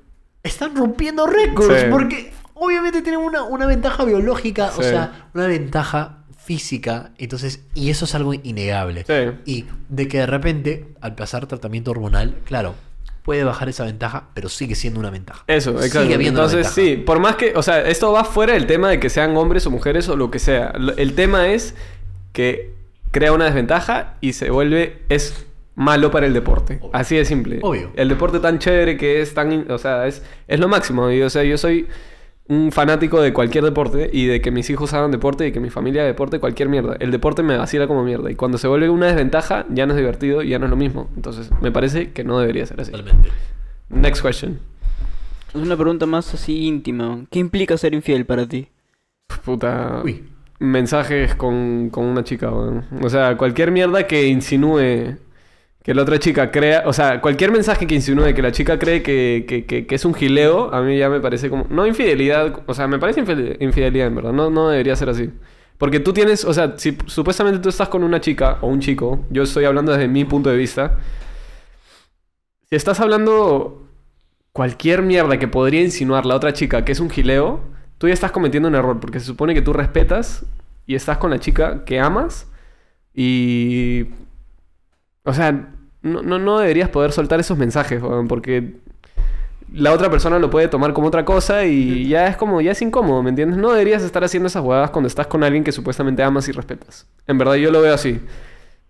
están 0.44 0.76
rompiendo 0.76 1.28
récords. 1.28 1.82
Sí. 1.82 1.88
Porque 1.92 2.34
obviamente 2.56 3.02
tienen 3.02 3.22
una, 3.22 3.44
una 3.44 3.68
ventaja 3.68 4.04
biológica, 4.04 4.72
o 4.76 4.82
sea, 4.82 5.30
una 5.34 5.48
ventaja 5.48 6.24
física. 6.38 7.12
Entonces, 7.18 7.64
y 7.76 7.90
eso 7.90 8.06
es 8.06 8.16
algo 8.16 8.34
innegable. 8.34 9.06
Sí. 9.06 9.38
Y 9.46 9.66
de 9.90 10.08
que 10.08 10.20
de 10.20 10.26
repente, 10.26 10.88
al 11.02 11.16
pasar 11.16 11.46
tratamiento 11.46 11.92
hormonal, 11.92 12.36
claro, 12.46 12.76
puede 13.24 13.44
bajar 13.44 13.70
esa 13.70 13.86
ventaja, 13.86 14.30
pero 14.34 14.50
sigue 14.50 14.76
siendo 14.76 15.00
una 15.00 15.10
ventaja. 15.10 15.44
Eso, 15.48 15.72
Sigue 15.72 15.86
exacto. 15.88 16.16
una 16.16 16.28
Entonces, 16.28 16.68
sí, 16.68 16.96
por 16.96 17.20
más 17.20 17.36
que, 17.36 17.54
o 17.56 17.64
sea, 17.64 17.82
esto 17.82 18.12
va 18.12 18.24
fuera 18.24 18.54
del 18.54 18.68
tema 18.68 18.90
de 18.90 19.00
que 19.00 19.10
sean 19.10 19.36
hombres 19.36 19.66
o 19.68 19.72
mujeres 19.72 20.08
o 20.10 20.16
lo 20.16 20.32
que 20.32 20.40
sea. 20.40 20.74
El 20.98 21.14
tema 21.14 21.50
es 21.50 21.76
que 22.32 22.74
crea 23.12 23.32
una 23.32 23.46
desventaja 23.46 24.16
y 24.22 24.34
se 24.34 24.50
vuelve, 24.50 25.02
es 25.10 25.46
malo 25.74 26.12
para 26.12 26.28
el 26.28 26.34
deporte. 26.34 26.78
Obvio. 26.80 26.92
Así 26.94 27.16
de 27.16 27.26
simple. 27.26 27.60
Obvio. 27.64 27.92
El 27.96 28.10
deporte 28.10 28.40
tan 28.40 28.60
chévere 28.60 28.96
que 28.98 29.22
es 29.22 29.34
tan, 29.34 29.70
o 29.72 29.78
sea, 29.78 30.06
es, 30.06 30.22
es 30.48 30.60
lo 30.60 30.68
máximo. 30.68 31.10
Y, 31.10 31.22
o 31.24 31.30
sea, 31.30 31.44
yo 31.44 31.58
soy 31.58 31.88
un 32.48 32.72
fanático 32.72 33.22
de 33.22 33.34
cualquier 33.34 33.64
deporte 33.64 34.10
y 34.14 34.28
de 34.28 34.42
que 34.42 34.52
mis 34.52 34.70
hijos 34.70 34.94
hagan 34.94 35.12
deporte 35.12 35.48
y 35.48 35.52
que 35.52 35.60
mi 35.60 35.70
familia 35.70 36.02
haga 36.02 36.08
deporte, 36.08 36.40
cualquier 36.40 36.70
mierda. 36.70 36.96
El 37.00 37.12
deporte 37.12 37.42
me 37.42 37.58
vacila 37.58 37.88
como 37.88 38.04
mierda. 38.04 38.30
Y 38.30 38.36
cuando 38.36 38.58
se 38.58 38.68
vuelve 38.68 38.90
una 38.90 39.08
desventaja, 39.08 39.66
ya 39.70 39.86
no 39.86 39.94
es 39.94 39.98
divertido 39.98 40.44
y 40.44 40.50
ya 40.50 40.60
no 40.60 40.66
es 40.66 40.70
lo 40.70 40.78
mismo. 40.78 41.10
Entonces, 41.16 41.50
me 41.62 41.72
parece 41.72 42.12
que 42.12 42.24
no 42.24 42.40
debería 42.40 42.66
ser 42.66 42.80
así. 42.82 42.92
Totalmente. 42.92 43.30
Next 43.90 44.22
question. 44.22 44.60
Es 45.54 45.62
una 45.62 45.76
pregunta 45.76 46.06
más 46.06 46.34
así 46.34 46.66
íntima. 46.66 47.26
¿Qué 47.32 47.40
implica 47.40 47.78
ser 47.78 47.94
infiel 47.94 48.26
para 48.26 48.48
ti? 48.48 48.68
Puta. 49.44 50.02
Uy. 50.04 50.26
Mensajes 50.60 51.36
con, 51.36 51.90
con 51.90 52.06
una 52.06 52.24
chica, 52.24 52.52
weón. 52.52 52.86
O 53.02 53.10
sea, 53.10 53.38
cualquier 53.38 53.72
mierda 53.72 54.08
que 54.08 54.28
insinúe 54.28 55.18
que 55.86 55.94
la 55.94 56.02
otra 56.02 56.20
chica 56.20 56.52
crea. 56.52 56.84
O 56.88 56.94
sea, 56.94 57.22
cualquier 57.22 57.52
mensaje 57.52 57.88
que 57.88 57.96
insinúe 57.96 58.34
que 58.34 58.42
la 58.42 58.52
chica 58.52 58.78
cree 58.80 59.04
que, 59.04 59.46
que, 59.48 59.66
que- 59.66 59.96
es 59.96 60.04
un 60.06 60.14
gileo, 60.16 60.74
a 60.74 60.82
mí 60.82 60.98
ya 60.98 61.10
me 61.10 61.22
parece 61.22 61.50
como. 61.50 61.66
No 61.70 61.88
infidelidad. 61.88 62.62
O 62.66 62.74
sea, 62.74 62.88
me 62.88 63.00
parece 63.00 63.22
infide- 63.24 63.58
infidelidad, 63.62 64.08
en 64.08 64.16
verdad. 64.16 64.34
No, 64.34 64.50
no 64.50 64.70
debería 64.70 64.96
ser 64.98 65.10
así. 65.10 65.30
Porque 65.78 66.00
tú 66.00 66.12
tienes, 66.14 66.44
o 66.46 66.54
sea, 66.54 66.74
si 66.78 66.98
supuestamente 67.06 67.60
tú 67.60 67.70
estás 67.70 67.90
con 67.90 68.04
una 68.04 68.20
chica 68.22 68.58
o 68.62 68.68
un 68.68 68.80
chico, 68.82 69.26
yo 69.30 69.44
estoy 69.44 69.66
hablando 69.66 69.92
desde 69.94 70.08
mi 70.08 70.26
punto 70.26 70.50
de 70.50 70.58
vista. 70.58 70.98
Si 72.70 72.76
estás 72.76 73.00
hablando 73.00 73.88
cualquier 74.54 75.02
mierda 75.04 75.38
que 75.38 75.48
podría 75.48 75.82
insinuar 75.82 76.26
la 76.26 76.36
otra 76.36 76.54
chica 76.54 76.84
que 76.86 76.94
es 76.94 77.00
un 77.00 77.10
gileo, 77.10 77.62
tú 77.98 78.08
ya 78.08 78.14
estás 78.14 78.32
cometiendo 78.32 78.70
un 78.70 78.76
error, 78.76 79.00
porque 79.00 79.20
se 79.20 79.26
supone 79.28 79.54
que 79.54 79.62
tú 79.62 79.74
respetas 79.74 80.46
y 80.88 80.96
estás 80.96 81.18
con 81.18 81.30
la 81.32 81.40
chica 81.40 81.84
que 81.86 82.00
amas 82.00 82.48
y... 83.14 84.06
O 85.24 85.34
sea, 85.34 85.75
no, 86.06 86.22
no, 86.22 86.40
no 86.40 86.60
deberías 86.60 86.90
poder 86.90 87.12
soltar 87.12 87.40
esos 87.40 87.58
mensajes, 87.58 88.02
weón, 88.02 88.28
porque 88.28 88.76
la 89.74 89.92
otra 89.92 90.10
persona 90.10 90.40
lo 90.40 90.50
puede 90.50 90.68
tomar 90.70 90.94
como 90.94 91.08
otra 91.08 91.26
cosa 91.26 91.66
y 91.66 92.08
ya 92.08 92.28
es 92.28 92.38
como, 92.38 92.62
ya 92.62 92.72
es 92.72 92.82
incómodo, 92.82 93.22
¿me 93.24 93.30
entiendes? 93.30 93.58
No 93.58 93.72
deberías 93.72 94.04
estar 94.04 94.24
haciendo 94.24 94.48
esas 94.48 94.64
huevadas 94.64 94.92
cuando 94.92 95.08
estás 95.08 95.28
con 95.28 95.44
alguien 95.44 95.64
que 95.64 95.72
supuestamente 95.72 96.24
amas 96.24 96.48
y 96.48 96.52
respetas. 96.54 97.06
En 97.28 97.38
verdad 97.38 97.56
yo 97.56 97.72
lo 97.72 97.82
veo 97.82 97.94
así. 97.94 98.22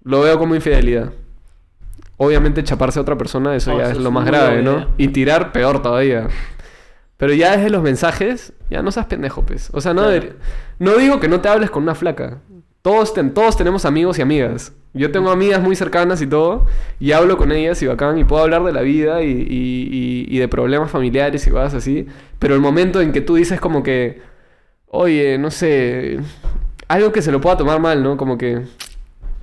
Lo 0.03 0.21
veo 0.21 0.37
como 0.37 0.53
infidelidad. 0.53 1.11
Obviamente 2.17 2.63
chaparse 2.63 2.99
a 2.99 3.01
otra 3.01 3.17
persona, 3.17 3.55
eso 3.55 3.71
No, 3.71 3.77
ya 3.79 3.85
eso 3.85 3.93
es 3.97 4.03
lo 4.03 4.11
más 4.11 4.25
grave, 4.25 4.61
¿no? 4.61 4.87
Y 4.97 5.07
tirar 5.09 5.51
peor 5.51 5.81
todavía. 5.81 6.27
Pero 7.17 7.33
ya 7.33 7.55
desde 7.57 7.69
los 7.69 7.81
mensajes, 7.81 8.53
ya 8.69 8.81
no 8.81 8.91
seas 8.91 9.05
pendejo, 9.07 9.41
pues. 9.43 9.69
O 9.73 9.81
sea, 9.81 9.93
no, 9.93 10.03
Claro. 10.03 10.33
no 10.79 10.95
digo 10.97 11.19
que 11.19 11.27
no 11.27 11.41
te 11.41 11.49
hables 11.49 11.69
con 11.71 11.83
una 11.83 11.95
flaca. 11.95 12.37
Todos, 12.81 13.13
ten- 13.13 13.33
todos 13.33 13.57
tenemos 13.57 13.85
amigos 13.85 14.19
y 14.19 14.21
amigas. 14.21 14.71
Yo 14.95 15.11
tengo 15.11 15.29
amigas 15.29 15.61
muy 15.61 15.75
cercanas 15.75 16.21
y 16.21 16.27
todo, 16.27 16.65
y 16.99 17.11
hablo 17.11 17.37
con 17.37 17.51
ellas 17.51 17.81
y 17.83 17.87
bacán, 17.87 18.17
y 18.17 18.23
puedo 18.23 18.41
hablar 18.43 18.63
de 18.63 18.71
la 18.71 18.81
vida 18.81 19.21
y, 19.23 19.29
y- 19.29 20.25
y- 20.29 20.39
de 20.39 20.47
problemas 20.47 20.89
familiares 20.89 21.45
y 21.45 21.51
cosas 21.51 21.73
así. 21.75 22.07
Pero 22.39 22.55
el 22.55 22.61
momento 22.61 23.01
en 23.01 23.11
que 23.11 23.21
tú 23.21 23.35
dices 23.35 23.59
como 23.59 23.83
que, 23.83 24.21
oye, 24.87 25.37
no 25.37 25.51
sé, 25.51 26.17
algo 26.87 27.11
que 27.11 27.21
se 27.21 27.31
lo 27.31 27.41
pueda 27.41 27.57
tomar 27.57 27.79
mal, 27.79 28.01
¿no? 28.03 28.17
Como 28.17 28.37
que... 28.37 28.61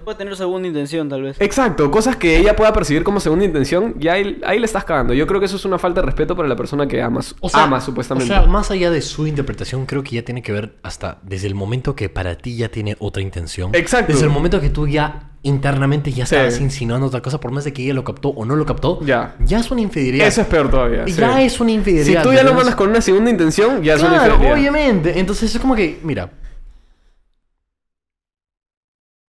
Puede 0.05 0.19
tener 0.19 0.37
segunda 0.37 0.67
intención, 0.69 1.09
tal 1.09 1.23
vez. 1.23 1.37
Exacto, 1.41 1.91
cosas 1.91 2.17
que 2.17 2.37
ella 2.37 2.57
pueda 2.57 2.73
percibir 2.73 3.05
como 3.05 3.21
segunda 3.21 3.45
intención, 3.45 3.95
y 4.01 4.09
ahí, 4.09 4.41
ahí 4.45 4.59
le 4.59 4.67
estás 4.67 4.85
cagando. 4.85 5.15
Yo 5.15 5.27
creo 5.27 5.39
que 5.41 5.47
eso 5.47 5.57
es 5.57 5.65
una 5.65 5.79
falta 5.79 6.01
de 6.01 6.07
respeto 6.07 6.35
para 6.37 6.49
la 6.49 6.57
persona 6.57 6.87
que 6.89 7.01
amas. 7.01 7.35
O 7.41 7.49
sea, 7.49 7.65
ama, 7.65 7.81
supuestamente. 7.81 8.33
O 8.33 8.37
sea, 8.37 8.47
más 8.47 8.71
allá 8.71 8.91
de 8.91 9.01
su 9.03 9.27
interpretación, 9.27 9.87
creo 9.87 10.03
que 10.03 10.17
ya 10.17 10.23
tiene 10.23 10.43
que 10.43 10.53
ver 10.53 10.75
hasta 10.83 11.19
desde 11.23 11.47
el 11.47 11.55
momento 11.55 11.95
que 11.95 12.09
para 12.09 12.35
ti 12.37 12.57
ya 12.57 12.69
tiene 12.69 12.97
otra 12.99 13.23
intención. 13.23 13.71
Exacto. 13.75 14.13
Desde 14.13 14.25
el 14.27 14.31
momento 14.33 14.61
que 14.61 14.71
tú 14.71 14.87
ya 14.89 15.29
internamente 15.45 16.11
ya 16.13 16.25
Sí. 16.27 16.35
estabas 16.37 16.61
insinuando 16.61 17.07
otra 17.09 17.21
cosa, 17.21 17.41
por 17.41 17.51
más 17.51 17.65
de 17.65 17.73
que 17.73 17.83
ella 17.85 17.95
lo 17.95 18.05
captó 18.05 18.29
o 18.31 18.45
no 18.45 18.55
lo 18.57 18.65
captó, 18.65 19.01
Ya. 19.05 19.35
ya 19.45 19.59
es 19.59 19.71
una 19.71 19.81
infidelidad. 19.81 20.27
Eso 20.29 20.41
es 20.43 20.47
peor 20.47 20.71
todavía. 20.71 21.05
Ya 21.07 21.37
sí. 21.37 21.43
es 21.45 21.61
una 21.61 21.71
Si 21.71 21.75
infidelidad. 21.75 22.23
tú 22.23 22.33
ya 22.33 22.43
lo 22.45 22.55
mandas 22.55 22.75
con 22.77 22.89
una 22.91 23.01
segunda 23.01 23.31
intención, 23.31 23.83
ya 23.83 23.95
es 23.95 24.03
una 24.03 24.17
infidelidad. 24.25 24.53
obviamente. 24.53 25.19
Entonces 25.19 25.53
es 25.55 25.61
como 25.61 25.75
que, 25.75 25.99
mira, 26.05 26.31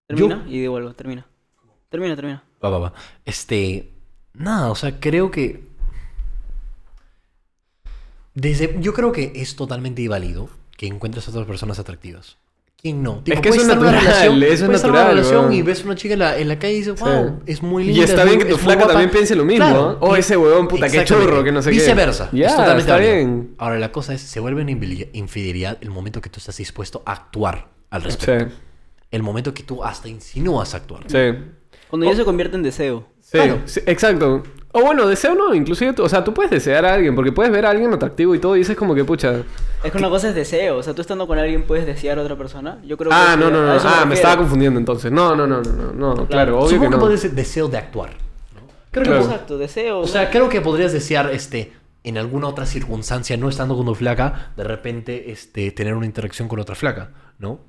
Termina 0.07 0.43
y 0.47 0.59
digo 0.59 0.77
algo, 0.77 0.93
termina. 0.93 1.25
Termina, 1.89 2.15
termina. 2.15 2.43
Va, 2.63 2.69
va, 2.69 2.79
va. 2.79 2.93
Este. 3.25 3.91
Nada, 4.33 4.69
o 4.71 4.75
sea, 4.75 4.99
creo 4.99 5.31
que. 5.31 5.63
Desde. 8.33 8.75
Yo 8.79 8.93
creo 8.93 9.11
que 9.11 9.31
es 9.35 9.55
totalmente 9.55 10.07
válido 10.07 10.49
que 10.75 10.87
encuentres 10.87 11.27
a 11.27 11.31
otras 11.31 11.45
personas 11.45 11.79
atractivas. 11.79 12.37
¿Quién 12.81 13.01
no? 13.01 13.19
Tipo, 13.23 13.39
que 13.41 13.47
puedes 13.49 13.63
es 13.63 13.69
estar 13.69 13.77
en 13.77 13.83
una 13.83 13.91
natural, 13.93 14.13
relación- 14.17 14.43
eso 14.43 14.51
es 14.53 14.59
en 14.61 14.67
una 14.67 14.77
natural, 14.77 15.07
relación 15.15 15.53
y 15.53 15.61
ves 15.61 15.85
una 15.85 15.95
chica 15.95 16.13
en 16.15 16.19
la, 16.19 16.37
en 16.37 16.47
la 16.49 16.59
calle 16.59 16.73
y 16.73 16.77
dices, 16.79 16.99
wow, 16.99 17.27
Sí. 17.27 17.43
es 17.53 17.63
muy 17.63 17.83
Y 17.83 17.87
linda. 17.87 18.03
está 18.03 18.23
es 18.23 18.25
bien 18.25 18.35
muy- 18.39 18.43
que 18.43 18.49
tu 18.49 18.55
es 18.57 18.61
flaca 18.61 18.79
guapa". 18.79 18.91
también 18.93 19.09
piense 19.09 19.35
lo 19.37 19.45
mismo, 19.45 19.65
Claro. 19.65 20.15
Y- 20.15 20.19
ese 20.19 20.35
huevón, 20.35 20.67
puta, 20.67 20.89
qué 20.89 21.05
churro, 21.05 21.45
que 21.45 21.53
no 21.53 21.61
sé 21.61 21.69
qué. 21.69 21.77
Viceversa. 21.77 22.29
Ya, 22.33 22.47
es 22.47 22.51
totalmente 22.57 22.81
está 22.81 22.93
válido. 22.95 23.13
bien. 23.15 23.55
Ahora, 23.57 23.79
la 23.79 23.89
cosa 23.93 24.13
es, 24.13 24.21
se 24.21 24.41
vuelve 24.41 24.63
una 24.63 24.71
infideli- 24.71 25.07
infidelidad 25.13 25.77
el 25.79 25.91
momento 25.91 26.19
que 26.19 26.29
tú 26.29 26.39
estás 26.39 26.57
dispuesto 26.57 27.03
a 27.05 27.13
actuar 27.13 27.69
al 27.89 28.01
respecto. 28.03 28.49
Sí, 28.49 28.55
El 29.13 29.23
momento 29.23 29.53
que 29.53 29.63
tú 29.63 29.83
hasta 29.83 30.09
insinúas 30.09 30.73
actuar. 30.75 31.03
sí. 31.07 31.17
Cuando 31.89 32.07
ya 32.07 32.15
se 32.15 32.25
convierte 32.25 32.55
en 32.57 32.63
deseo. 32.63 33.05
Sí, 33.21 33.37
Claro. 33.37 33.61
sí, 33.65 33.79
exacto. 33.85 34.41
O 34.71 34.81
bueno, 34.81 35.05
deseo 35.07 35.35
no, 35.35 35.53
inclusive, 35.53 35.93
tú- 35.93 36.01
o 36.03 36.09
sea, 36.09 36.23
tú 36.23 36.33
puedes 36.33 36.49
desear 36.49 36.83
a 36.85 36.95
alguien, 36.95 37.13
porque 37.13 37.31
puedes 37.31 37.51
ver 37.51 37.67
a 37.67 37.69
alguien 37.69 37.93
atractivo 37.93 38.33
y 38.33 38.39
todo, 38.39 38.55
y 38.55 38.59
dices 38.59 38.75
como 38.75 38.95
que, 38.95 39.05
pucha... 39.05 39.43
Es 39.83 39.91
que 39.91 39.97
una 39.99 40.09
cosa 40.09 40.29
es 40.29 40.33
deseo. 40.35 40.77
O 40.77 40.81
sea, 40.81 40.95
tú 40.95 41.01
estando 41.01 41.27
con 41.27 41.37
alguien 41.37 41.63
puedes 41.67 41.85
desear 41.85 42.17
a 42.17 42.23
otra 42.23 42.35
persona. 42.35 42.79
Yo 42.83 42.97
creo 42.97 43.11
Ah, 43.13 43.33
que 43.35 43.41
no, 43.43 43.51
no, 43.51 43.59
a 43.59 43.65
no, 43.65 43.75
eso 43.75 43.87
ah, 43.87 44.05
me 44.07 44.15
estaba 44.15 44.37
confundiendo 44.37 44.79
entonces. 44.79 45.11
No, 45.11 45.35
no, 45.35 45.45
no, 45.45 45.61
no, 45.61 45.93
no, 45.93 46.15
no, 46.15 46.27
claro, 46.27 46.57
obvio 46.57 46.69
Supongo 46.69 46.89
que 46.89 47.05
que, 47.09 47.11
no. 47.11 47.17
ser 47.17 47.31
deseo 47.33 47.67
de 47.67 47.77
actuar. 47.77 48.09
¿no? 48.55 48.61
Creo 48.89 49.03
que 49.03 49.09
Claro. 49.11 49.25
Exacto, 49.25 49.57
deseo. 49.59 49.99
O 49.99 50.07
sea, 50.07 50.31
creo 50.31 50.49
que 50.49 50.61
podrías 50.61 50.91
desear, 50.93 51.29
este, 51.31 51.73
en 52.03 52.17
alguna 52.17 52.47
otra 52.47 52.65
circunstancia, 52.65 53.37
no 53.37 53.49
estando 53.49 53.77
con 53.77 53.87
una 53.87 53.95
flaca, 53.95 54.51
de 54.57 54.63
repente, 54.63 55.31
este, 55.31 55.69
tener 55.71 55.93
una 55.93 56.07
interacción 56.07 56.47
con 56.47 56.59
otra 56.59 56.73
flaca, 56.73 57.11
¿no? 57.37 57.59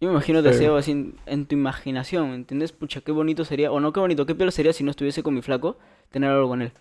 Yo 0.00 0.08
me 0.08 0.14
imagino 0.14 0.40
Sí. 0.40 0.44
deseo 0.48 0.76
así 0.76 0.92
en, 0.92 1.14
en 1.26 1.46
tu 1.46 1.54
imaginación, 1.54 2.32
¿entiendes? 2.32 2.72
Pucha, 2.72 3.00
qué 3.02 3.12
bonito 3.12 3.44
sería, 3.44 3.70
o 3.70 3.80
no 3.80 3.92
qué 3.92 4.00
bonito, 4.00 4.26
qué 4.26 4.34
peor 4.34 4.50
sería 4.52 4.72
si 4.72 4.82
no 4.84 4.90
estuviese 4.90 5.22
con 5.22 5.34
mi 5.34 5.42
flaco, 5.42 5.78
tener 6.10 6.30
algo 6.30 6.48
con 6.48 6.62
él. 6.62 6.72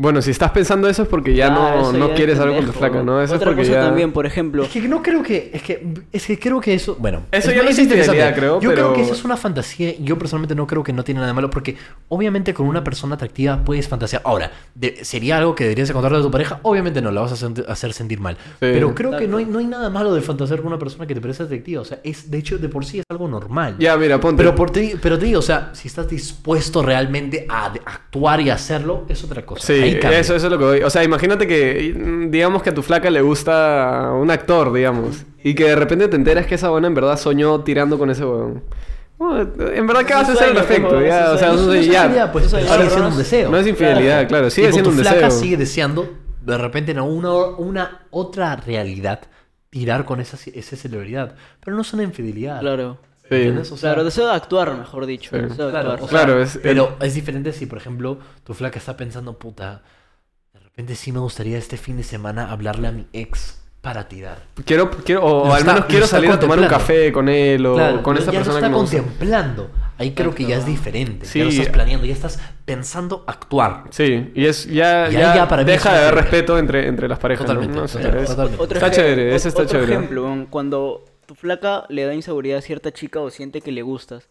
Bueno, 0.00 0.22
si 0.22 0.30
estás 0.30 0.50
pensando 0.52 0.88
eso 0.88 1.02
es 1.02 1.08
porque 1.08 1.34
ya 1.34 1.48
Ah, 1.48 1.50
no, 1.82 1.92
no 1.92 2.06
ya 2.06 2.12
es 2.14 2.16
quieres 2.16 2.38
algo 2.40 2.56
con 2.56 2.64
tu 2.64 2.72
flaca, 2.72 3.02
¿no? 3.02 3.20
Eso 3.20 3.34
Otra 3.34 3.50
es 3.50 3.54
porque 3.54 3.68
cosa 3.68 3.80
ya... 3.82 3.86
también, 3.86 4.12
por 4.12 4.24
ejemplo, 4.24 4.62
Es 4.62 4.70
que 4.70 4.80
no 4.88 5.02
creo 5.02 5.22
que, 5.22 5.50
es 5.52 5.62
que, 5.62 5.86
es 6.10 6.26
que 6.26 6.38
creo 6.38 6.58
que 6.58 6.72
eso, 6.72 6.96
bueno. 6.98 7.20
Eso 7.30 7.52
ya 7.52 7.62
no 7.62 7.68
es 7.68 7.78
interesante. 7.78 8.32
creo, 8.34 8.60
Yo 8.62 8.70
pero- 8.70 8.82
creo 8.84 8.94
que 8.94 9.02
eso 9.02 9.12
es 9.12 9.24
una 9.24 9.36
fantasía. 9.36 9.90
y 9.90 9.98
Yo 10.02 10.16
personalmente 10.18 10.54
no 10.54 10.66
creo 10.66 10.82
que 10.82 10.94
no 10.94 11.04
tiene 11.04 11.18
nada 11.20 11.28
de 11.28 11.34
malo, 11.34 11.50
porque 11.50 11.76
obviamente 12.08 12.54
con 12.54 12.66
una 12.66 12.82
persona 12.82 13.16
atractiva 13.16 13.62
puedes 13.62 13.88
fantasear. 13.88 14.22
Ahora, 14.24 14.50
de- 14.74 15.04
¿sería 15.04 15.36
algo 15.36 15.54
que 15.54 15.64
deberías 15.64 15.92
contarle 15.92 16.16
a 16.16 16.22
tu 16.22 16.30
pareja? 16.30 16.60
Obviamente 16.62 17.02
no, 17.02 17.10
la 17.10 17.20
vas 17.20 17.32
a 17.32 17.34
hacer, 17.34 17.66
hacer 17.68 17.92
sentir 17.92 18.20
mal. 18.20 18.38
Pero 18.58 18.94
creo 18.94 19.18
que 19.18 19.28
no 19.28 19.36
hay, 19.36 19.44
no 19.44 19.58
hay 19.58 19.66
nada 19.66 19.90
malo 19.90 20.14
de 20.14 20.22
fantasear 20.22 20.60
con 20.60 20.68
una 20.68 20.78
persona 20.78 21.06
que 21.06 21.14
te 21.14 21.20
parece 21.20 21.42
atractiva. 21.42 21.82
O 21.82 21.84
sea, 21.84 22.00
es, 22.04 22.30
de 22.30 22.38
hecho, 22.38 22.56
de 22.56 22.70
por 22.70 22.86
sí 22.86 23.00
es 23.00 23.04
algo 23.10 23.28
normal. 23.28 23.76
Ya, 23.78 23.98
mira, 23.98 24.18
ponte. 24.18 24.38
Pero, 24.42 24.54
por 24.54 24.70
ti, 24.70 24.94
pero 25.02 25.18
te 25.18 25.26
digo, 25.26 25.40
o 25.40 25.42
sea, 25.42 25.70
si 25.74 25.88
estás 25.88 26.08
dispuesto 26.08 26.82
realmente 26.82 27.44
a 27.50 27.66
actuar 27.66 28.40
y 28.40 28.48
hacerlo, 28.48 29.04
es 29.06 29.22
otra 29.24 29.44
cosa. 29.44 29.66
Sí, 29.66 29.89
Eso, 29.92 30.34
eso 30.34 30.46
es 30.46 30.52
lo 30.52 30.58
que 30.58 30.64
voy. 30.64 30.82
O 30.82 30.90
sea, 30.90 31.02
imagínate 31.04 31.46
que, 31.46 32.26
digamos 32.28 32.62
que 32.62 32.70
a 32.70 32.74
tu 32.74 32.82
flaca 32.82 33.10
le 33.10 33.20
gusta 33.22 34.10
un 34.12 34.30
actor, 34.30 34.72
digamos, 34.72 35.24
y 35.42 35.54
que 35.54 35.64
de 35.64 35.76
repente 35.76 36.08
te 36.08 36.16
enteras 36.16 36.46
que 36.46 36.54
esa 36.56 36.70
buena 36.70 36.86
en 36.88 36.94
verdad 36.94 37.18
soñó 37.18 37.60
tirando 37.60 37.98
con 37.98 38.10
ese 38.10 38.24
huevón. 38.24 38.62
Bueno, 39.18 39.50
en 39.74 39.86
verdad, 39.86 40.04
¿qué 40.06 40.14
vas 40.14 40.28
a 40.30 40.32
hacer 40.32 40.48
al 40.48 40.56
respecto? 40.56 41.00
Ya, 41.04 41.32
o 41.32 41.36
sea, 41.38 41.52
No 41.52 41.72
es 41.74 41.86
ya. 41.86 42.04
infidelidad, 42.04 42.32
pues, 42.32 42.46
sigue 42.46 42.62
no 42.62 42.68
siendo 42.74 43.06
es- 43.06 43.12
un 43.12 43.18
deseo. 43.18 43.50
No 43.50 43.56
es 43.58 43.66
infidelidad, 43.66 44.28
claro, 44.28 44.48
sigue 44.50 44.68
y 44.68 44.72
siendo 44.72 44.90
tu 44.90 44.96
un 44.96 45.02
flaca 45.02 45.16
deseo. 45.26 45.30
sigue 45.40 45.56
deseando, 45.58 46.08
de 46.40 46.56
repente 46.58 46.92
en 46.92 47.00
una, 47.00 47.34
una 47.58 48.06
otra 48.10 48.56
realidad, 48.56 49.20
tirar 49.68 50.04
con 50.06 50.20
esa, 50.20 50.38
esa 50.54 50.76
celebridad. 50.76 51.34
Pero 51.62 51.76
no 51.76 51.82
es 51.82 51.92
una 51.92 52.02
infidelidad. 52.02 52.60
claro. 52.60 52.98
Sí. 53.30 53.36
¿Entiendes? 53.36 53.72
O 53.72 53.76
sea, 53.76 53.90
Claro, 53.92 54.04
deseo 54.04 54.26
de 54.26 54.34
actuar, 54.34 54.76
mejor 54.76 55.06
dicho. 55.06 55.30
Sí. 55.30 55.40
Deseo 55.42 55.66
de 55.66 55.70
Claro, 55.72 55.92
actuar. 55.92 56.08
o 56.08 56.08
sea, 56.12 56.24
Claro, 56.24 56.42
es- 56.42 56.58
pero 56.62 56.96
es 57.00 57.14
diferente 57.14 57.52
si, 57.52 57.64
por 57.66 57.78
ejemplo, 57.78 58.18
tu 58.44 58.52
flaca 58.54 58.78
está 58.78 58.96
pensando, 58.96 59.38
puta, 59.38 59.82
de 60.52 60.60
repente 60.60 60.96
sí 60.96 61.12
me 61.12 61.20
gustaría 61.20 61.56
este 61.56 61.76
fin 61.76 61.96
de 61.96 62.02
semana 62.02 62.50
hablarle 62.50 62.88
a 62.88 62.92
mi 62.92 63.06
ex 63.12 63.56
para 63.80 64.08
tirar. 64.08 64.42
Quiero, 64.66 64.90
quiero, 64.90 65.24
o 65.24 65.54
al 65.54 65.64
menos 65.64 65.86
quiero 65.86 66.06
salir 66.06 66.30
a 66.30 66.38
tomar 66.38 66.58
un 66.58 66.66
café 66.66 67.10
con 67.12 67.28
él 67.30 67.64
o 67.64 67.74
Claro, 67.76 68.02
con 68.02 68.14
ya 68.16 68.22
esa 68.22 68.32
lo 68.32 68.36
persona 68.38 68.56
está 68.58 68.66
que 68.66 68.72
me 68.74 68.78
gusta. 68.78 68.96
contemplando. 68.98 69.70
Ahí 69.96 70.12
creo 70.12 70.34
que 70.34 70.44
ya 70.44 70.56
es 70.58 70.66
diferente. 70.66 71.24
Sí. 71.26 71.38
Ya 71.38 71.44
lo 71.46 71.50
estás 71.50 71.68
planeando, 71.68 72.04
ya 72.06 72.12
estás 72.12 72.38
pensando 72.66 73.24
actuar. 73.26 73.84
Sí, 73.90 74.32
y 74.34 74.44
es 74.46 74.66
ya, 74.66 75.08
Y 75.08 75.12
ya, 75.14 75.34
ya 75.34 75.48
para 75.48 75.62
es 75.62 75.66
deja 75.68 75.92
de 75.94 75.98
haber 76.00 76.14
respeto 76.16 76.58
entre, 76.58 76.88
entre 76.88 77.08
las 77.08 77.18
parejas. 77.18 77.46
¿no? 77.46 77.54
Totalmente, 77.54 77.80
No, 77.80 77.86
totalmente, 77.86 78.64
es- 78.64 78.70
Está 78.72 78.90
chévere, 78.90 79.34
ese 79.34 79.48
está 79.48 79.62
otro 79.62 79.72
chévere. 79.78 79.92
ejemplo, 79.94 80.46
cuando 80.50 81.04
tu 81.30 81.36
flaca 81.36 81.86
le 81.88 82.04
da 82.04 82.12
inseguridad 82.12 82.58
a 82.58 82.60
cierta 82.60 82.90
chica 82.90 83.20
o 83.20 83.30
siente 83.30 83.60
que 83.60 83.70
le 83.70 83.82
gustas 83.82 84.28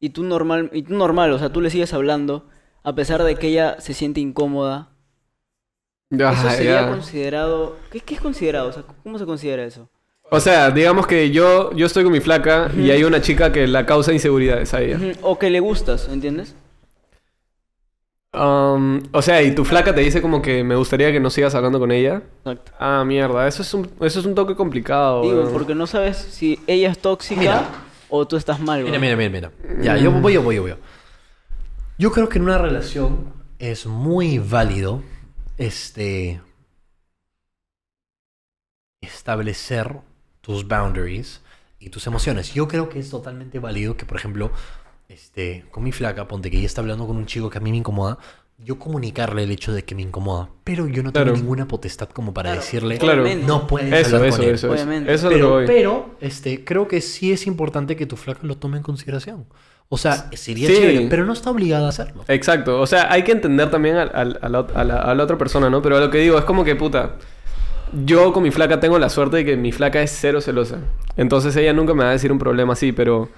y 0.00 0.10
tú 0.10 0.24
normal, 0.24 0.70
y 0.72 0.82
tú 0.82 0.92
normal, 0.92 1.30
o 1.30 1.38
sea, 1.38 1.52
tú 1.52 1.60
le 1.60 1.70
sigues 1.70 1.94
hablando 1.94 2.48
a 2.82 2.96
pesar 2.96 3.22
de 3.22 3.36
que 3.36 3.46
ella 3.46 3.76
se 3.78 3.94
siente 3.94 4.18
incómoda. 4.18 4.90
Ya, 6.10 6.32
Eso 6.32 6.50
sería 6.50 6.80
ya. 6.80 6.88
considerado, 6.88 7.76
¿qué, 7.92 8.00
qué 8.00 8.14
es 8.16 8.20
considerado? 8.20 8.70
O 8.70 8.72
sea, 8.72 8.82
¿cómo 9.04 9.20
se 9.20 9.24
considera 9.24 9.64
eso? 9.64 9.88
O 10.32 10.40
sea, 10.40 10.72
digamos 10.72 11.06
que 11.06 11.30
yo, 11.30 11.72
yo 11.76 11.86
estoy 11.86 12.02
con 12.02 12.12
mi 12.12 12.18
flaca 12.18 12.72
y 12.76 12.90
hay 12.90 13.04
una 13.04 13.20
chica 13.20 13.52
que 13.52 13.68
la 13.68 13.86
causa 13.86 14.12
inseguridades 14.12 14.74
a 14.74 14.80
ella. 14.82 14.98
O 15.22 15.38
que 15.38 15.48
le 15.48 15.60
gustas, 15.60 16.08
¿entiendes? 16.08 16.56
Um, 18.34 19.02
o 19.12 19.20
sea, 19.20 19.42
y 19.42 19.54
tu 19.54 19.62
flaca 19.64 19.94
te 19.94 20.00
dice 20.00 20.22
como 20.22 20.40
que 20.40 20.64
me 20.64 20.74
gustaría 20.74 21.12
que 21.12 21.20
no 21.20 21.28
sigas 21.28 21.54
hablando 21.54 21.78
con 21.78 21.92
ella. 21.92 22.22
Exacto. 22.38 22.72
Ah, 22.78 23.04
mierda, 23.04 23.46
eso 23.46 23.60
es 23.60 23.74
un, 23.74 23.90
eso 24.00 24.20
es 24.20 24.26
un 24.26 24.34
toque 24.34 24.54
complicado. 24.54 25.22
Digo, 25.22 25.50
porque 25.52 25.74
no 25.74 25.86
sabes 25.86 26.16
si 26.16 26.58
ella 26.66 26.90
es 26.90 26.98
tóxica 26.98 27.40
Mira. 27.40 27.70
o 28.08 28.26
tú 28.26 28.36
estás 28.36 28.58
mal, 28.58 28.84
Mira, 28.84 28.98
mira, 28.98 29.16
mira, 29.16 29.30
mira. 29.30 29.52
Ya, 29.82 29.98
yo 29.98 30.10
voy, 30.10 30.32
yo 30.32 30.42
voy, 30.42 30.56
yo 30.56 30.62
voy. 30.62 30.74
Yo 31.98 32.10
creo 32.10 32.28
que 32.30 32.38
en 32.38 32.44
una 32.44 32.56
relación 32.56 33.34
es 33.58 33.84
muy 33.84 34.38
válido 34.38 35.02
este 35.58 36.40
establecer 39.02 40.00
tus 40.40 40.66
boundaries 40.66 41.42
y 41.78 41.90
tus 41.90 42.06
emociones. 42.06 42.54
Yo 42.54 42.66
creo 42.66 42.88
que 42.88 42.98
es 42.98 43.10
totalmente 43.10 43.58
válido 43.58 43.96
que, 43.96 44.06
por 44.06 44.16
ejemplo, 44.16 44.50
este, 45.08 45.64
con 45.70 45.82
mi 45.84 45.92
flaca, 45.92 46.26
ponte 46.28 46.50
que 46.50 46.56
ella 46.58 46.66
está 46.66 46.80
hablando 46.80 47.06
con 47.06 47.16
un 47.16 47.26
chico 47.26 47.50
que 47.50 47.58
a 47.58 47.60
mí 47.60 47.70
me 47.70 47.76
incomoda, 47.78 48.18
yo 48.58 48.78
comunicarle 48.78 49.42
el 49.42 49.50
hecho 49.50 49.72
de 49.72 49.84
que 49.84 49.94
me 49.94 50.02
incomoda, 50.02 50.48
pero 50.62 50.86
yo 50.86 51.02
no 51.02 51.10
Claro. 51.12 51.32
tengo 51.32 51.38
ninguna 51.42 51.66
potestad 51.66 52.08
como 52.10 52.32
para 52.32 52.52
decirle, 52.54 52.96
Claro. 52.98 53.24
no 53.46 53.66
puedes 53.66 53.92
Eso, 53.92 54.16
hablar 54.16 54.28
eso, 54.28 54.36
con 54.38 54.46
él. 54.48 54.54
eso, 54.54 54.66
eso. 54.66 54.74
Obviamente. 54.74 55.12
Eso 55.12 55.16
es 55.16 55.22
lo 55.24 55.28
que 55.30 55.36
Pero, 55.36 55.50
voy. 55.50 55.66
pero 55.66 56.10
este, 56.20 56.64
creo 56.64 56.86
que 56.86 57.00
sí 57.00 57.32
es 57.32 57.46
importante 57.46 57.96
que 57.96 58.06
tu 58.06 58.16
flaca 58.16 58.40
lo 58.44 58.56
tome 58.56 58.76
en 58.76 58.82
consideración. 58.84 59.46
O 59.88 59.98
sea, 59.98 60.30
sería 60.32 60.68
Sí. 60.68 60.74
chévere, 60.76 61.06
pero 61.10 61.24
no 61.26 61.32
está 61.34 61.50
obligada 61.50 61.86
a 61.86 61.88
hacerlo. 61.90 62.24
Exacto, 62.28 62.80
o 62.80 62.86
sea, 62.86 63.12
hay 63.12 63.24
que 63.24 63.32
entender 63.32 63.68
también 63.70 63.96
al- 63.96 64.10
al- 64.14 64.38
a, 64.40 64.48
la, 64.48 64.58
a 64.74 64.84
la- 64.84 65.00
a 65.02 65.14
la 65.14 65.24
otra 65.24 65.36
persona, 65.36 65.68
¿no? 65.68 65.82
Pero 65.82 65.98
lo 66.00 66.08
que 66.08 66.18
digo 66.18 66.38
es 66.38 66.44
como 66.44 66.64
que, 66.64 66.76
puta, 66.76 67.16
yo 68.04 68.32
con 68.32 68.42
mi 68.42 68.50
flaca 68.50 68.80
tengo 68.80 68.98
la 68.98 69.10
suerte 69.10 69.38
de 69.38 69.44
que 69.44 69.56
mi 69.56 69.72
flaca 69.72 70.00
es 70.00 70.10
cero 70.18 70.40
celosa. 70.40 70.78
Entonces 71.16 71.54
ella 71.56 71.72
nunca 71.74 71.92
me 71.94 72.04
va 72.04 72.10
a 72.10 72.12
decir 72.12 72.32
un 72.32 72.38
problema 72.38 72.72
así, 72.72 72.92
pero, 72.92 73.28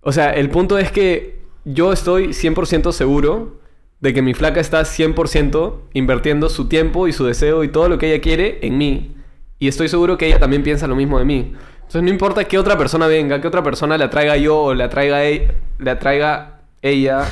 o 0.00 0.12
sea, 0.12 0.30
el 0.30 0.50
punto 0.50 0.78
es 0.78 0.90
que 0.92 1.38
yo 1.64 1.92
estoy 1.92 2.28
100% 2.28 2.92
seguro 2.92 3.58
de 4.00 4.14
que 4.14 4.22
mi 4.22 4.32
flaca 4.34 4.60
está 4.60 4.82
100% 4.82 5.74
invirtiendo 5.92 6.48
su 6.48 6.68
tiempo 6.68 7.08
y 7.08 7.12
su 7.12 7.24
deseo 7.24 7.64
y 7.64 7.68
todo 7.68 7.88
lo 7.88 7.98
que 7.98 8.12
ella 8.12 8.22
quiere 8.22 8.58
en 8.62 8.78
mí. 8.78 9.14
Y 9.58 9.66
estoy 9.68 9.88
seguro 9.88 10.16
que 10.16 10.26
ella 10.26 10.38
también 10.38 10.62
piensa 10.62 10.86
lo 10.86 10.94
mismo 10.94 11.18
de 11.18 11.24
mí. 11.24 11.52
Entonces 11.78 12.02
no 12.02 12.08
importa 12.10 12.44
que 12.44 12.58
otra 12.58 12.78
persona 12.78 13.06
venga, 13.08 13.40
que 13.40 13.48
otra 13.48 13.62
persona 13.62 13.98
la 13.98 14.08
traiga 14.08 14.36
yo 14.36 14.56
o 14.58 14.74
la 14.74 14.88
traiga, 14.88 15.24
e- 15.26 15.52
la 15.78 15.98
traiga 15.98 16.60
ella. 16.80 17.22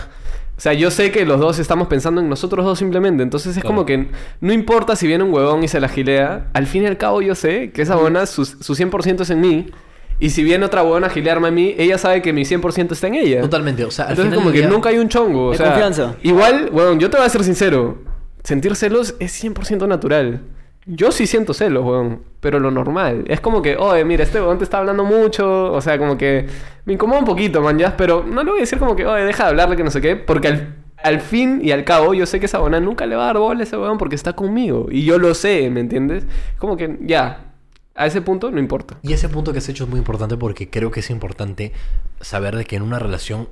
O 0.57 0.61
sea, 0.61 0.73
yo 0.73 0.91
sé 0.91 1.13
que 1.13 1.25
los 1.27 1.39
dos 1.39 1.59
estamos 1.59 1.87
pensando 1.87 2.21
en 2.21 2.29
nosotros 2.29 2.65
dos 2.65 2.79
simplemente. 2.79 3.23
Entonces 3.23 3.57
es 3.57 3.63
Claro. 3.63 3.69
como 3.77 3.87
que 3.87 4.09
no 4.41 4.53
importa 4.53 4.97
si 4.97 5.07
viene 5.07 5.23
un 5.23 5.33
huevón 5.33 5.63
y 5.63 5.69
se 5.69 5.79
la 5.79 5.89
gilea. 5.89 6.49
Al 6.55 6.67
fin 6.67 6.83
y 6.83 6.87
al 6.87 6.97
cabo 6.97 7.23
yo 7.23 7.35
sé 7.35 7.71
que 7.71 7.83
esa 7.83 7.95
buena, 7.97 8.27
su, 8.27 8.45
su 8.45 8.75
100% 8.75 9.21
es 9.23 9.31
en 9.31 9.41
mí. 9.41 9.67
Y 10.19 10.31
si 10.31 10.43
viene 10.45 10.65
otra 10.65 10.83
huevona 10.83 11.09
a 11.09 11.11
gilearme 11.11 11.49
a 11.49 11.51
mí, 11.51 11.75
ella 11.77 11.99
sabe 11.99 12.23
que 12.23 12.33
mi 12.33 12.43
100% 12.45 12.93
está 12.93 13.07
en 13.09 13.15
ella. 13.17 13.41
Totalmente, 13.43 13.85
o 13.85 13.91
sea, 13.91 14.07
al 14.07 14.11
Entonces 14.13 14.31
final 14.31 14.39
como 14.39 14.51
del 14.51 14.61
que 14.63 14.67
día- 14.67 14.75
nunca 14.75 14.89
hay 14.89 14.99
un 14.99 15.09
chongo. 15.09 15.49
O 15.49 15.53
Hay 15.53 15.59
sea, 15.59 15.67
confianza. 15.69 16.15
Igual, 16.23 16.71
bueno, 16.73 16.95
yo 16.99 17.11
te 17.11 17.17
voy 17.19 17.27
a 17.27 17.29
ser 17.29 17.45
sincero. 17.45 17.99
Sentir 18.43 18.75
celos 18.77 19.15
es 19.19 19.33
100% 19.33 19.87
natural. 19.87 20.41
Yo 20.87 21.11
sí 21.11 21.27
siento 21.27 21.53
celos, 21.53 21.85
weón. 21.85 22.23
Pero 22.41 22.61
lo 22.61 22.71
normal. 22.71 23.25
Es 23.27 23.41
como 23.41 23.61
que, 23.61 23.77
oye, 23.77 24.05
mira, 24.05 24.23
este 24.23 24.41
weón 24.41 24.57
te 24.59 24.65
está 24.65 24.79
hablando 24.79 25.05
mucho. 25.05 25.73
O 25.73 25.81
sea, 25.81 25.99
como 25.99 26.17
que 26.17 26.47
me 26.85 26.93
incomoda 26.93 27.19
un 27.19 27.25
poquito, 27.25 27.61
man, 27.61 27.77
ya. 27.77 27.97
Pero 27.97 28.25
no 28.25 28.45
le 28.45 28.51
voy 28.53 28.61
a 28.61 28.63
decir 28.63 28.79
como 28.79 28.95
que, 28.95 29.05
oye, 29.05 29.25
deja 29.25 29.43
de 29.45 29.49
hablarle 29.51 29.77
que 29.77 29.83
no 29.85 29.91
sé 29.91 30.01
qué. 30.01 30.15
Porque 30.15 30.47
al, 30.49 30.75
al 31.03 31.21
fin 31.21 31.59
y 31.63 31.73
al 31.73 31.83
cabo, 31.83 32.15
yo 32.15 32.25
sé 32.25 32.39
que 32.39 32.47
esa 32.47 32.59
buena 32.61 32.79
nunca 32.79 33.05
le 33.05 33.17
va 33.17 33.25
a 33.25 33.27
dar 33.27 33.39
bola 33.39 33.61
a 33.61 33.63
ese 33.65 33.77
weón 33.77 33.99
porque 33.99 34.15
está 34.15 34.35
conmigo. 34.35 34.87
Y 34.91 35.05
yo 35.05 35.19
lo 35.19 35.35
sé, 35.35 35.69
¿me 35.71 35.81
entiendes? 35.81 36.25
Como 36.59 36.77
que, 36.77 36.97
ya. 37.01 37.46
A 37.97 38.07
ese 38.07 38.21
punto 38.21 38.51
no 38.51 38.61
importa. 38.61 38.99
Y 39.03 39.13
ese 39.13 39.29
punto 39.29 39.53
que 39.53 39.59
has 39.59 39.69
hecho 39.69 39.85
es 39.85 39.91
muy 39.91 39.99
importante 39.99 40.37
porque 40.37 40.69
creo 40.69 40.91
que 40.91 41.01
es 41.01 41.11
importante 41.11 41.73
saber 42.21 42.55
de 42.55 42.65
que 42.67 42.77
en 42.77 42.83
una 42.83 42.99
relación 42.99 43.49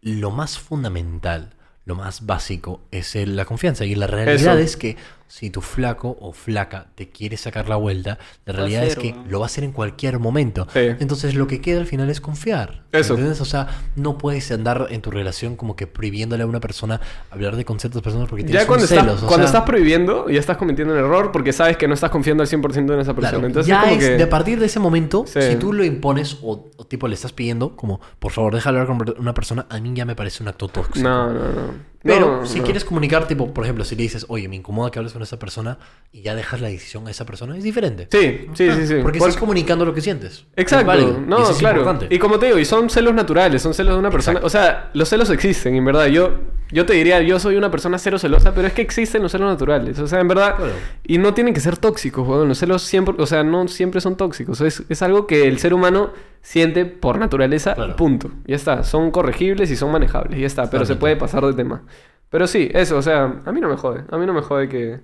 lo 0.00 0.30
más 0.30 0.58
fundamental, 0.58 1.54
lo 1.84 1.94
más 1.94 2.26
básico 2.26 2.82
es 2.90 3.14
la 3.14 3.44
confianza. 3.44 3.84
Y 3.84 3.94
la 3.94 4.06
realidad 4.06 4.58
Eso. 4.58 4.64
es 4.64 4.76
que 4.76 4.96
si 5.26 5.50
tu 5.50 5.60
flaco 5.60 6.16
o 6.20 6.32
flaca 6.32 6.86
te 6.94 7.08
quiere 7.10 7.36
sacar 7.36 7.68
la 7.68 7.76
vuelta, 7.76 8.18
la 8.46 8.52
realidad 8.52 8.84
es 8.84 8.94
que 8.96 9.14
lo 9.28 9.40
va 9.40 9.46
a 9.46 9.48
hacer 9.48 9.64
en 9.64 9.72
cualquier 9.72 10.18
momento. 10.18 10.66
Sí. 10.72 10.80
Entonces 11.00 11.34
lo 11.34 11.46
que 11.46 11.60
queda 11.60 11.80
al 11.80 11.86
final 11.86 12.08
es 12.10 12.20
confiar. 12.20 12.84
Eso. 12.92 13.14
¿Entiendes? 13.14 13.40
O 13.40 13.44
sea, 13.44 13.66
no 13.96 14.16
puedes 14.18 14.50
andar 14.52 14.86
en 14.90 15.02
tu 15.02 15.10
relación 15.10 15.56
como 15.56 15.74
que 15.74 15.86
prohibiéndole 15.88 16.44
a 16.44 16.46
una 16.46 16.60
persona 16.60 17.00
hablar 17.30 17.56
de 17.56 17.64
con 17.64 17.80
ciertas 17.80 18.00
personas 18.02 18.28
porque 18.28 18.44
tienes 18.44 18.62
Ya 18.62 18.66
cuando, 18.68 18.84
un 18.84 18.90
estás, 18.90 19.04
celos. 19.04 19.22
o 19.22 19.26
cuando 19.26 19.46
sea, 19.48 19.58
estás 19.58 19.68
prohibiendo, 19.68 20.28
ya 20.28 20.38
estás 20.38 20.56
cometiendo 20.56 20.94
un 20.94 21.00
error 21.00 21.32
porque 21.32 21.52
sabes 21.52 21.76
que 21.76 21.88
no 21.88 21.94
estás 21.94 22.10
confiando 22.10 22.42
al 22.42 22.48
100% 22.48 22.94
en 22.94 23.00
esa 23.00 23.14
persona. 23.14 23.30
Claro, 23.30 23.46
Entonces, 23.46 23.66
ya 23.68 23.80
como 23.80 23.92
es, 23.94 23.98
que... 23.98 24.10
de 24.16 24.22
a 24.22 24.30
partir 24.30 24.60
de 24.60 24.66
ese 24.66 24.78
momento, 24.78 25.24
Sí. 25.26 25.40
si 25.42 25.56
tú 25.56 25.72
lo 25.72 25.84
impones 25.84 26.38
o, 26.42 26.70
o 26.76 26.84
tipo 26.86 27.08
le 27.08 27.14
estás 27.14 27.32
pidiendo, 27.32 27.74
como, 27.74 28.00
por 28.20 28.30
favor, 28.30 28.54
deja 28.54 28.68
hablar 28.68 28.86
con 28.86 29.02
una 29.18 29.34
persona, 29.34 29.66
a 29.68 29.80
mí 29.80 29.92
ya 29.94 30.04
me 30.04 30.14
parece 30.14 30.42
un 30.42 30.48
acto 30.48 30.68
tóxico. 30.68 31.00
No, 31.00 31.32
no, 31.32 31.40
no. 31.40 31.93
Pero 32.04 32.40
No, 32.42 32.46
si 32.46 32.58
no. 32.58 32.64
quieres 32.64 32.84
comunicar, 32.84 33.26
tipo, 33.26 33.52
por 33.54 33.64
ejemplo, 33.64 33.82
si 33.84 33.96
le 33.96 34.02
dices, 34.02 34.26
oye, 34.28 34.46
me 34.46 34.56
incomoda 34.56 34.90
que 34.90 34.98
hables 34.98 35.14
con 35.14 35.22
esa 35.22 35.38
persona 35.38 35.78
y 36.12 36.20
ya 36.20 36.34
dejas 36.34 36.60
la 36.60 36.68
decisión 36.68 37.08
a 37.08 37.10
esa 37.10 37.24
persona, 37.24 37.56
es 37.56 37.64
diferente. 37.64 38.08
Sí, 38.12 38.46
sí, 38.52 38.70
sí, 38.72 38.86
sí. 38.86 38.94
Porque 39.02 39.18
Por- 39.18 39.28
estás 39.28 39.40
comunicando 39.40 39.86
lo 39.86 39.94
que 39.94 40.02
sientes. 40.02 40.44
Exacto. 40.54 40.92
Es 40.92 41.18
No, 41.26 41.42
eso 41.42 41.52
es 41.52 41.58
claro. 41.58 41.78
importante. 41.80 42.14
Y 42.14 42.18
como 42.18 42.38
te 42.38 42.46
digo, 42.46 42.58
y 42.58 42.64
son 42.66 42.90
celos 42.90 43.14
naturales, 43.14 43.62
son 43.62 43.72
celos 43.72 43.94
de 43.94 44.00
una 44.00 44.10
persona. 44.10 44.38
Exacto. 44.40 44.46
O 44.46 44.50
sea, 44.50 44.90
los 44.92 45.08
celos 45.08 45.30
existen, 45.30 45.74
en 45.76 45.84
verdad. 45.86 46.06
Yo, 46.08 46.34
yo 46.70 46.84
te 46.84 46.92
diría, 46.92 47.22
yo 47.22 47.40
soy 47.40 47.56
una 47.56 47.70
persona 47.70 47.96
cero 47.98 48.18
celosa, 48.18 48.54
pero 48.54 48.68
es 48.68 48.74
que 48.74 48.82
existen 48.82 49.22
los 49.22 49.32
celos 49.32 49.48
naturales. 49.48 49.98
O 49.98 50.06
sea, 50.06 50.20
en 50.20 50.28
verdad. 50.28 50.56
Claro. 50.56 50.72
Y 51.06 51.16
no 51.16 51.32
tienen 51.32 51.54
que 51.54 51.60
ser 51.60 51.78
tóxicos, 51.78 52.28
weón. 52.28 52.48
Los 52.48 52.58
celos 52.58 52.82
siempre, 52.82 53.14
o 53.18 53.24
sea, 53.26 53.42
no 53.44 53.66
siempre 53.66 54.02
son 54.02 54.16
tóxicos. 54.18 54.60
Es, 54.60 54.82
es 54.90 55.00
algo 55.00 55.26
que 55.26 55.48
el 55.48 55.58
ser 55.58 55.72
humano 55.72 56.10
siente 56.44 56.84
por 56.84 57.18
naturaleza, 57.18 57.74
Claro. 57.74 57.96
punto. 57.96 58.30
Ya 58.46 58.54
está. 58.54 58.84
Son 58.84 59.10
corregibles 59.10 59.70
y 59.70 59.76
son 59.76 59.90
manejables, 59.90 60.38
ya 60.38 60.46
está. 60.46 60.68
Pero 60.70 60.84
se 60.84 60.94
puede 60.94 61.16
pasar 61.16 61.44
de 61.44 61.54
tema. 61.54 61.82
Pero 62.28 62.46
sí, 62.46 62.70
eso, 62.74 62.98
o 62.98 63.02
sea, 63.02 63.40
a 63.44 63.50
mí 63.52 63.60
no 63.60 63.68
me 63.68 63.76
jode. 63.76 64.02
A 64.10 64.18
mí 64.18 64.26
no 64.26 64.34
me 64.34 64.42
jode 64.42 64.68
que. 64.68 65.00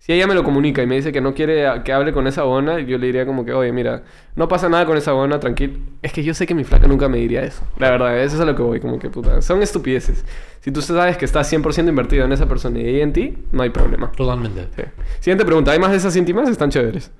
Si 0.00 0.12
ella 0.12 0.28
me 0.28 0.34
lo 0.34 0.44
comunica 0.44 0.80
y 0.80 0.86
me 0.86 0.94
dice 0.94 1.10
que 1.10 1.20
no 1.20 1.34
quiere 1.34 1.66
que 1.84 1.92
hable 1.92 2.12
con 2.12 2.28
esa 2.28 2.44
bona, 2.44 2.78
yo 2.78 2.98
le 2.98 3.06
diría 3.06 3.26
como 3.26 3.44
que, 3.44 3.52
oye, 3.52 3.72
mira, 3.72 4.04
no 4.36 4.46
pasa 4.46 4.68
nada 4.68 4.86
con 4.86 4.96
esa 4.96 5.10
bona, 5.10 5.40
tranquilo. 5.40 5.74
Es 6.02 6.12
que 6.12 6.22
yo 6.22 6.34
sé 6.34 6.46
que 6.46 6.54
mi 6.54 6.62
flaca 6.62 6.86
nunca 6.86 7.08
me 7.08 7.18
diría 7.18 7.42
eso. 7.42 7.64
La 7.78 7.90
verdad, 7.90 8.16
eso 8.20 8.36
es 8.36 8.40
a 8.40 8.44
lo 8.44 8.54
que 8.54 8.62
voy, 8.62 8.78
como 8.78 9.00
que 9.00 9.10
puta. 9.10 9.42
Son 9.42 9.60
estupideces. 9.60 10.24
Si 10.60 10.70
tú 10.70 10.82
sabes 10.82 11.16
que 11.16 11.24
estás 11.24 11.52
100% 11.52 11.88
invertido 11.88 12.24
en 12.24 12.32
esa 12.32 12.46
persona 12.46 12.78
y 12.78 12.86
ella 12.88 13.02
en 13.02 13.12
ti, 13.12 13.38
no 13.50 13.62
hay 13.64 13.70
problema. 13.70 14.12
Totalmente. 14.12 14.68
Sí. 14.76 14.82
Siguiente 15.18 15.44
pregunta. 15.44 15.72
¿Hay 15.72 15.80
más 15.80 15.90
de 15.90 15.96
esas 15.96 16.14
íntimas? 16.14 16.48
Están 16.48 16.70
chéveres. 16.70 17.10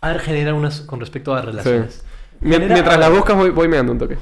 A 0.00 0.08
ver, 0.08 0.20
genera 0.20 0.54
unas 0.54 0.80
con 0.80 1.00
respecto 1.00 1.34
a 1.34 1.42
relaciones. 1.42 2.04
Mientras 2.40 2.98
las 2.98 3.10
buscas, 3.10 3.36
voy, 3.36 3.50
voy 3.50 3.68
meando 3.68 3.92
un 3.92 3.98
toque. 3.98 4.16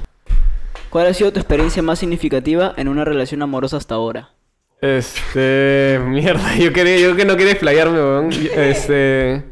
¿Cuál 0.89 1.07
ha 1.07 1.13
sido 1.13 1.31
tu 1.31 1.39
experiencia 1.39 1.83
más 1.83 1.99
significativa 1.99 2.73
en 2.77 2.87
una 2.87 3.03
relación 3.03 3.41
amorosa 3.41 3.77
hasta 3.77 3.95
ahora? 3.95 4.31
Este. 4.81 5.99
Mierda, 6.05 6.55
yo, 6.55 6.71
quería, 6.71 6.97
yo 6.97 7.15
que 7.15 7.25
no 7.25 7.35
quería 7.35 7.51
explayarme, 7.51 7.97
weón. 7.99 8.29
Este. 8.31 9.43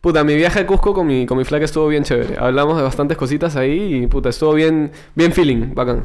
Puta, 0.00 0.22
mi 0.22 0.34
viaje 0.34 0.60
a 0.60 0.66
Cusco 0.66 0.92
con 0.92 1.06
mi, 1.06 1.24
con 1.24 1.38
mi 1.38 1.44
flaca 1.44 1.64
estuvo 1.64 1.88
bien 1.88 2.04
chévere. 2.04 2.36
Hablamos 2.38 2.76
de 2.76 2.82
bastantes 2.82 3.16
cositas 3.16 3.56
ahí 3.56 4.02
y 4.02 4.06
puta, 4.06 4.28
estuvo 4.28 4.52
bien, 4.52 4.92
bien 5.14 5.32
feeling, 5.32 5.74
bacán. 5.74 6.04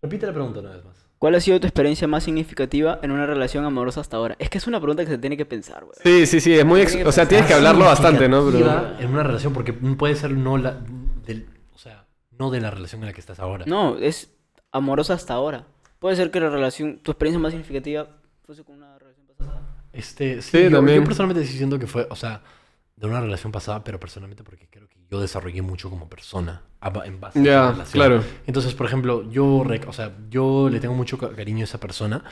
Repite 0.00 0.26
la 0.26 0.32
pregunta 0.32 0.60
una 0.60 0.70
vez 0.70 0.84
más. 0.84 0.89
¿Cuál 1.20 1.34
ha 1.34 1.40
sido 1.40 1.60
tu 1.60 1.66
experiencia 1.66 2.08
más 2.08 2.24
significativa 2.24 2.98
en 3.02 3.10
una 3.10 3.26
relación 3.26 3.64
amorosa 3.66 4.00
hasta 4.00 4.16
ahora? 4.16 4.36
Es 4.38 4.48
que 4.48 4.56
es 4.56 4.66
una 4.66 4.80
pregunta 4.80 5.04
que 5.04 5.10
se 5.10 5.18
tiene 5.18 5.36
que 5.36 5.44
pensar, 5.44 5.84
güey. 5.84 5.94
Sí, 6.02 6.24
sí, 6.26 6.40
sí, 6.40 6.54
es 6.58 6.64
muy. 6.64 6.80
ex- 6.80 6.96
O 7.04 7.12
sea, 7.12 7.28
tienes 7.28 7.46
que 7.46 7.52
hablarlo 7.52 7.84
bastante, 7.84 8.26
¿no? 8.26 8.42
Pero. 8.50 8.96
En 8.98 9.10
una 9.10 9.22
relación, 9.22 9.52
porque 9.52 9.74
puede 9.74 10.14
ser 10.16 10.30
no 10.30 10.56
la. 10.56 10.78
Del, 11.26 11.46
o 11.74 11.78
sea, 11.78 12.06
no 12.38 12.50
de 12.50 12.62
la 12.62 12.70
relación 12.70 13.02
en 13.02 13.08
la 13.08 13.12
que 13.12 13.20
estás 13.20 13.38
ahora. 13.38 13.66
No, 13.68 13.98
es 13.98 14.32
amorosa 14.72 15.12
hasta 15.12 15.34
ahora. 15.34 15.66
Puede 15.98 16.16
ser 16.16 16.30
que 16.30 16.40
la 16.40 16.48
relación, 16.48 17.00
tu 17.02 17.10
experiencia 17.10 17.38
más 17.38 17.52
significativa 17.52 18.08
fuese 18.46 18.64
con 18.64 18.76
una 18.76 18.98
relación 18.98 19.26
pasada. 19.26 19.60
Este, 19.92 20.40
sí, 20.40 20.50
Sí, 20.56 20.62
yo, 20.64 20.70
también. 20.70 21.00
yo 21.00 21.04
personalmente 21.04 21.44
sí 21.46 21.58
siento 21.58 21.78
que 21.78 21.86
fue, 21.86 22.06
o 22.08 22.16
sea, 22.16 22.40
de 23.00 23.06
una 23.06 23.20
relación 23.20 23.50
pasada, 23.50 23.82
pero 23.82 23.98
personalmente 23.98 24.44
porque 24.44 24.68
creo 24.68 24.86
que 24.88 24.98
yo 25.10 25.20
desarrollé 25.20 25.62
mucho 25.62 25.88
como 25.88 26.08
persona 26.08 26.62
en 27.04 27.18
base 27.20 27.38
a 27.38 27.42
esa 27.42 27.72
relación. 27.72 27.92
claro. 27.92 28.24
Entonces, 28.46 28.74
por 28.74 28.86
ejemplo, 28.86 29.28
yo, 29.30 29.64
o 29.88 29.92
sea, 29.92 30.12
yo 30.28 30.68
le 30.68 30.80
tengo 30.80 30.94
mucho 30.94 31.16
ca- 31.18 31.30
cariño 31.34 31.62
a 31.62 31.64
esa 31.64 31.80
persona 31.80 32.22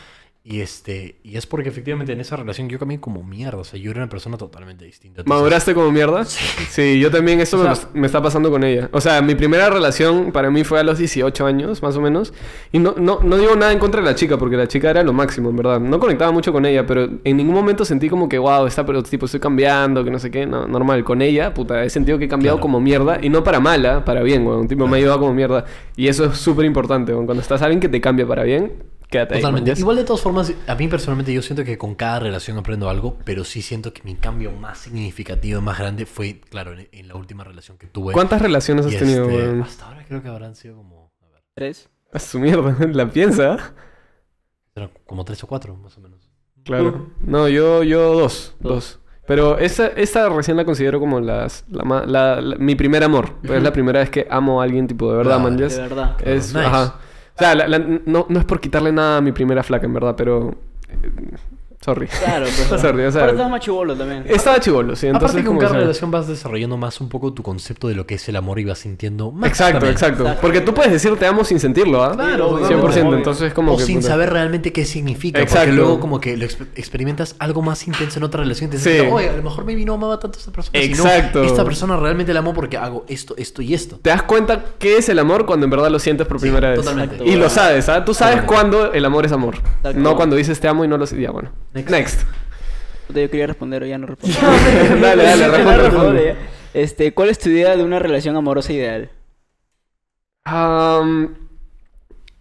y 0.51 0.63
este, 0.63 1.17
y 1.23 1.37
es 1.37 1.45
porque 1.47 1.69
efectivamente 1.69 2.11
en 2.15 2.21
esa 2.21 2.35
relación 2.37 2.71
yo 2.71 2.79
cambié 2.79 2.99
como 3.01 3.23
mierda, 3.23 3.59
o 3.59 3.65
sea, 3.65 3.79
yo 3.79 3.91
era 3.91 4.01
una 4.01 4.09
persona 4.09 4.39
totalmente 4.39 4.87
distinta. 4.87 5.21
Entonces, 5.21 5.29
¿Maduraste 5.39 5.75
como 5.75 5.91
mierda? 5.93 6.25
Sí. 6.25 6.99
yo 6.99 7.11
también, 7.11 7.39
eso 7.41 7.61
O 7.61 7.65
me, 7.69 7.75
sea- 7.77 7.89
me 7.93 8.07
está 8.07 8.23
pasando 8.23 8.51
con 8.51 8.65
ella. 8.65 8.89
O 8.93 9.01
sea, 9.03 9.21
mi 9.21 9.35
primera 9.35 9.69
relación 9.69 10.33
para 10.33 10.51
mí 10.51 10.65
fue 10.65 10.81
a 10.81 10.85
los 10.85 10.97
18 10.97 11.45
años, 11.45 11.83
más 11.83 11.97
o 11.97 12.01
menos. 12.01 12.33
Y 12.73 12.79
no, 12.79 12.95
no, 12.97 13.21
no 13.23 13.37
digo 13.37 13.57
nada 13.57 13.73
en 13.73 13.79
contra 13.79 14.01
de 14.01 14.07
la 14.07 14.15
chica, 14.15 14.39
porque 14.39 14.57
la 14.57 14.67
chica 14.67 14.89
era 14.89 15.03
lo 15.03 15.13
máximo, 15.13 15.51
en 15.51 15.57
verdad. 15.57 15.81
No 15.81 16.01
conectaba 16.01 16.33
mucho 16.33 16.51
con 16.51 16.65
ella, 16.65 16.87
pero 16.87 17.11
en 17.25 17.37
ningún 17.37 17.55
momento 17.55 17.85
sentí 17.85 18.09
como 18.09 18.27
que, 18.27 18.39
wow, 18.39 18.67
está, 18.67 18.87
pero 18.87 19.03
tipo, 19.03 19.27
estoy 19.27 19.41
cambiando, 19.41 20.03
que 20.03 20.11
no 20.11 20.19
sé 20.19 20.31
qué. 20.31 20.47
No, 20.47 20.67
normal. 20.67 21.05
Con 21.05 21.21
ella, 21.21 21.53
puta, 21.53 21.85
he 21.85 21.91
sentido 21.91 22.19
que 22.19 22.25
he 22.25 22.29
cambiado 22.29 22.57
Claro. 22.57 22.63
como 22.63 22.81
mierda. 22.81 23.19
Y 23.21 23.29
no 23.29 23.45
para 23.45 23.61
mala, 23.61 24.03
para 24.03 24.23
bien, 24.23 24.47
weón. 24.47 24.67
Tipo, 24.67 24.87
me 24.87 24.97
ha 24.97 25.01
llevado 25.01 25.21
como 25.21 25.35
mierda. 25.35 25.67
Y 25.95 26.09
eso 26.09 26.25
es 26.25 26.39
súper 26.39 26.65
importante. 26.65 27.13
Cuando 27.13 27.35
estás 27.43 27.61
alguien 27.61 27.81
que 27.81 27.91
te 27.91 28.01
cambia 28.01 28.27
para 28.27 28.45
bien, 28.45 28.73
quédate 29.09 29.35
ahí. 29.37 29.41
Totalmente. 29.41 29.73
Igual 29.79 29.97
de 29.97 30.05
todas 30.05 30.21
formas, 30.23 30.53
a 30.67 30.75
mí 30.75 30.89
personalmente 30.89 31.33
yo 31.33 31.43
siento 31.43 31.65
que 31.65 31.77
con 31.79 31.95
cada 31.95 32.21
relación 32.21 32.59
aprendo 32.59 32.89
algo, 32.89 33.17
pero 33.25 33.45
sí 33.45 33.63
siento 33.63 33.93
que 33.93 34.03
mi 34.05 34.15
cambio 34.15 34.53
más 34.53 34.79
significativo, 34.79 35.61
más 35.61 35.79
grande, 35.79 36.07
fue, 36.07 36.41
claro, 36.51 36.73
en, 36.79 36.89
en 36.93 37.09
la 37.09 37.15
última 37.17 37.45
relación 37.45 37.79
que 37.79 37.87
tuve. 37.87 38.13
¿Cuántas 38.13 38.41
relaciones 38.43 38.87
has 38.87 38.93
Y 38.95 38.97
tenido, 38.99 39.25
este, 39.29 39.37
weón? 39.37 39.63
Hasta 39.63 39.87
ahora 39.87 40.05
creo 40.07 40.23
que 40.23 40.29
habrán 40.29 40.55
sido 40.55 40.77
como, 40.77 41.13
a 41.23 41.27
ver, 41.33 41.43
¿Tres? 41.55 41.89
A 42.13 42.19
su 42.19 42.39
mierda, 42.39 42.77
la 42.93 43.11
piensa. 43.11 43.75
eran 44.75 44.91
como 45.07 45.25
tres 45.25 45.43
o 45.45 45.47
cuatro, 45.47 45.75
más 45.77 45.97
o 45.99 46.01
menos. 46.01 46.31
Claro. 46.65 47.11
No, 47.21 47.49
yo, 47.49 47.83
yo 47.83 48.13
dos, 48.15 48.55
dos. 48.61 49.01
Pero 49.27 49.59
esa, 49.59 49.89
esa 49.89 50.29
recién 50.31 50.57
la 50.57 50.65
considero 50.65 51.01
como 51.01 51.21
las, 51.21 51.65
la, 51.69 52.05
la- 52.07 52.41
la- 52.41 52.57
mi 52.57 52.75
primer 52.77 53.05
amor. 53.05 53.35
Pues 53.43 53.59
es 53.59 53.63
la 53.63 53.73
primera 53.73 54.01
vez 54.01 54.09
que 54.11 54.27
amo 54.31 54.61
a 54.61 54.65
alguien, 54.65 54.87
tipo, 54.87 55.11
de 55.11 55.19
verdad, 55.19 55.37
Claro. 55.39 55.51
man. 55.51 55.57
De 55.59 55.67
verdad. 55.69 56.17
Es, 56.27 56.55
Nice. 56.55 56.67
ajá. 56.67 56.99
Sea, 57.39 57.55
la- 57.55 57.79
no, 57.79 58.27
no 58.29 58.39
es 58.39 58.45
por 58.45 58.61
quitarle 58.61 58.93
nada 58.93 59.19
a 59.19 59.21
mi 59.21 59.33
primera 59.33 59.63
flaca, 59.63 59.87
en 59.87 59.95
verdad, 59.95 60.15
pero... 60.17 60.55
Sorry. 61.81 62.09
Claro, 62.09 62.47
pues. 62.69 62.81
Sorry, 62.81 63.05
o 63.05 63.13
sea- 63.13 63.21
Pero 63.23 63.33
estás 63.35 63.51
más 63.51 63.61
chivolo 63.61 63.95
también. 63.97 64.25
Estaba 64.27 64.59
chivolo, 64.59 64.97
sí. 64.97 65.07
Entonces, 65.07 65.31
Aparte 65.31 65.43
que 65.43 65.47
con 65.47 65.59
cada 65.59 65.79
relación 65.79 66.11
vas 66.11 66.27
desarrollando 66.27 66.77
más 66.77 67.01
un 67.01 67.09
poco 67.09 67.33
tu 67.33 67.45
concepto 67.45 67.87
de 67.87 67.95
lo 67.95 68.05
que 68.05 68.17
es 68.17 68.29
el 68.29 68.35
amor 68.37 68.59
y 68.59 68.65
vas 68.65 68.81
sintiendo 68.81 69.31
más. 69.31 69.49
Exacto, 69.49 69.75
también. 69.75 69.93
exacto. 69.93 70.23
Exacto. 70.25 70.41
Porque 70.43 70.61
tú 70.61 70.75
puedes 70.75 70.91
decir 70.91 71.15
te 71.17 71.27
amo 71.27 71.45
sin 71.45 71.61
sentirlo, 71.61 72.03
¿ah? 72.03 72.15
Claro, 72.15 72.49
obvio, 72.51 72.67
100%. 72.69 73.07
obvio. 73.07 73.15
Entonces, 73.17 73.55
como 73.55 73.75
o 73.75 73.77
que. 73.77 73.85
sin 73.85 73.99
puta. 73.99 74.09
saber 74.09 74.31
realmente 74.33 74.73
qué 74.73 74.85
significa. 74.85 75.41
Exacto. 75.41 75.67
Porque 75.67 75.73
luego 75.77 76.01
como 76.01 76.21
que 76.21 76.37
lo 76.37 76.45
exper- 76.45 76.67
experimentas 76.75 77.37
algo 77.39 77.63
más 77.63 77.87
intenso 77.87 78.19
en 78.19 78.25
otra 78.25 78.43
relación. 78.43 78.71
Te 78.71 78.79
Sí. 78.79 78.91
dices, 78.91 79.09
oye, 79.13 79.29
a 79.29 79.37
lo 79.37 79.43
mejor 79.45 79.65
maybe 79.65 79.85
no 79.85 79.95
amaba 79.95 80.19
tanto 80.19 80.37
a 80.37 80.41
esta 80.41 80.51
persona. 80.51 80.81
sino 80.83 80.95
Exacto. 81.05 81.45
esta 81.45 81.65
persona 81.65 81.97
realmente 81.97 82.33
la 82.35 82.41
amo 82.41 82.55
porque 82.55 82.77
hago 82.77 83.05
esto, 83.09 83.35
esto 83.39 83.63
y 83.63 83.73
esto. 83.75 84.01
Te 84.03 84.11
das 84.11 84.25
cuenta 84.25 84.65
qué 84.81 84.97
es 84.99 85.09
el 85.09 85.21
amor 85.21 85.47
cuando 85.47 85.65
en 85.65 85.71
verdad 85.71 85.91
lo 85.93 86.01
sientes 86.01 86.27
por 86.27 86.39
Sí, 86.41 86.47
primera 86.47 86.71
vez. 86.71 86.81
totalmente. 86.81 87.25
Y 87.25 87.37
lo 87.37 87.49
sabes, 87.49 87.89
¿ah? 87.89 88.05
Tú 88.05 88.15
sabes 88.15 88.43
cuándo 88.43 88.93
el 88.93 89.05
amor 89.05 89.25
es 89.27 89.31
amor. 89.33 89.55
Exacto. 89.57 89.93
No 90.01 90.17
cuando 90.17 90.35
dices 90.35 90.59
te 90.59 90.67
amo 90.67 90.85
y 90.85 90.89
no 90.89 90.99
lo 90.99 91.07
sé. 91.07 91.21
Ya, 91.21 91.31
bueno. 91.31 91.51
Next. 91.75 91.91
Next. 91.91 92.23
Puta, 93.07 93.21
Yo 93.21 93.31
quería 93.31 93.47
responder, 93.47 93.87
ya 93.87 93.99
no 93.99 94.07
respondo. 94.07 94.37
dale, 95.01 95.23
dale, 95.23 95.49
responde, 95.49 95.77
responde. 95.77 96.37
Este, 96.75 97.15
¿cuál 97.15 97.31
es 97.31 97.39
tu 97.39 97.49
idea 97.49 97.77
de 97.77 97.83
una 97.83 97.99
relación 97.99 98.37
amorosa 98.37 98.73
ideal? 98.73 99.11
Am, 100.45 101.48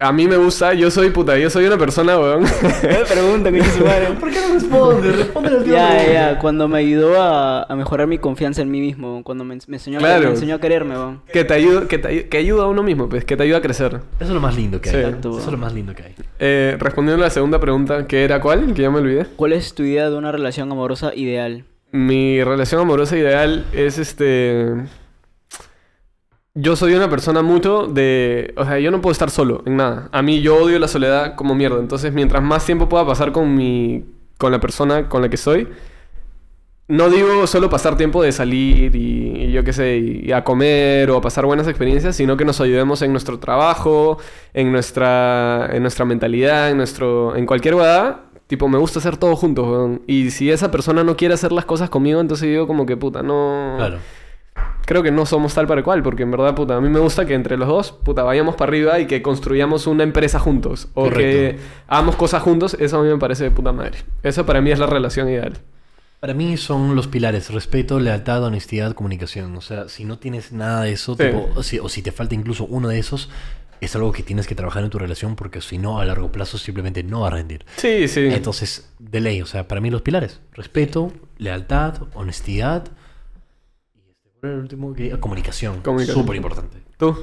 a 0.00 0.12
mí 0.12 0.28
me 0.28 0.36
gusta, 0.36 0.74
yo 0.74 0.90
soy 0.92 1.10
puta, 1.10 1.36
yo 1.36 1.50
soy 1.50 1.66
una 1.66 1.76
persona, 1.76 2.16
weón. 2.18 2.42
Me 2.42 3.04
pregunta, 3.04 3.50
¿qué 3.50 3.64
su 3.64 3.84
madre? 3.84 4.06
¿Por 4.20 4.30
qué 4.30 4.40
no 4.40 4.54
responde? 4.54 5.12
Responde 5.12 5.48
al 5.48 5.64
Ya, 5.64 5.96
ya, 6.06 6.12
ya, 6.12 6.38
cuando 6.38 6.68
me 6.68 6.78
ayudó 6.78 7.20
a, 7.20 7.64
a 7.64 7.74
mejorar 7.76 8.06
mi 8.06 8.18
confianza 8.18 8.62
en 8.62 8.70
mí 8.70 8.80
mismo, 8.80 9.22
cuando 9.24 9.44
me, 9.44 9.58
me 9.66 9.76
enseñó, 9.76 9.98
a, 9.98 10.02
me 10.02 10.24
enseñó 10.28 10.54
a 10.54 10.60
quererme, 10.60 10.94
weón. 10.94 11.22
que 11.32 11.44
te 11.44 11.54
ayuda, 11.54 11.88
que, 11.88 11.98
te, 11.98 12.28
que 12.28 12.36
ayuda 12.38 12.64
a 12.64 12.66
uno 12.68 12.84
mismo, 12.84 13.08
pues, 13.08 13.24
que 13.24 13.36
te 13.36 13.42
ayuda 13.42 13.58
a 13.58 13.62
crecer. 13.62 14.00
Eso 14.20 14.24
es 14.24 14.30
lo 14.30 14.40
más 14.40 14.54
lindo 14.54 14.80
que 14.80 14.90
hay. 14.90 14.94
Sí. 14.94 15.00
Exacto, 15.02 15.30
Eso 15.30 15.46
es 15.46 15.52
lo 15.52 15.58
más 15.58 15.72
lindo 15.72 15.94
que 15.94 16.02
hay. 16.04 16.14
Eh, 16.38 16.76
respondiendo 16.78 17.22
a 17.24 17.26
la 17.26 17.30
segunda 17.30 17.58
pregunta, 17.58 18.06
que 18.06 18.22
era 18.22 18.40
cuál? 18.40 18.72
Que 18.74 18.82
ya 18.82 18.90
me 18.90 18.98
olvidé. 18.98 19.26
¿Cuál 19.34 19.52
es 19.52 19.74
tu 19.74 19.82
idea 19.82 20.10
de 20.10 20.16
una 20.16 20.30
relación 20.30 20.70
amorosa 20.70 21.12
ideal? 21.14 21.64
Mi 21.90 22.44
relación 22.44 22.82
amorosa 22.82 23.16
ideal 23.16 23.64
es 23.72 23.98
este. 23.98 24.74
Yo 26.54 26.76
soy 26.76 26.94
una 26.94 27.08
persona 27.08 27.42
mucho 27.42 27.86
de. 27.86 28.52
O 28.56 28.64
sea, 28.64 28.78
yo 28.78 28.90
no 28.90 29.00
puedo 29.00 29.12
estar 29.12 29.30
solo 29.30 29.62
en 29.66 29.76
nada. 29.76 30.08
A 30.12 30.22
mí 30.22 30.40
yo 30.40 30.56
odio 30.56 30.78
la 30.78 30.88
soledad 30.88 31.34
como 31.36 31.54
mierda. 31.54 31.78
Entonces, 31.78 32.12
mientras 32.12 32.42
más 32.42 32.64
tiempo 32.66 32.88
pueda 32.88 33.06
pasar 33.06 33.32
con 33.32 33.54
mi. 33.54 34.04
con 34.38 34.52
la 34.52 34.60
persona 34.60 35.08
con 35.08 35.22
la 35.22 35.28
que 35.28 35.36
soy. 35.36 35.68
No 36.88 37.10
digo 37.10 37.46
solo 37.46 37.68
pasar 37.68 37.98
tiempo 37.98 38.22
de 38.22 38.32
salir 38.32 38.96
y, 38.96 39.52
yo 39.52 39.62
qué 39.62 39.74
sé, 39.74 39.98
y, 39.98 40.32
a 40.32 40.42
comer 40.42 41.10
o 41.10 41.18
a 41.18 41.20
pasar 41.20 41.44
buenas 41.44 41.68
experiencias, 41.68 42.16
sino 42.16 42.38
que 42.38 42.46
nos 42.46 42.62
ayudemos 42.62 43.02
en 43.02 43.12
nuestro 43.12 43.38
trabajo, 43.38 44.16
en 44.54 44.72
nuestra, 44.72 45.68
en 45.70 45.82
nuestra 45.82 46.06
mentalidad, 46.06 46.70
en 46.70 46.78
nuestro, 46.78 47.36
en 47.36 47.44
cualquier 47.44 47.74
guada. 47.74 48.24
Tipo, 48.46 48.68
me 48.68 48.78
gusta 48.78 49.00
hacer 49.00 49.18
todo 49.18 49.36
juntos. 49.36 50.00
Y 50.06 50.30
si 50.30 50.50
esa 50.50 50.70
persona 50.70 51.04
no 51.04 51.14
quiere 51.14 51.34
hacer 51.34 51.52
las 51.52 51.66
cosas 51.66 51.90
conmigo, 51.90 52.22
entonces 52.22 52.48
digo 52.48 52.66
como 52.66 52.86
que 52.86 52.96
puta, 52.96 53.22
no. 53.22 53.74
Claro. 53.76 53.98
Creo 54.88 55.02
que 55.02 55.10
no 55.10 55.26
somos 55.26 55.52
tal 55.52 55.66
para 55.66 55.82
cual, 55.82 56.02
porque 56.02 56.22
en 56.22 56.30
verdad, 56.30 56.54
puta, 56.54 56.74
a 56.76 56.80
mí 56.80 56.88
me 56.88 56.98
gusta 56.98 57.26
que 57.26 57.34
entre 57.34 57.58
los 57.58 57.68
dos, 57.68 57.92
puta, 57.92 58.22
vayamos 58.22 58.54
para 58.56 58.70
arriba 58.70 58.98
y 59.00 59.06
que 59.06 59.20
construyamos 59.20 59.86
una 59.86 60.02
empresa 60.02 60.38
juntos. 60.38 60.88
O 60.94 61.02
Correcto. 61.04 61.20
que 61.20 61.58
hagamos 61.88 62.16
cosas 62.16 62.42
juntos, 62.42 62.74
eso 62.80 62.98
a 62.98 63.02
mí 63.02 63.08
me 63.10 63.18
parece 63.18 63.44
de 63.44 63.50
puta 63.50 63.70
madre. 63.70 63.98
Eso 64.22 64.46
para 64.46 64.62
mí 64.62 64.70
es 64.70 64.78
la 64.78 64.86
relación 64.86 65.28
ideal. 65.28 65.58
Para 66.20 66.32
mí 66.32 66.56
son 66.56 66.96
los 66.96 67.06
pilares, 67.06 67.50
respeto, 67.52 68.00
lealtad, 68.00 68.42
honestidad, 68.42 68.94
comunicación. 68.94 69.54
O 69.56 69.60
sea, 69.60 69.88
si 69.90 70.06
no 70.06 70.18
tienes 70.18 70.52
nada 70.52 70.84
de 70.84 70.92
eso, 70.92 71.14
Sí. 71.16 71.24
tipo, 71.24 71.50
o, 71.54 71.62
si, 71.62 71.78
o 71.78 71.90
si 71.90 72.00
te 72.00 72.10
falta 72.10 72.34
incluso 72.34 72.64
uno 72.64 72.88
de 72.88 72.98
esos, 72.98 73.28
es 73.82 73.94
algo 73.94 74.10
que 74.10 74.22
tienes 74.22 74.46
que 74.46 74.54
trabajar 74.54 74.82
en 74.84 74.90
tu 74.90 74.98
relación 74.98 75.36
porque 75.36 75.60
si 75.60 75.76
no, 75.76 76.00
a 76.00 76.04
largo 76.06 76.32
plazo 76.32 76.56
simplemente 76.56 77.02
no 77.02 77.20
va 77.20 77.26
a 77.26 77.30
rendir. 77.32 77.66
Sí, 77.76 78.08
sí. 78.08 78.26
Entonces, 78.32 78.90
de 78.98 79.20
ley, 79.20 79.42
o 79.42 79.46
sea, 79.46 79.68
para 79.68 79.82
mí 79.82 79.90
los 79.90 80.00
pilares, 80.00 80.40
respeto, 80.54 81.12
lealtad, 81.36 81.94
honestidad 82.14 82.84
y 83.94 84.00
este, 84.10 84.27
¿cuál 84.27 84.27
era 84.27 84.27
el 84.42 84.50
último 84.50 84.92
que 84.94 85.10
comunicación, 85.18 85.80
Comunicación. 85.82 86.20
súper 86.22 86.36
importante. 86.36 86.78
Tú. 86.96 87.16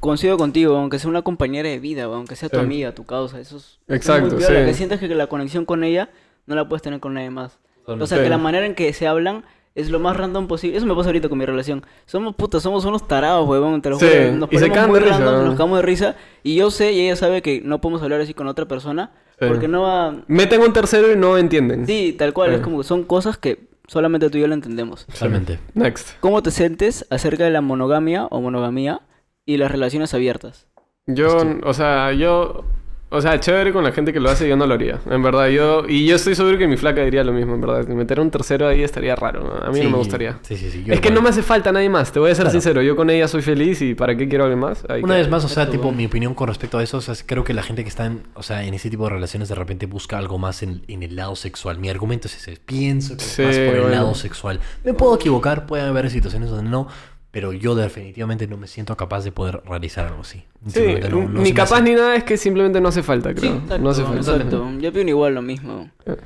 Coincido 0.00 0.36
contigo, 0.36 0.76
aunque 0.76 0.98
sea 0.98 1.08
una 1.10 1.22
compañera 1.22 1.68
de 1.68 1.78
vida, 1.78 2.04
aunque 2.04 2.36
sea 2.36 2.48
tu 2.48 2.58
Sí. 2.58 2.62
amiga, 2.64 2.94
tu 2.94 3.04
causa, 3.04 3.40
eso 3.40 3.56
es... 3.56 3.62
eso 3.64 3.78
es 3.88 3.96
Exacto, 3.96 4.26
muy 4.28 4.36
piola, 4.36 4.60
sí. 4.60 4.66
Que 4.66 4.74
sientes 4.74 5.00
que 5.00 5.08
la 5.08 5.26
conexión 5.26 5.64
con 5.64 5.84
ella 5.84 6.10
no 6.46 6.54
la 6.54 6.68
puedes 6.68 6.82
tener 6.82 7.00
con 7.00 7.14
nadie 7.14 7.30
más. 7.30 7.58
O 7.86 8.06
sea, 8.06 8.18
Sí. 8.18 8.24
que 8.24 8.30
la 8.30 8.38
manera 8.38 8.66
en 8.66 8.74
que 8.74 8.92
se 8.92 9.06
hablan 9.06 9.44
es 9.74 9.90
lo 9.90 9.98
más 9.98 10.16
random 10.16 10.48
posible. 10.48 10.76
Eso 10.76 10.86
me 10.86 10.94
pasa 10.94 11.08
ahorita 11.08 11.28
con 11.28 11.38
mi 11.38 11.44
relación. 11.46 11.84
Somos 12.04 12.34
putas, 12.34 12.62
somos 12.62 12.84
unos 12.84 13.06
tarados, 13.08 13.48
huevón. 13.48 13.80
Te 13.82 13.90
lo 13.90 13.98
Sí, 13.98 14.06
juro. 14.06 14.32
Nos 14.32 14.52
y 14.52 14.58
se 14.58 14.66
ponemos 14.68 14.74
cagan 14.74 14.90
muy 14.90 14.98
de 15.00 15.04
risa, 15.06 15.18
random, 15.18 15.34
¿no? 15.34 15.42
nos 15.44 15.54
cagamos 15.54 15.78
de 15.78 15.82
risa. 15.82 16.16
Y 16.42 16.56
yo 16.56 16.70
sé 16.70 16.92
y 16.92 17.00
ella 17.00 17.16
sabe 17.16 17.42
que 17.42 17.60
no 17.62 17.80
podemos 17.80 18.02
hablar 18.02 18.20
así 18.20 18.32
con 18.34 18.46
otra 18.48 18.66
persona. 18.66 19.12
Sí. 19.38 19.46
Porque 19.48 19.68
no 19.68 19.82
va... 19.82 20.14
Meten 20.28 20.60
un 20.62 20.72
tercero 20.72 21.12
y 21.12 21.16
no 21.16 21.36
entienden. 21.38 21.86
Sí, 21.86 22.14
tal 22.18 22.32
cual. 22.32 22.50
Sí. 22.50 22.56
Es 22.56 22.60
como 22.62 22.78
que 22.78 22.84
son 22.84 23.04
cosas 23.04 23.36
que 23.38 23.68
solamente 23.86 24.30
tú 24.30 24.38
y 24.38 24.42
yo 24.42 24.46
lo 24.46 24.54
entendemos. 24.54 25.06
Totalmente. 25.06 25.58
Next. 25.74 26.18
¿Cómo 26.20 26.42
te 26.42 26.50
sientes 26.50 27.06
acerca 27.10 27.44
de 27.44 27.50
la 27.50 27.60
monogamia 27.60 28.26
o 28.26 28.40
monogamía 28.40 29.02
y 29.44 29.56
las 29.56 29.70
relaciones 29.70 30.14
abiertas? 30.14 30.66
Yo, 31.06 31.36
o 31.64 31.72
sea, 31.74 32.12
yo... 32.12 32.64
O 33.08 33.20
sea, 33.20 33.38
chévere 33.38 33.72
con 33.72 33.84
la 33.84 33.92
gente 33.92 34.12
que 34.12 34.18
lo 34.18 34.28
hace, 34.28 34.48
yo 34.48 34.56
no 34.56 34.66
lo 34.66 34.74
haría. 34.74 34.98
En 35.08 35.22
verdad, 35.22 35.46
yo... 35.46 35.84
Y 35.88 36.06
yo 36.06 36.16
estoy 36.16 36.34
seguro 36.34 36.58
que 36.58 36.66
mi 36.66 36.76
flaca 36.76 37.02
diría 37.04 37.22
lo 37.22 37.32
mismo, 37.32 37.54
en 37.54 37.60
verdad. 37.60 37.86
Meter 37.86 38.18
un 38.18 38.32
tercero 38.32 38.66
ahí 38.66 38.82
estaría 38.82 39.14
raro. 39.14 39.62
A 39.64 39.70
mí 39.70 39.80
no 39.80 39.90
me 39.90 39.96
gustaría. 39.98 40.40
Sí, 40.42 40.56
sí, 40.56 40.70
sí. 40.72 40.82
yo 40.84 40.92
Es 40.92 41.00
que 41.00 41.12
no 41.12 41.22
me 41.22 41.28
hace 41.28 41.42
falta 41.44 41.70
nadie 41.70 41.88
más, 41.88 42.10
te 42.10 42.18
voy 42.18 42.32
a 42.32 42.34
ser 42.34 42.42
Claro. 42.46 42.50
sincero. 42.52 42.82
Yo 42.82 42.96
con 42.96 43.08
ella 43.08 43.28
soy 43.28 43.42
feliz 43.42 43.80
y 43.80 43.94
¿para 43.94 44.16
qué 44.16 44.28
quiero 44.28 44.42
alguien 44.44 44.58
más? 44.58 44.84
Ahí 44.88 45.02
Una 45.04 45.14
vez 45.14 45.30
más, 45.30 45.44
o 45.44 45.48
sea, 45.48 45.70
tipo, 45.70 45.92
mi 45.92 46.06
opinión 46.06 46.34
con 46.34 46.48
respecto 46.48 46.78
a 46.78 46.82
eso, 46.82 46.96
o 46.96 47.00
sea, 47.00 47.12
es- 47.12 47.22
creo 47.24 47.44
que 47.44 47.54
la 47.54 47.62
gente 47.62 47.84
que 47.84 47.88
está 47.88 48.06
en, 48.06 48.24
o 48.34 48.42
sea, 48.42 48.64
en 48.64 48.74
ese 48.74 48.90
tipo 48.90 49.04
de 49.04 49.10
relaciones 49.10 49.48
de 49.48 49.54
repente 49.54 49.86
busca 49.86 50.18
algo 50.18 50.38
más 50.38 50.64
en, 50.64 50.82
en 50.88 51.04
el 51.04 51.14
lado 51.14 51.36
sexual. 51.36 51.78
Mi 51.78 51.88
argumento 51.88 52.26
es 52.26 52.36
ese, 52.36 52.58
pienso 52.66 53.16
que 53.16 53.22
es 53.22 53.30
Sí, 53.30 53.42
más 53.42 53.56
por 53.56 53.76
el 53.76 53.90
lado 53.92 54.14
sexual. 54.16 54.58
Me 54.84 54.94
puedo 54.94 55.14
equivocar, 55.14 55.66
puede 55.66 55.84
haber 55.84 56.10
situaciones 56.10 56.50
donde 56.50 56.68
no, 56.68 56.88
pero 57.36 57.52
yo 57.52 57.74
definitivamente 57.74 58.46
no 58.46 58.56
me 58.56 58.66
siento 58.66 58.96
capaz 58.96 59.22
de 59.22 59.30
poder 59.30 59.60
realizar 59.66 60.06
algo 60.06 60.22
así. 60.22 60.38
Sí, 60.64 60.70
Simplemente 60.70 61.10
no- 61.10 61.28
no 61.28 61.42
ni 61.42 61.52
capaz 61.52 61.74
hace. 61.74 61.82
ni 61.84 61.92
nada, 61.94 62.16
es 62.16 62.24
que 62.24 62.38
simplemente 62.38 62.80
no 62.80 62.88
hace 62.88 63.02
falta, 63.02 63.34
creo. 63.34 63.56
Exacto, 63.56 63.78
no 63.78 63.90
hace 63.90 64.02
falta. 64.04 64.16
exacto. 64.20 64.70
Yo 64.80 64.88
opino 64.88 65.10
igual 65.10 65.34
lo 65.34 65.42
mismo. 65.42 65.90
Eh. 66.06 66.16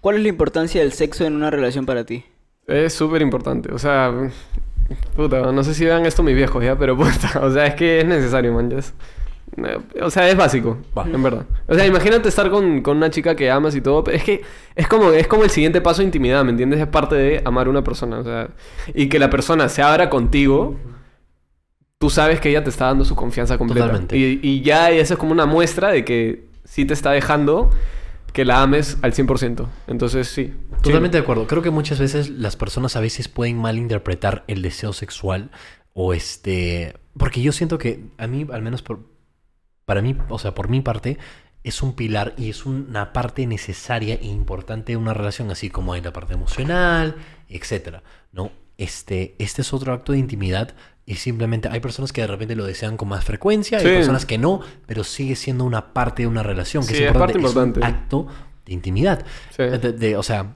¿Cuál 0.00 0.18
es 0.18 0.22
la 0.22 0.28
importancia 0.28 0.80
del 0.80 0.92
sexo 0.92 1.24
en 1.24 1.34
una 1.34 1.50
relación 1.50 1.86
para 1.86 2.04
ti? 2.04 2.24
Es 2.68 2.92
súper 2.92 3.20
importante. 3.20 3.72
O 3.74 3.78
sea, 3.80 4.14
puta, 5.16 5.50
no 5.50 5.64
sé 5.64 5.74
si 5.74 5.84
vean 5.84 6.06
esto 6.06 6.22
mis 6.22 6.36
viejos 6.36 6.62
ya, 6.62 6.78
pero 6.78 6.96
puta, 6.96 7.40
o 7.42 7.50
sea, 7.50 7.66
es 7.66 7.74
que 7.74 7.98
es 7.98 8.06
necesario, 8.06 8.52
man. 8.52 8.72
O 10.02 10.10
sea, 10.10 10.28
es 10.28 10.36
básico, 10.36 10.78
Va. 10.96 11.04
en 11.04 11.22
verdad. 11.22 11.44
O 11.66 11.74
sea, 11.74 11.86
imagínate 11.86 12.28
estar 12.28 12.50
con, 12.50 12.82
con 12.82 12.96
una 12.96 13.10
chica 13.10 13.34
que 13.34 13.50
amas 13.50 13.74
y 13.74 13.80
todo, 13.80 14.04
pero 14.04 14.16
es 14.16 14.24
que 14.24 14.42
es 14.74 14.88
como, 14.88 15.10
es 15.10 15.26
como 15.26 15.44
el 15.44 15.50
siguiente 15.50 15.80
paso 15.80 15.98
de 16.02 16.06
intimidad, 16.06 16.44
¿me 16.44 16.50
entiendes? 16.50 16.80
Es 16.80 16.86
parte 16.86 17.16
de 17.16 17.42
amar 17.44 17.66
a 17.66 17.70
una 17.70 17.84
persona, 17.84 18.18
o 18.20 18.24
sea, 18.24 18.48
y 18.94 19.08
que 19.08 19.18
la 19.18 19.28
persona 19.28 19.68
se 19.68 19.82
abra 19.82 20.08
contigo, 20.08 20.76
tú 21.98 22.10
sabes 22.10 22.40
que 22.40 22.48
ella 22.48 22.64
te 22.64 22.70
está 22.70 22.86
dando 22.86 23.04
su 23.04 23.14
confianza 23.14 23.58
completa. 23.58 23.86
Totalmente. 23.86 24.16
Y, 24.16 24.40
y 24.42 24.62
ya 24.62 24.90
esa 24.90 25.14
es 25.14 25.18
como 25.18 25.32
una 25.32 25.46
muestra 25.46 25.90
de 25.90 26.04
que 26.04 26.46
sí 26.64 26.84
te 26.84 26.94
está 26.94 27.10
dejando 27.10 27.70
que 28.32 28.44
la 28.44 28.62
ames 28.62 28.98
al 29.02 29.12
100%. 29.12 29.66
Entonces, 29.86 30.28
sí. 30.28 30.52
Totalmente 30.82 31.18
de 31.18 31.22
acuerdo. 31.22 31.46
Creo 31.46 31.62
que 31.62 31.70
muchas 31.70 31.98
veces 31.98 32.30
las 32.30 32.56
personas 32.56 32.96
a 32.96 33.00
veces 33.00 33.28
pueden 33.28 33.58
malinterpretar 33.58 34.44
el 34.46 34.62
deseo 34.62 34.92
sexual 34.92 35.50
o 35.92 36.14
este... 36.14 36.94
Porque 37.18 37.42
yo 37.42 37.52
siento 37.52 37.76
que 37.78 38.04
a 38.18 38.26
mí, 38.26 38.46
al 38.50 38.62
menos 38.62 38.82
por, 38.82 39.00
para 39.90 40.02
mí, 40.02 40.16
o 40.28 40.38
sea, 40.38 40.54
por 40.54 40.68
mi 40.68 40.80
parte, 40.80 41.18
es 41.64 41.82
un 41.82 41.94
pilar 41.94 42.32
y 42.38 42.48
es 42.48 42.64
una 42.64 43.12
parte 43.12 43.44
necesaria 43.46 44.14
e 44.14 44.26
importante 44.26 44.92
de 44.92 44.96
una 44.96 45.14
relación, 45.14 45.50
así 45.50 45.68
como 45.68 45.92
hay 45.94 46.00
la 46.00 46.12
parte 46.12 46.32
emocional, 46.34 47.16
etcétera, 47.48 48.04
¿no? 48.32 48.52
Este, 48.78 49.34
este 49.38 49.62
es 49.62 49.72
otro 49.74 49.92
acto 49.92 50.12
de 50.12 50.18
intimidad 50.18 50.74
y 51.04 51.16
simplemente 51.16 51.68
hay 51.68 51.80
personas 51.80 52.12
que 52.12 52.20
de 52.20 52.28
repente 52.28 52.54
lo 52.54 52.64
desean 52.64 52.96
con 52.96 53.08
más 53.08 53.24
frecuencia, 53.24 53.78
hay 53.78 53.84
Sí. 53.84 53.90
personas 53.90 54.24
que 54.26 54.38
no, 54.38 54.60
pero 54.86 55.02
sigue 55.02 55.34
siendo 55.34 55.64
una 55.64 55.92
parte 55.92 56.22
de 56.22 56.28
una 56.28 56.42
relación, 56.44 56.86
que 56.86 56.94
Sí, 56.94 57.02
es 57.02 57.10
es 57.10 57.16
parte 57.18 57.36
importante, 57.38 57.80
importante. 57.80 57.80
un 57.80 57.84
acto 57.84 58.26
de 58.64 58.72
intimidad. 58.72 59.26
Sí. 59.56 59.64
De- 59.64 59.92
de- 59.92 60.16
o 60.16 60.22
sea, 60.22 60.54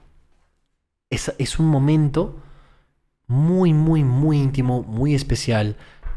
es, 1.09 1.33
es 1.37 1.59
un 1.59 1.67
momento 1.67 2.39
muy, 3.27 3.73
muy, 3.73 4.03
muy 4.03 4.37
íntimo, 4.37 4.81
muy 4.83 5.13
especial. 5.13 5.75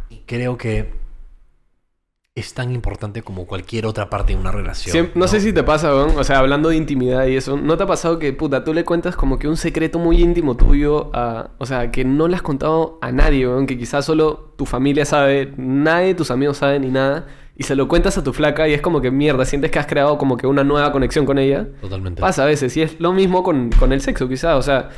Y 0.09 0.19
creo 0.25 0.57
que 0.57 0.95
es 2.39 2.55
tan 2.55 2.73
importante 2.73 3.23
como 3.23 3.47
cualquier 3.47 3.87
otra 3.87 4.09
parte 4.09 4.33
de 4.33 4.39
una 4.39 4.51
relación. 4.51 5.11
No, 5.15 5.29
sé 5.29 5.41
si 5.41 5.53
te 5.53 5.63
pasa, 5.63 5.95
weón. 5.95 6.19
O 6.19 6.25
sea, 6.25 6.39
hablando 6.39 6.69
de 6.69 6.77
intimidad 6.77 7.27
y 7.27 7.37
eso, 7.37 7.57
¿no 7.57 7.77
te 7.77 7.85
ha 7.85 7.87
pasado 7.87 8.19
que, 8.19 8.33
puta, 8.33 8.65
tú 8.65 8.75
le 8.75 8.85
cuentas 8.85 9.17
como 9.17 9.39
que 9.39 9.49
un 9.49 9.57
secreto 9.57 9.99
muy 9.99 10.21
íntimo 10.21 10.57
tuyo 10.57 11.11
a... 11.15 11.51
O 11.59 11.67
sea, 11.67 11.91
que 11.91 12.05
no 12.05 12.29
le 12.29 12.37
has 12.37 12.43
contado 12.43 12.99
a 13.01 13.13
nadie, 13.13 13.47
weón, 13.47 13.67
que 13.67 13.79
quizás 13.79 14.05
solo 14.05 14.53
tu 14.57 14.67
familia 14.67 15.05
sabe, 15.05 15.53
nadie 15.57 16.09
de 16.09 16.15
tus 16.15 16.31
amigos 16.31 16.59
sabe 16.59 16.79
ni 16.81 16.89
nada, 16.89 17.27
y 17.57 17.65
se 17.65 17.75
lo 17.75 17.89
cuentas 17.89 18.17
a 18.17 18.23
tu 18.23 18.33
flaca 18.33 18.69
y 18.69 18.73
es 18.73 18.81
como 18.81 19.01
que 19.01 19.11
mierda, 19.11 19.45
sientes 19.45 19.71
que 19.71 19.79
has 19.79 19.87
creado 19.87 20.17
como 20.17 20.37
que 20.37 20.47
una 20.47 20.63
nueva 20.65 20.93
conexión 20.93 21.27
con 21.27 21.39
ella. 21.39 21.67
Totalmente. 21.81 22.21
Pasa 22.21 22.45
a 22.45 22.47
veces, 22.47 22.77
y 22.77 22.83
es 22.83 23.01
lo 23.01 23.13
mismo 23.13 23.43
con, 23.43 23.71
con 23.71 23.93
el 23.93 24.01
sexo, 24.01 24.29
quizás. 24.29 24.57
O 24.57 24.63
sea, 24.63 24.91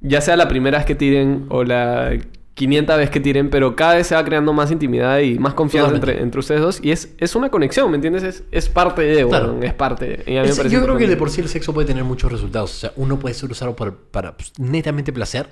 ya 0.00 0.20
sea 0.20 0.36
la 0.36 0.48
primera 0.48 0.78
vez 0.78 0.86
que 0.86 0.94
tiren 0.94 1.46
o 1.48 1.64
la 1.64 2.12
500 2.54 2.96
veces 2.96 3.10
que 3.10 3.20
tiren, 3.20 3.50
pero 3.50 3.74
cada 3.74 3.94
vez 3.96 4.06
se 4.06 4.14
va 4.14 4.24
creando 4.24 4.52
más 4.52 4.70
intimidad 4.70 5.18
y 5.18 5.38
más 5.38 5.54
confianza 5.54 5.94
entre, 5.94 6.22
entre 6.22 6.38
ustedes 6.40 6.60
dos. 6.60 6.80
Y 6.82 6.92
es, 6.92 7.12
es 7.18 7.34
una 7.34 7.50
conexión, 7.50 7.90
¿me 7.90 7.96
entiendes? 7.96 8.22
Es, 8.22 8.44
es 8.52 8.68
parte 8.68 9.02
de, 9.02 9.26
Claro. 9.26 9.52
weón, 9.52 9.64
es 9.64 9.74
parte. 9.74 10.22
Y 10.26 10.36
a 10.36 10.42
mí 10.42 10.46
me 10.46 10.52
Es- 10.52 10.56
parece 10.56 10.74
yo 10.74 10.82
creo 10.82 10.96
que 10.96 11.06
de 11.08 11.16
por 11.16 11.30
sí 11.30 11.40
el 11.40 11.48
sexo 11.48 11.74
puede 11.74 11.86
tener 11.88 12.04
muchos 12.04 12.30
resultados. 12.30 12.70
O 12.72 12.78
sea, 12.78 12.92
uno 12.96 13.18
puede 13.18 13.34
ser 13.34 13.50
usado 13.50 13.74
para, 13.74 13.92
para 13.92 14.36
pues, 14.36 14.52
netamente 14.58 15.12
placer 15.12 15.48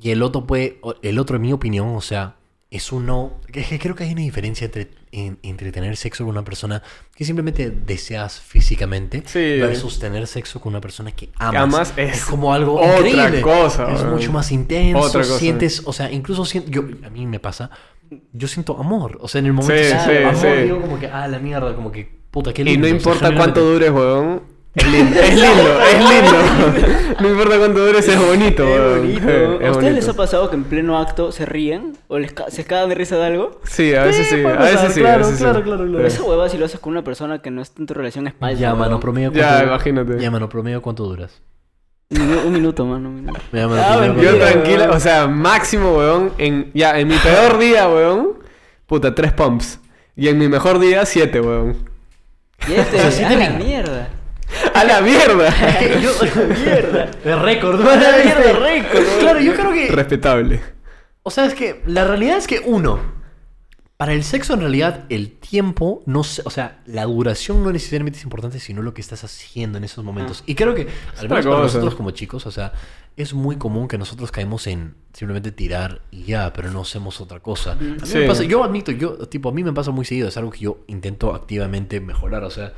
y 0.00 0.10
el 0.10 0.22
otro 0.22 0.46
puede, 0.46 0.80
el 1.02 1.18
otro 1.20 1.36
en 1.36 1.42
mi 1.42 1.52
opinión, 1.52 1.88
o 1.94 2.00
sea, 2.00 2.36
es 2.70 2.92
uno, 2.92 3.32
que- 3.52 3.64
que 3.64 3.78
creo 3.80 3.94
que 3.96 4.04
hay 4.04 4.12
una 4.12 4.20
diferencia 4.20 4.66
entre, 4.66 4.90
en- 5.10 5.38
entre 5.42 5.72
tener 5.72 5.96
sexo 5.96 6.24
con 6.24 6.30
una 6.30 6.44
persona 6.44 6.82
que 7.16 7.24
simplemente 7.24 7.68
deseas 7.70 8.40
físicamente 8.40 9.22
Sí. 9.26 9.58
versus 9.58 9.98
tener 9.98 10.26
sexo 10.28 10.60
con 10.60 10.72
una 10.72 10.80
persona 10.80 11.10
que 11.10 11.30
amas. 11.36 11.62
amas 11.62 11.92
es 11.96 12.24
como 12.24 12.54
algo 12.54 12.74
otra 12.80 12.98
increíble. 13.08 13.42
cosa, 13.42 13.92
Es 13.92 14.04
mucho 14.04 14.30
más 14.32 14.52
intenso. 14.52 15.00
Otra 15.00 15.22
cosa. 15.22 15.38
Sientes, 15.38 15.82
o 15.84 15.92
sea, 15.92 16.12
incluso 16.12 16.44
siento, 16.44 16.70
yo, 16.70 16.82
a 17.04 17.10
mí 17.10 17.26
me 17.26 17.40
pasa, 17.40 17.70
yo 18.32 18.46
siento 18.46 18.78
amor. 18.78 19.18
O 19.20 19.26
sea, 19.26 19.40
en 19.40 19.46
el 19.46 19.52
momento 19.52 19.82
Sí, 19.82 19.88
siento 19.88 20.10
sí, 20.40 20.46
amor, 20.46 20.62
digo 20.62 20.80
como 20.80 20.98
que, 21.00 21.06
ah, 21.08 21.26
la 21.26 21.38
mierda, 21.40 21.74
como 21.74 21.90
que, 21.90 22.08
puta, 22.30 22.52
qué 22.52 22.62
Y 22.62 22.66
lindo. 22.66 22.86
no 22.88 22.94
o 22.96 23.00
sea, 23.00 23.10
importa 23.12 23.34
cuánto 23.36 23.60
dures, 23.64 23.90
weón. 23.90 24.42
Es 24.74 24.86
lindo, 24.86 25.18
es 25.20 25.34
lindo, 25.34 25.80
es 25.82 25.98
lindo. 25.98 27.10
No 27.20 27.28
importa 27.28 27.58
cuánto 27.58 27.84
dures, 27.84 28.06
es 28.08 28.18
bonito, 28.24 28.64
weón. 28.64 29.00
bonito. 29.00 29.28
Eh, 29.28 29.32
¿A 29.34 29.44
es 29.44 29.52
ustedes 29.52 29.74
bonito. 29.74 29.90
les 29.96 30.08
ha 30.08 30.12
pasado 30.14 30.48
que 30.48 30.56
en 30.56 30.64
pleno 30.64 30.96
acto 30.98 31.32
se 31.32 31.44
ríen? 31.44 31.96
¿O 32.08 32.18
les 32.18 32.32
ca- 32.32 32.50
se 32.50 32.64
cagan 32.64 32.88
de 32.88 32.94
risa 32.94 33.16
de 33.18 33.26
algo? 33.26 33.60
Sí, 33.64 33.94
a 33.94 34.04
veces 34.04 34.28
sí, 34.28 34.42
a 34.44 34.52
veces 34.56 34.92
sí. 34.94 35.00
a 35.00 35.02
claro, 35.02 35.24
sí. 35.24 35.36
claro, 35.38 35.62
claro, 35.62 35.84
claro. 35.86 36.08
Sí. 36.08 36.14
Esa 36.16 36.22
hueva 36.22 36.48
si 36.48 36.56
lo 36.56 36.64
haces 36.66 36.78
con 36.80 36.92
una 36.92 37.02
persona 37.04 37.42
que 37.42 37.50
no 37.50 37.60
está 37.62 37.82
en 37.82 37.86
tu 37.86 37.94
relación 37.94 38.26
es 38.28 38.34
falsa. 38.38 38.60
Ya, 38.60 38.74
mano, 38.74 39.00
promedio 39.00 39.32
Ya, 39.32 39.48
cuánto- 39.48 39.66
imagínate. 39.66 40.18
Ya, 40.20 40.30
mano, 40.30 40.48
promedio 40.48 40.80
cuánto 40.80 41.04
duras. 41.04 41.42
Un, 42.10 42.18
minu- 42.18 42.44
un 42.46 42.52
minuto, 42.52 42.86
mano. 42.86 43.08
Un 43.08 43.14
minuto. 43.16 43.40
Ya, 43.52 43.68
mano, 43.68 43.82
Ah, 43.84 43.96
promedio 44.04 44.32
Yo 44.32 44.38
tranquila, 44.38 44.84
weón. 44.84 44.96
o 44.96 45.00
sea, 45.00 45.26
máximo, 45.26 45.98
weón. 45.98 46.32
En, 46.38 46.70
ya, 46.74 46.98
en 46.98 47.08
mi 47.08 47.16
peor 47.16 47.58
día, 47.58 47.88
weón. 47.88 48.34
Puta, 48.86 49.14
tres 49.14 49.32
pumps. 49.32 49.78
Y 50.16 50.28
en 50.28 50.38
mi 50.38 50.48
mejor 50.48 50.78
día, 50.78 51.04
siete, 51.06 51.40
weón. 51.40 51.76
Y 52.68 52.72
este, 52.74 52.96
O 52.98 53.00
sea, 53.00 53.10
sí 53.10 53.24
a 53.24 53.28
te 53.28 53.36
la 53.36 53.50
mierda. 53.50 54.08
¡A 54.74 54.84
la 54.84 55.00
mierda! 55.00 55.48
yo, 56.00 56.12
Mierda. 56.64 57.06
de 57.24 57.36
récord, 57.36 57.78
Mierda, 57.80 58.52
récord. 58.58 59.04
Claro, 59.20 59.40
yo 59.40 59.54
creo 59.54 59.72
que. 59.72 59.88
Respetable. 59.88 60.60
O 61.22 61.30
sea, 61.30 61.46
es 61.46 61.54
que 61.54 61.82
la 61.86 62.04
realidad 62.06 62.36
es 62.38 62.46
que 62.46 62.60
uno. 62.64 63.20
Para 63.96 64.14
el 64.14 64.24
sexo, 64.24 64.54
en 64.54 64.60
realidad, 64.60 65.04
el 65.10 65.30
tiempo, 65.32 66.02
no 66.06 66.24
sé, 66.24 66.40
o 66.46 66.50
sea, 66.50 66.80
la 66.86 67.04
duración 67.04 67.62
no 67.62 67.70
necesariamente 67.70 68.16
es 68.18 68.24
importante, 68.24 68.58
sino 68.58 68.80
lo 68.80 68.94
que 68.94 69.02
estás 69.02 69.24
haciendo 69.24 69.76
en 69.76 69.84
esos 69.84 70.02
momentos. 70.02 70.42
Y 70.46 70.54
creo 70.54 70.74
que, 70.74 70.88
al 71.18 71.28
menos 71.28 71.44
para 71.44 71.58
nosotros 71.60 71.94
como 71.96 72.10
chicos, 72.12 72.46
o 72.46 72.50
sea, 72.50 72.72
es 73.18 73.34
muy 73.34 73.56
común 73.56 73.88
que 73.88 73.98
nosotros 73.98 74.32
caemos 74.32 74.66
en 74.68 74.94
simplemente 75.12 75.52
tirar 75.52 76.00
y 76.10 76.22
ya, 76.22 76.50
pero 76.54 76.70
no 76.70 76.80
hacemos 76.80 77.20
otra 77.20 77.40
cosa. 77.40 77.72
A 77.72 77.74
mí 77.74 77.94
me 78.14 78.26
pasa- 78.26 78.44
yo 78.44 78.64
admito, 78.64 78.90
yo, 78.90 79.18
tipo, 79.28 79.50
a 79.50 79.52
mí 79.52 79.62
me 79.62 79.74
pasa 79.74 79.90
muy 79.90 80.06
seguido, 80.06 80.28
es 80.28 80.36
algo 80.38 80.50
que 80.50 80.60
yo 80.60 80.78
intento 80.86 81.34
activamente 81.34 82.00
mejorar, 82.00 82.42
o 82.44 82.50
sea, 82.50 82.72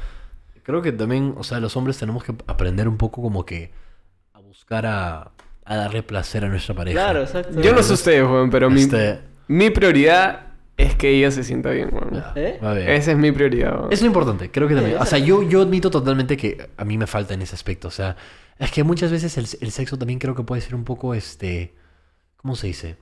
creo 0.63 0.83
que 0.83 0.93
también, 0.93 1.35
o 1.37 1.45
sea, 1.45 1.61
los 1.61 1.77
hombres 1.77 1.99
tenemos 1.99 2.25
que 2.25 2.35
aprender 2.47 2.89
un 2.89 2.97
poco 2.97 3.23
como 3.23 3.45
que 3.45 3.71
a 4.33 4.41
buscar 4.41 4.87
a, 4.87 5.33
a 5.65 5.77
darle 5.77 6.03
placer 6.03 6.45
a 6.45 6.49
nuestra 6.49 6.75
pareja. 6.75 6.95
Claro, 6.99 7.23
exacto. 7.23 7.61
Yo 7.61 7.75
no 7.75 7.83
sé 7.83 7.93
ustedes, 7.95 8.23
weón, 8.25 8.51
pero 8.51 8.71
mi, 8.71 8.83
Este- 8.83 9.21
mi 9.49 9.71
prioridad 9.71 10.47
es 10.77 10.95
que 10.95 11.11
ella 11.11 11.31
se 11.31 11.45
sienta 11.45 11.71
bien, 11.71 11.91
weón. 11.93 12.23
¿Eh? 12.35 12.59
Esa 12.97 13.13
es 13.13 13.17
mi 13.19 13.31
prioridad, 13.33 13.79
weón. 13.81 13.93
Es 13.93 14.01
lo 14.01 14.07
importante, 14.07 14.51
creo 14.51 14.69
que 14.69 14.75
también. 14.75 14.97
O 14.99 15.05
sea, 15.07 15.19
yo, 15.19 15.43
yo 15.43 15.63
admito 15.63 15.91
totalmente 15.91 16.37
que 16.37 16.71
a 16.77 16.85
mí 16.85 16.97
me 16.99 17.07
falta 17.07 17.35
en 17.35 17.43
ese 17.43 17.55
aspecto. 17.55 17.89
O 17.89 17.93
sea, 17.93 18.17
es 18.59 18.71
que 18.71 18.83
muchas 18.85 19.11
veces 19.11 19.37
el, 19.39 19.47
el 19.61 19.71
sexo 19.73 19.99
también 19.99 20.19
creo 20.19 20.35
que 20.35 20.43
puede 20.45 20.61
ser 20.63 20.75
un 20.75 20.85
poco, 20.85 21.15
este... 21.15 21.75
¿Cómo 22.37 22.57
se 22.57 22.67
dice? 22.67 22.97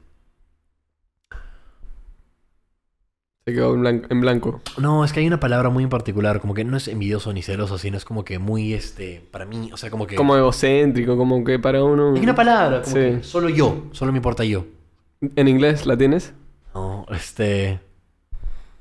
Se 3.47 3.55
quedó 3.55 3.75
en 3.75 3.81
blanco. 3.81 4.07
En 4.11 4.21
blanco. 4.21 4.61
No, 4.79 5.05
es 5.05 5.13
que 5.13 5.21
hay 5.21 5.27
una 5.27 5.41
palabra 5.41 5.71
muy 5.71 5.83
en 5.83 5.91
particular, 5.91 6.41
como 6.41 6.53
que 6.55 6.63
no 6.65 6.77
es 6.77 6.89
envidioso 6.89 7.33
ni 7.33 7.43
celoso, 7.43 7.79
sino 7.79 7.97
es 7.97 8.05
como 8.05 8.25
que 8.25 8.39
muy, 8.39 8.75
este... 8.75 9.27
Para 9.31 9.47
mí, 9.47 9.71
o 9.73 9.77
sea, 9.79 9.91
como 9.91 10.07
que... 10.07 10.15
Como 10.15 10.37
egocéntrico, 10.37 11.17
como 11.17 11.43
que 11.43 11.59
para 11.59 11.83
uno... 11.83 12.15
Hay 12.15 12.23
una 12.23 12.35
palabra, 12.35 12.83
como 12.83 12.95
Sí. 12.95 13.01
que 13.01 13.23
solo 13.23 13.49
yo, 13.49 13.85
solo 13.93 14.13
me 14.13 14.19
importa 14.19 14.45
yo. 14.45 14.67
¿En 15.37 15.49
inglés 15.49 15.87
la 15.87 15.97
tienes? 15.97 16.35
No, 16.75 17.07
este... 17.11 17.81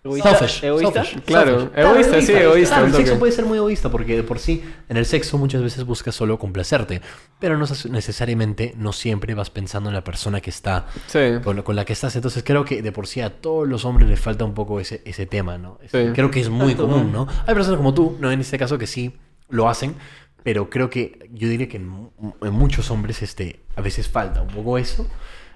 ¿Egoísta? 0.03 0.35
Selfish. 0.37 0.63
¿Egoísta? 0.63 1.03
selfish, 1.03 1.23
Claro, 1.25 1.59
selfish. 1.59 1.77
egoísta, 1.79 2.21
sí, 2.21 2.31
egoísta, 2.31 2.75
Claro, 2.75 2.87
el 2.87 2.93
sexo 2.95 3.19
puede 3.19 3.31
ser 3.33 3.45
muy 3.45 3.57
egoísta 3.57 3.89
porque 3.91 4.15
de 4.15 4.23
por 4.23 4.39
sí 4.39 4.63
en 4.87 4.95
el 4.97 5.05
sexo 5.05 5.37
muchas 5.37 5.61
veces 5.61 5.83
buscas 5.85 6.15
solo 6.15 6.39
complacerte, 6.39 7.01
pero 7.39 7.57
no 7.57 7.65
es- 7.65 7.85
necesariamente, 7.89 8.73
no 8.77 8.93
siempre 8.93 9.33
vas 9.33 9.49
pensando 9.49 9.89
en 9.89 9.95
la 9.95 10.03
persona 10.03 10.39
que 10.39 10.49
está 10.49 10.87
Sí. 11.07 11.19
con, 11.43 11.61
con 11.63 11.75
la 11.75 11.83
que 11.83 11.93
estás. 11.93 12.15
Entonces 12.15 12.43
creo 12.45 12.63
que 12.63 12.81
de 12.81 12.91
por 12.93 13.07
sí 13.07 13.19
a 13.21 13.41
todos 13.41 13.67
los 13.67 13.83
hombres 13.83 14.07
les 14.09 14.19
falta 14.19 14.45
un 14.45 14.53
poco 14.53 14.79
ese, 14.79 15.01
ese 15.05 15.25
tema, 15.25 15.57
¿no? 15.57 15.77
Es- 15.83 15.91
Sí. 15.91 15.99
Creo 16.13 16.31
que 16.31 16.39
es 16.39 16.49
muy 16.49 16.71
Exacto, 16.71 16.87
común, 16.87 17.11
¿no? 17.11 17.27
Hay 17.45 17.53
personas 17.53 17.77
como 17.77 17.93
tú, 17.93 18.17
¿no? 18.21 18.31
En 18.31 18.39
este 18.39 18.57
caso 18.57 18.77
que 18.77 18.87
sí 18.87 19.13
lo 19.49 19.67
hacen, 19.67 19.95
pero 20.43 20.69
creo 20.69 20.89
que 20.89 21.29
yo 21.33 21.49
diría 21.49 21.67
que 21.67 21.75
en, 21.77 22.09
en 22.41 22.53
muchos 22.53 22.89
hombres 22.89 23.21
este, 23.21 23.59
a 23.75 23.81
veces 23.81 24.07
falta 24.07 24.41
un 24.41 24.47
poco 24.47 24.77
eso, 24.77 25.05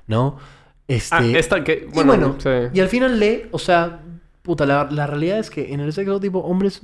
¿no? 0.08 0.38
Este, 0.86 1.16
Ah, 1.16 1.24
esta 1.24 1.64
que... 1.64 1.88
y 1.90 1.94
Bueno, 1.94 2.12
bueno, 2.18 2.36
sí. 2.40 2.50
y 2.74 2.80
al 2.82 2.90
final 2.90 3.18
lee, 3.18 3.44
o 3.52 3.58
sea, 3.60 4.02
puta, 4.44 4.66
la, 4.66 4.88
la 4.92 5.08
realidad 5.08 5.40
es 5.40 5.50
que 5.50 5.74
en 5.74 5.80
el 5.80 5.92
sexo 5.94 6.20
tipo 6.20 6.40
hombres, 6.40 6.82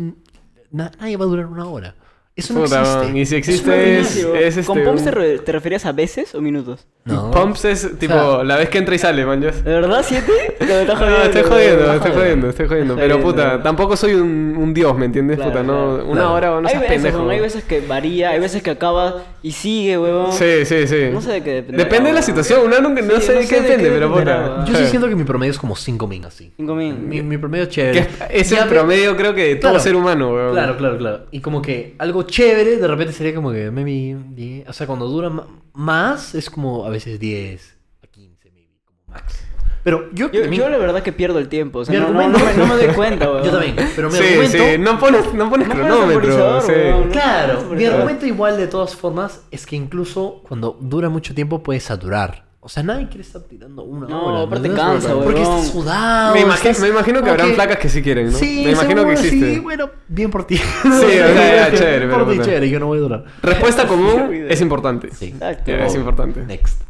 na- 0.71 0.91
nadie 0.99 1.17
va 1.17 1.25
a 1.25 1.27
durar 1.27 1.45
una 1.47 1.65
hora. 1.67 1.95
Eso 2.39 2.53
no 2.53 2.63
Puta, 2.63 2.81
existe. 2.81 3.19
y 3.19 3.25
si 3.25 3.35
existe 3.35 3.67
no 3.69 3.73
es- 3.75 4.07
existe. 4.17 4.47
es 4.47 4.65
¿Con 4.65 4.77
este, 4.79 4.89
pumps 4.89 5.03
te, 5.03 5.11
re- 5.11 5.39
te 5.39 5.51
referías 5.51 5.85
a 5.85 5.91
veces 5.91 6.33
o 6.35 6.41
minutos? 6.41 6.85
No. 7.05 7.31
Pumps 7.31 7.65
es 7.65 7.97
tipo 7.99 8.13
sea- 8.13 8.43
la 8.43 8.57
vez 8.57 8.69
que 8.69 8.77
entra 8.77 8.93
y 8.95 8.99
sale, 8.99 9.25
man. 9.25 9.41
yo- 9.41 9.51
¿De 9.51 9.61
verdad 9.63 10.03
siete? 10.05 10.31
No, 10.59 10.65
me 10.67 10.81
estás 10.81 10.87
No, 10.99 11.05
jodiendo. 11.05 11.23
estoy 11.25 11.43
jodiendo, 11.43 11.83
Está 11.83 11.95
estoy 11.95 12.11
jodiendo. 12.11 12.19
jodiendo, 12.19 12.49
estoy 12.49 12.67
jodiendo. 12.67 12.93
Está 12.95 13.01
Pero 13.03 13.15
bien, 13.17 13.27
puta, 13.27 13.63
tampoco 13.63 13.95
soy 13.97 14.13
un, 14.15 14.55
un 14.57 14.73
dios, 14.73 14.97
¿me 14.97 15.05
entiendes? 15.05 15.37
Claro, 15.37 15.51
puta, 15.51 15.63
no, 15.63 15.73
claro. 15.95 16.05
una 16.05 16.13
Claro. 16.21 16.33
hora 16.33 16.49
no 16.49 16.57
hay 16.59 16.65
seas 16.69 16.81
veces, 16.81 16.95
pendejo. 17.03 17.29
hay 17.29 17.39
veces 17.39 17.63
que 17.63 17.81
varía, 17.81 18.29
hay 18.31 18.39
veces 18.39 18.61
que 18.61 18.69
acaba 18.71 19.15
y 19.41 19.51
sigue, 19.51 19.97
weón. 19.97 20.31
Sí, 20.33 20.65
sí, 20.65 20.87
sí. 20.87 21.09
No 21.11 21.21
sé 21.21 21.31
de 21.31 21.43
qué 21.43 21.51
depende. 21.55 21.83
Depende 21.83 22.09
de 22.09 22.15
la 22.15 22.21
situación, 22.21 22.61
uno 22.65 22.79
nunca, 22.81 23.01
no 23.01 23.15
Sí, 23.15 23.21
sé 23.21 23.33
no 23.33 23.39
de 23.39 23.45
sé 23.45 23.49
qué 23.55 23.61
de 23.61 23.67
depende, 23.69 23.83
qué 23.89 23.95
pero 23.95 24.09
dependerá, 24.09 24.55
puta. 24.59 24.65
Yo 24.71 24.75
sí 24.77 24.85
siento 24.87 25.07
que 25.07 25.15
mi 25.15 25.23
promedio 25.23 25.51
es 25.51 25.57
como 25.59 25.75
5 25.75 26.07
min 26.07 26.25
así. 26.25 26.51
Cinco 26.57 26.75
mil. 26.75 26.93
Mi, 26.95 27.21
mi 27.21 27.37
promedio 27.37 27.63
es 27.63 27.69
chévere. 27.69 28.07
es 28.29 28.51
el 28.51 28.65
promedio, 28.67 29.15
creo 29.17 29.33
que 29.33 29.45
de 29.45 29.55
todo 29.55 29.79
ser 29.79 29.95
humano, 29.95 30.33
weón. 30.33 30.51
Claro, 30.51 30.77
claro, 30.77 30.97
claro. 30.97 31.19
Y 31.31 31.39
como 31.39 31.61
que 31.61 31.95
algo 31.97 32.23
chévere, 32.29 32.77
de 32.77 32.87
repente 32.87 33.13
sería 33.13 33.35
como 33.35 33.51
que 33.51 33.71
maybe 33.71 34.17
10. 34.31 34.69
O 34.69 34.73
sea, 34.73 34.87
cuando 34.87 35.07
dura 35.07 35.31
más, 35.73 36.35
es 36.35 36.49
como 36.49 36.85
a 36.85 36.89
veces 36.89 37.19
10 37.19 37.77
a 38.03 38.07
15, 38.07 38.51
maybe, 38.51 38.69
como 38.85 38.97
max. 39.07 39.45
Pero 39.81 40.09
yo, 40.11 40.29
Yo, 40.29 40.41
también- 40.41 40.61
yo 40.63 40.69
la 40.69 40.77
verdad 40.77 41.01
que 41.01 41.13
pierdo 41.13 41.39
el 41.39 41.47
tiempo. 41.47 41.79
O 41.79 41.85
sea, 41.85 41.93
Mi 41.93 42.01
no, 42.05 42.11
no, 42.11 42.19
argumento- 42.19 42.39
no 42.39 42.45
me, 42.45 42.53
no 42.57 42.65
me 42.75 42.85
doy 42.85 42.93
cuenta, 42.95 43.31
weón. 43.31 43.43
Yo 43.45 43.51
también, 43.51 43.75
pero 43.95 44.09
mi 44.09 44.17
Sí, 44.17 44.23
argumento. 44.23 44.57
sí, 44.57 44.77
no 44.77 44.99
pones, 44.99 45.33
no 45.33 45.49
pones 45.49 45.67
No 45.69 45.73
pones 45.75 45.87
cronómetro. 45.87 46.61
sí. 46.61 46.71
weón. 46.73 47.09
Claro, 47.11 47.63
mi 47.71 47.85
argumento 47.85 48.25
igual 48.25 48.57
de 48.57 48.67
todas 48.67 48.95
formas 48.95 49.41
es 49.51 49.65
que 49.65 49.75
incluso 49.77 50.43
cuando 50.47 50.77
dura 50.81 51.07
mucho 51.09 51.33
tiempo 51.33 51.63
puede 51.63 51.79
saturar. 51.79 52.48
O 52.61 52.67
sea, 52.67 52.83
nadie 52.83 53.07
quiere 53.07 53.21
estar 53.21 53.41
tirando 53.43 53.83
una 53.83 54.07
No, 54.09 54.25
hora. 54.25 54.41
aparte 54.41 54.67
¿no? 54.67 54.75
cansa, 54.75 55.13
Porque 55.13 55.39
huevón. 55.39 55.57
estás 55.59 55.71
sudado. 55.71 56.33
Me, 56.33 56.41
imagino, 56.41 56.69
estás 56.71 56.83
me 56.83 56.89
imagino 56.89 57.23
que 57.23 57.29
habrán 57.29 57.53
flacas 57.53 57.77
que 57.77 57.87
sí 57.87 58.01
quieren, 58.01 58.25
¿no? 58.31 58.37
Sí, 58.37 58.63
me 58.65 58.71
imagino 58.71 59.05
que 59.05 59.15
seguro, 59.15 59.27
existe. 59.27 59.53
Sí, 59.53 59.59
bueno, 59.59 59.89
bien 60.09 60.29
por 60.29 60.43
ti. 60.45 60.57
Sí, 60.57 60.63
o 60.87 60.91
sea, 60.99 61.69
ya, 61.69 61.77
chévere, 61.77 62.07
Por 62.09 62.25
pero 62.25 62.31
ti, 62.31 62.39
chévere, 62.45 62.69
yo 62.69 62.79
no 62.81 62.87
voy 62.87 62.97
a 62.97 63.01
durar. 63.01 63.25
Respuesta 63.41 63.87
común 63.87 64.29
es 64.49 64.59
importante. 64.59 65.09
Sí. 65.13 65.27
Exacto. 65.27 65.71
Es 65.71 65.95
importante. 65.95 66.41
Next. 66.45 66.81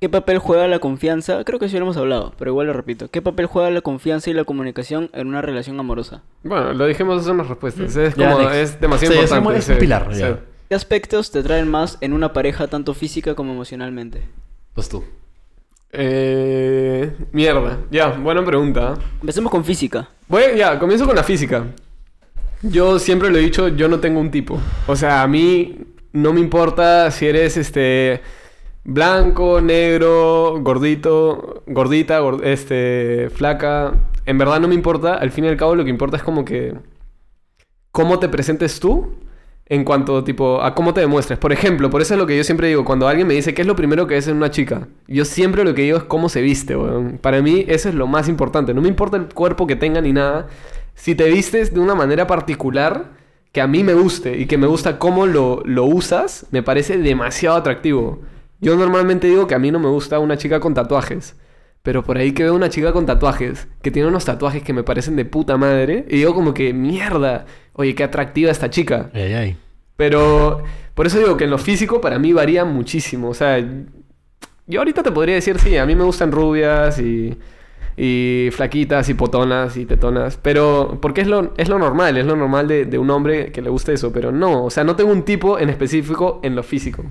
¿Qué 0.00 0.08
papel 0.08 0.38
juega 0.38 0.66
la 0.66 0.80
confianza? 0.80 1.44
Creo 1.44 1.58
que 1.60 1.68
sí 1.68 1.76
lo 1.76 1.82
hemos 1.82 1.96
hablado, 1.96 2.32
pero 2.36 2.50
igual 2.50 2.66
lo 2.68 2.72
repito. 2.72 3.08
¿Qué 3.08 3.22
papel 3.22 3.46
juega 3.46 3.70
la 3.70 3.82
confianza 3.82 4.30
y 4.30 4.34
la 4.34 4.44
comunicación 4.44 5.10
en 5.12 5.28
una 5.28 5.42
relación 5.42 5.78
amorosa? 5.78 6.22
Bueno, 6.42 6.72
lo 6.72 6.86
dijimos 6.86 7.20
hace 7.22 7.30
unas 7.30 7.46
respuestas. 7.48 7.94
Es 7.96 8.14
Ya, 8.16 8.32
como, 8.32 8.40
next. 8.48 8.54
es 8.56 8.80
demasiado 8.80 9.14
Sí, 9.14 9.20
es 9.20 9.30
importante. 9.30 9.58
es 9.60 9.64
sí, 9.64 9.72
un 9.72 9.78
pilar, 9.78 10.08
sí. 10.12 10.20
ya. 10.20 10.38
¿Qué 10.72 10.76
aspectos 10.76 11.30
te 11.30 11.42
traen 11.42 11.68
más 11.68 11.98
en 12.00 12.14
una 12.14 12.32
pareja, 12.32 12.66
tanto 12.66 12.94
física 12.94 13.34
como 13.34 13.52
emocionalmente? 13.52 14.22
Pues 14.72 14.88
tú. 14.88 15.04
Eh, 15.90 17.14
mierda. 17.30 17.80
Ya, 17.90 18.08
buena 18.08 18.42
pregunta. 18.42 18.94
Empecemos 19.20 19.52
con 19.52 19.66
física. 19.66 20.08
Voy, 20.28 20.44
ya, 20.56 20.78
comienzo 20.78 21.04
con 21.04 21.14
la 21.14 21.24
física. 21.24 21.66
Yo 22.62 22.98
siempre 22.98 23.28
lo 23.30 23.36
he 23.36 23.42
dicho, 23.42 23.68
yo 23.68 23.86
no 23.86 24.00
tengo 24.00 24.18
un 24.18 24.30
tipo. 24.30 24.58
O 24.86 24.96
sea, 24.96 25.20
a 25.22 25.28
mí 25.28 25.76
no 26.14 26.32
me 26.32 26.40
importa 26.40 27.10
si 27.10 27.26
eres 27.26 27.58
este 27.58 28.22
blanco, 28.82 29.60
negro, 29.60 30.58
gordito, 30.62 31.64
gordita, 31.66 32.22
gor- 32.22 32.42
este 32.46 33.28
flaca. 33.28 33.92
En 34.24 34.38
verdad 34.38 34.58
no 34.58 34.68
me 34.68 34.74
importa. 34.74 35.16
Al 35.16 35.32
fin 35.32 35.44
y 35.44 35.48
al 35.48 35.58
cabo 35.58 35.74
lo 35.74 35.84
que 35.84 35.90
importa 35.90 36.16
es 36.16 36.22
como 36.22 36.46
que 36.46 36.72
cómo 37.90 38.18
te 38.18 38.30
presentes 38.30 38.80
tú 38.80 39.16
en 39.66 39.84
cuanto 39.84 40.22
tipo 40.24 40.62
a 40.62 40.74
cómo 40.74 40.92
te 40.92 41.00
demuestres. 41.00 41.38
Por 41.38 41.52
ejemplo, 41.52 41.90
por 41.90 42.02
eso 42.02 42.14
es 42.14 42.20
lo 42.20 42.26
que 42.26 42.36
yo 42.36 42.44
siempre 42.44 42.68
digo, 42.68 42.84
cuando 42.84 43.08
alguien 43.08 43.26
me 43.26 43.34
dice 43.34 43.54
qué 43.54 43.62
es 43.62 43.68
lo 43.68 43.76
primero 43.76 44.06
que 44.06 44.16
es 44.16 44.28
en 44.28 44.36
una 44.36 44.50
chica, 44.50 44.88
yo 45.08 45.24
siempre 45.24 45.64
lo 45.64 45.74
que 45.74 45.82
digo 45.82 45.98
es 45.98 46.04
cómo 46.04 46.28
se 46.28 46.42
viste. 46.42 46.76
Para 47.20 47.40
mí 47.42 47.64
eso 47.68 47.88
es 47.88 47.94
lo 47.94 48.06
más 48.06 48.28
importante. 48.28 48.74
No 48.74 48.80
me 48.80 48.88
importa 48.88 49.16
el 49.16 49.26
cuerpo 49.32 49.66
que 49.66 49.76
tenga 49.76 50.00
ni 50.00 50.12
nada. 50.12 50.48
Si 50.94 51.14
te 51.14 51.30
vistes 51.30 51.72
de 51.72 51.80
una 51.80 51.94
manera 51.94 52.26
particular 52.26 53.10
que 53.52 53.60
a 53.60 53.66
mí 53.66 53.84
me 53.84 53.94
guste 53.94 54.38
y 54.38 54.46
que 54.46 54.58
me 54.58 54.66
gusta 54.66 54.98
cómo 54.98 55.26
lo, 55.26 55.62
lo 55.64 55.84
usas, 55.84 56.46
me 56.50 56.62
parece 56.62 56.98
demasiado 56.98 57.56
atractivo. 57.56 58.20
Yo 58.60 58.76
normalmente 58.76 59.26
digo 59.26 59.46
que 59.46 59.54
a 59.54 59.58
mí 59.58 59.70
no 59.70 59.78
me 59.78 59.88
gusta 59.88 60.18
una 60.18 60.36
chica 60.36 60.60
con 60.60 60.74
tatuajes. 60.74 61.34
Pero 61.82 62.04
por 62.04 62.16
ahí 62.16 62.32
que 62.32 62.44
veo 62.44 62.54
una 62.54 62.68
chica 62.68 62.92
con 62.92 63.06
tatuajes, 63.06 63.66
que 63.82 63.90
tiene 63.90 64.08
unos 64.08 64.24
tatuajes 64.24 64.62
que 64.62 64.72
me 64.72 64.84
parecen 64.84 65.16
de 65.16 65.24
puta 65.24 65.56
madre, 65.56 66.06
y 66.08 66.18
digo 66.18 66.34
como 66.34 66.54
que, 66.54 66.72
mierda, 66.72 67.46
oye, 67.72 67.94
qué 67.94 68.04
atractiva 68.04 68.50
esta 68.50 68.70
chica. 68.70 69.10
Ay, 69.12 69.32
ay. 69.34 69.56
Pero 69.96 70.62
por 70.94 71.06
eso 71.06 71.18
digo 71.18 71.36
que 71.36 71.44
en 71.44 71.50
lo 71.50 71.58
físico 71.58 72.00
para 72.00 72.18
mí 72.18 72.32
varía 72.32 72.64
muchísimo. 72.64 73.28
O 73.28 73.34
sea, 73.34 73.58
yo 74.66 74.80
ahorita 74.80 75.02
te 75.02 75.10
podría 75.10 75.34
decir, 75.34 75.58
sí, 75.58 75.76
a 75.76 75.86
mí 75.86 75.94
me 75.94 76.04
gustan 76.04 76.32
rubias 76.32 76.98
y, 76.98 77.36
y 77.96 78.48
flaquitas 78.52 79.08
y 79.08 79.14
potonas 79.14 79.76
y 79.76 79.84
tetonas. 79.84 80.38
Pero 80.40 80.98
porque 81.00 81.22
es 81.22 81.26
lo, 81.26 81.52
es 81.56 81.68
lo 81.68 81.78
normal, 81.78 82.16
es 82.16 82.26
lo 82.26 82.36
normal 82.36 82.68
de, 82.68 82.84
de 82.84 82.98
un 82.98 83.10
hombre 83.10 83.52
que 83.52 83.62
le 83.62 83.70
guste 83.70 83.92
eso. 83.92 84.12
Pero 84.12 84.32
no, 84.32 84.64
o 84.64 84.70
sea, 84.70 84.84
no 84.84 84.96
tengo 84.96 85.10
un 85.10 85.24
tipo 85.24 85.58
en 85.58 85.68
específico 85.70 86.40
en 86.42 86.54
lo 86.54 86.62
físico. 86.62 87.04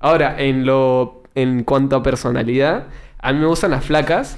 Ahora, 0.00 0.40
en 0.40 0.66
lo 0.66 1.22
en 1.34 1.64
cuanto 1.64 1.96
a 1.96 2.02
personalidad, 2.02 2.86
a 3.26 3.32
mí 3.32 3.40
me 3.40 3.46
gustan 3.46 3.72
las 3.72 3.84
flacas. 3.84 4.36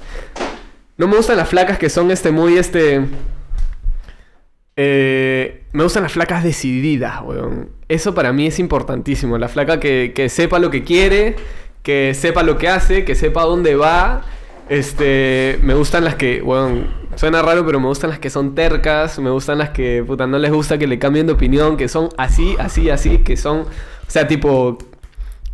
No 0.97 1.07
me 1.07 1.15
gustan 1.15 1.37
las 1.37 1.47
flacas 1.47 1.77
que 1.77 1.89
son 1.89 2.09
este 2.11 2.31
muy 2.31 2.57
este 2.57 3.05
eh, 4.75 5.65
me 5.73 5.83
gustan 5.83 6.03
las 6.03 6.13
flacas 6.13 6.43
decididas, 6.43 7.21
weón. 7.21 7.69
Eso 7.87 8.15
para 8.15 8.33
mí 8.33 8.47
es 8.47 8.59
importantísimo. 8.59 9.37
La 9.37 9.47
flaca 9.47 9.79
que, 9.79 10.13
que 10.15 10.29
sepa 10.29 10.57
lo 10.57 10.71
que 10.71 10.83
quiere, 10.83 11.35
que 11.83 12.13
sepa 12.15 12.43
lo 12.43 12.57
que 12.57 12.69
hace, 12.69 13.05
que 13.05 13.13
sepa 13.13 13.43
dónde 13.43 13.75
va. 13.75 14.23
Este, 14.69 15.59
me 15.63 15.73
gustan 15.75 16.05
las 16.05 16.15
que, 16.15 16.41
weón, 16.41 16.87
suena 17.15 17.41
raro, 17.41 17.65
pero 17.65 17.79
me 17.79 17.87
gustan 17.87 18.09
las 18.09 18.19
que 18.19 18.29
son 18.29 18.55
tercas. 18.55 19.19
Me 19.19 19.29
gustan 19.29 19.59
las 19.59 19.69
que, 19.69 20.03
puta, 20.07 20.25
no 20.25 20.39
les 20.39 20.51
gusta 20.51 20.79
que 20.79 20.87
le 20.87 20.97
cambien 20.97 21.27
de 21.27 21.33
opinión, 21.33 21.77
que 21.77 21.87
son 21.87 22.09
así, 22.17 22.55
así, 22.57 22.89
así, 22.89 23.19
que 23.19 23.37
son, 23.37 23.59
o 23.59 23.67
sea, 24.07 24.27
tipo, 24.27 24.77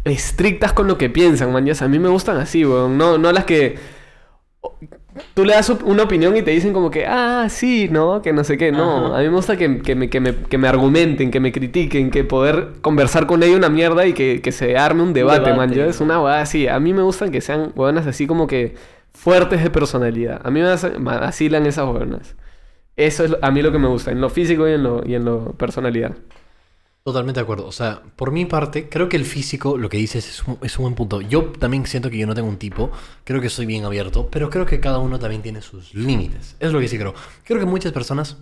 estrictas 0.06 0.74
con 0.74 0.88
lo 0.88 0.98
que 0.98 1.10
piensan, 1.10 1.52
man. 1.52 1.68
A 1.80 1.88
mí 1.88 2.00
me 2.00 2.10
gustan 2.10 2.38
así, 2.38 2.66
weón. 2.66 2.98
No, 2.98 3.18
no 3.18 3.32
las 3.32 3.46
que 3.46 3.76
tú 5.34 5.46
le 5.46 5.54
das 5.54 5.70
una 5.70 6.04
opinión 6.04 6.36
y 6.36 6.42
te 6.42 6.52
dicen 6.52 6.74
como 6.74 6.92
que, 6.92 7.06
ah, 7.08 7.48
sí, 7.50 7.88
¿no? 7.90 8.22
Que 8.22 8.34
no 8.34 8.44
sé 8.44 8.58
qué. 8.58 8.72
No, 8.72 9.08
Ajá. 9.08 9.18
a 9.18 9.20
mí 9.22 9.30
me 9.30 9.36
gusta 9.36 9.58
que, 9.58 9.82
que 9.82 9.96
me, 9.96 10.10
que, 10.10 10.20
me, 10.20 10.36
que 10.36 10.58
me 10.58 10.68
argumenten, 10.68 11.32
que 11.32 11.40
me 11.40 11.52
critiquen, 11.52 12.12
que 12.12 12.24
poder 12.24 12.74
conversar 12.82 13.26
con 13.28 13.44
ella 13.44 13.56
una 13.56 13.70
mierda 13.70 14.06
y 14.06 14.14
que, 14.14 14.42
que 14.42 14.52
se 14.52 14.78
arme 14.78 15.04
un 15.04 15.14
debate, 15.14 15.54
man. 15.54 15.70
debate, 15.70 15.76
Ya 15.76 15.86
es 15.86 16.00
¿no? 16.00 16.06
una 16.06 16.22
hueá 16.22 16.42
así. 16.42 16.68
A 16.68 16.80
mí 16.80 16.94
me 16.94 17.02
gustan 17.04 17.32
que 17.32 17.42
sean 17.42 17.72
hueonas 17.76 18.08
así 18.08 18.28
como 18.28 18.48
que 18.48 18.76
fuertes 19.14 19.64
de 19.64 19.70
personalidad. 19.70 20.42
A 20.44 20.52
mí 20.52 20.62
me 20.62 20.76
vacilan 21.00 21.66
esas 21.66 21.86
hueonas. 21.88 22.36
Eso 22.98 23.26
es 23.26 23.36
a 23.42 23.52
mí 23.52 23.62
lo 23.62 23.72
que 23.72 23.80
me 23.80 23.88
gusta, 23.88 24.12
en 24.12 24.22
lo 24.22 24.30
físico 24.30 24.68
y 24.68 24.74
en 24.74 24.84
lo, 24.84 25.02
y 25.06 25.16
en 25.16 25.26
lo 25.26 25.54
personalidad. 25.54 26.16
Totalmente 27.06 27.40
de 27.40 27.44
acuerdo. 27.44 27.68
O 27.68 27.72
sea, 27.72 28.02
por 28.16 28.32
mi 28.32 28.46
parte, 28.46 28.90
creo 28.90 29.08
que 29.10 29.16
el 29.16 29.26
físico, 29.26 29.78
lo 29.78 29.90
que 29.90 29.98
dices, 29.98 30.28
es 30.28 30.44
un, 30.48 30.58
es 30.64 30.80
un 30.80 30.86
buen 30.86 30.96
punto. 30.96 31.22
Yo 31.22 31.44
también 31.60 31.86
siento 31.86 32.10
que 32.10 32.18
yo 32.18 32.26
no 32.26 32.34
tengo 32.34 32.50
un 32.50 32.58
tipo. 32.58 32.90
Creo 33.24 33.40
que 33.42 33.50
soy 33.52 33.68
bien 33.68 33.86
abierto, 33.86 34.28
pero 34.32 34.50
creo 34.50 34.66
que 34.66 34.80
cada 34.80 34.98
uno 34.98 35.20
también 35.20 35.44
tiene 35.44 35.62
sus 35.62 35.94
límites. 35.94 36.56
Es 36.60 36.72
lo 36.74 36.80
que 36.80 36.88
sí 36.88 36.98
creo. 36.98 37.14
Creo 37.44 37.60
que 37.60 37.68
muchas 37.68 37.92
personas 37.92 38.38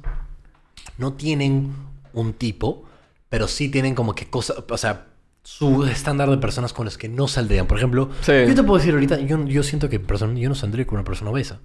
no 0.97 1.11
tienen 1.11 1.73
un 2.13 2.31
tipo, 2.31 2.85
pero 3.27 3.49
sí 3.49 3.67
tienen 3.67 3.95
como 3.95 4.15
que 4.15 4.29
cosas, 4.29 4.55
o 4.69 4.77
sea, 4.77 5.07
su 5.43 5.83
estándar 5.83 6.29
de 6.29 6.37
personas 6.37 6.71
con 6.71 6.85
las 6.85 6.97
que 6.97 7.09
no 7.09 7.27
saldrían. 7.27 7.67
Por 7.67 7.79
ejemplo, 7.79 8.11
Sí. 8.21 8.31
yo 8.47 8.55
te 8.55 8.63
puedo 8.63 8.77
decir 8.77 8.93
ahorita, 8.93 9.19
yo, 9.19 9.43
yo 9.45 9.61
siento 9.63 9.89
que 9.89 9.99
persona- 9.99 10.39
yo 10.39 10.47
no 10.47 10.55
saldría 10.55 10.87
con 10.87 10.99
una 10.99 11.03
persona 11.03 11.31
obesa. 11.31 11.59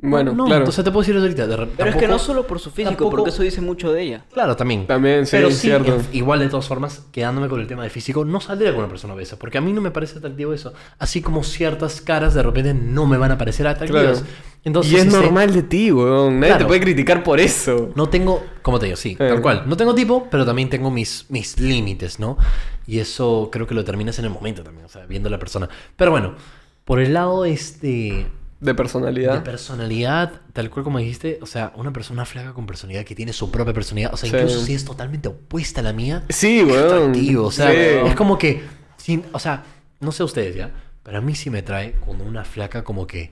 Bueno, 0.00 0.32
no, 0.32 0.44
claro. 0.46 0.64
O 0.68 0.70
sea, 0.70 0.84
te 0.84 0.90
puedo 0.92 1.00
decir 1.02 1.16
eso 1.16 1.24
ahorita. 1.24 1.46
de 1.48 1.66
Pero 1.76 1.90
es 1.90 1.96
que 1.96 2.06
no 2.06 2.20
solo 2.20 2.46
por 2.46 2.60
su 2.60 2.70
físico, 2.70 2.90
tampoco- 2.90 3.10
porque 3.10 3.30
eso 3.30 3.42
dice 3.42 3.60
mucho 3.60 3.92
de 3.92 4.02
ella. 4.02 4.24
Claro, 4.32 4.54
también. 4.54 4.86
También, 4.86 5.26
sí, 5.26 5.32
Pero 5.36 5.48
es 5.48 5.54
sí, 5.56 5.62
cierto. 5.68 5.92
en- 5.96 6.06
igual 6.12 6.38
de 6.38 6.48
todas 6.48 6.68
formas, 6.68 7.06
quedándome 7.10 7.48
con 7.48 7.60
el 7.60 7.66
tema 7.66 7.82
del 7.82 7.90
físico, 7.90 8.24
no 8.24 8.40
saldría 8.40 8.70
con 8.70 8.78
una 8.80 8.88
persona 8.88 9.14
obesa, 9.14 9.36
porque 9.40 9.58
a 9.58 9.60
mí 9.60 9.72
no 9.72 9.80
me 9.80 9.90
parece 9.90 10.18
atractivo 10.18 10.52
eso. 10.52 10.72
Así 11.00 11.20
como 11.20 11.42
ciertas 11.42 12.00
caras 12.00 12.34
de 12.34 12.44
repente 12.44 12.74
no 12.74 13.06
me 13.06 13.16
van 13.18 13.32
a 13.32 13.38
parecer 13.38 13.66
atractivas. 13.66 14.20
Claro. 14.20 14.26
Entonces, 14.64 14.92
y 14.92 14.96
es 14.96 15.06
este, 15.06 15.16
normal 15.20 15.52
de 15.52 15.62
ti, 15.64 15.90
weón. 15.90 16.38
Nadie 16.40 16.56
te 16.58 16.64
puede 16.64 16.80
criticar 16.80 17.24
por 17.24 17.40
eso. 17.40 17.90
No 17.96 18.08
tengo, 18.08 18.44
como 18.62 18.78
te 18.78 18.86
digo, 18.86 18.96
sí, 18.96 19.12
Eh. 19.18 19.28
tal 19.28 19.40
cual. 19.42 19.64
No 19.66 19.76
tengo 19.76 19.94
tipo, 19.96 20.28
pero 20.30 20.44
también 20.46 20.68
tengo 20.70 20.90
mis, 20.92 21.26
mis 21.28 21.58
límites, 21.58 22.20
¿no? 22.20 22.36
Y 22.86 23.00
eso 23.00 23.48
creo 23.50 23.66
que 23.66 23.74
lo 23.74 23.80
determinas 23.80 24.18
en 24.20 24.26
el 24.26 24.30
momento 24.30 24.62
también, 24.62 24.86
o 24.86 24.88
sea, 24.88 25.06
viendo 25.06 25.28
a 25.28 25.32
la 25.32 25.38
persona. 25.40 25.68
Pero 25.96 26.10
bueno, 26.12 26.34
por 26.84 27.00
el 27.00 27.14
lado 27.14 27.44
este 27.44 28.26
De 28.60 28.72
de 28.72 28.74
personalidad. 28.74 29.44
personalidad, 29.44 30.32
tal 30.52 30.68
cual 30.70 30.82
como 30.84 30.98
dijiste, 30.98 31.38
o 31.42 31.46
sea, 31.46 31.72
una 31.76 31.92
persona 31.92 32.24
flaca 32.24 32.52
con 32.54 32.66
personalidad 32.66 33.04
que 33.04 33.14
tiene 33.14 33.32
su 33.32 33.50
propia 33.52 33.72
personalidad, 33.72 34.12
o 34.12 34.16
sea, 34.16 34.28
Sí. 34.30 34.36
incluso 34.36 34.60
si 34.64 34.74
es 34.74 34.84
totalmente 34.84 35.28
opuesta 35.28 35.80
a 35.80 35.84
la 35.84 35.92
mía, 35.92 36.24
Sí, 36.28 36.62
weón. 36.64 36.84
atractivo, 36.92 37.46
o 37.46 37.50
sea, 37.52 37.70
Sí. 37.70 38.08
es 38.08 38.14
como 38.16 38.36
que, 38.36 38.62
sin, 38.96 39.24
o 39.32 39.38
sea, 39.38 39.62
no 40.00 40.10
sé 40.10 40.24
ustedes 40.24 40.56
ya, 40.56 40.70
pero 41.04 41.18
a 41.18 41.20
mí 41.20 41.34
sí 41.36 41.50
me 41.50 41.62
trae 41.62 41.92
cuando 41.92 42.24
una 42.24 42.44
flaca 42.44 42.82
como 42.82 43.06
que 43.06 43.30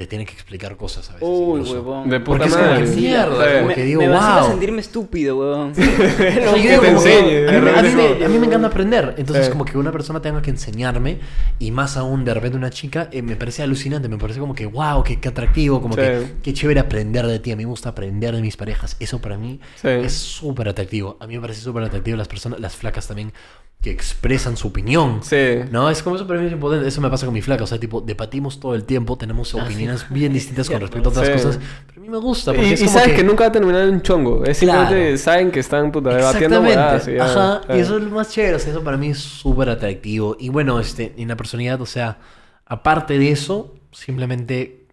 te 0.00 0.06
tiene 0.06 0.24
que 0.24 0.32
explicar 0.32 0.78
cosas 0.78 1.10
a 1.10 1.12
veces. 1.12 1.28
Uy, 1.30 1.60
incluso. 1.60 1.74
huevón. 1.74 2.08
De 2.08 2.20
puta 2.20 2.30
Porque 2.38 2.44
es 2.48 2.54
como 2.56 2.66
madre. 2.70 2.84
que 2.86 2.90
mierda, 2.96 3.44
Sí. 3.44 3.54
como 3.56 3.66
me, 3.66 3.74
que 3.74 3.84
digo, 3.84 4.00
me 4.00 4.08
vacila 4.08 4.40
wow. 4.40 4.50
sentirme 4.50 4.80
estúpido, 4.80 5.36
huevón. 5.36 5.72
Que 5.74 6.68
digo 6.68 6.80
te 6.82 6.88
enseñe, 6.88 7.18
a, 7.18 7.22
mí, 7.22 7.34
de 7.34 7.60
me- 7.60 7.70
a 7.70 7.82
mí 7.82 7.88
repente. 7.90 8.16
me, 8.18 8.24
a 8.24 8.28
mí 8.30 8.38
me 8.38 8.46
encanta 8.46 8.68
aprender. 8.68 9.14
Entonces, 9.18 9.44
Sí. 9.46 9.52
como 9.52 9.66
que 9.66 9.76
una 9.76 9.92
persona 9.92 10.22
tenga 10.22 10.40
que 10.40 10.48
enseñarme, 10.48 11.18
y 11.58 11.70
más 11.70 11.98
aún 11.98 12.24
de 12.24 12.32
repente 12.32 12.56
una 12.56 12.70
chica, 12.70 13.10
eh, 13.12 13.20
me 13.20 13.36
parece 13.36 13.62
alucinante. 13.62 14.08
Me 14.08 14.16
parece 14.16 14.40
como 14.40 14.54
que, 14.54 14.64
wow, 14.64 15.02
qué, 15.04 15.20
qué 15.20 15.28
atractivo, 15.28 15.82
como 15.82 15.94
Sí. 15.96 16.00
que 16.00 16.26
qué 16.44 16.54
chévere 16.54 16.80
aprender 16.80 17.26
de 17.26 17.38
ti. 17.38 17.52
A 17.52 17.56
mí 17.56 17.64
me 17.64 17.70
gusta 17.70 17.90
aprender 17.90 18.34
de 18.34 18.40
mis 18.40 18.56
parejas. 18.56 18.96
Eso 19.00 19.20
para 19.20 19.36
mí 19.36 19.60
Sí. 19.76 19.88
es 19.88 20.14
súper 20.14 20.66
atractivo. 20.70 21.18
A 21.20 21.26
mí 21.26 21.34
me 21.34 21.42
parece 21.42 21.60
súper 21.60 21.82
atractivo 21.82 22.16
las 22.16 22.28
personas, 22.28 22.58
las 22.58 22.74
flacas 22.74 23.06
también, 23.06 23.34
que 23.82 23.90
expresan 23.90 24.58
su 24.58 24.68
opinión. 24.68 25.20
Sí. 25.22 25.36
No, 25.70 25.88
es 25.88 26.02
como 26.02 26.16
eso 26.16 26.26
para 26.26 26.38
mí 26.38 26.46
es 26.48 26.52
importante. 26.52 26.86
Eso 26.86 27.00
me 27.00 27.08
pasa 27.08 27.24
con 27.24 27.32
mi 27.32 27.40
flaca. 27.40 27.64
O 27.64 27.66
sea, 27.66 27.80
tipo, 27.80 28.02
debatimos 28.02 28.60
todo 28.60 28.74
el 28.74 28.84
tiempo, 28.84 29.16
tenemos 29.16 29.54
opiniones 29.54 29.89
bien 30.10 30.32
distintas 30.32 30.68
con 30.68 30.80
respecto 30.80 31.08
a 31.08 31.12
otras 31.12 31.26
Sí. 31.26 31.32
cosas. 31.32 31.58
Pero 31.86 32.00
a 32.00 32.04
mí 32.04 32.08
me 32.08 32.18
gusta. 32.18 32.54
Y, 32.56 32.76
sabes 32.76 33.14
que... 33.14 33.22
nunca 33.24 33.44
va 33.44 33.48
a 33.48 33.52
terminar 33.52 33.82
en 33.82 33.94
un 33.94 34.02
chongo. 34.02 34.44
Es 34.44 34.58
Claro. 34.58 34.80
simplemente 34.88 35.18
saben 35.18 35.50
que 35.50 35.60
están 35.60 35.92
puta, 35.92 36.14
debatiendo 36.14 36.64
y 36.66 36.70
ya. 36.72 36.96
Ajá. 37.24 37.60
Y 37.74 37.80
eso 37.80 37.98
es 37.98 38.04
lo 38.04 38.10
más 38.10 38.30
chévere. 38.30 38.56
O 38.56 38.58
sea, 38.58 38.70
eso 38.72 38.82
para 38.84 38.96
mí 38.96 39.10
es 39.10 39.18
súper 39.18 39.68
atractivo. 39.68 40.36
Y 40.38 40.48
bueno, 40.48 40.80
este, 40.80 41.14
en 41.16 41.28
la 41.28 41.36
personalidad, 41.36 41.80
o 41.80 41.86
sea, 41.86 42.18
aparte 42.66 43.18
de 43.18 43.30
eso, 43.30 43.74
simplemente. 43.92 44.86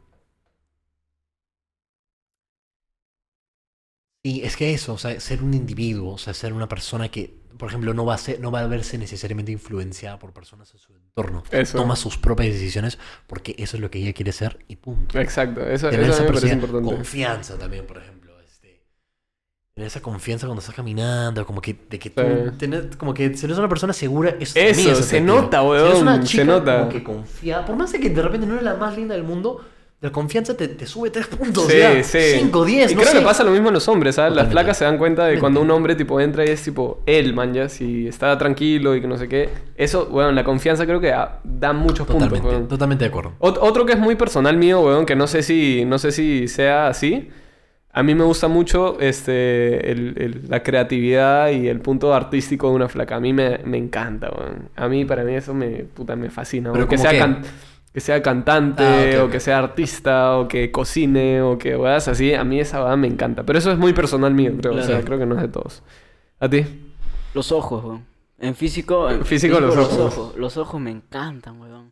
Y 4.24 4.42
es 4.42 4.58
que 4.58 4.74
eso, 4.74 4.94
o 4.94 4.98
sea, 4.98 5.20
ser 5.20 5.42
un 5.42 5.54
individuo, 5.54 6.14
o 6.14 6.18
sea, 6.18 6.34
ser 6.34 6.52
una 6.52 6.68
persona 6.68 7.10
que, 7.10 7.40
por 7.58 7.70
ejemplo, 7.70 7.94
no 7.94 8.06
va 8.06 8.16
a 8.16 8.18
ser, 8.18 8.40
no 8.42 8.52
va 8.52 8.60
a 8.60 8.68
verse 8.68 8.98
necesariamente 8.98 9.52
influenciada 9.54 10.20
por 10.20 10.34
personas 10.34 10.72
en 10.74 10.80
su 10.80 10.92
entorno. 11.18 11.44
Eso. 11.52 11.78
Toma 11.78 11.96
sus 11.96 12.18
propias 12.18 12.54
decisiones 12.54 12.98
porque 13.28 13.56
eso 13.58 13.78
es 13.78 13.82
lo 13.82 13.90
que 13.90 14.00
ella 14.00 14.14
quiere 14.14 14.32
ser 14.32 14.60
y 14.68 14.76
punto. 14.76 15.20
Exacto. 15.20 15.62
Eso, 15.62 15.90
Tener 15.90 16.06
eso 16.06 16.14
esa 16.14 16.22
mí 16.24 16.28
me 16.28 16.34
parece 16.34 16.48
personalidad- 16.48 16.54
importante. 16.56 16.96
confianza 16.96 17.58
también, 17.58 17.86
por 17.86 17.98
ejemplo. 17.98 18.18
Este, 18.42 18.84
tener 19.74 19.88
esa 19.88 20.02
confianza 20.02 20.46
cuando 20.48 20.60
estás 20.62 20.76
caminando, 20.76 21.46
como 21.46 21.62
que, 21.62 21.76
de 21.90 22.00
que 22.00 22.10
tú, 22.10 22.22
Sí. 22.22 22.58
tener- 22.58 22.98
como 22.98 23.14
que 23.14 23.36
si 23.36 23.46
eres 23.46 23.58
una 23.58 23.68
persona 23.70 23.94
segura, 23.94 24.36
eso, 24.40 24.58
Eso, 24.60 24.92
es 24.92 25.06
se 25.06 25.22
nota, 25.22 25.62
Si 25.62 25.68
weón, 25.68 25.88
eres 25.88 26.02
una 26.02 26.22
se 26.22 26.28
chica 26.28 26.44
nota. 26.46 26.80
como 26.80 26.90
que 26.92 27.04
confía, 27.04 27.66
por 27.66 27.76
más 27.76 27.92
de 27.92 28.00
que 28.00 28.10
de 28.10 28.22
repente 28.22 28.46
no 28.48 28.54
eres 28.54 28.64
la 28.66 28.76
más 28.76 28.96
linda 28.96 29.16
del 29.16 29.24
mundo, 29.24 29.66
la 30.00 30.12
confianza 30.12 30.56
te, 30.56 30.68
te 30.68 30.86
sube 30.86 31.10
tres 31.10 31.26
puntos, 31.26 31.66
Sí, 31.68 31.78
ya, 31.80 32.04
sí. 32.04 32.20
5, 32.40 32.66
10, 32.66 32.92
Y 32.92 32.96
no 32.96 33.02
creo 33.02 33.14
sé. 33.14 33.20
que 33.20 33.26
pasa 33.26 33.44
lo 33.44 33.50
mismo 33.52 33.70
en 33.70 33.74
los 33.74 33.88
hombres, 33.88 34.14
¿sabes? 34.16 34.30
Las 34.32 34.44
Totalmente. 34.46 34.54
flacas 34.54 34.78
se 34.78 34.86
dan 34.86 34.98
cuenta 35.00 35.26
de 35.26 35.40
cuando 35.40 35.60
un 35.60 35.72
hombre 35.72 35.96
tipo 35.96 36.22
entra 36.22 36.46
y 36.46 36.50
es 36.50 36.62
tipo 36.62 37.02
él, 37.08 37.34
man, 37.34 37.52
ya, 37.54 37.68
si 37.68 38.08
está 38.08 38.38
tranquilo 38.38 38.96
y 38.96 39.02
que 39.02 39.08
no 39.08 39.18
sé 39.18 39.28
qué. 39.28 39.50
Eso, 39.76 40.06
bueno, 40.06 40.32
la 40.34 40.44
confianza 40.44 40.86
creo 40.86 41.00
que 41.02 41.12
ah, 41.14 41.40
da 41.44 41.74
muchos 41.74 42.06
puntos, 42.06 42.30
Totalmente, 42.30 42.48
weón. 42.48 42.68
totalmente 42.68 43.06
de 43.06 43.10
acuerdo. 43.10 43.34
Ot- 43.40 43.58
Otro 43.60 43.88
que 43.88 43.94
es 43.94 44.00
muy 44.00 44.16
personal 44.16 44.56
mío, 44.56 44.82
weón, 44.82 45.06
que 45.08 45.16
no 45.16 45.26
sé 45.26 45.42
si, 45.42 45.84
no 45.86 45.98
sé 45.98 46.12
si 46.12 46.48
sea 46.48 46.88
así. 46.90 47.30
A 47.92 48.04
mí 48.04 48.14
me 48.14 48.24
gusta 48.24 48.48
mucho 48.48 49.00
este, 49.00 49.90
el- 49.92 50.14
el- 50.20 50.42
la 50.48 50.62
creatividad 50.62 51.50
y 51.50 51.68
el 51.68 51.80
punto 51.80 52.14
artístico 52.14 52.70
de 52.70 52.76
una 52.76 52.88
flaca. 52.88 53.16
A 53.16 53.20
mí 53.20 53.34
me, 53.34 53.58
me 53.66 53.78
encanta, 53.78 54.30
weón. 54.30 54.70
A 54.76 54.88
mí, 54.88 55.06
para 55.06 55.24
mí, 55.24 55.34
eso 55.34 55.56
me, 55.56 55.70
puta, 55.86 56.16
me 56.16 56.30
fascina. 56.30 56.72
Pero. 56.72 56.88
Que 56.88 56.98
¿cómo 56.98 57.10
sea, 57.10 57.20
que 57.98 58.02
sea 58.02 58.22
cantante, 58.22 59.18
Ah, 59.18 59.24
o 59.24 59.30
que 59.32 59.40
sea 59.40 59.58
artista, 59.58 60.38
o 60.38 60.48
que 60.48 60.72
cocine, 60.72 61.42
o 61.42 61.58
que 61.58 61.76
weas 61.76 62.08
así. 62.08 62.32
A 62.32 62.44
mí 62.44 62.60
esa 62.60 62.84
weá 62.86 62.96
me 62.96 63.08
encanta. 63.08 63.44
Pero 63.44 63.58
eso 63.58 63.72
es 63.72 63.80
muy 63.80 63.92
personal 63.92 64.36
mío, 64.36 64.54
creo. 64.62 64.76
O 64.76 64.84
sea, 64.84 65.02
creo 65.02 65.18
que 65.18 65.26
no 65.26 65.34
es 65.34 65.42
de 65.42 65.48
todos. 65.48 65.82
¿A 66.40 66.48
ti? 66.48 66.64
Los 67.34 67.52
ojos, 67.52 67.84
weón. 67.84 68.06
En 68.38 68.54
físico, 68.54 69.10
en 69.10 69.26
Físico, 69.26 69.60
los 69.60 69.76
ojos. 69.76 70.38
Los 70.38 70.58
ojos 70.58 70.80
me 70.80 70.92
encantan, 70.92 71.60
weón. 71.60 71.92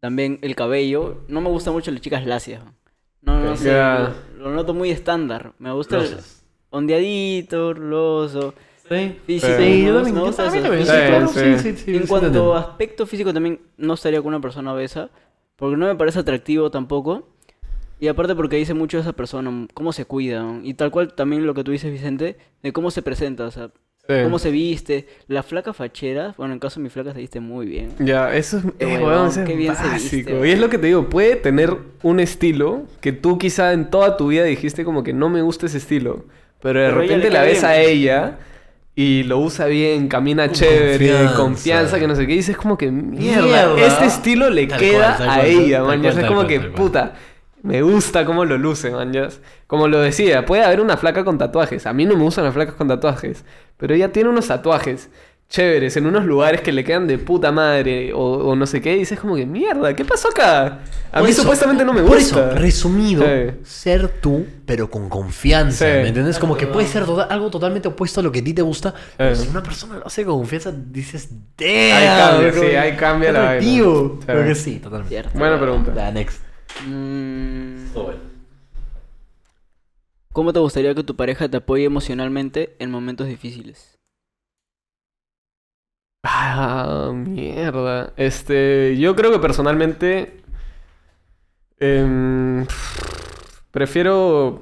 También 0.00 0.40
el 0.42 0.56
cabello. 0.56 1.20
No 1.28 1.40
me 1.40 1.50
gustan 1.50 1.72
mucho 1.72 1.92
las 1.92 2.00
chicas 2.00 2.26
lacias, 2.26 2.60
weón. 2.60 2.74
No, 3.20 3.38
no 3.38 3.56
sé. 3.56 3.70
Lo, 3.72 4.48
lo 4.48 4.50
noto 4.50 4.74
muy 4.74 4.90
estándar. 4.90 5.52
Me 5.60 5.70
gusta 5.70 5.98
el 5.98 6.02
Rosas. 6.02 6.42
ondeadito, 6.70 7.74
ruloso. 7.74 8.54
Sí. 8.88 9.16
Sí, 9.26 9.84
yo 9.84 9.94
también. 10.02 10.16
yo 10.16 10.32
también 10.32 10.64
Sí, 10.64 10.80
sí, 10.80 10.86
claro, 10.86 11.28
sí. 11.28 11.40
sí, 11.40 11.56
sí, 11.58 11.76
sí, 11.84 11.96
En 11.96 12.02
sí, 12.02 12.08
cuanto 12.08 12.54
a 12.54 12.60
aspecto 12.60 13.06
físico 13.06 13.32
también 13.32 13.60
no 13.76 13.94
estaría 13.94 14.20
con 14.20 14.28
una 14.28 14.40
persona 14.40 14.72
obesa, 14.74 15.08
porque 15.56 15.76
no 15.76 15.86
me 15.86 15.94
parece 15.94 16.18
atractivo 16.18 16.70
tampoco. 16.70 17.28
Y 18.00 18.08
aparte 18.08 18.34
porque 18.34 18.56
dice 18.56 18.74
mucho 18.74 18.96
de 18.96 19.02
esa 19.02 19.12
persona, 19.12 19.68
cómo 19.74 19.92
se 19.92 20.04
cuida, 20.04 20.42
¿no? 20.42 20.60
y 20.64 20.74
tal 20.74 20.90
cual 20.90 21.14
también 21.14 21.46
lo 21.46 21.54
que 21.54 21.62
tú 21.62 21.70
dices, 21.70 21.92
Vicente, 21.92 22.36
de 22.62 22.72
cómo 22.72 22.90
se 22.90 23.00
presenta, 23.02 23.44
o 23.46 23.50
sea, 23.50 23.70
Sí. 24.08 24.14
cómo 24.24 24.40
se 24.40 24.50
viste. 24.50 25.06
La 25.28 25.44
flaca 25.44 25.72
fachera, 25.72 26.34
bueno, 26.36 26.52
en 26.54 26.58
caso 26.58 26.80
de 26.80 26.82
mi 26.82 26.90
flaca 26.90 27.12
se 27.12 27.20
viste 27.20 27.38
muy 27.38 27.66
bien. 27.66 27.90
Ya, 28.00 28.34
eso 28.34 28.58
es, 28.58 28.64
eh, 28.80 28.96
se 28.96 29.00
básico. 29.04 29.46
viste, 29.56 30.48
y 30.48 30.50
es 30.50 30.58
lo 30.58 30.68
que 30.68 30.78
te 30.78 30.88
digo, 30.88 31.08
puede 31.08 31.36
tener 31.36 31.76
un 32.02 32.18
estilo 32.18 32.82
que 33.00 33.12
tú 33.12 33.38
quizá 33.38 33.72
en 33.72 33.88
toda 33.90 34.16
tu 34.16 34.26
vida 34.26 34.42
dijiste 34.42 34.84
como 34.84 35.04
que 35.04 35.12
no 35.12 35.28
me 35.28 35.40
gusta 35.42 35.66
ese 35.66 35.78
estilo. 35.78 36.24
Pero 36.60 36.80
de 36.80 36.86
Pero 36.88 37.00
repente 37.00 37.30
la 37.30 37.42
ves 37.42 37.60
bien. 37.60 37.64
a 37.66 37.76
ella 37.76 38.38
y 38.94 39.22
lo 39.22 39.38
usa 39.38 39.66
bien, 39.66 40.08
camina 40.08 40.46
Con 40.46 40.54
chévere, 40.54 41.08
confianza. 41.08 41.36
confianza, 41.36 41.98
que 41.98 42.06
no 42.08 42.14
sé 42.16 42.26
qué. 42.26 42.32
Y 42.34 42.36
dices 42.36 42.56
como 42.56 42.76
que 42.76 42.90
mierda, 42.90 43.42
Mierda. 43.46 43.86
este 43.86 44.04
estilo 44.06 44.50
le 44.50 44.66
Tal 44.66 44.78
queda 44.78 45.16
cual, 45.16 45.28
a 45.30 45.34
cual, 45.36 45.46
ella, 45.46 45.82
man. 45.82 46.00
cual, 46.02 46.18
Es 46.18 46.26
como 46.26 46.46
que 46.46 46.60
puta. 46.60 47.14
Me 47.62 47.80
gusta 47.80 48.24
cómo 48.24 48.44
lo 48.44 48.58
luce, 48.58 48.90
man. 48.90 49.12
Como 49.68 49.86
lo 49.88 50.00
decía, 50.00 50.44
puede 50.44 50.64
haber 50.64 50.80
una 50.80 50.96
flaca 50.96 51.24
con 51.24 51.38
tatuajes. 51.38 51.86
A 51.86 51.92
mí 51.92 52.04
no 52.04 52.16
me 52.16 52.24
gustan 52.24 52.44
las 52.44 52.52
flacas 52.54 52.74
con 52.74 52.88
tatuajes. 52.88 53.44
Pero 53.76 53.94
ella 53.94 54.10
tiene 54.12 54.28
unos 54.28 54.48
tatuajes 54.48 55.10
chéveres 55.52 55.96
en 55.98 56.06
unos 56.06 56.24
lugares 56.24 56.62
que 56.62 56.72
le 56.72 56.82
quedan 56.82 57.06
de 57.06 57.18
puta 57.18 57.52
madre 57.52 58.12
o, 58.14 58.18
o 58.18 58.56
no 58.56 58.66
sé 58.66 58.80
qué. 58.80 58.96
Y 58.96 59.00
dices 59.00 59.20
como 59.20 59.36
que 59.36 59.44
mierda, 59.44 59.94
¿qué 59.94 60.02
pasó 60.04 60.30
acá? 60.30 60.80
A 61.12 61.18
Por 61.18 61.24
mí 61.24 61.30
eso- 61.30 61.42
supuestamente 61.42 61.84
no 61.84 61.92
me 61.92 62.00
Por 62.00 62.16
gusta. 62.16 62.52
eso, 62.52 62.54
resumido, 62.58 63.22
Sí. 63.22 63.54
ser 63.62 64.08
tú, 64.20 64.46
pero 64.64 64.90
con 64.90 65.10
confianza. 65.10 65.84
Sí. 65.84 65.92
¿Me 65.92 66.08
entiendes? 66.08 66.38
Como 66.38 66.56
que 66.56 66.66
puede 66.66 66.86
ser 66.88 67.04
total- 67.04 67.26
algo 67.30 67.50
totalmente 67.50 67.86
opuesto 67.88 68.20
a 68.20 68.22
lo 68.22 68.32
que 68.32 68.38
a 68.38 68.44
ti 68.44 68.54
te 68.54 68.62
gusta. 68.62 68.94
Pero 69.18 69.36
si 69.36 69.46
una 69.48 69.62
persona 69.62 69.98
lo 69.98 70.06
hace 70.06 70.24
con 70.24 70.38
confianza, 70.38 70.72
dices, 70.72 71.28
damn. 71.58 71.68
Ahí 71.68 72.06
cambia, 72.18 72.50
como 72.52 72.62
sí, 72.70 72.76
ahí 72.76 72.96
cambia 72.96 73.32
la 73.32 73.40
vaina. 73.42 73.60
Tío. 73.60 74.16
Sí. 74.20 74.26
Creo 74.26 74.44
que 74.46 74.54
sí, 74.54 74.76
totalmente. 74.78 75.08
Cierto. 75.14 75.38
Buena 75.38 75.60
pregunta. 75.60 75.92
Ya, 75.94 76.10
next. 76.10 76.40
Mm, 76.88 77.76
¿Cómo 80.32 80.52
te 80.54 80.60
gustaría 80.60 80.94
que 80.94 81.02
tu 81.04 81.14
pareja 81.14 81.46
te 81.50 81.58
apoye 81.58 81.84
emocionalmente 81.84 82.74
en 82.78 82.90
momentos 82.90 83.26
difíciles? 83.26 83.91
Ah, 86.22 87.12
mierda. 87.14 88.12
Este, 88.16 88.96
yo 88.98 89.16
creo 89.16 89.32
que 89.32 89.38
personalmente 89.40 90.40
em, 91.80 92.66
prefiero 93.70 94.60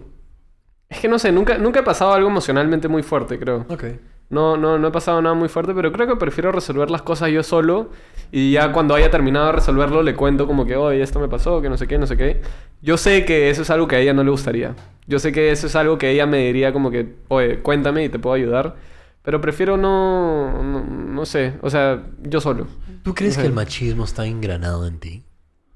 es 0.89 0.99
que 1.01 1.09
no 1.09 1.19
sé, 1.19 1.31
nunca 1.32 1.59
nunca 1.59 1.81
he 1.81 1.82
pasado 1.82 2.12
algo 2.12 2.28
emocionalmente 2.28 2.89
muy 2.89 3.03
fuerte, 3.03 3.39
creo. 3.39 3.66
Ok. 3.69 3.85
No, 4.31 4.57
no, 4.57 4.78
no 4.78 4.89
he 4.89 4.91
pasado 4.93 5.20
nada 5.20 5.35
muy 5.35 5.49
fuerte, 5.49 5.74
pero 5.74 5.91
creo 5.93 6.07
que 6.07 6.16
prefiero 6.16 6.53
resolver 6.53 6.89
las 6.91 7.03
cosas 7.03 7.31
yo 7.31 7.43
solo 7.43 7.91
y 8.31 8.53
ya 8.53 8.73
cuando 8.73 8.95
haya 8.95 9.11
terminado 9.11 9.47
de 9.47 9.53
resolverlo 9.53 10.05
le 10.05 10.15
cuento 10.15 10.47
como 10.47 10.65
que, 10.66 10.77
oye, 10.77 11.03
esto 11.03 11.19
me 11.19 11.27
pasó, 11.28 11.61
que 11.61 11.69
no 11.69 11.77
sé 11.77 11.89
qué, 11.89 11.99
no 11.99 12.07
sé 12.07 12.16
qué. 12.16 12.41
Yo 12.81 12.97
sé 12.97 13.24
que 13.24 13.51
eso 13.51 13.62
es 13.62 13.70
algo 13.70 13.89
que 13.89 13.97
a 13.97 13.99
ella 14.01 14.15
no 14.15 14.23
le 14.23 14.31
gustaría. 14.31 14.77
Yo 15.09 15.19
sé 15.19 15.32
que 15.32 15.51
eso 15.51 15.66
es 15.66 15.74
algo 15.74 15.99
que 15.99 16.11
ella 16.11 16.27
me 16.27 16.39
diría 16.47 16.73
como 16.73 16.91
que, 16.93 17.16
oye, 17.28 17.59
cuéntame 17.61 18.05
y 18.05 18.09
te 18.09 18.20
puedo 18.20 18.35
ayudar. 18.37 18.77
Pero 19.22 19.40
prefiero 19.40 19.76
no, 19.76 20.62
no, 20.62 20.84
no 20.84 21.26
sé, 21.26 21.55
o 21.62 21.68
sea, 21.70 22.06
yo 22.22 22.40
solo. 22.40 22.66
¿Tú 23.02 23.14
crees 23.14 23.36
que 23.36 23.47
el 23.47 23.52
machismo 23.52 24.05
está 24.05 24.24
engranado 24.26 24.86
en 24.86 24.98
ti? 24.98 25.24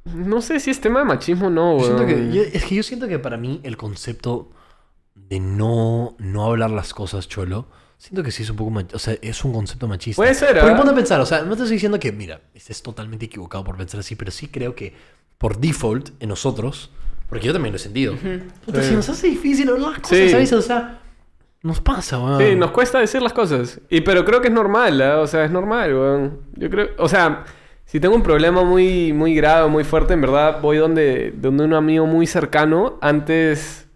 No 0.04 0.40
sé 0.42 0.60
si 0.60 0.70
es 0.70 0.80
tema 0.80 1.00
de 1.00 1.04
machismo 1.06 1.46
o 1.46 1.50
no, 1.50 1.78
Yo 1.78 1.84
siento 1.84 2.06
que, 2.06 2.30
yo- 2.32 2.42
es 2.42 2.64
que 2.64 2.74
yo 2.74 2.82
siento 2.82 3.06
que 3.08 3.18
para 3.18 3.36
mí 3.36 3.60
el 3.62 3.76
concepto 3.76 4.50
de 5.14 5.40
no, 5.40 6.16
no 6.18 6.44
hablar 6.44 6.70
las 6.70 6.92
cosas, 6.94 7.28
cholo, 7.28 7.66
siento 7.98 8.22
que 8.22 8.30
sí 8.30 8.42
es 8.42 8.50
un 8.50 8.56
poco 8.56 8.70
mach- 8.70 8.94
o 8.94 8.98
sea, 8.98 9.16
es 9.22 9.44
un 9.44 9.52
concepto 9.52 9.88
machista. 9.88 10.16
Puede 10.20 10.34
ser, 10.34 10.58
Porque 10.58 10.72
¿ah? 10.72 10.76
ponte 10.76 10.92
a 10.92 10.94
pensar, 10.94 11.20
o 11.20 11.26
sea, 11.26 11.42
no 11.42 11.56
te 11.56 11.62
estoy 11.62 11.76
diciendo 11.76 11.98
que, 11.98 12.12
mira, 12.12 12.40
estés 12.54 12.82
totalmente 12.82 13.26
equivocado 13.26 13.62
por 13.64 13.76
pensar 13.76 14.00
así, 14.00 14.14
pero 14.16 14.30
sí 14.30 14.48
creo 14.48 14.74
que 14.74 14.94
por 15.38 15.58
default 15.58 16.10
en 16.20 16.28
nosotros, 16.30 16.90
porque 17.28 17.46
yo 17.46 17.52
también 17.52 17.72
lo 17.72 17.76
he 17.76 17.80
sentido, 17.80 18.14
puta, 18.64 18.82
Sí. 18.82 18.88
si 18.90 18.94
nos 18.94 19.08
hace 19.08 19.28
difícil 19.28 19.68
hablar 19.70 19.92
las 19.92 20.00
cosas, 20.00 20.18
Sí. 20.18 20.30
¿sabes? 20.30 20.52
O 20.52 20.60
sea, 20.62 21.00
nos 21.64 21.80
pasa, 21.80 22.18
weón. 22.18 22.38
Sí, 22.38 22.54
nos 22.56 22.72
cuesta 22.72 22.98
decir 22.98 23.22
las 23.22 23.32
cosas. 23.32 23.80
Y 23.88 24.02
pero 24.02 24.24
creo 24.26 24.42
que 24.42 24.48
es 24.48 24.54
normal, 24.54 25.00
¿ah? 25.00 25.20
O 25.20 25.26
sea, 25.26 25.46
es 25.46 25.50
normal, 25.50 25.94
weón. 25.94 26.38
Yo 26.56 26.68
creo, 26.68 26.90
o 26.98 27.08
sea, 27.08 27.44
si 27.86 28.00
tengo 28.00 28.14
un 28.14 28.22
problema 28.22 28.62
muy, 28.64 29.14
muy 29.14 29.34
grave, 29.34 29.68
muy 29.68 29.82
fuerte, 29.82 30.12
en 30.12 30.20
verdad 30.20 30.60
voy 30.60 30.76
donde, 30.76 31.32
donde 31.34 31.64
un 31.64 31.72
amigo 31.72 32.04
muy 32.04 32.26
cercano 32.26 32.98
antes. 33.00 33.88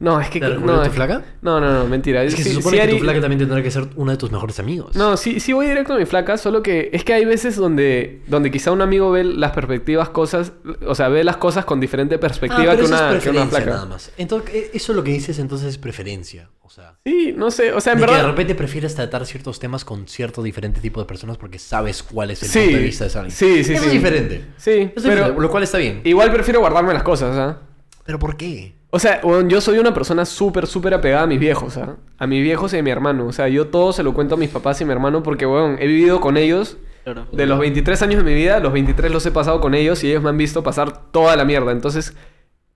No, 0.00 0.20
es 0.20 0.28
que. 0.30 0.40
¿Te 0.40 0.48
no, 0.48 0.54
recuerda 0.56 0.82
tu 0.82 0.88
es- 0.88 0.94
flaca? 0.94 1.22
No, 1.42 1.60
no, 1.60 1.72
no, 1.72 1.86
mentira. 1.86 2.22
Es 2.24 2.34
que 2.34 2.42
Sí- 2.42 2.50
se 2.50 2.54
supone 2.56 2.78
sí 2.80 2.86
que 2.86 2.92
tu 2.94 2.98
flaca 3.00 3.20
también 3.20 3.38
tendrá 3.38 3.62
que 3.62 3.70
ser 3.70 3.88
uno 3.96 4.10
de 4.10 4.16
tus 4.16 4.30
mejores 4.30 4.58
amigos. 4.60 4.94
No, 4.96 5.16
sí, 5.16 5.40
sí 5.40 5.52
voy 5.52 5.66
directo 5.66 5.94
a 5.94 5.98
mi 5.98 6.06
flaca, 6.06 6.36
solo 6.38 6.62
que 6.62 6.90
es 6.92 7.04
que 7.04 7.14
hay 7.14 7.24
veces 7.24 7.56
donde, 7.56 8.22
donde 8.28 8.50
quizá 8.50 8.70
un 8.72 8.80
amigo 8.82 9.10
ve 9.10 9.24
las 9.24 9.52
perspectivas, 9.52 10.08
cosas, 10.10 10.52
o 10.86 10.94
sea, 10.94 11.08
ve 11.08 11.24
las 11.24 11.36
cosas 11.36 11.64
con 11.64 11.80
diferente 11.80 12.14
Ah, 12.16 12.20
perspectiva 12.20 12.72
pero 12.72 12.78
que, 12.84 12.88
una, 12.88 13.16
es 13.16 13.22
que 13.22 13.30
una 13.30 13.46
flaca. 13.46 13.66
nada 13.70 13.86
más. 13.86 14.10
Entonces, 14.18 14.54
eh, 14.54 14.70
eso 14.74 14.92
lo 14.92 15.02
que 15.04 15.10
dices 15.12 15.38
entonces 15.38 15.68
es 15.68 15.78
preferencia. 15.78 16.48
O 16.64 16.70
sea, 16.74 16.94
Sí, 17.04 17.34
no 17.36 17.50
sé, 17.50 17.72
o 17.74 17.80
sea, 17.82 17.92
en 17.92 17.98
de 17.98 18.06
que 18.06 18.10
de 18.12 18.16
verdad. 18.16 18.30
repente 18.30 18.54
prefieres 18.54 18.94
tratar 18.94 19.26
ciertos 19.26 19.58
temas 19.58 19.84
con 19.84 20.08
cierto 20.08 20.42
diferente 20.42 20.80
tipo 20.80 21.00
de 21.00 21.06
personas 21.06 21.36
porque 21.36 21.58
sabes 21.58 22.02
cuál 22.02 22.30
es 22.30 22.42
el 22.42 22.48
Sí, 22.48 22.60
punto 22.60 22.76
de 22.78 22.82
vista 22.84 23.04
de 23.04 23.08
esa 23.08 23.20
alguien. 23.20 23.36
sí, 23.36 23.62
sí, 23.62 23.72
Eso 23.74 23.82
sí. 23.82 23.86
es 23.88 23.92
diferente. 23.92 24.44
Sí, 24.56 24.70
Eso 24.70 24.80
es 24.80 24.92
pero 25.02 25.10
diferente, 25.16 25.40
lo 25.42 25.50
cual 25.50 25.62
está 25.64 25.76
bien. 25.76 26.00
igual 26.04 26.32
prefiero 26.32 26.60
guardarme 26.60 26.94
las 26.94 27.02
cosas, 27.02 27.36
¿ah? 27.36 27.58
¿Pero 28.06 28.18
por 28.18 28.38
qué? 28.38 28.74
O 28.94 28.98
sea, 28.98 29.22
weón, 29.24 29.48
yo 29.48 29.62
soy 29.62 29.78
una 29.78 29.94
persona 29.94 30.26
súper, 30.26 30.66
súper 30.66 30.92
apegada 30.92 31.22
a 31.22 31.26
mis 31.26 31.40
viejos, 31.40 31.78
¿ah? 31.78 31.96
A 32.18 32.26
mis 32.26 32.42
viejos 32.42 32.74
y 32.74 32.76
a 32.76 32.82
mi 32.82 32.90
hermano. 32.90 33.26
O 33.26 33.32
sea, 33.32 33.48
yo 33.48 33.68
todo 33.68 33.94
se 33.94 34.02
lo 34.02 34.12
cuento 34.12 34.34
a 34.34 34.38
mis 34.38 34.50
papás 34.50 34.78
y 34.80 34.84
a 34.84 34.86
mi 34.86 34.92
hermano 34.92 35.22
porque, 35.22 35.46
weón, 35.46 35.78
he 35.80 35.86
vivido 35.86 36.20
con 36.20 36.36
ellos. 36.36 36.76
Claro. 37.02 37.26
De 37.32 37.46
los 37.46 37.58
23 37.58 38.02
años 38.02 38.22
de 38.22 38.30
mi 38.30 38.34
vida, 38.34 38.60
los 38.60 38.70
23 38.74 39.10
los 39.10 39.24
he 39.24 39.30
pasado 39.30 39.62
con 39.62 39.74
ellos 39.74 40.04
y 40.04 40.10
ellos 40.10 40.22
me 40.22 40.28
han 40.28 40.36
visto 40.36 40.62
pasar 40.62 41.10
toda 41.10 41.36
la 41.36 41.46
mierda. 41.46 41.72
Entonces, 41.72 42.14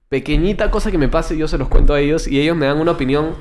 pequeñita 0.09 0.71
cosa 0.71 0.91
que 0.91 0.97
me 0.97 1.09
pase, 1.09 1.37
yo 1.37 1.49
se 1.49 1.59
los 1.59 1.69
cuento 1.69 1.93
a 1.93 2.01
ellos 2.01 2.27
y 2.27 2.41
ellos 2.41 2.57
me 2.57 2.65
dan 2.65 2.79
una 2.79 2.93
opinión 2.93 3.35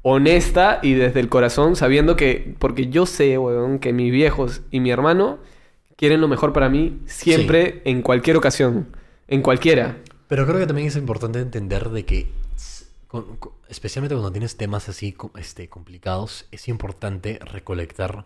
honesta 0.00 0.78
y 0.82 0.94
desde 0.94 1.20
el 1.20 1.28
corazón, 1.28 1.76
sabiendo 1.76 2.16
que, 2.16 2.54
porque 2.58 2.88
yo 2.88 3.04
sé, 3.04 3.36
weón, 3.36 3.78
que 3.78 3.92
mis 3.92 4.10
viejos 4.10 4.62
y 4.70 4.80
mi 4.80 4.90
hermano 4.90 5.38
quieren 5.96 6.22
lo 6.22 6.28
mejor 6.28 6.54
para 6.54 6.70
mí 6.70 6.98
siempre, 7.04 7.82
en 7.84 8.00
cualquier 8.00 8.38
ocasión, 8.38 8.86
en 9.28 9.42
cualquiera. 9.42 9.98
Pero 10.32 10.46
creo 10.46 10.58
que 10.60 10.66
también 10.66 10.88
es 10.88 10.96
importante 10.96 11.40
entender 11.40 11.90
de 11.90 12.06
que, 12.06 12.30
con- 13.06 13.36
con- 13.36 13.52
especialmente 13.68 14.14
cuando 14.14 14.32
tienes 14.32 14.56
temas 14.56 14.88
así 14.88 15.14
este, 15.38 15.68
complicados, 15.68 16.46
es 16.50 16.68
importante 16.68 17.38
recolectar 17.44 18.24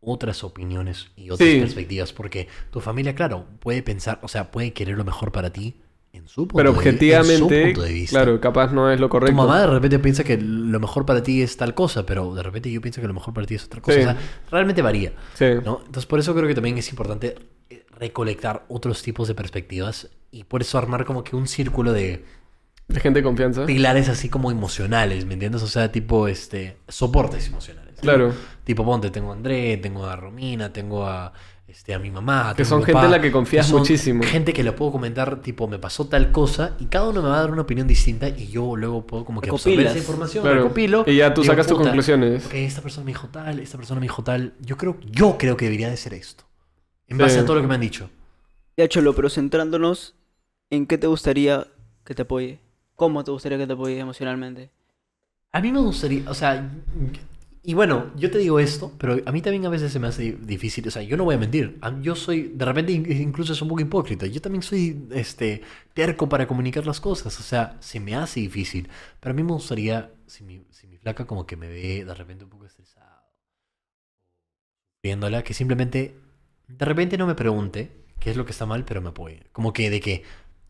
otras 0.00 0.42
opiniones 0.42 1.12
y 1.14 1.30
otras 1.30 1.48
Sí. 1.48 1.60
perspectivas. 1.60 2.12
Porque 2.12 2.48
tu 2.72 2.80
familia, 2.80 3.14
claro, 3.14 3.46
puede 3.60 3.84
pensar, 3.84 4.18
o 4.22 4.28
sea, 4.28 4.50
puede 4.50 4.72
querer 4.72 4.96
lo 4.98 5.04
mejor 5.04 5.30
para 5.30 5.50
ti 5.52 5.76
en 6.12 6.26
su 6.26 6.48
punto, 6.48 6.56
Pero 6.56 6.72
de, 6.72 6.78
vi- 6.78 6.78
en 6.78 6.82
su 6.82 6.88
objetivamente, 6.96 7.62
punto 7.66 7.82
de 7.82 7.92
vista. 7.92 8.16
claro, 8.24 8.40
capaz 8.40 8.72
no 8.72 8.90
es 8.90 8.98
lo 8.98 9.06
Tu 9.06 9.10
correcto. 9.10 9.36
mamá 9.36 9.60
de 9.60 9.66
repente 9.68 10.00
piensa 10.00 10.24
que 10.24 10.36
lo 10.38 10.80
mejor 10.80 11.06
para 11.06 11.22
ti 11.22 11.42
es 11.42 11.56
tal 11.56 11.74
cosa, 11.74 12.04
pero 12.04 12.34
de 12.34 12.42
repente 12.42 12.72
yo 12.72 12.80
pienso 12.80 13.00
que 13.00 13.06
lo 13.06 13.14
mejor 13.14 13.32
para 13.34 13.46
ti 13.46 13.54
es 13.54 13.64
otra 13.66 13.80
cosa. 13.80 13.94
Sí. 13.96 14.00
O 14.00 14.04
sea, 14.04 14.16
realmente 14.50 14.82
varía. 14.82 15.12
Sí. 15.34 15.44
¿no? 15.64 15.78
Entonces, 15.86 16.06
por 16.06 16.18
eso 16.18 16.34
creo 16.34 16.48
que 16.48 16.56
también 16.56 16.76
es 16.76 16.88
importante 16.90 17.36
eh, 17.70 17.86
recolectar 17.98 18.64
otros 18.68 19.00
tipos 19.02 19.28
de 19.28 19.36
perspectivas 19.36 20.08
y 20.38 20.44
por 20.44 20.60
eso 20.62 20.78
armar 20.78 21.04
como 21.04 21.24
que 21.24 21.34
un 21.36 21.46
círculo 21.46 21.92
de 21.92 22.24
De 22.88 23.00
gente 23.00 23.20
de 23.20 23.24
confianza. 23.24 23.64
pilares 23.66 24.08
así 24.08 24.28
como 24.28 24.50
emocionales, 24.50 25.24
¿me 25.26 25.34
entiendes? 25.34 25.62
O 25.62 25.66
sea, 25.66 25.90
tipo 25.90 26.28
este 26.28 26.76
soportes 26.88 27.46
emocionales. 27.48 27.94
Claro. 28.00 28.32
Tipo, 28.64 28.84
ponte, 28.84 29.10
tengo 29.10 29.30
a 29.30 29.34
André, 29.34 29.78
tengo 29.78 30.04
a 30.06 30.16
Romina, 30.16 30.72
tengo 30.72 31.06
a 31.06 31.32
este 31.66 31.94
a 31.94 31.98
mi 31.98 32.10
mamá, 32.10 32.50
Que 32.54 32.62
tengo 32.62 32.66
a 32.66 32.78
son 32.78 32.82
gente 32.84 33.04
en 33.06 33.10
la 33.10 33.20
que 33.20 33.32
confías 33.32 33.66
son 33.66 33.78
muchísimo. 33.80 34.22
Gente 34.22 34.52
que 34.52 34.62
le 34.62 34.72
puedo 34.72 34.92
comentar, 34.92 35.40
tipo, 35.40 35.66
me 35.66 35.78
pasó 35.78 36.06
tal 36.06 36.30
cosa 36.30 36.76
y 36.78 36.84
cada 36.86 37.08
uno 37.08 37.22
me 37.22 37.28
va 37.30 37.38
a 37.38 37.40
dar 37.40 37.50
una 37.50 37.62
opinión 37.62 37.86
distinta 37.88 38.28
y 38.28 38.48
yo 38.48 38.76
luego 38.76 39.06
puedo 39.06 39.24
como 39.24 39.40
que 39.40 39.48
absorber 39.50 39.78
Recopilas. 39.78 39.96
esa 39.96 39.98
información, 40.04 40.42
Claro. 40.44 40.62
recopilo. 40.62 41.04
Y 41.06 41.16
ya 41.16 41.32
tú 41.34 41.40
digo, 41.40 41.52
sacas 41.52 41.66
tus 41.66 41.78
"Puta, 41.78 41.88
conclusiones. 41.88 42.46
Ok, 42.46 42.54
esta 42.54 42.82
persona 42.82 43.04
me 43.06 43.10
dijo 43.12 43.28
tal, 43.28 43.58
esta 43.60 43.78
persona 43.78 43.98
me 44.00 44.04
dijo 44.04 44.22
tal. 44.22 44.52
Yo 44.60 44.76
creo, 44.76 44.98
yo 45.10 45.38
creo 45.38 45.56
que 45.56 45.64
debería 45.64 45.88
de 45.88 45.96
ser 45.96 46.12
esto. 46.14 46.44
En 47.08 47.16
Sí. 47.16 47.22
base 47.22 47.38
a 47.40 47.44
todo 47.44 47.56
lo 47.56 47.62
que 47.62 47.68
me 47.68 47.74
han 47.74 47.80
dicho. 47.80 48.10
Ya, 48.76 48.86
Cholo, 48.88 49.14
pero 49.14 49.30
centrándonos 49.30 50.15
en 50.70 50.86
qué 50.86 50.98
te 50.98 51.06
gustaría 51.08 51.66
que 52.04 52.14
te 52.14 52.22
apoye. 52.22 52.60
¿Cómo 52.94 53.24
te 53.24 53.30
gustaría 53.32 53.58
que 53.58 53.66
te 53.66 53.72
apoye 53.74 53.98
emocionalmente? 53.98 54.70
A 55.52 55.60
mí 55.60 55.72
me 55.72 55.80
gustaría, 55.80 56.28
o 56.30 56.34
sea, 56.34 56.70
y 57.62 57.74
bueno, 57.74 58.12
yo 58.16 58.30
te 58.30 58.38
digo 58.38 58.60
esto, 58.60 58.92
pero 58.98 59.16
a 59.24 59.32
mí 59.32 59.40
también 59.42 59.64
a 59.66 59.70
veces 59.70 59.90
se 59.92 59.98
me 59.98 60.06
hace 60.06 60.32
difícil, 60.32 60.86
o 60.86 60.90
sea, 60.90 61.02
yo 61.02 61.16
no 61.16 61.24
voy 61.24 61.34
a 61.34 61.38
mentir, 61.38 61.80
yo 62.02 62.14
soy, 62.14 62.52
de 62.54 62.64
repente 62.64 62.92
in- 62.92 63.10
incluso 63.10 63.52
es 63.54 63.62
un 63.62 63.68
poco 63.68 63.80
hipócrita, 63.80 64.26
yo 64.26 64.40
también 64.40 64.62
soy, 64.62 65.06
este, 65.12 65.62
terco 65.94 66.28
para 66.28 66.46
comunicar 66.46 66.86
las 66.86 67.00
cosas, 67.00 67.38
o 67.40 67.42
sea, 67.42 67.76
se 67.80 67.98
me 68.00 68.14
hace 68.14 68.40
difícil, 68.40 68.88
pero 69.18 69.32
a 69.32 69.34
mí 69.34 69.42
me 69.42 69.52
gustaría, 69.52 70.12
si 70.26 70.44
mi, 70.44 70.62
si 70.70 70.86
mi 70.86 70.98
flaca 70.98 71.26
como 71.26 71.46
que 71.46 71.56
me 71.56 71.68
ve 71.68 72.04
de 72.04 72.14
repente 72.14 72.44
un 72.44 72.50
poco 72.50 72.66
estresado, 72.66 73.24
viéndola, 75.02 75.42
que 75.44 75.54
simplemente, 75.54 76.16
de 76.68 76.84
repente 76.84 77.16
no 77.18 77.26
me 77.26 77.34
pregunte 77.34 78.04
qué 78.20 78.30
es 78.30 78.36
lo 78.36 78.44
que 78.44 78.52
está 78.52 78.66
mal, 78.66 78.84
pero 78.84 79.00
me 79.02 79.10
apoye, 79.10 79.44
como 79.52 79.72
que 79.72 79.90
de 79.90 80.00
que, 80.00 80.22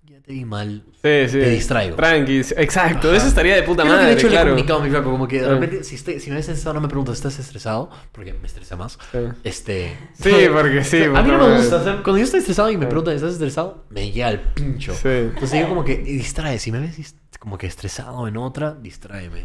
ya 0.07 0.21
te 0.21 0.33
vi 0.33 0.45
mal, 0.45 0.83
Sí, 1.03 1.29
sí. 1.29 1.39
Te 1.39 1.51
distraigo. 1.51 1.97
Tranqui. 1.97 2.39
Exacto. 2.57 3.09
Ajá. 3.09 3.17
Eso 3.17 3.27
estaría 3.27 3.55
de 3.57 3.63
puta 3.63 3.83
Creo 3.83 3.95
que 3.95 3.99
madre, 4.01 4.07
de 4.15 4.19
hecho 4.19 4.29
le 4.29 4.35
he 4.35 4.37
claro. 4.37 4.51
comunicado 4.51 4.81
a 4.81 4.85
mi 4.85 4.91
flaco, 4.91 5.11
como 5.11 5.29
que 5.29 5.41
de 5.41 5.47
Ah. 5.47 5.51
repente, 5.51 5.85
si, 5.85 5.95
estoy- 5.97 6.21
si 6.21 6.31
me 6.31 6.37
ves 6.37 6.49
estresado, 6.49 6.75
no 6.75 6.81
me 6.81 6.89
preguntas, 6.89 7.17
¿estás 7.17 7.39
estresado? 7.39 7.91
Porque 8.13 8.33
me 8.33 8.47
estresa 8.47 8.77
más. 8.77 8.99
Sí. 9.13 9.19
Este. 9.45 9.97
Sí, 10.15 10.31
porque 10.53 10.85
sí, 10.85 11.03
A 11.05 11.23
mí 11.23 11.29
no 11.31 11.39
me 11.49 11.57
gusta. 11.59 11.77
o 11.77 11.85
sea, 11.85 11.93
cuando 12.03 12.19
yo 12.19 12.25
estoy 12.25 12.41
estresado 12.41 12.71
y 12.71 12.77
me 12.77 12.87
preguntan, 12.87 13.15
¿estás 13.15 13.33
estresado? 13.33 13.85
Me 13.91 14.11
llega 14.11 14.29
al 14.29 14.41
pincho. 14.41 14.95
Sí. 14.95 15.09
Entonces 15.09 15.61
yo 15.61 15.69
como 15.69 15.85
que 15.85 15.97
distrae. 15.99 16.59
Si 16.59 16.71
me 16.73 16.81
ves 16.81 17.15
como 17.39 17.59
que 17.59 17.67
estresado 17.67 18.27
en 18.29 18.37
otra, 18.37 18.73
distráeme. 18.75 19.43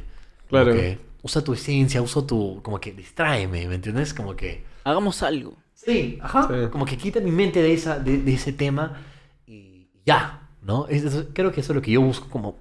Como 0.49 0.63
Claro. 0.63 0.73
que 0.73 0.97
usa 1.23 1.43
tu 1.43 1.53
esencia, 1.53 2.01
usa 2.01 2.25
tu, 2.25 2.61
como 2.63 2.79
que 2.79 2.91
distráeme, 2.93 3.67
¿me 3.67 3.75
entiendes? 3.75 4.13
Como 4.13 4.35
que, 4.35 4.63
Hagamos 4.83 5.21
algo. 5.23 5.55
sí, 5.73 6.17
ajá, 6.21 6.47
Sí. 6.47 6.69
como 6.71 6.85
que 6.85 6.97
quita 6.97 7.19
mi 7.19 7.31
mente 7.31 7.61
de, 7.61 7.73
esa, 7.73 7.99
de, 7.99 8.17
de 8.17 8.33
ese 8.33 8.51
tema 8.53 8.97
y 9.45 9.87
ya, 10.05 10.40
¿no? 10.61 10.87
Es- 10.87 11.25
creo 11.33 11.51
que 11.51 11.61
eso 11.61 11.73
es 11.73 11.75
lo 11.75 11.81
que 11.81 11.91
yo 11.91 12.01
busco 12.01 12.27
como, 12.29 12.55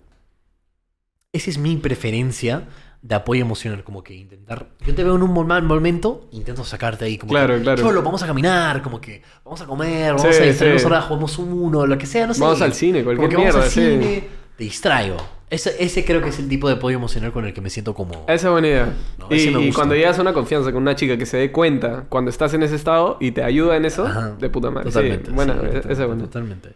esa 1.32 1.50
es 1.50 1.58
mi 1.58 1.76
preferencia 1.76 2.64
de 3.02 3.14
apoyo 3.14 3.40
emocional, 3.42 3.82
como 3.82 4.02
que 4.02 4.14
intentar, 4.14 4.66
yo 4.86 4.94
te 4.94 5.02
veo 5.04 5.14
en 5.16 5.22
un 5.22 5.46
mal 5.46 5.62
momento, 5.62 6.28
intento 6.32 6.64
sacarte 6.64 7.06
ahí, 7.06 7.16
como 7.16 7.30
Claro, 7.32 7.54
que, 7.56 7.62
claro. 7.62 7.80
"Cholo, 7.82 8.02
vamos 8.02 8.22
a 8.22 8.26
caminar, 8.26 8.82
como 8.82 9.00
que, 9.00 9.22
vamos 9.44 9.60
a 9.62 9.66
comer, 9.66 10.14
vamos 10.14 10.34
Sí, 10.36 10.42
a 10.42 10.46
distraernos 10.46 10.82
sí. 10.82 10.86
ahora, 10.86 11.00
jugamos 11.02 11.38
uno, 11.38 11.86
lo 11.86 11.96
que 11.96 12.04
sea, 12.06 12.26
no 12.26 12.34
sé. 12.34 12.40
Vamos 12.42 12.60
al 12.60 12.74
cine, 12.74 13.02
Como 13.02 13.16
cualquier 13.16 13.30
que 13.30 13.36
vamos 13.36 13.54
mierda, 13.54 13.64
al 13.64 13.70
sí. 13.70 13.80
cine, 13.80 14.28
te 14.56 14.64
distraigo. 14.64 15.16
Ese, 15.48 15.82
ese 15.82 16.04
creo 16.04 16.20
que 16.20 16.28
es 16.28 16.38
el 16.38 16.48
tipo 16.48 16.68
de 16.68 16.74
apoyo 16.74 16.96
emocional 16.96 17.32
con 17.32 17.44
el 17.46 17.52
que 17.54 17.60
me 17.60 17.70
siento 17.70 17.94
como... 17.94 18.12
Esa 18.28 18.46
es 18.48 18.52
buena 18.52 18.68
idea. 18.68 18.92
No, 19.18 19.26
y, 19.34 19.68
y 19.68 19.72
cuando 19.72 19.94
llegas 19.96 20.18
a 20.18 20.22
una 20.22 20.32
confianza 20.32 20.70
con 20.70 20.82
una 20.82 20.94
chica 20.94 21.16
que 21.16 21.26
se 21.26 21.38
dé 21.38 21.50
cuenta 21.50 22.04
cuando 22.08 22.30
estás 22.30 22.52
en 22.54 22.62
ese 22.62 22.76
estado 22.76 23.16
y 23.18 23.32
te 23.32 23.42
ayuda 23.42 23.76
en 23.76 23.84
eso, 23.86 24.06
Ajá. 24.06 24.30
de 24.38 24.48
puta 24.50 24.70
madre. 24.70 24.88
Totalmente. 24.90 25.26
Sí, 25.30 25.32
buena, 25.34 25.54
sí, 25.60 25.76
esa 25.78 25.90
es 25.90 26.06
buena. 26.06 26.22
Totalmente. 26.24 26.74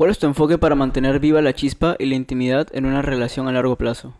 ¿Cuál 0.00 0.12
es 0.12 0.18
tu 0.18 0.26
enfoque 0.26 0.56
para 0.56 0.74
mantener 0.74 1.20
viva 1.20 1.42
la 1.42 1.52
chispa 1.52 1.94
y 1.98 2.06
la 2.06 2.14
intimidad 2.14 2.68
en 2.72 2.86
una 2.86 3.02
relación 3.02 3.48
a 3.48 3.52
largo 3.52 3.76
plazo? 3.76 4.14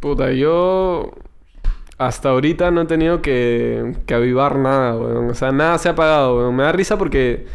Puta, 0.00 0.32
yo 0.32 1.12
hasta 1.96 2.28
ahorita 2.28 2.70
no 2.70 2.82
he 2.82 2.84
tenido 2.84 3.22
que, 3.22 3.94
que 4.04 4.12
avivar 4.12 4.56
nada, 4.56 4.94
weón. 4.96 5.30
O 5.30 5.34
sea, 5.34 5.50
nada 5.50 5.78
se 5.78 5.88
ha 5.88 5.92
apagado, 5.92 6.36
weón. 6.36 6.54
Me 6.54 6.64
da 6.64 6.72
risa 6.72 6.98
porque 6.98 7.46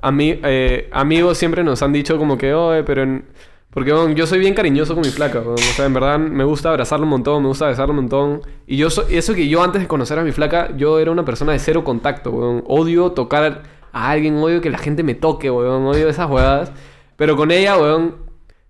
a 0.00 0.12
mí, 0.12 0.38
eh, 0.44 0.88
amigos 0.92 1.36
siempre 1.36 1.64
nos 1.64 1.82
han 1.82 1.92
dicho 1.92 2.16
como 2.16 2.38
que, 2.38 2.54
oye, 2.54 2.84
pero... 2.84 3.02
en-". 3.02 3.24
Porque 3.70 3.92
weón, 3.92 4.14
yo 4.14 4.24
soy 4.28 4.38
bien 4.38 4.54
cariñoso 4.54 4.94
con 4.94 5.02
mi 5.02 5.10
flaca, 5.10 5.40
weón. 5.40 5.54
O 5.54 5.74
sea, 5.74 5.86
en 5.86 5.94
verdad 5.94 6.16
me 6.16 6.44
gusta 6.44 6.70
abrazarla 6.70 7.02
un 7.06 7.10
montón, 7.10 7.42
me 7.42 7.48
gusta 7.48 7.66
besarla 7.66 7.90
un 7.90 8.02
montón. 8.02 8.42
Y 8.68 8.76
yo 8.76 8.88
soy, 8.88 9.16
eso 9.16 9.34
que 9.34 9.48
yo 9.48 9.64
antes 9.64 9.82
de 9.82 9.88
conocer 9.88 10.16
a 10.20 10.22
mi 10.22 10.30
flaca, 10.30 10.76
yo 10.76 11.00
era 11.00 11.10
una 11.10 11.24
persona 11.24 11.50
de 11.50 11.58
cero 11.58 11.82
contacto, 11.82 12.30
weón. 12.30 12.62
Odio 12.68 13.10
tocar 13.10 13.62
a 13.92 14.10
alguien, 14.10 14.36
odio 14.36 14.60
que 14.60 14.70
la 14.70 14.78
gente 14.78 15.02
me 15.02 15.16
toque, 15.16 15.50
weón. 15.50 15.86
Odio 15.86 16.08
esas 16.08 16.28
jugadas. 16.28 16.70
Pero 17.20 17.36
con 17.36 17.50
ella, 17.50 17.76
weón, 17.76 18.14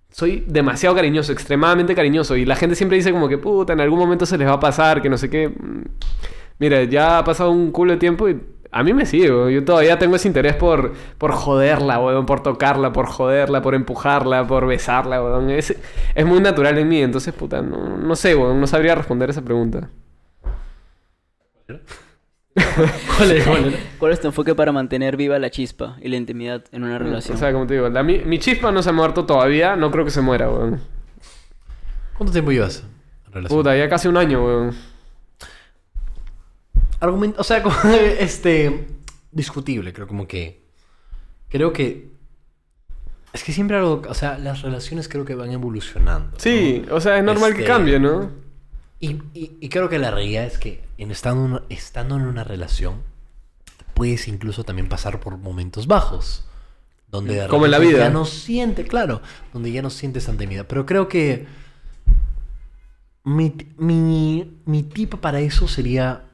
soy 0.09 0.43
demasiado 0.45 0.93
cariñoso, 0.93 1.31
extremadamente 1.31 1.95
cariñoso. 1.95 2.35
Y 2.35 2.43
la 2.43 2.57
gente 2.57 2.75
siempre 2.75 2.97
dice 2.97 3.13
como 3.13 3.29
que, 3.29 3.37
puta, 3.37 3.71
en 3.71 3.79
algún 3.79 3.97
momento 3.97 4.25
se 4.25 4.37
les 4.37 4.45
va 4.45 4.55
a 4.55 4.59
pasar, 4.59 5.01
que 5.01 5.09
no 5.09 5.17
sé 5.17 5.29
qué. 5.29 5.53
Mira, 6.59 6.83
ya 6.83 7.19
ha 7.19 7.23
pasado 7.23 7.49
un 7.49 7.71
culo 7.71 7.93
de 7.93 7.97
tiempo 7.97 8.27
y 8.27 8.41
a 8.69 8.83
mí 8.83 8.93
me 8.93 9.05
sigue, 9.05 9.31
weón. 9.31 9.51
Yo 9.51 9.63
todavía 9.63 9.97
tengo 9.97 10.17
ese 10.17 10.27
interés 10.27 10.53
por, 10.57 10.91
por 11.17 11.31
joderla, 11.31 11.97
weón, 11.99 12.25
por 12.25 12.43
tocarla, 12.43 12.91
por 12.91 13.05
joderla, 13.05 13.61
por 13.61 13.73
empujarla, 13.73 14.45
por 14.45 14.67
besarla, 14.67 15.23
weón. 15.23 15.49
Es, 15.49 15.73
es 16.13 16.25
muy 16.25 16.41
natural 16.41 16.77
en 16.77 16.89
mí, 16.89 17.01
entonces, 17.01 17.33
puta, 17.33 17.61
no, 17.61 17.97
no 17.97 18.15
sé, 18.17 18.35
weón, 18.35 18.59
no 18.59 18.67
sabría 18.67 18.95
responder 18.95 19.29
esa 19.29 19.43
pregunta. 19.43 19.89
¿Cuál 23.17 23.31
es? 23.31 23.45
¿Cuál 23.47 23.65
es? 23.65 23.75
¿Cuál 23.97 24.11
es 24.11 24.19
tu 24.19 24.27
enfoque 24.27 24.53
para 24.55 24.71
mantener 24.71 25.15
viva 25.15 25.39
la 25.39 25.49
chispa 25.49 25.97
y 26.01 26.09
la 26.09 26.17
intimidad 26.17 26.63
en 26.71 26.83
una 26.83 26.97
relación? 26.97 27.35
O 27.37 27.39
sea, 27.39 27.51
como 27.53 27.65
te 27.67 27.75
digo, 27.75 27.87
la- 27.89 28.03
mi, 28.03 28.19
mi 28.19 28.39
chispa 28.39 28.71
no 28.71 28.83
se 28.83 28.89
ha 28.89 28.93
muerto 28.93 29.25
todavía, 29.25 29.75
no 29.75 29.89
creo 29.91 30.03
que 30.03 30.11
se 30.11 30.21
muera, 30.21 30.49
weón. 30.49 30.81
¿Cuánto 32.17 32.33
tiempo 32.33 32.51
llevas 32.51 32.83
en 33.27 33.33
relación? 33.33 33.59
Puta, 33.59 33.75
ya 33.77 33.87
casi 33.89 34.07
un 34.07 34.17
año, 34.17 34.43
weón. 34.45 34.75
Argument- 36.99 37.35
o 37.37 37.43
sea, 37.43 37.63
como, 37.63 37.75
este, 38.19 38.87
discutible, 39.31 39.93
creo 39.93 40.07
como 40.07 40.27
que, 40.27 40.61
creo 41.49 41.71
que, 41.73 42.11
es 43.33 43.43
que 43.43 43.53
siempre 43.53 43.77
algo, 43.77 44.01
o 44.07 44.13
sea, 44.13 44.37
las 44.37 44.61
relaciones 44.61 45.07
creo 45.07 45.23
que 45.25 45.35
van 45.35 45.51
evolucionando. 45.51 46.31
¿no? 46.31 46.37
Sí, 46.39 46.83
o 46.91 46.99
sea, 46.99 47.17
es 47.17 47.23
normal 47.23 47.53
que 47.53 47.61
Este, 47.61 47.71
cambie, 47.71 47.99
¿no? 47.99 48.29
Y, 49.01 49.13
y- 49.33 49.57
y 49.59 49.69
creo 49.69 49.89
que 49.89 49.99
la 49.99 50.11
realidad 50.11 50.45
es 50.45 50.57
que 50.57 50.83
en 50.97 51.11
estando, 51.11 51.43
en 51.45 51.51
una- 51.53 51.63
estando 51.69 52.15
en 52.15 52.21
una 52.21 52.43
relación, 52.45 53.01
puedes 53.95 54.27
incluso 54.27 54.63
también 54.63 54.87
pasar 54.87 55.19
por 55.19 55.37
momentos 55.37 55.87
bajos. 55.87 56.45
Donde 57.07 57.35
de 57.41 57.47
Como 57.49 57.65
en 57.65 57.71
la 57.71 57.79
vida. 57.79 57.97
Ya 57.97 58.09
no 58.09 58.23
siente, 58.23 58.85
claro, 58.87 59.21
donde 59.51 59.71
ya 59.73 59.81
no 59.81 59.89
sientes 59.89 60.25
tanta 60.25 60.43
intimidad. 60.43 60.65
Pero 60.67 60.85
creo 60.85 61.09
que 61.09 61.45
mi, 63.23 63.53
mi, 63.77 64.59
mi 64.65 64.83
tip 64.83 65.15
para 65.15 65.39
eso 65.41 65.67
sería 65.67 66.25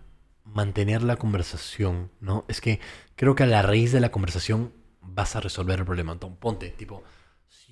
mantener 0.45 1.03
la 1.03 1.17
conversación, 1.17 2.09
¿no? 2.21 2.45
Es 2.47 2.61
que 2.61 2.79
creo 3.15 3.35
que 3.35 3.43
a 3.43 3.47
la 3.47 3.61
raíz 3.61 3.91
de 3.91 3.99
la 3.99 4.11
conversación 4.11 4.71
vas 5.01 5.35
a 5.35 5.39
resolver 5.41 5.79
el 5.79 5.85
problema. 5.85 6.13
Entonces, 6.13 6.37
ponte, 6.39 6.69
tipo, 6.69 7.03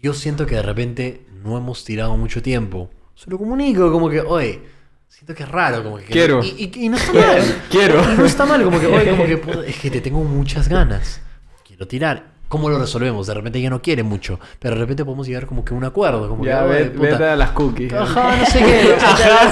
yo 0.02 0.14
siento 0.14 0.46
que 0.46 0.56
de 0.56 0.62
repente 0.64 1.26
no 1.44 1.58
hemos 1.58 1.86
tirado 1.86 2.18
mucho 2.18 2.42
tiempo, 2.42 2.90
se 3.16 3.30
lo 3.30 3.38
comunico, 3.38 3.92
como 3.92 4.10
que, 4.10 4.22
oye, 4.22 4.62
siento 5.07 5.34
que 5.36 5.44
es 5.44 5.49
raro, 5.49 5.84
como 5.84 5.98
que... 5.98 6.06
Quiero. 6.06 6.44
Y, 6.44 6.72
y- 6.76 6.86
y 6.86 6.90
no 6.90 6.98
está 6.98 7.14
mal. 7.14 7.61
Quiero. 7.69 8.14
Y 8.14 8.18
no 8.18 8.26
está 8.26 8.45
mal, 8.45 8.64
como 8.64 8.80
que, 8.80 8.88
oye, 8.88 9.10
como 9.11 9.26
que, 9.26 9.41
es 9.69 9.77
que 9.80 9.90
te 9.91 10.02
tengo 10.02 10.23
muchas 10.23 10.68
ganas. 10.68 11.22
Quiero 11.65 11.88
tirar. 11.88 12.36
¿Cómo 12.48 12.69
lo 12.69 12.77
resolvemos? 12.77 13.26
De 13.26 13.34
repente 13.34 13.57
ella 13.57 13.72
no 13.72 13.82
quiere 13.82 14.03
mucho, 14.03 14.40
pero 14.60 14.76
de 14.76 14.82
repente 14.82 15.03
podemos 15.03 15.26
llegar 15.26 15.48
como 15.48 15.65
que 15.65 15.73
a 15.73 15.77
un 15.77 15.84
acuerdo. 15.84 16.30
Como 16.30 16.45
Ya, 16.45 16.61
que, 16.61 16.68
ve- 16.69 16.86
puta, 16.91 17.34
a 17.34 17.36
las 17.36 17.49
cookies. 17.52 17.91
Ajá, 17.91 18.36
no 18.38 18.45
sé 18.45 18.60
qué. 18.64 18.95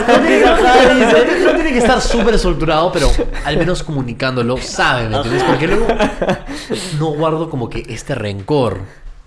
no, 0.08 0.22
tiene, 0.22 0.44
ajá, 0.46 0.94
no 0.94 1.00
tiene- 1.24 1.44
no 1.44 1.56
tiene 1.56 1.72
que 1.72 1.78
estar 1.80 2.00
súper 2.00 2.36
estructurado, 2.36 2.92
pero 2.92 3.10
al 3.46 3.58
menos 3.58 3.82
comunicándolo, 3.82 4.58
sabe, 4.58 5.10
¿me 5.10 5.16
entiendes? 5.18 5.44
Porque 5.44 5.68
luego 5.68 5.88
no 7.00 7.08
guardo 7.08 7.50
como 7.50 7.68
que 7.68 7.84
este 7.90 8.14
rencor. 8.14 8.82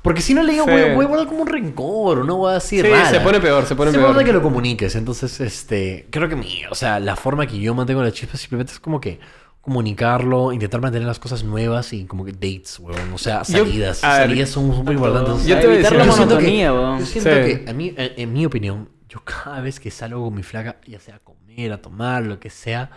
Porque 0.07 0.21
si 0.23 0.35
no 0.35 0.43
le 0.45 0.53
digo, 0.53 0.65
Sí. 0.67 0.71
voy, 0.71 0.95
voy 0.95 1.05
a 1.05 1.09
guardar 1.09 1.27
como 1.27 1.43
un 1.43 1.49
rencor, 1.49 2.21
una 2.21 2.33
voy 2.35 2.51
a 2.53 2.55
decir 2.55 2.85
Sí, 2.85 2.91
rara. 2.93 3.11
se 3.11 3.19
pone 3.21 3.41
peor, 3.41 3.67
se 3.67 3.75
pone 3.75 3.91
Se 3.91 3.99
peor. 3.99 4.09
importa 4.11 4.25
que 4.25 4.33
lo 4.33 4.41
comuniques. 4.41 4.95
Entonces, 4.95 5.41
este, 5.41 6.07
creo 6.11 6.29
que 6.29 6.37
mi, 6.37 6.63
o 6.71 6.75
sea, 6.77 7.01
la 7.01 7.17
forma 7.17 7.45
que 7.47 7.59
yo 7.59 7.75
mantengo 7.75 8.03
la 8.05 8.13
chispa 8.13 8.37
simplemente 8.39 8.73
es 8.73 8.79
como 8.79 9.01
que 9.01 9.19
comunicarlo, 9.61 10.53
intentar 10.53 10.81
mantener 10.81 11.09
las 11.09 11.19
cosas 11.19 11.43
nuevas 11.43 11.93
y 11.93 12.05
como 12.05 12.25
que 12.25 12.31
dates, 12.33 12.79
weón. 12.79 13.13
O 13.13 13.19
sea, 13.19 13.43
Yo- 13.43 13.65
salidas. 13.65 14.01
ver, 14.01 14.11
salidas 14.13 14.49
son 14.51 14.69
muy 14.85 14.95
importantes. 14.95 15.45
Yo 15.45 15.59
te 15.59 15.67
voy 15.67 15.75
a 15.77 15.79
decir- 15.81 15.97
la 15.99 16.05
yo 16.05 16.13
siento 16.13 16.39
que- 16.39 16.45
monotonía, 16.45 16.73
weón. 16.73 16.99
Yo 17.01 17.07
siento 17.07 17.31
Sí. 17.31 17.37
que, 17.65 17.71
a 17.71 17.73
mí, 17.73 17.93
en, 17.97 18.13
en 18.17 18.33
mi 18.33 18.47
opinión, 18.47 18.89
yo 19.09 19.21
cada 19.25 19.61
vez 19.61 19.81
que 19.81 19.91
salgo 19.91 20.23
con 20.25 20.35
mi 20.35 20.45
flaca, 20.45 20.77
ya 20.87 21.01
sea 21.01 21.17
a 21.17 21.19
comer, 21.19 21.73
a 21.73 21.83
tomar, 21.83 22.23
lo 22.23 22.39
que 22.39 22.49
sea, 22.49 22.91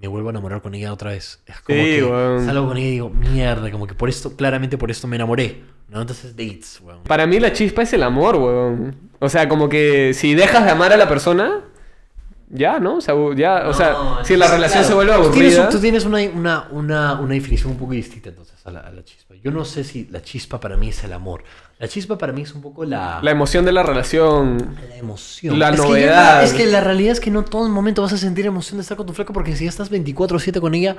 me 0.00 0.08
vuelvo 0.08 0.28
a 0.28 0.32
enamorar 0.32 0.60
con 0.62 0.74
ella 0.74 0.92
otra 0.92 1.10
vez. 1.10 1.40
Es 1.46 1.60
como 1.60 1.78
Sí, 1.78 1.84
que 1.84 2.44
salgo 2.44 2.66
con 2.68 2.76
ella 2.76 2.86
y 2.88 2.90
digo, 2.92 3.10
mierda, 3.10 3.70
como 3.70 3.86
que 3.86 3.94
por 3.94 4.08
esto, 4.08 4.36
claramente 4.36 4.76
por 4.76 4.90
esto 4.90 5.06
me 5.06 5.16
enamoré. 5.16 5.62
¿no? 5.88 6.00
Entonces, 6.00 6.34
dates, 6.36 6.80
weón. 6.82 7.02
Para 7.04 7.26
mí 7.26 7.38
la 7.38 7.52
chispa 7.52 7.82
es 7.82 7.92
el 7.92 8.02
amor, 8.02 8.36
weón. 8.36 9.10
O 9.20 9.28
sea, 9.28 9.48
como 9.48 9.68
que 9.68 10.12
si 10.14 10.34
dejas 10.34 10.64
de 10.64 10.70
amar 10.70 10.92
a 10.92 10.96
la 10.96 11.08
persona, 11.08 11.60
ya, 12.54 12.78
¿no? 12.80 12.96
O 12.96 13.00
sea, 13.00 13.14
ya, 13.36 13.68
o 13.68 13.74
sea, 13.74 13.90
No, 13.92 14.24
si 14.24 14.34
la 14.36 14.46
claro. 14.46 14.54
relación 14.62 14.84
se 14.84 14.94
vuelve 14.94 15.12
Tú 15.14 15.30
tienes, 15.30 15.54
aburrida. 15.54 15.68
tú 15.68 15.78
tienes 15.80 16.04
una, 16.04 16.18
una, 16.34 16.68
una, 16.70 17.12
una 17.20 17.34
definición 17.34 17.72
un 17.72 17.78
poco 17.78 17.92
distinta 17.92 18.30
entonces 18.30 18.54
a 18.64 18.70
la, 18.70 18.80
a 18.80 18.90
la 18.92 19.04
chispa. 19.04 19.34
Yo 19.42 19.50
no 19.50 19.64
sé 19.64 19.84
si 19.84 20.06
la 20.10 20.22
chispa 20.22 20.60
para 20.60 20.76
mí 20.76 20.88
es 20.88 21.04
el 21.04 21.12
amor. 21.12 21.44
La 21.78 21.88
chispa 21.88 22.16
para 22.16 22.32
mí 22.32 22.42
es 22.42 22.54
un 22.54 22.62
poco 22.62 22.84
la, 22.84 23.20
La 23.22 23.30
emoción 23.30 23.64
de 23.64 23.72
la 23.72 23.82
relación. 23.82 24.76
la 24.88 24.96
emoción. 24.96 25.58
La 25.58 25.70
es 25.70 25.80
Que 25.80 25.86
novedad. 25.86 26.06
ya 26.06 26.34
la- 26.38 26.44
es 26.44 26.52
que 26.54 26.66
la 26.66 26.80
realidad 26.80 27.12
es 27.12 27.20
que 27.20 27.30
no 27.30 27.44
todo 27.44 27.66
el 27.66 27.72
momento 27.72 28.02
vas 28.02 28.12
a 28.12 28.16
sentir 28.18 28.46
emoción 28.46 28.78
de 28.78 28.82
estar 28.82 28.96
con 28.96 29.06
tu 29.06 29.12
flaca 29.12 29.32
porque 29.32 29.54
si 29.56 29.64
ya 29.64 29.70
estás 29.70 29.90
24-7 29.90 30.60
con 30.60 30.74
ella 30.74 30.96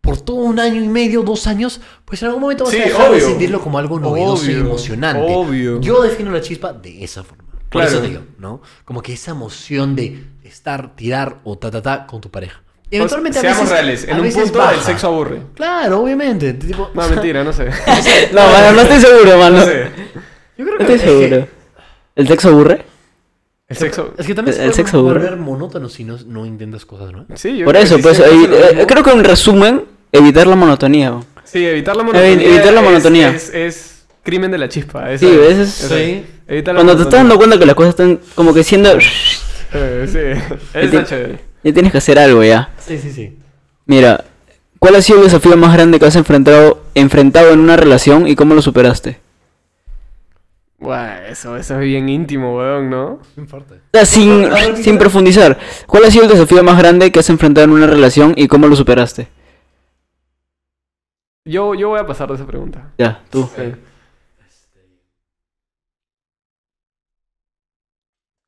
por 0.00 0.20
todo 0.20 0.36
un 0.36 0.58
año 0.58 0.80
y 0.82 0.88
medio, 0.88 1.22
dos 1.22 1.46
años, 1.46 1.80
pues 2.04 2.22
en 2.22 2.28
algún 2.28 2.40
momento 2.42 2.64
vas 2.64 2.72
Sí, 2.72 2.80
a 2.80 2.84
dejar 2.84 3.10
de 3.12 3.20
sentirlo 3.20 3.60
como 3.60 3.78
algo 3.78 3.98
novedoso 4.00 4.46
y 4.50 4.54
Obvio, 4.54 4.60
emocionante. 4.66 5.22
obvio. 5.28 5.80
Yo 5.80 6.02
defino 6.02 6.30
la 6.30 6.40
chispa 6.40 6.72
de 6.72 7.04
esa 7.04 7.22
forma. 7.24 7.44
Por 7.68 7.82
Claro. 7.82 7.88
eso 7.90 8.00
te 8.00 8.08
digo, 8.08 8.22
¿no? 8.38 8.62
Como 8.86 9.02
que 9.02 9.12
esa 9.12 9.32
emoción 9.32 9.94
de 9.94 10.24
estar, 10.48 10.94
tirar 10.96 11.36
o 11.44 11.56
ta 11.56 11.70
ta 11.70 11.80
ta 11.82 12.06
con 12.06 12.20
tu 12.20 12.30
pareja. 12.30 12.62
Y 12.90 12.96
O 13.00 13.06
sea, 13.08 13.18
eventualmente 13.18 13.38
a 13.38 13.42
seamos 13.42 13.58
veces- 13.64 13.72
reales, 13.72 14.08
a 14.08 14.10
en 14.12 14.20
un 14.20 14.32
punto 14.32 14.58
baja. 14.58 14.74
el 14.74 14.80
sexo 14.80 15.06
aburre. 15.08 15.40
Claro, 15.54 16.00
obviamente. 16.00 16.54
Tipo, 16.54 16.90
No, 16.94 17.08
mentira, 17.08 17.44
no 17.44 17.52
sé. 17.52 17.66
No, 18.32 18.40
mano, 18.50 18.72
no 18.72 18.80
estoy 18.80 19.00
seguro, 19.00 19.38
mano. 19.38 19.58
No 19.58 19.64
sé. 19.64 19.88
Yo 20.56 20.64
creo 20.64 20.78
No 20.78 20.86
que 20.86 20.94
estoy 20.94 20.94
es 20.94 21.02
que- 21.02 21.08
seguro. 21.28 21.48
¿El 22.16 22.28
sexo 22.28 22.48
aburre? 22.48 22.84
El 23.68 23.76
sexo. 23.76 24.14
Es 24.16 24.26
que 24.26 24.34
también 24.34 24.54
se 24.56 24.62
El 24.62 24.68
puede 24.70 24.76
sexo 24.76 24.98
aburre. 24.98 25.18
volver 25.20 25.36
monótono 25.36 25.88
si 25.90 26.02
no, 26.04 26.16
no 26.26 26.46
intentas 26.46 26.86
cosas, 26.86 27.12
¿no? 27.12 27.26
Sí, 27.34 27.58
yo 27.58 27.66
Por 27.66 27.74
creo 27.74 27.84
eso, 27.84 27.96
que 27.96 28.02
pues, 28.02 28.18
eh, 28.20 28.84
creo 28.88 29.02
que 29.04 29.10
en 29.10 29.22
resumen, 29.24 29.84
evitar 30.10 30.46
la 30.46 30.56
monotonía. 30.56 31.12
Sí, 31.44 31.66
evitar 31.66 31.94
la 31.94 32.02
monotonía. 32.04 32.34
Evi- 32.34 32.46
evitar 32.46 32.72
la 32.72 32.80
es- 32.80 32.86
monotonía. 32.86 33.28
Es, 33.30 33.50
es 33.52 34.06
crimen 34.22 34.50
de 34.50 34.56
la 34.58 34.68
chispa. 34.70 35.12
eso 35.12 35.28
Sí, 35.28 35.38
es. 35.38 35.68
Sí. 35.68 36.26
Cuando 36.64 36.96
te 36.96 37.02
estás 37.02 37.20
dando 37.20 37.36
cuenta 37.36 37.58
que 37.58 37.66
las 37.66 37.74
cosas 37.74 37.90
están 37.90 38.18
como 38.34 38.54
que 38.54 38.64
siendo... 38.64 38.96
Eh, 39.72 40.06
sí, 40.06 40.58
Ya 40.74 40.90
te- 40.90 41.04
chévere. 41.04 41.40
Ya 41.64 41.72
tienes 41.72 41.92
que 41.92 41.98
hacer 41.98 42.18
algo 42.18 42.42
ya. 42.44 42.70
Sí, 42.78 42.98
sí, 42.98 43.10
sí. 43.12 43.36
Mira, 43.86 44.24
¿cuál 44.78 44.94
ha 44.96 45.02
sido 45.02 45.18
el 45.18 45.24
desafío 45.24 45.56
más 45.56 45.74
grande 45.74 45.98
que 45.98 46.06
has 46.06 46.16
enfrentado, 46.16 46.82
enfrentado 46.94 47.50
en 47.52 47.60
una 47.60 47.76
relación 47.76 48.26
y 48.28 48.36
cómo 48.36 48.54
lo 48.54 48.62
superaste? 48.62 49.18
Buah, 50.78 51.26
eso, 51.28 51.56
eso 51.56 51.74
es 51.74 51.80
bien 51.80 52.08
íntimo, 52.08 52.56
weón, 52.56 52.88
¿no? 52.88 53.18
Sin, 54.04 54.48
sin 54.76 54.96
profundizar, 54.96 55.58
¿cuál 55.88 56.04
ha 56.04 56.10
sido 56.10 56.24
el 56.24 56.30
desafío 56.30 56.62
más 56.62 56.78
grande 56.78 57.10
que 57.10 57.18
has 57.18 57.28
enfrentado 57.30 57.64
en 57.64 57.72
una 57.72 57.88
relación 57.88 58.32
y 58.36 58.46
cómo 58.46 58.68
lo 58.68 58.76
superaste? 58.76 59.26
Yo, 61.44 61.74
yo 61.74 61.88
voy 61.88 61.98
a 61.98 62.06
pasar 62.06 62.28
de 62.28 62.34
esa 62.34 62.46
pregunta. 62.46 62.90
Ya, 62.98 63.22
tú. 63.30 63.48
Sí. 63.56 63.62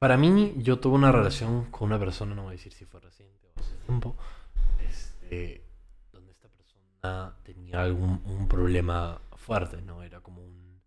Para 0.00 0.16
mí, 0.16 0.54
yo 0.56 0.78
tuve 0.78 0.94
una 0.94 1.12
relación 1.12 1.66
con 1.70 1.88
una 1.88 1.98
persona, 1.98 2.34
no 2.34 2.44
voy 2.44 2.52
a 2.52 2.56
decir 2.56 2.72
si 2.72 2.86
fue 2.86 3.00
reciente 3.00 3.48
o 3.54 3.60
hace 3.60 3.74
tiempo, 3.84 4.16
este, 4.88 5.62
donde 6.10 6.32
esta 6.32 6.48
persona 6.48 7.34
tenía 7.42 7.82
algún 7.82 8.22
un 8.24 8.48
problema 8.48 9.20
fuerte, 9.36 9.82
¿no? 9.82 10.02
Era 10.02 10.20
como 10.22 10.40
un... 10.40 10.80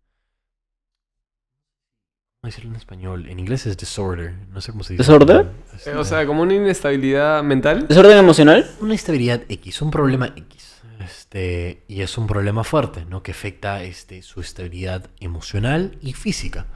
¿Cómo 2.40 2.48
decirlo 2.48 2.70
en 2.70 2.76
español? 2.76 3.28
En 3.28 3.38
inglés 3.38 3.66
es 3.66 3.76
disorder, 3.76 4.34
no 4.48 4.60
sé 4.60 4.72
cómo 4.72 4.82
se 4.82 4.94
dice. 4.94 5.04
¿Disorder? 5.04 5.48
Es 5.72 5.86
Eh, 5.86 5.94
O 5.94 6.02
sea, 6.02 6.26
como 6.26 6.42
una 6.42 6.54
inestabilidad 6.54 7.40
mental. 7.44 7.86
¿Desorden 7.86 8.18
emocional? 8.18 8.68
una 8.80 8.94
estabilidad 8.96 9.42
X, 9.48 9.80
un 9.80 9.92
problema 9.92 10.26
X. 10.34 10.82
Este, 10.98 11.84
y 11.86 12.00
es 12.00 12.18
un 12.18 12.26
problema 12.26 12.64
fuerte, 12.64 13.04
¿no? 13.04 13.22
Que 13.22 13.30
afecta 13.30 13.84
este, 13.84 14.22
su 14.22 14.40
estabilidad 14.40 15.08
emocional 15.20 15.98
y 16.00 16.14
física. 16.14 16.66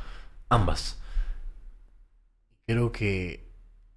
Ambas. 0.48 0.97
Creo 2.68 2.92
que 2.92 3.48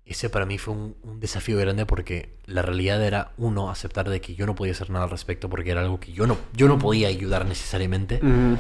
ese 0.05 0.31
para 0.31 0.47
mí 0.47 0.57
fue 0.57 0.73
un, 0.73 0.95
un 1.03 1.19
desafío 1.19 1.59
grande 1.59 1.85
porque 1.85 2.37
la 2.45 2.63
realidad 2.63 3.03
era, 3.03 3.33
uno, 3.37 3.69
aceptar 3.69 4.09
de 4.09 4.21
que 4.21 4.33
yo 4.33 4.47
no 4.47 4.55
podía 4.55 4.71
hacer 4.71 4.89
nada 4.89 5.03
al 5.03 5.11
respecto 5.11 5.47
porque 5.47 5.69
era 5.69 5.81
algo 5.81 5.99
que 5.99 6.11
yo 6.11 6.25
no, 6.25 6.37
yo 6.53 6.67
no 6.67 6.79
podía 6.79 7.07
ayudar 7.09 7.45
necesariamente. 7.45 8.19
Mm. 8.23 8.55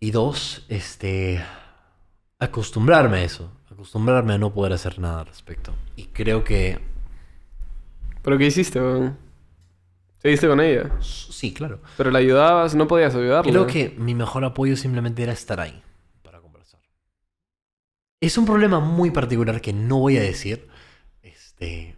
Y 0.00 0.10
dos, 0.12 0.64
este, 0.68 1.44
acostumbrarme 2.38 3.18
a 3.18 3.24
eso. 3.24 3.52
Acostumbrarme 3.70 4.32
a 4.32 4.38
no 4.38 4.54
poder 4.54 4.72
hacer 4.72 4.98
nada 4.98 5.20
al 5.20 5.26
respecto. 5.26 5.74
Y 5.96 6.06
creo 6.06 6.44
que 6.44 6.78
¿Pero 8.26 8.38
qué 8.38 8.46
hiciste, 8.46 8.80
weón? 8.80 9.16
¿Seguiste 10.18 10.48
con 10.48 10.60
ella? 10.60 10.90
sí, 11.00 11.54
claro. 11.54 11.78
Pero 11.96 12.10
la 12.10 12.18
ayudabas, 12.18 12.74
no 12.74 12.88
podías 12.88 13.14
ayudarla. 13.14 13.52
Creo 13.52 13.68
que 13.68 13.94
mi 13.98 14.16
mejor 14.16 14.44
apoyo 14.44 14.76
simplemente 14.76 15.22
era 15.22 15.32
estar 15.32 15.60
ahí. 15.60 15.80
Es 18.20 18.38
un 18.38 18.46
problema 18.46 18.80
muy 18.80 19.10
particular 19.10 19.60
que 19.60 19.72
no 19.72 19.98
voy 19.98 20.16
a 20.16 20.22
decir. 20.22 20.68
Este. 21.22 21.96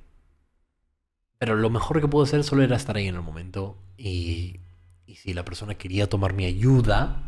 Pero 1.39 1.55
lo 1.57 1.70
mejor 1.70 2.01
que 2.01 2.09
puedo 2.09 2.24
hacer 2.24 2.43
solo 2.43 2.62
era 2.62 2.77
estar 2.77 2.97
ahí 2.97 3.07
en 3.07 3.15
el 3.15 3.23
momento. 3.23 3.77
Y, 3.97 4.61
y 5.07 5.16
si 5.16 5.32
la 5.32 5.45
persona 5.45 5.74
quería 5.77 6.09
tomar 6.09 6.32
mi 6.35 6.45
ayuda, 6.45 7.23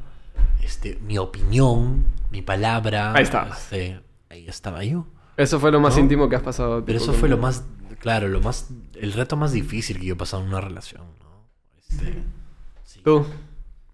este, 0.62 0.98
mi 1.02 1.18
opinión, 1.18 2.04
mi 2.30 2.42
palabra. 2.42 3.12
Ahí 3.14 3.22
está. 3.22 3.48
este, 3.48 4.00
ahí 4.28 4.46
estaba 4.48 4.82
yo. 4.84 5.06
Eso 5.36 5.60
fue 5.60 5.70
lo 5.70 5.80
más 5.80 5.94
¿No? 5.94 6.00
íntimo 6.02 6.28
que 6.28 6.36
has 6.36 6.42
pasado. 6.42 6.84
Pero 6.84 6.98
eso 6.98 7.12
fue 7.12 7.28
lo 7.28 7.38
más. 7.38 7.64
Claro, 8.00 8.28
lo 8.28 8.40
más. 8.40 8.70
El 8.94 9.12
reto 9.12 9.36
más 9.36 9.52
difícil 9.52 9.98
que 10.00 10.06
yo 10.06 10.14
he 10.14 10.16
pasado 10.16 10.42
en 10.42 10.48
una 10.48 10.60
relación, 10.60 11.02
¿no? 11.20 11.48
Este. 11.78 12.22
sí. 12.84 13.00
Tú. 13.04 13.24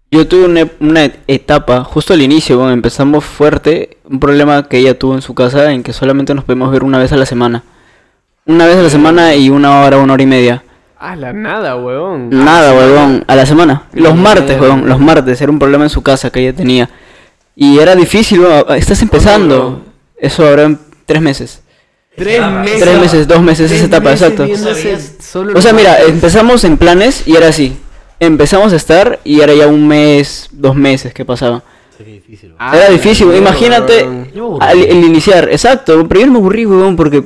Yo 0.09 0.27
tuve 0.27 0.45
una, 0.45 0.67
una 0.79 1.11
etapa, 1.27 1.83
justo 1.83 2.13
al 2.13 2.21
inicio, 2.21 2.57
bueno, 2.57 2.71
empezamos 2.71 3.25
fuerte, 3.25 3.97
un 4.05 4.19
problema 4.19 4.67
que 4.67 4.77
ella 4.77 4.97
tuvo 4.97 5.15
en 5.15 5.21
su 5.21 5.33
casa 5.35 5.71
en 5.73 5.83
que 5.83 5.91
solamente 5.91 6.33
nos 6.33 6.45
podemos 6.45 6.71
ver 6.71 6.83
una 6.83 6.97
vez 6.97 7.11
a 7.11 7.17
la 7.17 7.25
semana. 7.25 7.63
Una 8.45 8.65
vez 8.65 8.77
a 8.77 8.83
la 8.83 8.89
semana 8.89 9.35
y 9.35 9.49
una 9.49 9.81
hora, 9.81 9.97
una 9.97 10.13
hora 10.13 10.23
y 10.23 10.27
media. 10.27 10.63
Ah, 10.97 11.15
la 11.15 11.33
nada, 11.33 11.75
weón. 11.75 12.29
Nada, 12.29 12.73
huevón, 12.73 13.23
a 13.27 13.35
la 13.35 13.45
semana. 13.45 13.83
Los 13.93 14.15
martes, 14.15 14.59
huevón, 14.59 14.87
los 14.87 14.99
martes. 14.99 15.39
Era 15.41 15.51
un 15.51 15.59
problema 15.59 15.83
en 15.83 15.89
su 15.89 16.01
casa 16.01 16.31
que 16.31 16.39
ella 16.39 16.53
tenía. 16.53 16.89
Y 17.55 17.77
era 17.79 17.95
difícil, 17.95 18.39
huevón, 18.39 18.75
estás 18.75 19.01
empezando. 19.01 19.55
huevón? 19.55 19.83
Eso 20.15 20.47
habrá 20.47 20.63
en 20.63 20.79
tres 21.05 21.21
meses. 21.21 21.61
Tres 22.15 22.41
meses. 22.41 22.79
Tres 22.79 22.99
meses, 22.99 23.27
dos 23.27 23.41
meses, 23.41 23.71
esa 23.71 23.85
etapa, 23.85 24.11
exacto. 24.11 24.47
O 25.53 25.61
sea, 25.61 25.73
mira, 25.73 26.01
empezamos 26.01 26.63
en 26.63 26.77
planes 26.77 27.27
y 27.27 27.35
era 27.35 27.49
así. 27.49 27.77
Empezamos 28.19 28.73
a 28.73 28.75
estar 28.75 29.19
y 29.23 29.41
era 29.41 29.53
ya 29.53 29.67
un 29.67 29.87
mes, 29.87 30.49
dos 30.51 30.75
meses 30.75 31.13
que 31.13 31.23
pasaba. 31.25 31.63
Difícil. 31.99 32.53
Ah, 32.59 32.75
Era 32.77 32.89
difícil, 32.89 33.33
imagínate. 33.35 34.07
Yo 34.35 34.61
al, 34.61 34.79
el 34.83 35.03
iniciar, 35.03 35.49
exacto, 35.49 36.07
pero 36.07 36.21
yo 36.21 36.27
no 36.27 36.33
me 36.33 36.39
aburrí, 36.39 36.65
weón, 36.65 36.95
porque 36.95 37.23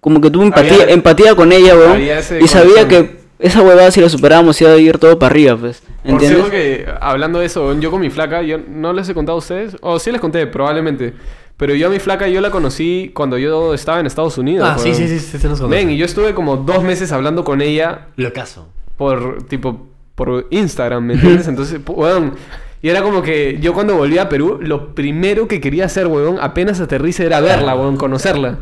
como 0.00 0.20
que 0.20 0.30
tuve 0.30 0.44
empatía, 0.46 0.82
Había- 0.82 0.94
empatía 0.94 1.34
con 1.34 1.52
ella, 1.52 1.74
weón, 1.76 2.00
y 2.40 2.46
sabía 2.48 2.86
que 2.86 3.16
esa 3.38 3.62
huevada 3.62 3.90
si 3.90 4.00
la 4.00 4.08
superábamos 4.08 4.60
iba 4.60 4.70
a 4.70 4.76
ir 4.78 4.98
todo 4.98 5.18
para 5.18 5.30
arriba, 5.32 5.56
pues, 5.56 5.80
Por 6.02 6.10
¿entiendes? 6.12 6.38
cierto 6.38 6.50
que, 6.50 6.86
hablando 7.00 7.40
de 7.40 7.46
eso, 7.46 7.76
yo 7.80 7.90
con 7.90 8.00
mi 8.00 8.10
flaca, 8.10 8.42
yo 8.42 8.58
no 8.58 8.92
les 8.92 9.08
he 9.08 9.14
contado 9.14 9.36
a 9.36 9.38
ustedes, 9.40 9.76
o 9.80 9.98
sí 9.98 10.12
les 10.12 10.20
conté, 10.20 10.46
probablemente. 10.46 11.12
Pero 11.56 11.74
yo 11.74 11.88
a 11.88 11.90
mi 11.90 11.98
flaca, 11.98 12.28
yo 12.28 12.40
la 12.40 12.50
conocí 12.50 13.10
cuando 13.14 13.38
yo 13.38 13.74
estaba 13.74 13.98
en 13.98 14.06
Estados 14.06 14.38
Unidos. 14.38 14.68
Ah, 14.70 14.78
sí, 14.78 14.90
weón. 14.90 14.96
sí, 15.00 15.08
sí, 15.08 15.18
sí, 15.18 15.38
se 15.38 15.48
nos 15.48 15.58
conoce. 15.60 15.76
Ven, 15.76 15.90
y 15.90 15.96
yo 15.96 16.04
estuve 16.04 16.32
como 16.34 16.58
dos 16.58 16.82
meses 16.84 17.10
hablando 17.12 17.42
con 17.44 17.60
ella 17.60 18.08
Lo 18.16 18.32
caso. 18.32 18.68
por, 18.96 19.42
tipo, 19.48 19.88
por 20.16 20.48
Instagram, 20.50 21.06
¿me 21.06 21.14
entiendes? 21.14 21.46
Entonces, 21.48 21.80
weón, 21.86 22.34
y 22.82 22.88
era 22.88 23.02
como 23.02 23.22
que 23.22 23.58
yo 23.60 23.72
cuando 23.72 23.94
volví 23.94 24.18
a 24.18 24.28
Perú, 24.28 24.58
lo 24.60 24.94
primero 24.94 25.46
que 25.46 25.60
quería 25.60 25.84
hacer, 25.84 26.08
weón, 26.08 26.38
apenas 26.40 26.80
aterrice 26.80 27.24
era 27.24 27.40
verla, 27.40 27.76
weón, 27.76 27.96
conocerla. 27.96 28.58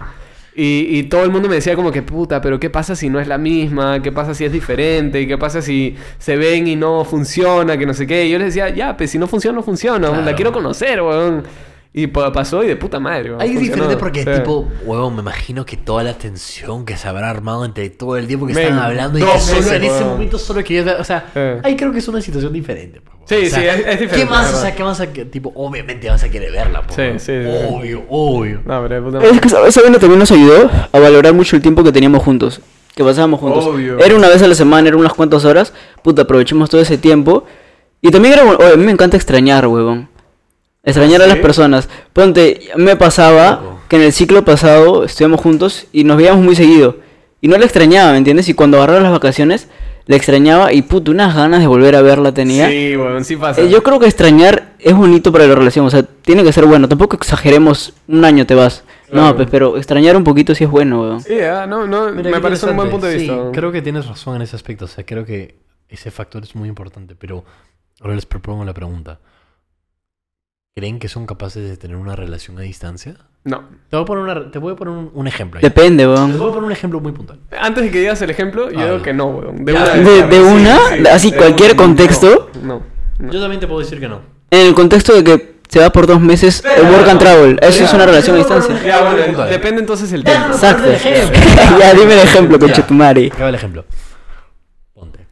Y, 0.56 0.86
y 0.98 1.02
todo 1.05 1.24
el 1.24 1.31
mundo 1.31 1.48
me 1.48 1.56
decía 1.56 1.74
como 1.74 1.90
que, 1.90 2.02
puta, 2.02 2.40
pero 2.40 2.60
¿qué 2.60 2.70
pasa 2.70 2.94
si 2.94 3.09
no 3.09 3.18
es 3.18 3.26
la 3.26 3.39
misma? 3.39 4.01
¿Qué 4.02 4.12
pasa 4.12 4.35
si 4.35 4.44
es 4.44 4.52
diferente? 4.52 5.26
¿Qué 5.26 5.36
pasa 5.36 5.60
si 5.62 5.97
se 6.18 6.36
ven 6.36 6.68
y 6.68 6.76
no 6.76 7.05
funciona? 7.05 7.76
Que 7.76 7.86
no 7.86 7.94
sé 7.94 8.06
qué. 8.06 8.26
Y 8.26 8.31
yo 8.31 8.39
les 8.39 8.55
decía, 8.55 8.68
ya, 8.68 8.97
pues 8.97 9.10
si 9.10 9.18
no 9.18 9.26
funciona, 9.26 9.56
no 9.56 9.64
funciona. 9.64 10.09
Claro. 10.09 10.24
La 10.24 10.35
quiero 10.36 10.52
conocer, 10.52 11.02
weón. 11.02 11.43
Y 11.97 12.09
pa- 12.09 12.33
pasó 12.33 12.65
y 12.65 12.66
de 12.66 12.75
puta 12.75 12.99
madre, 12.99 13.31
weón. 13.31 13.41
Ahí 13.41 13.55
es 13.55 13.61
diferente 13.61 13.97
porque, 13.97 14.25
Sí. 14.25 14.31
tipo, 14.35 14.66
huevón, 14.85 15.15
me 15.15 15.21
imagino 15.23 15.65
que 15.65 15.77
toda 15.77 16.03
la 16.03 16.15
tensión 16.19 16.85
que 16.85 16.97
se 16.97 17.07
habrá 17.07 17.31
armado 17.31 17.65
entre 17.65 17.89
todo 17.89 18.16
el 18.16 18.27
tiempo 18.27 18.47
que 18.47 18.53
estaban 18.53 18.81
hablando 18.81 19.16
y 19.19 19.23
que 19.23 19.39
solo 19.39 19.59
meses, 19.59 19.73
en 19.73 19.85
ese 19.85 19.93
huevón. 19.95 20.09
momento 20.09 20.39
solo 20.39 20.65
quería 20.65 20.83
ver, 20.83 21.01
o 21.01 21.05
sea, 21.05 21.27
Eh. 21.37 21.61
ahí 21.62 21.77
creo 21.77 21.93
que 21.93 22.01
es 22.01 22.09
una 22.09 22.21
situación 22.21 22.53
diferente. 22.53 23.01
pues, 23.01 23.15
huevón. 23.15 23.29
Sí, 23.29 23.47
O 23.47 23.49
sea, 23.49 23.59
sí, 23.61 23.65
es- 23.66 23.75
es 23.87 24.01
diferente, 24.01 24.16
¿Qué 24.16 24.25
más? 24.27 24.53
O 24.53 24.61
sea. 24.61 24.75
¿qué 24.75 24.83
más? 24.83 25.01
a 25.01 25.07
Tipo, 25.07 25.53
obviamente 25.55 26.09
vas 26.11 26.25
a 26.25 26.29
querer 26.29 26.51
verla, 26.51 26.83
pues, 26.83 26.97
Sí, 26.97 27.19
sí, 27.25 27.43
sí. 27.45 27.49
Obvio, 27.71 28.03
obvio. 28.09 28.61
No, 28.66 28.83
pero 28.83 28.95
de 28.97 29.01
puta 29.01 29.19
madre. 29.19 29.31
Es 29.31 29.41
que 29.41 29.47
esa 29.47 29.65
esa 29.66 29.81
vaina 29.83 29.99
también 30.01 30.19
nos 30.19 30.33
ayudó 30.33 30.69
a 30.93 30.99
valorar 30.99 31.33
mucho 31.33 31.55
el 31.55 31.62
tiempo 31.62 31.85
que 31.85 31.93
teníamos 31.93 32.25
juntos, 32.25 32.61
que 32.97 33.05
pasábamos 33.05 33.39
juntos. 33.39 33.65
Obvio. 33.66 33.99
Era 34.01 34.16
una 34.16 34.29
vez 34.29 34.43
a 34.43 34.49
la 34.49 34.57
semana, 34.57 34.89
era 34.89 34.97
unas 34.97 35.12
cuantas 35.15 35.45
horas, 35.45 35.73
puta, 36.03 36.23
aprovechemos 36.23 36.69
todo 36.69 36.81
ese 36.81 36.99
tiempo. 36.99 37.45
Y 38.03 38.11
también 38.11 38.35
era, 38.35 38.43
bueno, 38.43 38.59
oye, 38.59 38.73
a 38.75 38.77
mí 38.77 38.85
me 38.85 38.91
encanta 38.93 39.16
extrañar, 39.16 39.66
huevón. 39.69 40.09
Extrañar 40.85 41.23
a 41.23 41.27
las 41.27 41.39
personas. 41.39 41.89
Ponte, 42.12 42.61
me 42.77 42.97
pasaba 42.97 43.78
que 43.89 43.97
en 43.97 44.02
el 44.02 44.12
ciclo 44.12 44.44
pasado 44.44 45.05
estuvimos 45.05 45.40
juntos 45.40 45.86
y 45.93 46.05
nos 46.05 46.16
veíamos 46.16 46.44
muy 46.44 46.55
seguido. 46.56 46.98
Y 47.40 47.48
no 47.48 47.56
la 47.59 47.65
extrañaba, 47.65 48.12
¿me 48.12 48.19
entiendes? 48.19 48.48
Y 48.48 48.55
cuando 48.55 48.77
agarraba 48.78 49.01
las 49.01 49.12
vacaciones, 49.12 49.69
la 50.06 50.16
extrañaba 50.16 50.73
y 50.73 50.82
puta, 50.82 51.11
unas 51.11 51.35
ganas 51.35 51.61
de 51.61 51.66
volver 51.66 51.94
a 51.97 52.02
verla 52.02 52.32
tenía. 52.32 52.69
Sí, 52.69 52.97
weón, 52.97 53.24
sí 53.24 53.36
pasa. 53.36 53.61
Eh, 53.62 53.69
yo 53.70 53.82
creo 53.82 53.98
que 53.98 54.06
extrañar 54.06 54.74
es 54.78 54.94
bonito 54.94 55.32
para 55.32 55.47
la 55.47 55.55
relación, 55.55 55.86
o 55.86 55.90
sea, 55.90 56.02
tiene 56.02 56.43
que 56.44 56.52
ser 56.52 56.66
bueno. 56.66 56.89
Tampoco 56.89 57.16
exageremos, 57.16 57.94
un 58.09 58.24
año 58.24 58.47
te 58.47 58.55
vas. 58.55 58.85
Claro. 59.11 59.28
No, 59.28 59.36
pues, 59.36 59.48
pero 59.51 59.77
extrañar 59.77 60.16
un 60.16 60.24
poquito 60.24 60.55
sí 60.55 60.65
es 60.65 60.70
bueno, 60.70 61.02
weón. 61.02 61.20
Sí, 61.20 61.39
ah, 61.40 61.66
no, 61.66 61.86
no, 61.86 62.11
Mira, 62.12 62.31
me 62.31 62.40
parece 62.40 62.66
un 62.66 62.77
buen 62.77 62.90
punto 62.90 63.06
de 63.06 63.19
Sí, 63.19 63.28
vista. 63.28 63.51
creo 63.52 63.70
que 63.73 63.81
tienes 63.82 64.06
razón 64.06 64.36
en 64.36 64.43
ese 64.43 64.56
aspecto. 64.56 64.85
O 64.86 64.89
sea, 64.89 65.05
creo 65.06 65.24
que 65.24 65.56
ese 65.89 66.11
factor 66.11 66.43
es 66.43 66.55
muy 66.55 66.69
importante. 66.69 67.15
Pero 67.15 67.44
ahora 68.01 68.15
les 68.15 68.27
propongo 68.27 68.65
la 68.65 68.74
pregunta. 68.74 69.20
¿Creen 70.76 70.98
que 70.98 71.09
son 71.09 71.24
capaces 71.24 71.68
de 71.70 71.76
tener 71.76 71.96
una 71.96 72.16
relación 72.16 72.59
a 72.59 72.62
distancia? 72.62 73.14
No. 73.44 73.62
Te 73.90 73.96
voy 73.96 74.02
a 74.02 74.06
poner, 74.06 74.24
una- 74.24 74.51
te 74.51 74.59
voy 74.59 74.72
a 74.72 74.76
poner 74.76 74.92
un, 74.92 75.10
un 75.14 75.28
ejemplo. 75.28 75.59
ahí. 75.59 75.62
Depende, 75.62 76.05
weón. 76.05 76.36
voy 76.36 76.48
a 76.48 76.52
poner 76.52 76.64
un 76.64 76.72
ejemplo 76.72 76.98
muy 76.98 77.12
puntual. 77.12 77.38
Antes 77.56 77.84
de 77.84 77.90
que 77.92 78.01
digas 78.01 78.20
el 78.22 78.30
ejemplo, 78.30 78.68
yo 78.72 78.80
Ah, 78.80 78.84
digo 78.86 78.96
no. 78.98 79.02
que 79.05 79.12
no, 79.12 79.26
weón. 79.26 79.64
De 79.64 79.72
Ya, 79.72 79.82
una. 79.84 79.94
¿De- 79.94 80.26
de 80.26 80.40
una? 80.42 80.78
Así, 81.14 81.30
de 81.30 81.36
cualquier 81.36 81.76
contexto? 81.76 82.51
No. 82.60 82.82
no. 83.20 83.30
Yo 83.32 83.40
también 83.40 83.60
te 83.60 83.68
puedo 83.68 83.80
decir 83.80 84.01
que 84.01 84.09
no. 84.09 84.22
En 84.51 84.66
el 84.66 84.74
contexto 84.74 85.14
de 85.14 85.22
que 85.22 85.55
se 85.68 85.78
va 85.78 85.90
por 85.90 86.09
dos 86.09 86.20
meses, 86.20 86.64
el 86.64 86.86
work 86.90 87.09
and 87.09 87.20
travel, 87.20 87.59
eso 87.62 87.84
es 87.84 87.92
una 87.92 88.06
relación 88.06 88.34
a 88.34 88.38
distancia. 88.40 88.82
Ya, 88.84 89.01
bueno, 89.12 89.44
depende 89.44 89.80
entonces 89.80 90.12
el 90.12 90.24
tiempo. 90.24 90.48
Exacto. 90.48 90.88
ya, 91.78 91.94
dime 91.94 92.14
el 92.14 92.20
ejemplo, 92.20 92.59
Ya. 92.59 92.66
conchetumare. 92.66 93.26
Acaba 93.32 93.48
el 93.51 93.55
ejemplo. 93.55 93.84
Ponte. 94.92 95.24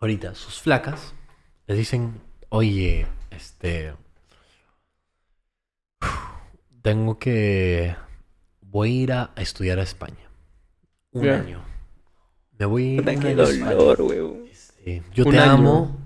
Ahorita, 0.00 0.34
sus 0.34 0.58
flacas 0.58 1.12
les 1.66 1.76
dicen, 1.76 2.14
oye, 2.48 3.06
este... 3.30 3.92
Tengo 6.88 7.18
que... 7.18 7.94
Voy 8.62 8.88
a 8.88 9.02
ir 9.02 9.12
a, 9.12 9.30
estudiar 9.36 9.78
a 9.78 9.82
España. 9.82 10.30
Un 11.12 11.28
año. 11.28 11.62
Me 12.58 12.64
voy 12.64 12.98
a 13.06 13.12
ir 13.12 13.40
a 13.40 13.74
dolor, 13.74 14.00
weón. 14.00 14.44
Este, 14.50 15.02
yo 15.12 15.24
Un 15.26 15.32
te 15.32 15.38
año. 15.38 15.52
amo 15.52 15.96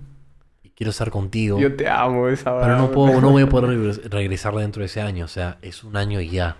y 0.65 0.71
quiero 0.71 0.91
estar 0.91 1.11
contigo. 1.13 1.61
Yo 1.61 1.77
te 1.77 1.89
amo 1.89 2.29
esa 2.29 2.59
Pero 2.61 2.77
no 2.79 2.91
puedo, 2.91 3.21
no 3.21 3.31
voy 3.31 3.43
a 3.45 3.47
poder 3.49 3.71
regres- 3.71 4.03
regresar 4.11 4.57
dentro 4.57 4.81
de 4.81 4.87
ese 4.87 5.01
año. 5.01 5.25
O 5.25 5.29
sea, 5.29 5.59
es 5.63 5.85
un 5.85 5.97
año 5.97 6.21
y 6.21 6.31
ya. 6.31 6.57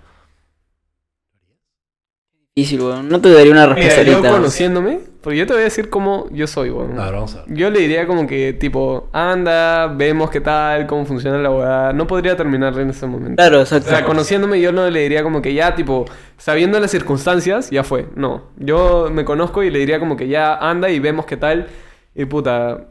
Difícil, 2.55 2.83
weón. 2.83 3.09
No 3.09 3.19
te 3.23 3.33
daría 3.33 3.51
una 3.51 3.62
Mira, 3.62 3.74
respuesta 3.74 4.03
yo 4.03 4.16
ahorita. 4.16 4.31
conociéndome, 4.31 5.01
porque 5.23 5.39
yo 5.39 5.47
te 5.47 5.55
voy 5.55 5.62
a 5.62 5.65
decir 5.65 5.89
cómo 5.89 6.29
yo 6.33 6.47
soy, 6.47 6.69
weón. 6.69 7.01
A 7.01 7.07
ver, 7.07 7.15
vamos 7.15 7.35
a 7.35 7.45
ver. 7.47 7.57
Yo 7.57 7.70
le 7.70 7.79
diría 7.81 8.07
como 8.07 8.27
que, 8.27 8.53
tipo, 8.53 9.09
anda, 9.11 9.87
vemos 9.87 10.29
qué 10.29 10.43
tal, 10.43 10.87
cómo 10.87 11.07
funciona 11.07 11.39
la 11.39 11.51
weá. 11.51 11.93
No 11.95 12.07
podría 12.07 12.37
terminar 12.37 12.79
en 12.79 12.91
ese 12.91 13.07
momento. 13.07 13.37
Claro, 13.37 13.61
O 13.61 13.62
exacto. 13.62 13.89
sea, 13.89 14.05
conociéndome 14.05 14.61
yo 14.61 14.70
no 14.70 14.91
le 14.91 15.01
diría 15.01 15.23
como 15.23 15.41
que 15.41 15.55
ya, 15.55 15.74
tipo, 15.74 16.05
sabiendo 16.37 16.79
las 16.79 16.91
circunstancias, 16.91 17.70
ya 17.70 17.85
fue. 17.85 18.09
No, 18.16 18.49
yo 18.59 19.09
me 19.11 19.24
conozco 19.24 19.62
y 19.62 19.70
le 19.70 19.79
diría 19.79 19.99
como 19.99 20.19
que 20.19 20.29
ya 20.29 20.55
anda 20.57 20.91
y 20.91 20.99
vemos 20.99 21.24
qué 21.24 21.39
tal. 21.39 21.69
Y 22.15 22.27
puta, 22.27 22.89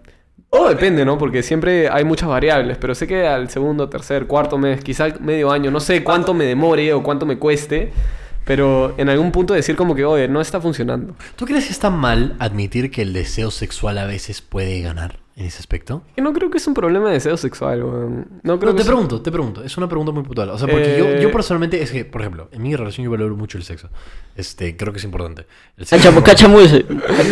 Todo 0.49 0.69
depende, 0.69 1.05
¿no? 1.05 1.19
Porque 1.19 1.43
siempre 1.43 1.87
hay 1.87 2.03
muchas 2.03 2.27
variables, 2.29 2.77
pero 2.79 2.95
sé 2.95 3.05
que 3.05 3.27
al 3.27 3.47
segundo, 3.51 3.89
tercer, 3.89 4.25
cuarto 4.25 4.57
mes, 4.57 4.83
quizá 4.83 5.09
medio 5.19 5.51
año, 5.51 5.69
no 5.69 5.79
sé 5.79 6.03
cuánto 6.03 6.33
me 6.33 6.45
demore 6.45 6.91
o 6.93 7.03
cuánto 7.03 7.25
me 7.27 7.37
cueste, 7.37 7.93
pero 8.45 8.93
en 8.97 9.09
algún 9.09 9.31
punto 9.31 9.53
decir 9.53 9.75
como 9.75 9.95
que, 9.95 10.03
oye, 10.05 10.27
no 10.27 10.41
está 10.41 10.59
funcionando. 10.59 11.15
¿Tú 11.35 11.45
crees 11.45 11.65
que 11.67 11.71
está 11.73 11.89
mal 11.89 12.35
admitir 12.39 12.91
que 12.91 13.01
el 13.01 13.13
deseo 13.13 13.51
sexual 13.51 13.97
a 13.97 14.05
veces 14.05 14.41
puede 14.41 14.81
ganar 14.81 15.19
en 15.37 15.45
ese 15.45 15.59
aspecto? 15.59 16.03
Que 16.15 16.21
no 16.21 16.33
creo 16.33 16.49
que 16.49 16.57
es 16.57 16.67
un 16.67 16.73
problema 16.73 17.07
de 17.07 17.13
deseo 17.13 17.37
sexual. 17.37 17.79
No 17.81 17.87
creo 17.87 18.25
No, 18.43 18.59
que 18.59 18.73
te 18.73 18.81
es- 18.81 18.87
pregunto, 18.87 19.21
te 19.21 19.31
pregunto. 19.31 19.63
Es 19.63 19.77
una 19.77 19.87
pregunta 19.87 20.11
muy 20.11 20.23
puntual. 20.23 20.49
O 20.49 20.57
sea, 20.57 20.67
porque 20.67 20.95
yo, 20.97 21.05
Eh, 21.05 21.19
yo 21.21 21.31
personalmente, 21.31 21.81
es 21.81 21.91
que, 21.91 22.03
por 22.03 22.21
ejemplo, 22.21 22.49
en 22.51 22.61
mi 22.61 22.75
relación 22.75 23.05
yo 23.05 23.11
valoro 23.11 23.35
mucho 23.35 23.57
el 23.57 23.63
sexo. 23.63 23.89
Este, 24.35 24.75
creo 24.75 24.91
que 24.91 24.99
es 24.99 25.05
importante. 25.05 25.45
El 25.77 25.85
Cacha, 25.87 26.11
sexo- 26.11 26.23
cacha 26.23 26.47
mucho, 26.47 26.79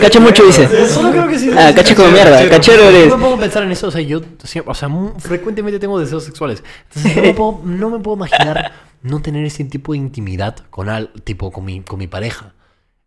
cacha 0.02 0.20
mucho 0.20 0.46
dice. 0.46 0.88
Solo 0.88 1.12
creo 1.12 1.28
que 1.28 1.40
sí. 1.40 1.50
Ah, 1.56 1.74
sí, 1.84 1.96
como 1.96 2.12
mierda, 2.12 2.48
cachero 2.50 2.84
no 2.84 2.90
eres. 2.90 3.08
me 3.08 3.18
puedo 3.18 3.38
pensar 3.40 3.64
en 3.64 3.72
eso, 3.72 3.88
o 3.88 3.92
sea, 3.92 4.02
yo 4.02 4.22
o 4.66 4.74
sea, 4.76 4.88
mu- 4.90 5.14
frecuentemente 5.20 5.80
tengo 5.80 6.00
deseos 6.00 6.24
sexuales. 6.24 6.64
Entonces 6.94 7.16
no 7.16 7.22
me 7.24 7.34
puedo, 7.34 7.62
no 7.66 7.90
me 7.90 8.00
puedo 8.00 8.18
imaginar 8.18 8.72
no 9.02 9.22
tener 9.22 9.46
ese 9.46 9.64
tipo 9.64 9.94
de 9.94 10.00
intimidad 10.00 10.58
con 10.70 10.90
al, 10.90 11.12
tipo 11.24 11.52
con 11.52 11.66
mi, 11.66 11.82
con 11.82 12.00
mi 12.00 12.08
pareja. 12.08 12.54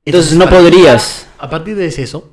Entonces 0.05 0.37
no 0.37 0.49
podrías. 0.49 1.29
A 1.39 1.49
partir 1.49 1.77
de 1.77 1.87
eso, 1.87 2.33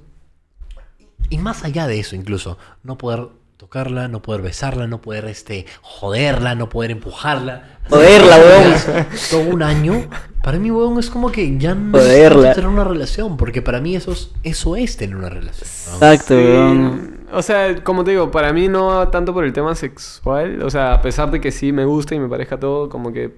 y 1.30 1.38
más 1.38 1.64
allá 1.64 1.88
de 1.88 2.00
eso 2.00 2.16
incluso, 2.16 2.58
no 2.84 2.98
poder 2.98 3.28
tocarla, 3.58 4.08
no 4.08 4.22
poder 4.22 4.42
besarla, 4.42 4.88
no 4.88 5.02
poder 5.02 5.26
este 5.26 5.66
joderla, 5.82 6.56
no 6.56 6.70
poder 6.70 6.92
empujarla. 6.92 7.80
Joderla, 7.90 8.38
weón. 8.38 9.08
Todo 9.30 9.42
un 9.42 9.62
año, 9.62 10.08
para 10.44 10.58
mí, 10.60 10.72
weón, 10.72 10.98
es 10.98 11.10
como 11.10 11.32
que 11.32 11.58
ya 11.58 11.76
no 11.76 11.98
necesito 11.98 12.54
tener 12.54 12.68
una 12.68 12.86
relación, 12.86 13.36
porque 13.36 13.62
para 13.62 13.82
mí 13.82 13.96
eso 13.96 14.14
es, 14.14 14.32
eso 14.44 14.78
es 14.78 14.96
tener 14.96 15.18
una 15.18 15.30
relación. 15.30 15.70
Exacto, 15.94 16.36
Sí, 16.36 16.36
weón. 16.36 17.20
O 17.32 17.42
sea, 17.42 17.84
como 17.84 18.04
te 18.04 18.12
digo, 18.12 18.32
para 18.32 18.54
mí 18.54 18.68
no 18.68 19.08
tanto 19.10 19.34
por 19.34 19.44
el 19.44 19.54
tema 19.54 19.76
sexual. 19.76 20.64
O 20.64 20.70
sea, 20.70 20.94
a 20.94 21.02
pesar 21.02 21.30
de 21.30 21.40
que 21.42 21.52
sí 21.52 21.72
me 21.72 21.86
gusta 21.86 22.16
y 22.16 22.20
me 22.20 22.28
parezca 22.28 22.60
todo, 22.60 22.90
como 22.90 23.12
que. 23.12 23.38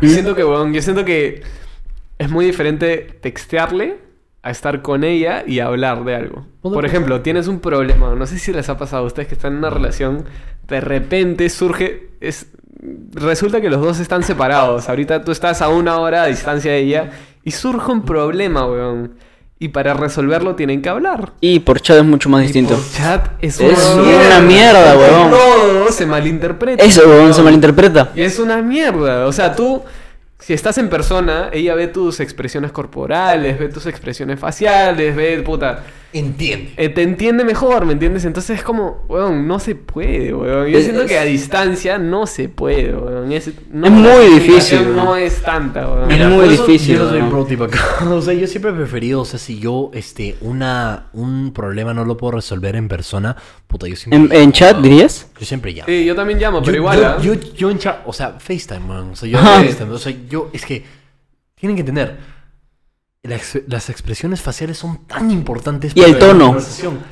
Yo 0.00 0.08
siento 0.08 0.34
que, 0.34 0.44
weón, 0.44 0.72
yo 0.72 0.82
siento 0.82 1.04
que 1.04 1.42
es 2.18 2.30
muy 2.30 2.46
diferente 2.46 3.18
textearle 3.20 3.98
a 4.42 4.50
estar 4.50 4.82
con 4.82 5.04
ella 5.04 5.44
y 5.46 5.60
hablar 5.60 6.04
de 6.04 6.14
algo. 6.14 6.46
Por 6.60 6.84
ejemplo, 6.84 7.22
tienes 7.22 7.48
un 7.48 7.60
problema, 7.60 8.14
no 8.14 8.26
sé 8.26 8.38
si 8.38 8.52
les 8.52 8.68
ha 8.68 8.76
pasado 8.76 9.04
a 9.04 9.06
ustedes 9.06 9.28
que 9.28 9.34
están 9.34 9.52
en 9.52 9.58
una 9.58 9.70
relación, 9.70 10.24
de 10.68 10.80
repente 10.80 11.48
surge. 11.48 12.10
Es, 12.20 12.48
resulta 13.12 13.60
que 13.60 13.70
los 13.70 13.80
dos 13.80 14.00
están 14.00 14.22
separados. 14.22 14.88
Ahorita 14.88 15.24
tú 15.24 15.32
estás 15.32 15.62
a 15.62 15.68
una 15.68 15.98
hora 15.98 16.24
de 16.24 16.30
distancia 16.30 16.72
de 16.72 16.78
ella 16.78 17.10
y 17.42 17.52
surge 17.52 17.90
un 17.90 18.02
problema, 18.02 18.66
weón. 18.66 19.14
Y 19.64 19.68
para 19.68 19.94
resolverlo 19.94 20.56
tienen 20.56 20.82
que 20.82 20.90
hablar. 20.90 21.32
Y 21.40 21.60
por 21.60 21.80
chat 21.80 21.96
es 21.96 22.04
mucho 22.04 22.28
más 22.28 22.42
distinto. 22.42 22.74
Por 22.74 22.92
chat 22.92 23.28
es, 23.40 23.58
Es 23.58 23.82
una 23.94 24.40
mierda, 24.40 24.94
weón. 24.94 25.30
Todo 25.30 25.90
se 25.90 26.04
malinterpreta. 26.04 26.84
Eso, 26.84 27.00
weón, 27.06 27.32
se 27.32 27.40
malinterpreta. 27.40 28.10
Es 28.14 28.38
una 28.38 28.60
mierda. 28.60 29.26
O 29.26 29.32
sea, 29.32 29.56
tú, 29.56 29.82
si 30.44 30.52
estás 30.52 30.76
en 30.78 30.88
persona, 30.90 31.48
ella 31.52 31.74
ve 31.74 31.88
tus 31.88 32.20
expresiones 32.20 32.70
corporales, 32.70 33.58
ve 33.58 33.68
tus 33.68 33.86
expresiones 33.86 34.38
faciales, 34.38 35.16
ve, 35.16 35.40
puta. 35.42 35.82
Entiende. 36.12 36.72
eh, 36.76 36.90
te 36.90 37.02
entiende 37.02 37.42
mejor, 37.44 37.86
¿me 37.86 37.92
entiendes? 37.94 38.24
Entonces 38.24 38.58
es 38.58 38.62
como, 38.64 39.04
weón, 39.08 39.48
no 39.48 39.58
se 39.58 39.74
puede, 39.74 40.32
weón. 40.32 40.68
Yo 40.68 40.78
Es- 40.78 40.84
siento 40.84 41.06
que 41.06 41.18
a 41.18 41.24
distancia 41.24 41.98
no 41.98 42.28
se 42.28 42.48
puede, 42.48 42.94
weón. 42.94 43.32
Es, 43.32 43.50
no, 43.72 43.86
Es 43.86 43.92
muy 43.92 44.26
difícil, 44.38 44.78
weón. 44.82 44.96
No 44.96 45.16
es 45.16 45.42
tanta, 45.42 45.88
weón. 45.90 46.06
Mira, 46.06 46.28
muy 46.28 46.46
difícil, 46.50 46.98
Yo 46.98 47.04
no 47.04 47.10
soy 47.10 47.20
¿no? 47.20 47.30
pro 47.30 47.44
tip 47.46 47.62
acá. 47.62 47.80
O 48.12 48.20
sea, 48.22 48.32
yo 48.32 48.46
siempre 48.46 48.70
he 48.70 48.74
preferido, 48.74 49.22
o 49.22 49.24
sea, 49.24 49.40
si 49.40 49.58
yo, 49.58 49.90
este, 49.92 50.36
una, 50.40 51.06
un 51.14 51.52
problema 51.52 51.92
no 51.94 52.04
lo 52.04 52.16
puedo 52.16 52.32
resolver 52.32 52.76
en 52.76 52.86
persona, 52.86 53.34
puta, 53.66 53.88
yo 53.88 53.96
siempre. 53.96 54.36
¿En, 54.36 54.42
en 54.44 54.52
chat 54.52 54.76
dirías? 54.78 55.26
Yo 55.40 55.44
siempre 55.46 55.72
llamo. 55.72 55.86
Sí, 55.88 56.04
yo 56.04 56.14
también 56.14 56.38
llamo, 56.38 56.60
pero 56.60 56.74
yo, 56.74 56.78
igual, 56.78 57.00
yo, 57.00 57.06
¿ah? 57.08 57.18
yo, 57.20 57.34
yo 57.56 57.70
en 57.72 57.78
chat, 57.80 58.02
o 58.06 58.12
sea, 58.12 58.36
FaceTime, 58.38 58.80
man. 58.86 59.10
O 59.10 59.16
sea, 59.16 59.28
yo 59.28 59.36
Ajá. 59.38 59.62
FaceTime. 59.64 59.90
O 59.90 59.98
sea, 59.98 60.14
yo, 60.30 60.33
es 60.52 60.64
que 60.64 60.84
tienen 61.54 61.76
que 61.76 61.80
entender. 61.80 62.18
Las, 63.22 63.58
las 63.68 63.88
expresiones 63.88 64.42
faciales 64.42 64.76
son 64.76 65.06
tan 65.06 65.30
importantes 65.30 65.92
Y 65.94 66.02
el 66.02 66.12
la 66.12 66.18
tono. 66.18 66.56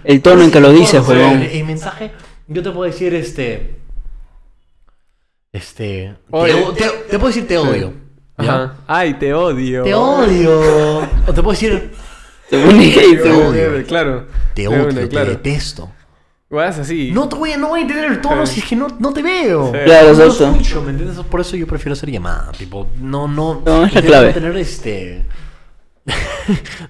El 0.05 0.20
tono 0.20 0.43
en 0.43 0.51
que 0.51 0.61
lo 0.61 0.70
dices, 0.70 1.07
huevón. 1.09 1.40
El, 1.40 1.51
el 1.51 1.65
mensaje, 1.65 2.12
yo 2.49 2.62
te 2.62 2.70
puedo 2.70 2.90
decir, 2.90 3.15
este. 3.15 3.77
Este. 5.53 6.15
Te, 6.31 6.36
Oye. 6.36 6.53
o- 6.65 6.73
te- 6.73 6.89
te 7.11 7.19
puedo 7.19 7.28
decir 7.28 7.47
te 7.47 7.59
odio. 7.59 7.93
Ajá. 8.36 8.77
Ay, 8.86 9.15
te 9.15 9.32
odio. 9.35 9.85
Te 9.85 9.94
odio. 9.94 10.99
O 11.27 11.32
te 11.35 11.43
puedo 11.43 11.51
decir 11.53 11.93
Te 12.51 12.57
Te 12.59 13.31
odio. 13.31 13.86
Claro. 13.86 14.27
te 14.55 14.69
odio, 14.69 14.85
una, 14.85 14.94
te 15.01 15.09
claro. 15.09 15.31
detesto. 15.31 15.90
Vas 16.52 16.78
así. 16.78 17.10
No 17.12 17.28
te 17.28 17.36
voy 17.36 17.52
a, 17.52 17.56
no 17.56 17.68
voy 17.68 17.80
a 17.80 17.82
entender 17.82 18.04
el 18.12 18.20
tono 18.20 18.44
si 18.46 18.60
es 18.60 18.66
que 18.66 18.76
no, 18.76 18.86
no 18.98 19.12
te 19.12 19.22
veo. 19.22 19.72
Sí. 19.72 19.78
Claro, 19.84 20.12
No 20.12 20.22
exacto. 20.24 20.50
escucho, 20.52 20.82
¿me 20.82 20.90
entiendes? 20.90 21.18
Por 21.24 21.40
eso 21.40 21.56
yo 21.56 21.66
prefiero 21.66 21.94
hacer 21.94 22.10
llamada. 22.10 22.52
Tipo, 22.52 22.88
no, 23.00 23.26
no. 23.26 23.62
No, 23.64 23.84
es 23.86 23.94
la 23.94 24.00
intenta 24.00 24.06
clave. 24.06 24.26
No 24.28 24.34
tener 24.34 24.56
este. 24.58 25.24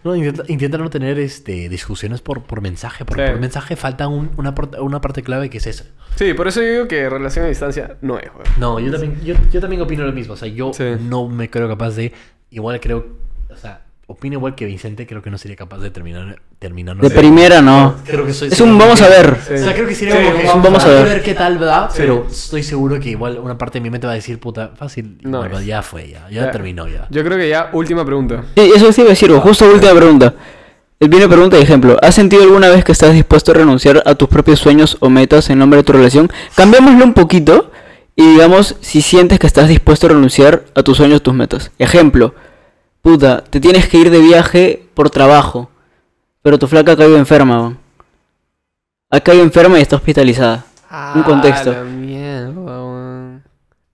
no, 0.04 0.16
intenta, 0.16 0.42
intenta 0.48 0.78
no 0.78 0.88
tener 0.90 1.18
este 1.18 1.68
discusiones 1.68 2.20
por, 2.22 2.42
por 2.42 2.60
mensaje. 2.60 3.04
Porque 3.04 3.24
Sí. 3.26 3.30
por 3.32 3.40
mensaje 3.40 3.76
falta 3.76 4.08
un- 4.08 4.30
una, 4.36 4.54
parte- 4.54 4.80
una 4.80 5.00
parte 5.00 5.22
clave 5.22 5.50
que 5.50 5.58
es 5.58 5.66
esa. 5.66 5.84
Sí, 6.16 6.34
por 6.34 6.48
eso 6.48 6.60
yo 6.62 6.68
digo 6.68 6.88
que 6.88 7.08
relación 7.08 7.44
a 7.44 7.48
distancia 7.48 7.96
no 8.00 8.18
es, 8.18 8.26
weón. 8.34 8.46
No, 8.58 8.80
yo 8.80 8.90
también, 8.90 9.20
yo, 9.24 9.34
yo 9.52 9.60
también 9.60 9.82
opino 9.82 10.04
lo 10.04 10.12
mismo. 10.12 10.34
O 10.34 10.36
sea, 10.36 10.48
yo 10.48 10.72
Sí. 10.72 10.84
no 11.00 11.28
me 11.28 11.50
creo 11.50 11.68
capaz 11.68 11.90
de. 11.90 12.12
Igual 12.50 12.80
creo. 12.80 13.06
O 13.50 13.56
sea, 13.56 13.82
opino 14.12 14.36
igual 14.36 14.54
que 14.54 14.64
Vicente. 14.64 15.06
Creo 15.06 15.20
que 15.22 15.30
no 15.30 15.38
sería 15.38 15.56
capaz 15.56 15.78
de 15.78 15.90
terminar. 15.90 16.40
terminar 16.58 16.96
De 16.96 17.10
primera 17.10 17.60
no. 17.60 17.96
Creo 18.04 18.24
que 18.24 18.32
soy. 18.32 18.48
Es 18.48 18.60
un 18.60 18.78
vamos 18.78 19.00
a 19.02 19.08
ver. 19.08 19.36
Sí. 19.46 19.54
O 19.54 19.58
sea, 19.58 19.74
creo 19.74 19.86
que 19.88 19.94
sería 19.94 20.16
Sí, 20.16 20.22
como 20.24 20.38
que 20.38 20.48
un 20.56 20.62
vamos 20.62 20.84
a 20.84 20.86
que 20.88 20.94
ver. 20.94 21.22
qué 21.22 21.34
tal, 21.34 21.58
¿verdad? 21.58 21.88
Sí. 21.90 21.96
Pero 21.98 22.26
estoy 22.30 22.62
seguro 22.62 22.98
que 23.00 23.10
igual 23.10 23.38
una 23.38 23.58
parte 23.58 23.78
de 23.78 23.82
mi 23.82 23.90
mente 23.90 24.06
va 24.06 24.12
a 24.12 24.16
decir, 24.16 24.38
puta, 24.38 24.70
fácil. 24.76 25.18
No 25.22 25.38
bueno, 25.38 25.58
es. 25.58 25.66
ya 25.66 25.82
fue, 25.82 26.08
ya. 26.08 26.28
Ya 26.30 26.44
Ya. 26.46 26.50
terminó, 26.50 26.86
ya. 26.88 27.06
Yo 27.10 27.24
creo 27.24 27.36
que 27.36 27.48
ya, 27.48 27.70
última 27.72 28.04
pregunta. 28.04 28.44
Sí, 28.56 28.70
eso 28.74 28.92
sí 28.92 29.00
iba 29.00 29.08
a 29.08 29.10
decir, 29.10 29.30
justo 29.32 29.64
última 29.70 29.92
pregunta. 29.94 30.34
El 31.00 31.08
viene 31.08 31.26
pregunta 31.28 31.56
de 31.56 31.62
ejemplo. 31.64 31.96
¿Has 32.00 32.14
sentido 32.14 32.44
alguna 32.44 32.68
vez 32.68 32.84
que 32.84 32.92
estás 32.92 33.12
dispuesto 33.12 33.50
a 33.50 33.54
renunciar 33.54 34.02
a 34.06 34.14
tus 34.14 34.28
propios 34.28 34.60
sueños 34.60 34.96
o 35.00 35.10
metas 35.10 35.50
en 35.50 35.58
nombre 35.58 35.78
de 35.78 35.82
tu 35.82 35.92
relación? 35.92 36.30
Cambiémoslo 36.54 37.04
un 37.04 37.12
poquito 37.12 37.72
y 38.14 38.24
digamos 38.34 38.76
si 38.82 39.02
sientes 39.02 39.40
que 39.40 39.48
estás 39.48 39.68
dispuesto 39.68 40.06
a 40.06 40.10
renunciar 40.10 40.62
a 40.76 40.84
tus 40.84 40.98
sueños, 40.98 41.20
tus 41.22 41.34
metas. 41.34 41.72
Ejemplo, 41.80 42.36
puta, 43.02 43.42
te 43.44 43.60
tienes 43.60 43.88
que 43.88 43.98
ir 43.98 44.10
de 44.10 44.20
viaje 44.20 44.88
por 44.94 45.10
trabajo, 45.10 45.70
pero 46.42 46.58
tu 46.58 46.66
flaca 46.66 46.92
ha 46.92 46.96
caído 46.96 47.16
enferma. 47.18 47.58
weón. 47.60 47.78
Ha 49.10 49.20
caído 49.20 49.42
enferma 49.42 49.78
y 49.78 49.82
está 49.82 49.96
hospitalizada. 49.96 50.64
Un 51.14 51.22
contexto. 51.22 51.70
Ah, 51.70 51.74
la 51.78 51.84
mierda, 51.84 52.50
weón. 52.60 53.42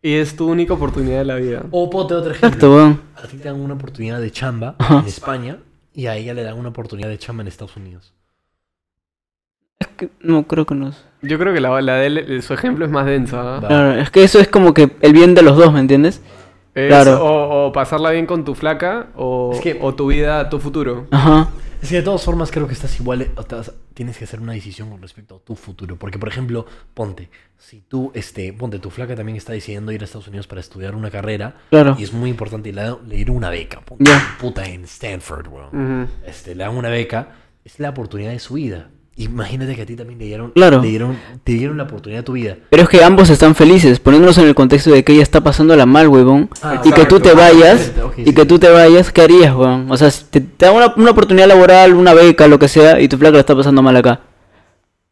Y 0.03 0.15
es 0.15 0.37
tu 0.37 0.49
única 0.49 0.75
oportunidad 0.75 1.19
de 1.19 1.25
la 1.25 1.35
vida. 1.37 1.63
O 1.71 1.91
ponte 1.91 2.15
otro 2.15 2.31
ejemplo. 2.31 2.49
Exacto, 2.49 2.75
weón. 2.75 3.01
A 3.17 3.23
ti 3.27 3.37
te 3.39 3.45
dan 3.49 3.61
una 3.61 3.75
oportunidad 3.75 4.21
de 4.21 4.31
chamba 4.31 4.77
Ajá. 4.79 5.01
en 5.01 5.07
España 5.07 5.59
y 5.93 6.07
a 6.07 6.15
ella 6.17 6.35
le 6.35 6.45
dan 6.45 6.57
una 6.57 6.69
oportunidad 6.69 7.09
de 7.09 7.19
chamba 7.19 7.43
en 7.43 7.49
Estados 7.49 7.77
Unidos. 7.77 8.15
Es 9.81 9.89
que 9.89 10.11
no, 10.21 10.45
creo 10.47 10.67
que 10.67 10.75
no. 10.75 10.89
es- 10.89 11.05
Yo 11.23 11.39
creo 11.39 11.53
que 11.53 11.61
la, 11.61 11.81
la 11.81 11.97
de 11.97 12.07
él, 12.07 12.43
su 12.43 12.55
ejemplo 12.55 12.85
es 12.85 12.91
más 12.91 13.07
densa. 13.07 13.57
¿ah? 13.57 13.61
Claro, 13.67 13.93
es 14.01 14.11
que 14.11 14.23
eso 14.23 14.39
es 14.41 14.49
como 14.49 14.73
que 14.75 14.91
el 15.01 15.13
bien 15.13 15.35
de 15.35 15.43
los 15.43 15.57
dos, 15.57 15.73
¿me 15.73 15.81
entiendes? 15.81 16.21
Es 16.85 16.89
Claro. 16.89 17.25
O, 17.25 17.67
o 17.69 17.73
pasarla 17.73 18.11
bien 18.11 18.27
con 18.27 18.45
tu 18.45 18.55
flaca 18.55 19.09
o, 19.17 19.53
Es 19.55 19.61
que- 19.61 19.79
o 19.81 19.95
tu 19.95 20.09
vida, 20.09 20.49
tu 20.49 20.59
futuro. 20.59 21.07
Ajá. 21.11 21.49
Es 21.81 21.91
que 21.91 21.97
de 21.97 22.03
todas 22.03 22.25
formas 22.25 22.51
creo 22.51 22.67
que 22.67 22.73
estás 22.73 22.99
igual, 22.99 23.29
o 23.37 23.41
estás- 23.41 23.73
tienes 23.95 24.19
que 24.19 24.25
hacer 24.25 24.41
una 24.41 24.53
decisión 24.53 24.91
con 24.91 25.01
respecto 25.01 25.37
a 25.37 25.39
tu 25.39 25.55
futuro. 25.55 25.97
Porque, 25.97 26.19
por 26.19 26.29
ejemplo, 26.29 26.67
ponte, 26.93 27.31
si 27.57 27.83
tú, 27.83 28.11
este, 28.15 28.53
ponte, 28.53 28.79
tu 28.81 28.91
flaca 28.91 29.15
también 29.15 29.37
está 29.37 29.53
decidiendo 29.53 29.93
ir 29.93 30.01
a 30.03 30.05
Estados 30.05 30.27
Unidos 30.29 30.47
para 30.49 30.61
estudiar 30.61 30.97
una 30.97 31.11
carrera. 31.11 31.55
Claro. 31.71 31.95
Y 31.99 32.03
es 32.03 32.13
muy 32.13 32.31
importante, 32.31 32.73
le, 32.73 32.83
le 33.07 33.17
dieron 33.17 33.37
una 33.37 33.49
beca, 33.51 33.81
ponte, 33.81 34.05
Ya. 34.11 34.37
puta, 34.41 34.67
en 34.69 34.85
Stanford, 34.85 35.47
weón. 35.49 36.09
Este, 36.27 36.55
le 36.57 36.65
dan 36.65 36.77
una 36.77 36.89
beca, 36.89 37.29
es 37.65 37.79
la 37.79 37.91
oportunidad 37.91 38.31
de 38.33 38.39
su 38.41 38.55
vida. 38.55 38.91
Imagínate 39.19 39.75
que 39.75 39.83
a 39.83 39.87
ti 39.87 39.97
también 39.97 40.19
te 40.19 40.27
dieron, 40.27 40.53
Claro. 40.53 40.81
te 40.81 40.87
dieron, 40.87 41.19
te 41.43 41.53
dieron 41.53 41.77
la 41.77 41.83
oportunidad 41.83 42.21
de 42.21 42.25
tu 42.25 42.33
vida. 42.35 42.57
Pero 42.71 42.85
es 42.85 42.89
que 42.89 43.03
ambos 43.03 43.29
están 43.31 43.55
felices, 43.57 43.99
poniéndonos 43.99 44.39
en 44.39 44.47
el 44.47 44.55
contexto 44.55 44.91
de 44.93 45.03
que 45.03 45.13
ella 45.13 45.23
está 45.25 45.41
pasándola 45.43 45.87
mal, 45.87 46.07
huevón. 46.07 46.49
Ah, 46.63 46.81
y 46.85 46.93
que 46.93 47.05
tú 47.05 47.19
te 47.19 47.33
vayas, 47.35 47.93
Ah, 48.01 48.11
y 48.17 48.25
sí, 48.27 48.33
que 48.33 48.47
tú 48.47 48.61
te 48.61 48.69
vayas, 48.71 49.11
¿qué 49.11 49.23
harías, 49.23 49.51
huevón? 49.55 49.91
O 49.91 49.97
sea, 49.97 50.09
te, 50.31 50.41
te 50.41 50.67
dan 50.67 50.77
una, 50.77 50.95
una 50.97 51.11
oportunidad 51.11 51.49
laboral, 51.49 51.95
una 51.95 52.15
beca, 52.15 52.47
lo 52.47 52.61
que 52.61 52.69
sea, 52.69 53.01
y 53.01 53.09
tu 53.09 53.19
flaca 53.19 53.35
la 53.35 53.41
está 53.41 53.57
pasando 53.57 53.83
mal 53.83 53.97
acá. 53.97 54.21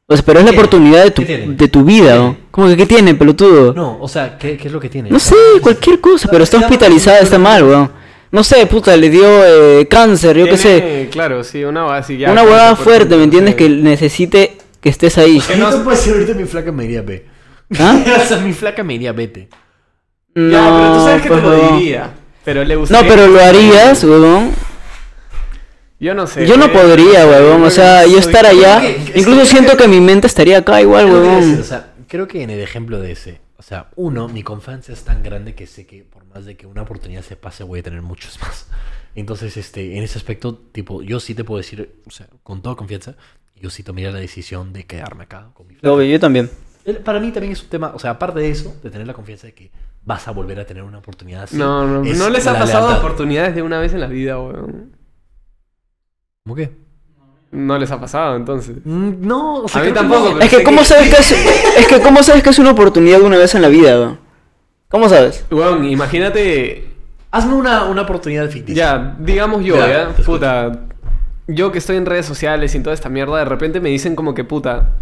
O 0.09 0.15
sea, 0.15 0.25
pero 0.25 0.39
es 0.39 0.45
la 0.45 0.53
¿Qué? 0.53 0.57
oportunidad 0.59 1.03
de 1.03 1.11
tu, 1.11 1.23
de 1.25 1.67
tu 1.69 1.83
vida, 1.83 2.13
¿Qué 2.13 2.19
¿no? 2.21 2.37
¿Cómo 2.53 2.69
que 2.69 2.77
qué 2.77 2.87
tiene, 2.87 3.17
pelotudo? 3.17 3.75
No, 3.75 3.83
No, 3.83 3.99
o 4.01 4.07
sea, 4.07 4.39
¿qué, 4.39 4.57
qué 4.57 4.69
es 4.69 4.73
lo 4.73 4.79
que 4.79 4.89
tiene? 4.89 5.13
O 5.13 5.19
sé, 5.19 5.35
cualquier 5.61 6.01
cosa, 6.01 6.29
pero 6.31 6.45
está 6.45 6.59
hospitalizada, 6.59 7.19
está 7.19 7.41
mal, 7.41 7.65
huevón. 7.65 7.91
No 8.37 8.45
sé, 8.45 8.67
puta, 8.67 8.95
le 8.99 9.09
dio 9.09 9.25
eh, 9.47 9.89
cáncer, 9.89 10.37
yo 10.37 10.45
qué 10.45 10.59
sé. 10.59 11.09
Claro, 11.11 11.43
sí, 11.43 11.65
una 11.65 11.85
base 11.85 12.19
ya. 12.19 12.31
Una 12.31 12.43
huevada 12.43 12.77
fuerte, 12.77 13.17
¿me 13.17 13.25
entiendes? 13.25 13.55
Que 13.55 13.67
necesite 13.67 14.59
que 14.79 14.91
estés 14.91 15.17
ahí. 15.17 15.41
Si 15.41 15.55
no 15.59 15.71
puede 15.83 15.97
ser 15.97 16.13
ahorita 16.13 16.35
mi 16.35 16.45
flaca 16.45 16.71
me 16.71 16.83
diría 16.83 17.01
ve. 17.01 17.25
¿Ah? 17.79 17.99
o 18.23 18.27
sea, 18.29 18.37
mi 18.41 18.53
flaca 18.53 18.83
me 18.85 18.93
diría 18.93 19.13
vete. 19.13 19.49
No, 20.35 20.51
Ya, 20.53 20.65
pero 20.77 20.93
tú 20.99 21.05
sabes 21.07 21.23
que 21.23 21.29
pues, 21.29 21.41
te 21.41 21.47
lo 21.49 21.53
huevón. 21.55 21.79
diría. 21.79 22.11
Pero 22.45 22.63
le 22.65 22.75
No, 22.75 22.81
gustaría. 22.81 23.09
pero 23.11 23.27
lo 23.27 23.41
harías, 23.41 24.05
huevón. 24.05 24.51
Yo 25.99 26.15
no 26.15 26.27
sé. 26.27 26.47
Yo 26.47 26.59
no 26.59 26.67
eh, 26.67 26.69
podría, 26.69 27.27
huevón. 27.27 27.63
O 27.63 27.71
sea, 27.71 28.05
yo 28.07 28.19
estar 28.19 28.45
allá. 28.45 28.83
que- 28.83 29.13
Incluso 29.19 29.41
es 29.41 29.49
que- 29.49 29.55
siento 29.57 29.79
que 29.79 29.89
mi 29.89 30.03
mente 30.03 30.27
estaría 30.27 30.59
acá 30.59 30.79
igual, 30.83 31.07
que 31.07 31.13
huevón. 31.13 31.59
o 31.59 31.65
sea, 31.65 31.95
creo 32.07 32.29
que 32.29 32.43
en 32.43 32.51
el 32.51 32.61
ejemplo 32.61 33.01
de 33.01 33.13
ese, 33.13 33.41
o 33.57 33.63
sea, 33.63 33.87
uno, 33.97 34.29
mi 34.29 34.43
confianza 34.43 34.93
es 34.93 35.05
tan 35.05 35.23
grande 35.23 35.55
que 35.55 35.67
sé 35.67 35.87
que 35.87 36.05
por 36.05 36.26
más 36.37 36.45
de 36.47 36.57
que 36.57 36.67
una 36.67 36.83
oportunidad 36.83 37.23
se 37.23 37.37
pase, 37.37 37.65
voy 37.65 37.81
a 37.81 37.83
tener 37.83 38.03
muchos 38.03 38.39
más. 38.43 38.69
Entonces, 39.15 39.57
este, 39.57 39.97
en 39.97 40.03
ese 40.03 40.19
aspecto, 40.19 40.55
tipo, 40.73 41.03
yo 41.03 41.21
sí 41.21 41.35
te 41.35 41.43
puedo 41.45 41.59
decir, 41.59 42.01
o 42.07 42.11
sea, 42.11 42.27
con 42.43 42.61
toda 42.63 42.77
confianza, 42.77 43.15
yo 43.61 43.71
sí 43.71 43.83
tomaría 43.83 44.11
la 44.11 44.19
decisión 44.21 44.73
de 44.73 44.85
quedarme 44.85 45.25
acá 45.25 45.49
con 45.55 45.67
mi 45.67 45.75
flaca. 45.75 45.93
Obvio, 45.95 46.07
yo 46.07 46.21
también. 46.21 46.51
Para 47.05 47.19
mí 47.19 47.33
también 47.33 47.53
es 47.53 47.63
un 47.63 47.69
tema, 47.69 47.93
o 47.95 47.99
sea, 47.99 48.11
aparte 48.13 48.39
de 48.41 48.51
eso, 48.51 48.77
de 48.83 48.91
tener 48.91 49.07
la 49.07 49.15
confianza 49.15 49.47
de 49.49 49.55
que 49.55 49.71
vas 50.05 50.29
a 50.29 50.31
volver 50.31 50.61
a 50.61 50.67
tener 50.67 50.83
una 50.85 50.99
oportunidad 50.99 51.45
así. 51.45 51.57
No, 51.57 51.85
no, 51.87 52.05
no 52.05 52.31
les 52.31 52.47
ha 52.47 52.53
pasado 52.59 52.87
lealtad. 52.89 52.99
oportunidades 53.05 53.55
de 53.57 53.63
una 53.63 53.81
vez 53.81 53.93
en 53.95 54.01
la 54.01 54.07
vida, 54.07 54.39
weón. 54.41 54.93
¿Cómo 56.45 56.55
qué? 56.55 56.71
No 57.51 57.79
les 57.79 57.91
ha 57.91 57.99
pasado, 58.01 58.37
entonces. 58.37 58.77
Mm, 58.85 59.27
No, 59.27 59.63
o 59.63 59.69
sea, 59.69 59.81
A 59.81 59.85
mí 59.85 59.93
tampoco, 59.93 60.35
no. 60.35 60.41
Es 60.41 60.51
que, 60.51 60.59
sé 60.59 60.63
¿cómo 60.63 60.81
que- 60.81 60.85
sabes 60.85 61.09
que 61.13 61.21
es, 61.21 61.33
es 61.33 61.87
que, 61.89 62.01
¿cómo 62.03 62.23
sabes 62.23 62.43
que 62.43 62.51
es 62.51 62.59
una 62.59 62.71
oportunidad 62.73 63.21
una 63.23 63.39
vez 63.39 63.55
en 63.55 63.63
la 63.63 63.69
vida, 63.69 63.99
weón? 63.99 64.26
¿Cómo 64.89 65.09
sabes? 65.09 65.45
Weón, 65.51 65.85
imagínate. 65.89 66.85
Hazme 67.31 67.55
una, 67.55 67.85
una 67.85 68.03
oportunidad 68.03 68.49
ficticia. 68.49 68.85
Ya, 68.85 69.17
digamos 69.19 69.65
yo, 69.65 69.77
Ya. 69.77 70.09
Puta. 70.25 70.81
Yo 71.49 71.71
que 71.71 71.79
estoy 71.79 71.97
en 71.97 72.07
redes 72.07 72.27
sociales 72.27 72.75
y 72.75 72.77
en 72.79 72.83
toda 72.83 72.95
esta 72.95 73.09
mierda, 73.09 73.39
de 73.39 73.45
repente 73.45 73.81
me 73.81 73.89
dicen 73.89 74.17
como 74.17 74.35
que 74.35 74.43
puta. 74.45 74.97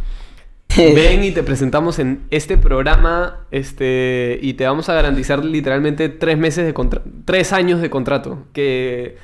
Ven 0.77 1.23
y 1.25 1.31
te 1.31 1.43
presentamos 1.43 1.99
en 1.99 2.23
este 2.31 2.59
programa, 2.59 3.47
este, 3.51 4.39
y 4.43 4.55
te 4.55 4.67
vamos 4.67 4.89
a 4.89 4.95
garantizar 4.95 5.45
literalmente 5.45 6.09
tres 6.09 6.37
meses 6.37 6.67
de 6.67 6.75
contrato, 6.75 7.09
tres 7.25 7.53
años 7.53 7.81
de 7.81 7.91
contrato, 7.91 8.45
que, 8.53 9.17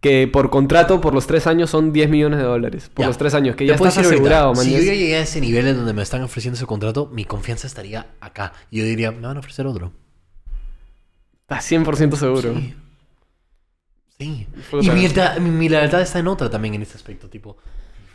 que 0.00 0.28
por 0.30 0.50
contrato 0.50 1.00
por 1.00 1.14
los 1.14 1.26
tres 1.26 1.46
años 1.46 1.70
son 1.70 1.92
10 1.92 2.10
millones 2.10 2.38
de 2.38 2.44
dólares, 2.44 2.90
por 2.92 3.04
Ya. 3.04 3.06
los 3.08 3.16
tres 3.16 3.32
años, 3.34 3.56
que 3.56 3.64
Te 3.64 3.70
ya 3.70 3.76
puedo 3.76 3.88
estás 3.88 4.02
decir 4.04 4.18
ahorita, 4.18 4.36
asegurado, 4.40 4.54
man. 4.54 4.64
Si 4.64 4.72
yo 4.72 4.78
ya 4.82 4.92
llegué 4.92 5.16
a 5.16 5.20
ese 5.22 5.40
nivel 5.40 5.66
en 5.68 5.76
donde 5.76 5.94
me 5.94 6.02
están 6.02 6.22
ofreciendo 6.22 6.56
ese 6.56 6.66
contrato, 6.66 7.08
mi 7.12 7.24
confianza 7.24 7.66
estaría 7.66 8.08
acá. 8.20 8.52
Y 8.70 8.78
yo 8.78 8.84
diría, 8.84 9.10
me 9.10 9.26
van 9.26 9.36
a 9.36 9.40
ofrecer 9.40 9.66
otro. 9.66 9.92
Estás 11.48 11.70
100% 11.72 12.16
seguro. 12.16 12.54
Sí. 12.54 12.74
Sí. 14.18 14.46
Y 14.82 14.90
mi, 14.90 15.06
lealtad- 15.08 15.38
mi, 15.38 15.50
mi 15.50 15.68
lealtad 15.68 16.00
está 16.02 16.18
en 16.18 16.26
otra 16.28 16.50
también 16.50 16.74
en 16.74 16.82
este 16.82 16.96
aspecto. 16.96 17.28
Tipo, 17.28 17.56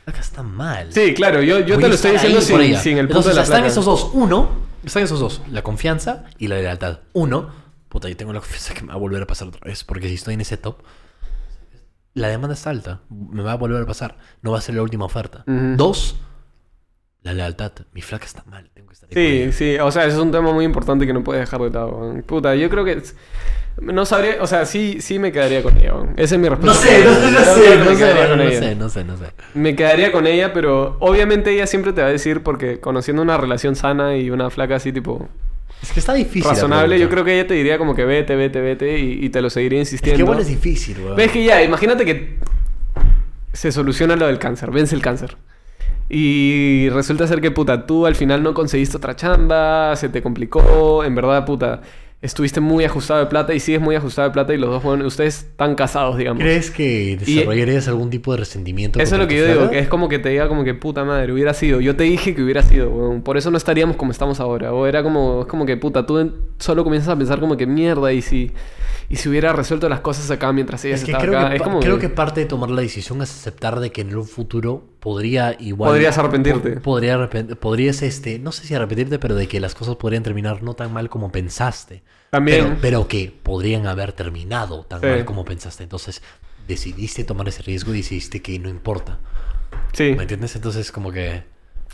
acá 0.06 0.20
está 0.20 0.44
mal. 0.44 0.92
Sí, 0.94 1.14
claro, 1.14 1.42
yo, 1.42 1.60
yo 1.62 1.80
te 1.80 1.88
lo 1.88 1.96
estoy 1.96 2.12
diciendo 2.12 2.42
sin, 2.42 2.58
sin 2.78 2.98
el 2.98 3.08
punto 3.08 3.20
Entonces, 3.20 3.32
de 3.32 3.36
la 3.36 3.42
están 3.44 3.60
plata. 3.62 3.68
esos 3.72 3.86
dos. 3.86 4.10
Uno, 4.14 4.50
están 4.84 5.04
esos 5.04 5.20
dos. 5.20 5.42
La 5.50 5.62
confianza 5.64 6.26
y 6.38 6.48
la 6.48 6.58
lealtad. 6.58 7.00
Uno, 7.14 7.50
puta, 7.90 8.10
yo 8.10 8.18
tengo 8.18 8.34
la 8.34 8.40
confianza 8.40 8.74
que 8.74 8.82
me 8.82 8.90
va 8.90 8.94
a 8.96 8.98
volver 8.98 9.24
a 9.24 9.28
pasar 9.28 9.48
otra 9.48 9.62
vez. 9.66 9.84
Porque 9.84 10.10
si 10.10 10.16
estoy 10.16 10.34
en 10.36 10.42
ese 10.42 10.58
top, 10.58 10.80
la 12.14 12.28
demanda 12.28 12.54
está 12.54 12.70
alta. 12.70 13.00
Me 13.10 13.42
va 13.42 13.54
a 13.54 13.56
volver 13.56 13.82
a 13.82 13.86
pasar. 13.86 14.18
No 14.42 14.52
va 14.52 14.58
a 14.60 14.62
ser 14.62 14.76
la 14.76 14.82
última 14.84 15.06
oferta. 15.06 15.44
Dos, 15.48 16.18
la 17.24 17.34
lealtad. 17.34 17.72
Mi 17.94 18.02
flaca 18.02 18.26
está 18.26 18.44
mal. 18.50 18.70
Tengo 18.74 18.88
que 18.90 18.94
estar 18.94 19.10
ahí 19.16 19.52
Sí, 19.52 19.52
sí, 19.54 19.78
o 19.80 19.92
sea, 19.92 20.06
eso 20.06 20.18
es 20.18 20.24
un 20.24 20.32
tema 20.32 20.52
muy 20.52 20.66
importante 20.66 21.06
que 21.08 21.14
no 21.14 21.24
puedes 21.24 21.42
dejar 21.42 21.62
de 21.62 21.70
lado. 21.72 21.90
weón. 21.98 22.22
Puta, 22.24 22.54
yo 22.56 22.70
creo 22.70 22.84
que... 22.86 22.94
es- 22.94 23.16
No 23.82 24.06
sabría, 24.06 24.36
o 24.42 24.46
sea, 24.48 24.66
sí, 24.66 24.98
sí 25.00 25.18
me 25.20 25.32
quedaría 25.32 25.64
con 25.64 25.78
ella. 25.78 25.94
weón. 25.94 26.14
Esa 26.18 26.36
es 26.36 26.42
mi 26.42 26.50
respuesta. 26.50 26.80
No 26.84 26.92
sé, 26.92 27.04
no 27.06 27.14
sé, 27.16 27.32
no 27.32 27.40
sé, 27.40 27.78
no 27.78 27.86
me 27.92 27.98
quedaría 27.98 28.24
sé, 28.24 28.30
con 28.30 28.38
no 28.38 28.44
ella. 28.44 28.60
sé, 28.60 28.76
no 28.76 28.90
sé, 28.90 29.04
no 29.06 29.18
sé. 29.18 29.26
Me 29.54 29.76
quedaría 29.76 30.12
con 30.12 30.28
ella, 30.28 30.52
pero 30.54 30.98
obviamente 31.00 31.52
ella 31.52 31.66
siempre 31.66 31.94
te 31.94 32.02
va 32.02 32.08
a 32.08 32.12
decir, 32.12 32.44
porque 32.44 32.80
conociendo 32.80 33.22
una 33.22 33.38
relación 33.38 33.76
sana 33.76 34.18
y 34.18 34.30
una 34.30 34.50
flaca 34.50 34.76
así 34.76 34.92
tipo 34.92 35.28
Es 35.82 35.92
que 35.92 36.00
está 36.02 36.14
difícil. 36.14 36.50
razonable, 36.50 37.00
yo 37.00 37.10
creo 37.10 37.24
que 37.24 37.34
ella 37.40 37.48
te 37.48 37.54
diría 37.54 37.78
como 37.78 37.96
que 37.96 38.04
vete, 38.06 38.36
vete, 38.36 38.60
vete 38.62 39.00
y, 39.00 39.26
y 39.26 39.30
te 39.30 39.42
lo 39.42 39.50
seguiría 39.50 39.82
Es 39.82 39.88
insistiendo. 39.88 40.18
que 40.18 40.22
igual 40.24 40.40
es 40.40 40.48
difícil, 40.48 41.00
weón. 41.00 41.16
Ves 41.16 41.32
que 41.32 41.44
ya, 41.44 41.64
imagínate 41.64 42.04
que 42.06 42.38
se 43.54 43.72
soluciona 43.72 44.16
lo 44.16 44.28
del 44.28 44.40
cáncer, 44.40 44.72
vence 44.72 44.94
el 44.96 45.02
cáncer. 45.02 45.38
Y 46.10 46.90
resulta 46.90 47.28
ser 47.28 47.42
que, 47.42 47.52
puta, 47.52 47.86
tú 47.86 48.06
al 48.06 48.16
final 48.16 48.44
no 48.44 48.54
conseguiste 48.54 48.98
otra 48.98 49.16
chamba, 49.16 49.96
se 49.96 50.10
te 50.10 50.22
complicó, 50.22 51.04
en 51.04 51.16
verdad, 51.16 51.46
puta, 51.46 51.82
estuviste 52.22 52.62
muy 52.62 52.86
ajustado 52.86 53.20
de 53.22 53.26
plata 53.26 53.54
y 53.54 53.60
sigues 53.60 53.82
muy 53.82 53.96
ajustado 53.96 54.28
de 54.30 54.34
plata 54.34 54.54
y 54.54 54.58
los 54.58 54.70
dos, 54.70 54.84
bueno, 54.84 55.06
ustedes 55.08 55.40
están 55.40 55.76
casados, 55.76 56.18
digamos. 56.18 56.42
¿Crees 56.42 56.72
que 56.72 57.18
desarrollarías 57.20 57.88
algún 57.88 58.10
tipo 58.10 58.32
de 58.32 58.38
resentimiento? 58.40 59.00
Eso 59.00 59.16
es 59.16 59.22
lo 59.22 59.28
que 59.28 59.38
yo 59.38 59.46
digo, 59.48 59.70
que 59.70 59.80
es 59.80 59.88
como 59.88 60.08
que 60.08 60.20
te 60.20 60.30
diga 60.30 60.48
como 60.48 60.64
que 60.64 60.74
puta 60.74 61.04
madre, 61.04 61.34
hubiera 61.34 61.54
sido. 61.54 61.82
Yo 61.82 61.96
te 61.96 62.04
dije 62.04 62.34
que 62.36 62.42
hubiera 62.44 62.62
sido, 62.64 62.90
weón. 62.92 63.24
Por 63.24 63.38
eso 63.38 63.50
no 63.52 63.58
estaríamos 63.58 63.96
como 63.98 64.12
estamos 64.12 64.40
ahora. 64.40 64.72
O 64.74 64.86
era 64.88 65.04
como, 65.04 65.42
es 65.42 65.48
como 65.48 65.66
que 65.66 65.76
puta, 65.78 66.06
tú 66.06 66.32
solo 66.60 66.84
comienzas 66.84 67.10
a 67.10 67.18
pensar 67.18 67.40
como 67.42 67.58
que 67.58 67.66
mierda 67.66 68.14
y 68.14 68.22
si, 68.22 68.52
y 69.10 69.18
si 69.18 69.28
hubiera 69.28 69.52
resuelto 69.52 69.90
las 69.90 70.00
cosas 70.00 70.32
acá 70.32 70.54
mientras 70.54 70.86
ella 70.86 70.96
Es 70.96 71.04
que, 71.04 71.12
estaba 71.12 71.26
creo 71.26 71.40
acá. 71.40 71.50
que, 71.50 71.56
es 71.58 71.62
pa- 71.62 71.66
como 71.66 71.80
creo 71.82 72.00
que 72.00 72.08
parte 72.08 72.40
de 72.40 72.46
tomar 72.46 72.70
la 72.70 72.82
decisión 72.82 73.22
es 73.22 73.32
aceptar 73.32 73.82
de 73.82 73.92
que 73.92 74.00
en 74.00 74.16
un 74.16 74.26
futuro 74.26 74.86
podría 75.04 75.56
igual... 75.60 75.92
Podrías 75.92 76.18
arrepentirte. 76.18 76.72
po- 76.78 76.82
Podría 76.82 77.18
arrepent- 77.18 77.58
podrías, 77.58 78.02
este, 78.02 78.40
no 78.40 78.54
sé 78.54 78.66
si 78.66 78.74
arrepentirte, 78.74 79.20
pero 79.20 79.36
de 79.36 79.50
que 79.50 79.60
las 79.60 79.76
cosas 79.76 79.98
podrían 79.98 80.24
terminar 80.24 80.64
no 80.64 80.76
tan 80.76 80.94
mal 80.94 81.10
como 81.10 81.30
pensaste. 81.30 82.04
También. 82.30 82.64
Pero, 82.66 82.78
pero 82.82 83.08
que 83.10 83.34
podrían 83.44 83.86
haber 83.86 84.14
terminado 84.14 84.86
tan 84.86 85.02
Sí. 85.02 85.08
mal 85.08 85.26
como 85.26 85.44
pensaste. 85.44 85.84
Entonces, 85.84 86.22
decidiste 86.70 87.26
tomar 87.26 87.50
ese 87.50 87.62
riesgo 87.64 87.94
y 87.94 87.98
decidiste 87.98 88.42
que 88.42 88.58
no 88.60 88.70
importa. 88.70 89.20
Sí. 89.92 90.14
¿Me 90.16 90.22
entiendes? 90.24 90.56
Entonces, 90.56 90.90
como 90.92 91.12
que... 91.12 91.44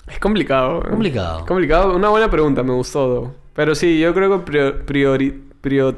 Es 0.08 0.20
complicado. 0.20 0.80
weón. 0.82 0.90
Complicado. 0.92 1.46
Complicado. 1.48 1.96
Una 1.96 2.10
buena 2.10 2.30
pregunta, 2.30 2.62
me 2.62 2.74
gustó. 2.74 3.08
though. 3.08 3.34
Pero 3.56 3.74
sí, 3.74 4.00
yo 4.00 4.14
creo 4.14 4.30
que 4.46 4.52
prior- 4.52 4.86
priori- 4.86 5.42
prio- 5.64 5.98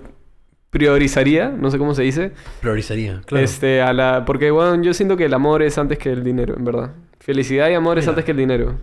priorizaría, 0.72 1.50
no 1.50 1.70
sé 1.70 1.78
cómo 1.78 1.94
se 1.94 2.02
dice, 2.02 2.32
Priorizaría, 2.62 3.22
claro. 3.26 3.44
este, 3.44 3.82
a 3.82 3.94
la... 3.94 4.26
Porque, 4.26 4.50
bueno, 4.50 4.82
yo 4.82 4.94
siento 4.94 5.18
que 5.18 5.26
el 5.26 5.34
amor 5.34 5.62
es 5.62 5.78
antes 5.78 6.00
que 6.00 6.12
el 6.12 6.24
dinero, 6.24 6.56
en 6.58 6.64
verdad. 6.64 6.92
Felicidad 7.20 7.70
y 7.70 7.74
amor 7.74 8.00
es 8.00 8.08
antes 8.08 8.26
que 8.26 8.32
el 8.32 8.38
dinero. 8.38 8.78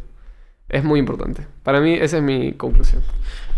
Es 0.68 0.84
muy 0.84 1.00
importante. 1.00 1.46
Para 1.62 1.80
mí, 1.80 1.94
esa 1.94 2.18
es 2.18 2.22
mi 2.22 2.52
conclusión. 2.52 3.02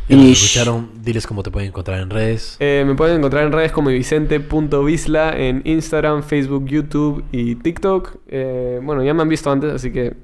Ya 0.09 0.17
nos 0.17 0.27
escucharon, 0.27 0.91
diles 1.03 1.27
cómo 1.27 1.43
te 1.43 1.51
pueden 1.51 1.69
encontrar 1.69 2.01
en 2.01 2.11
redes. 2.11 2.57
Eh, 2.61 2.85
me 2.87 2.95
pueden 2.95 3.19
encontrar 3.19 3.45
en 3.45 3.53
redes 3.53 3.73
como 3.73 3.91
vicente.visla 3.91 5.37
en 5.37 5.63
Instagram, 5.65 6.23
Facebook, 6.23 6.67
YouTube 6.67 7.25
y 7.33 7.57
TikTok. 7.57 8.17
Eh, 8.29 8.81
bueno, 8.83 9.05
ya 9.05 9.13
me 9.13 9.23
han 9.23 9.29
visto 9.29 9.51
antes, 9.51 9.73
así 9.73 9.93
que... 9.93 10.15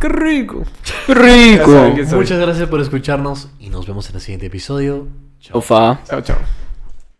¡Qué 0.00 0.08
rico! 0.08 0.64
¡Qué 1.06 1.14
rico! 1.14 1.94
Muchas 2.16 2.40
gracias 2.40 2.68
por 2.68 2.80
escucharnos 2.80 3.48
y 3.58 3.70
nos 3.70 3.86
vemos 3.86 4.08
en 4.10 4.16
el 4.16 4.20
siguiente 4.20 4.46
episodio. 4.46 5.08
Chao. 5.40 5.58
Ofa. 5.58 6.00
Chao, 6.04 6.20
chao. 6.20 6.63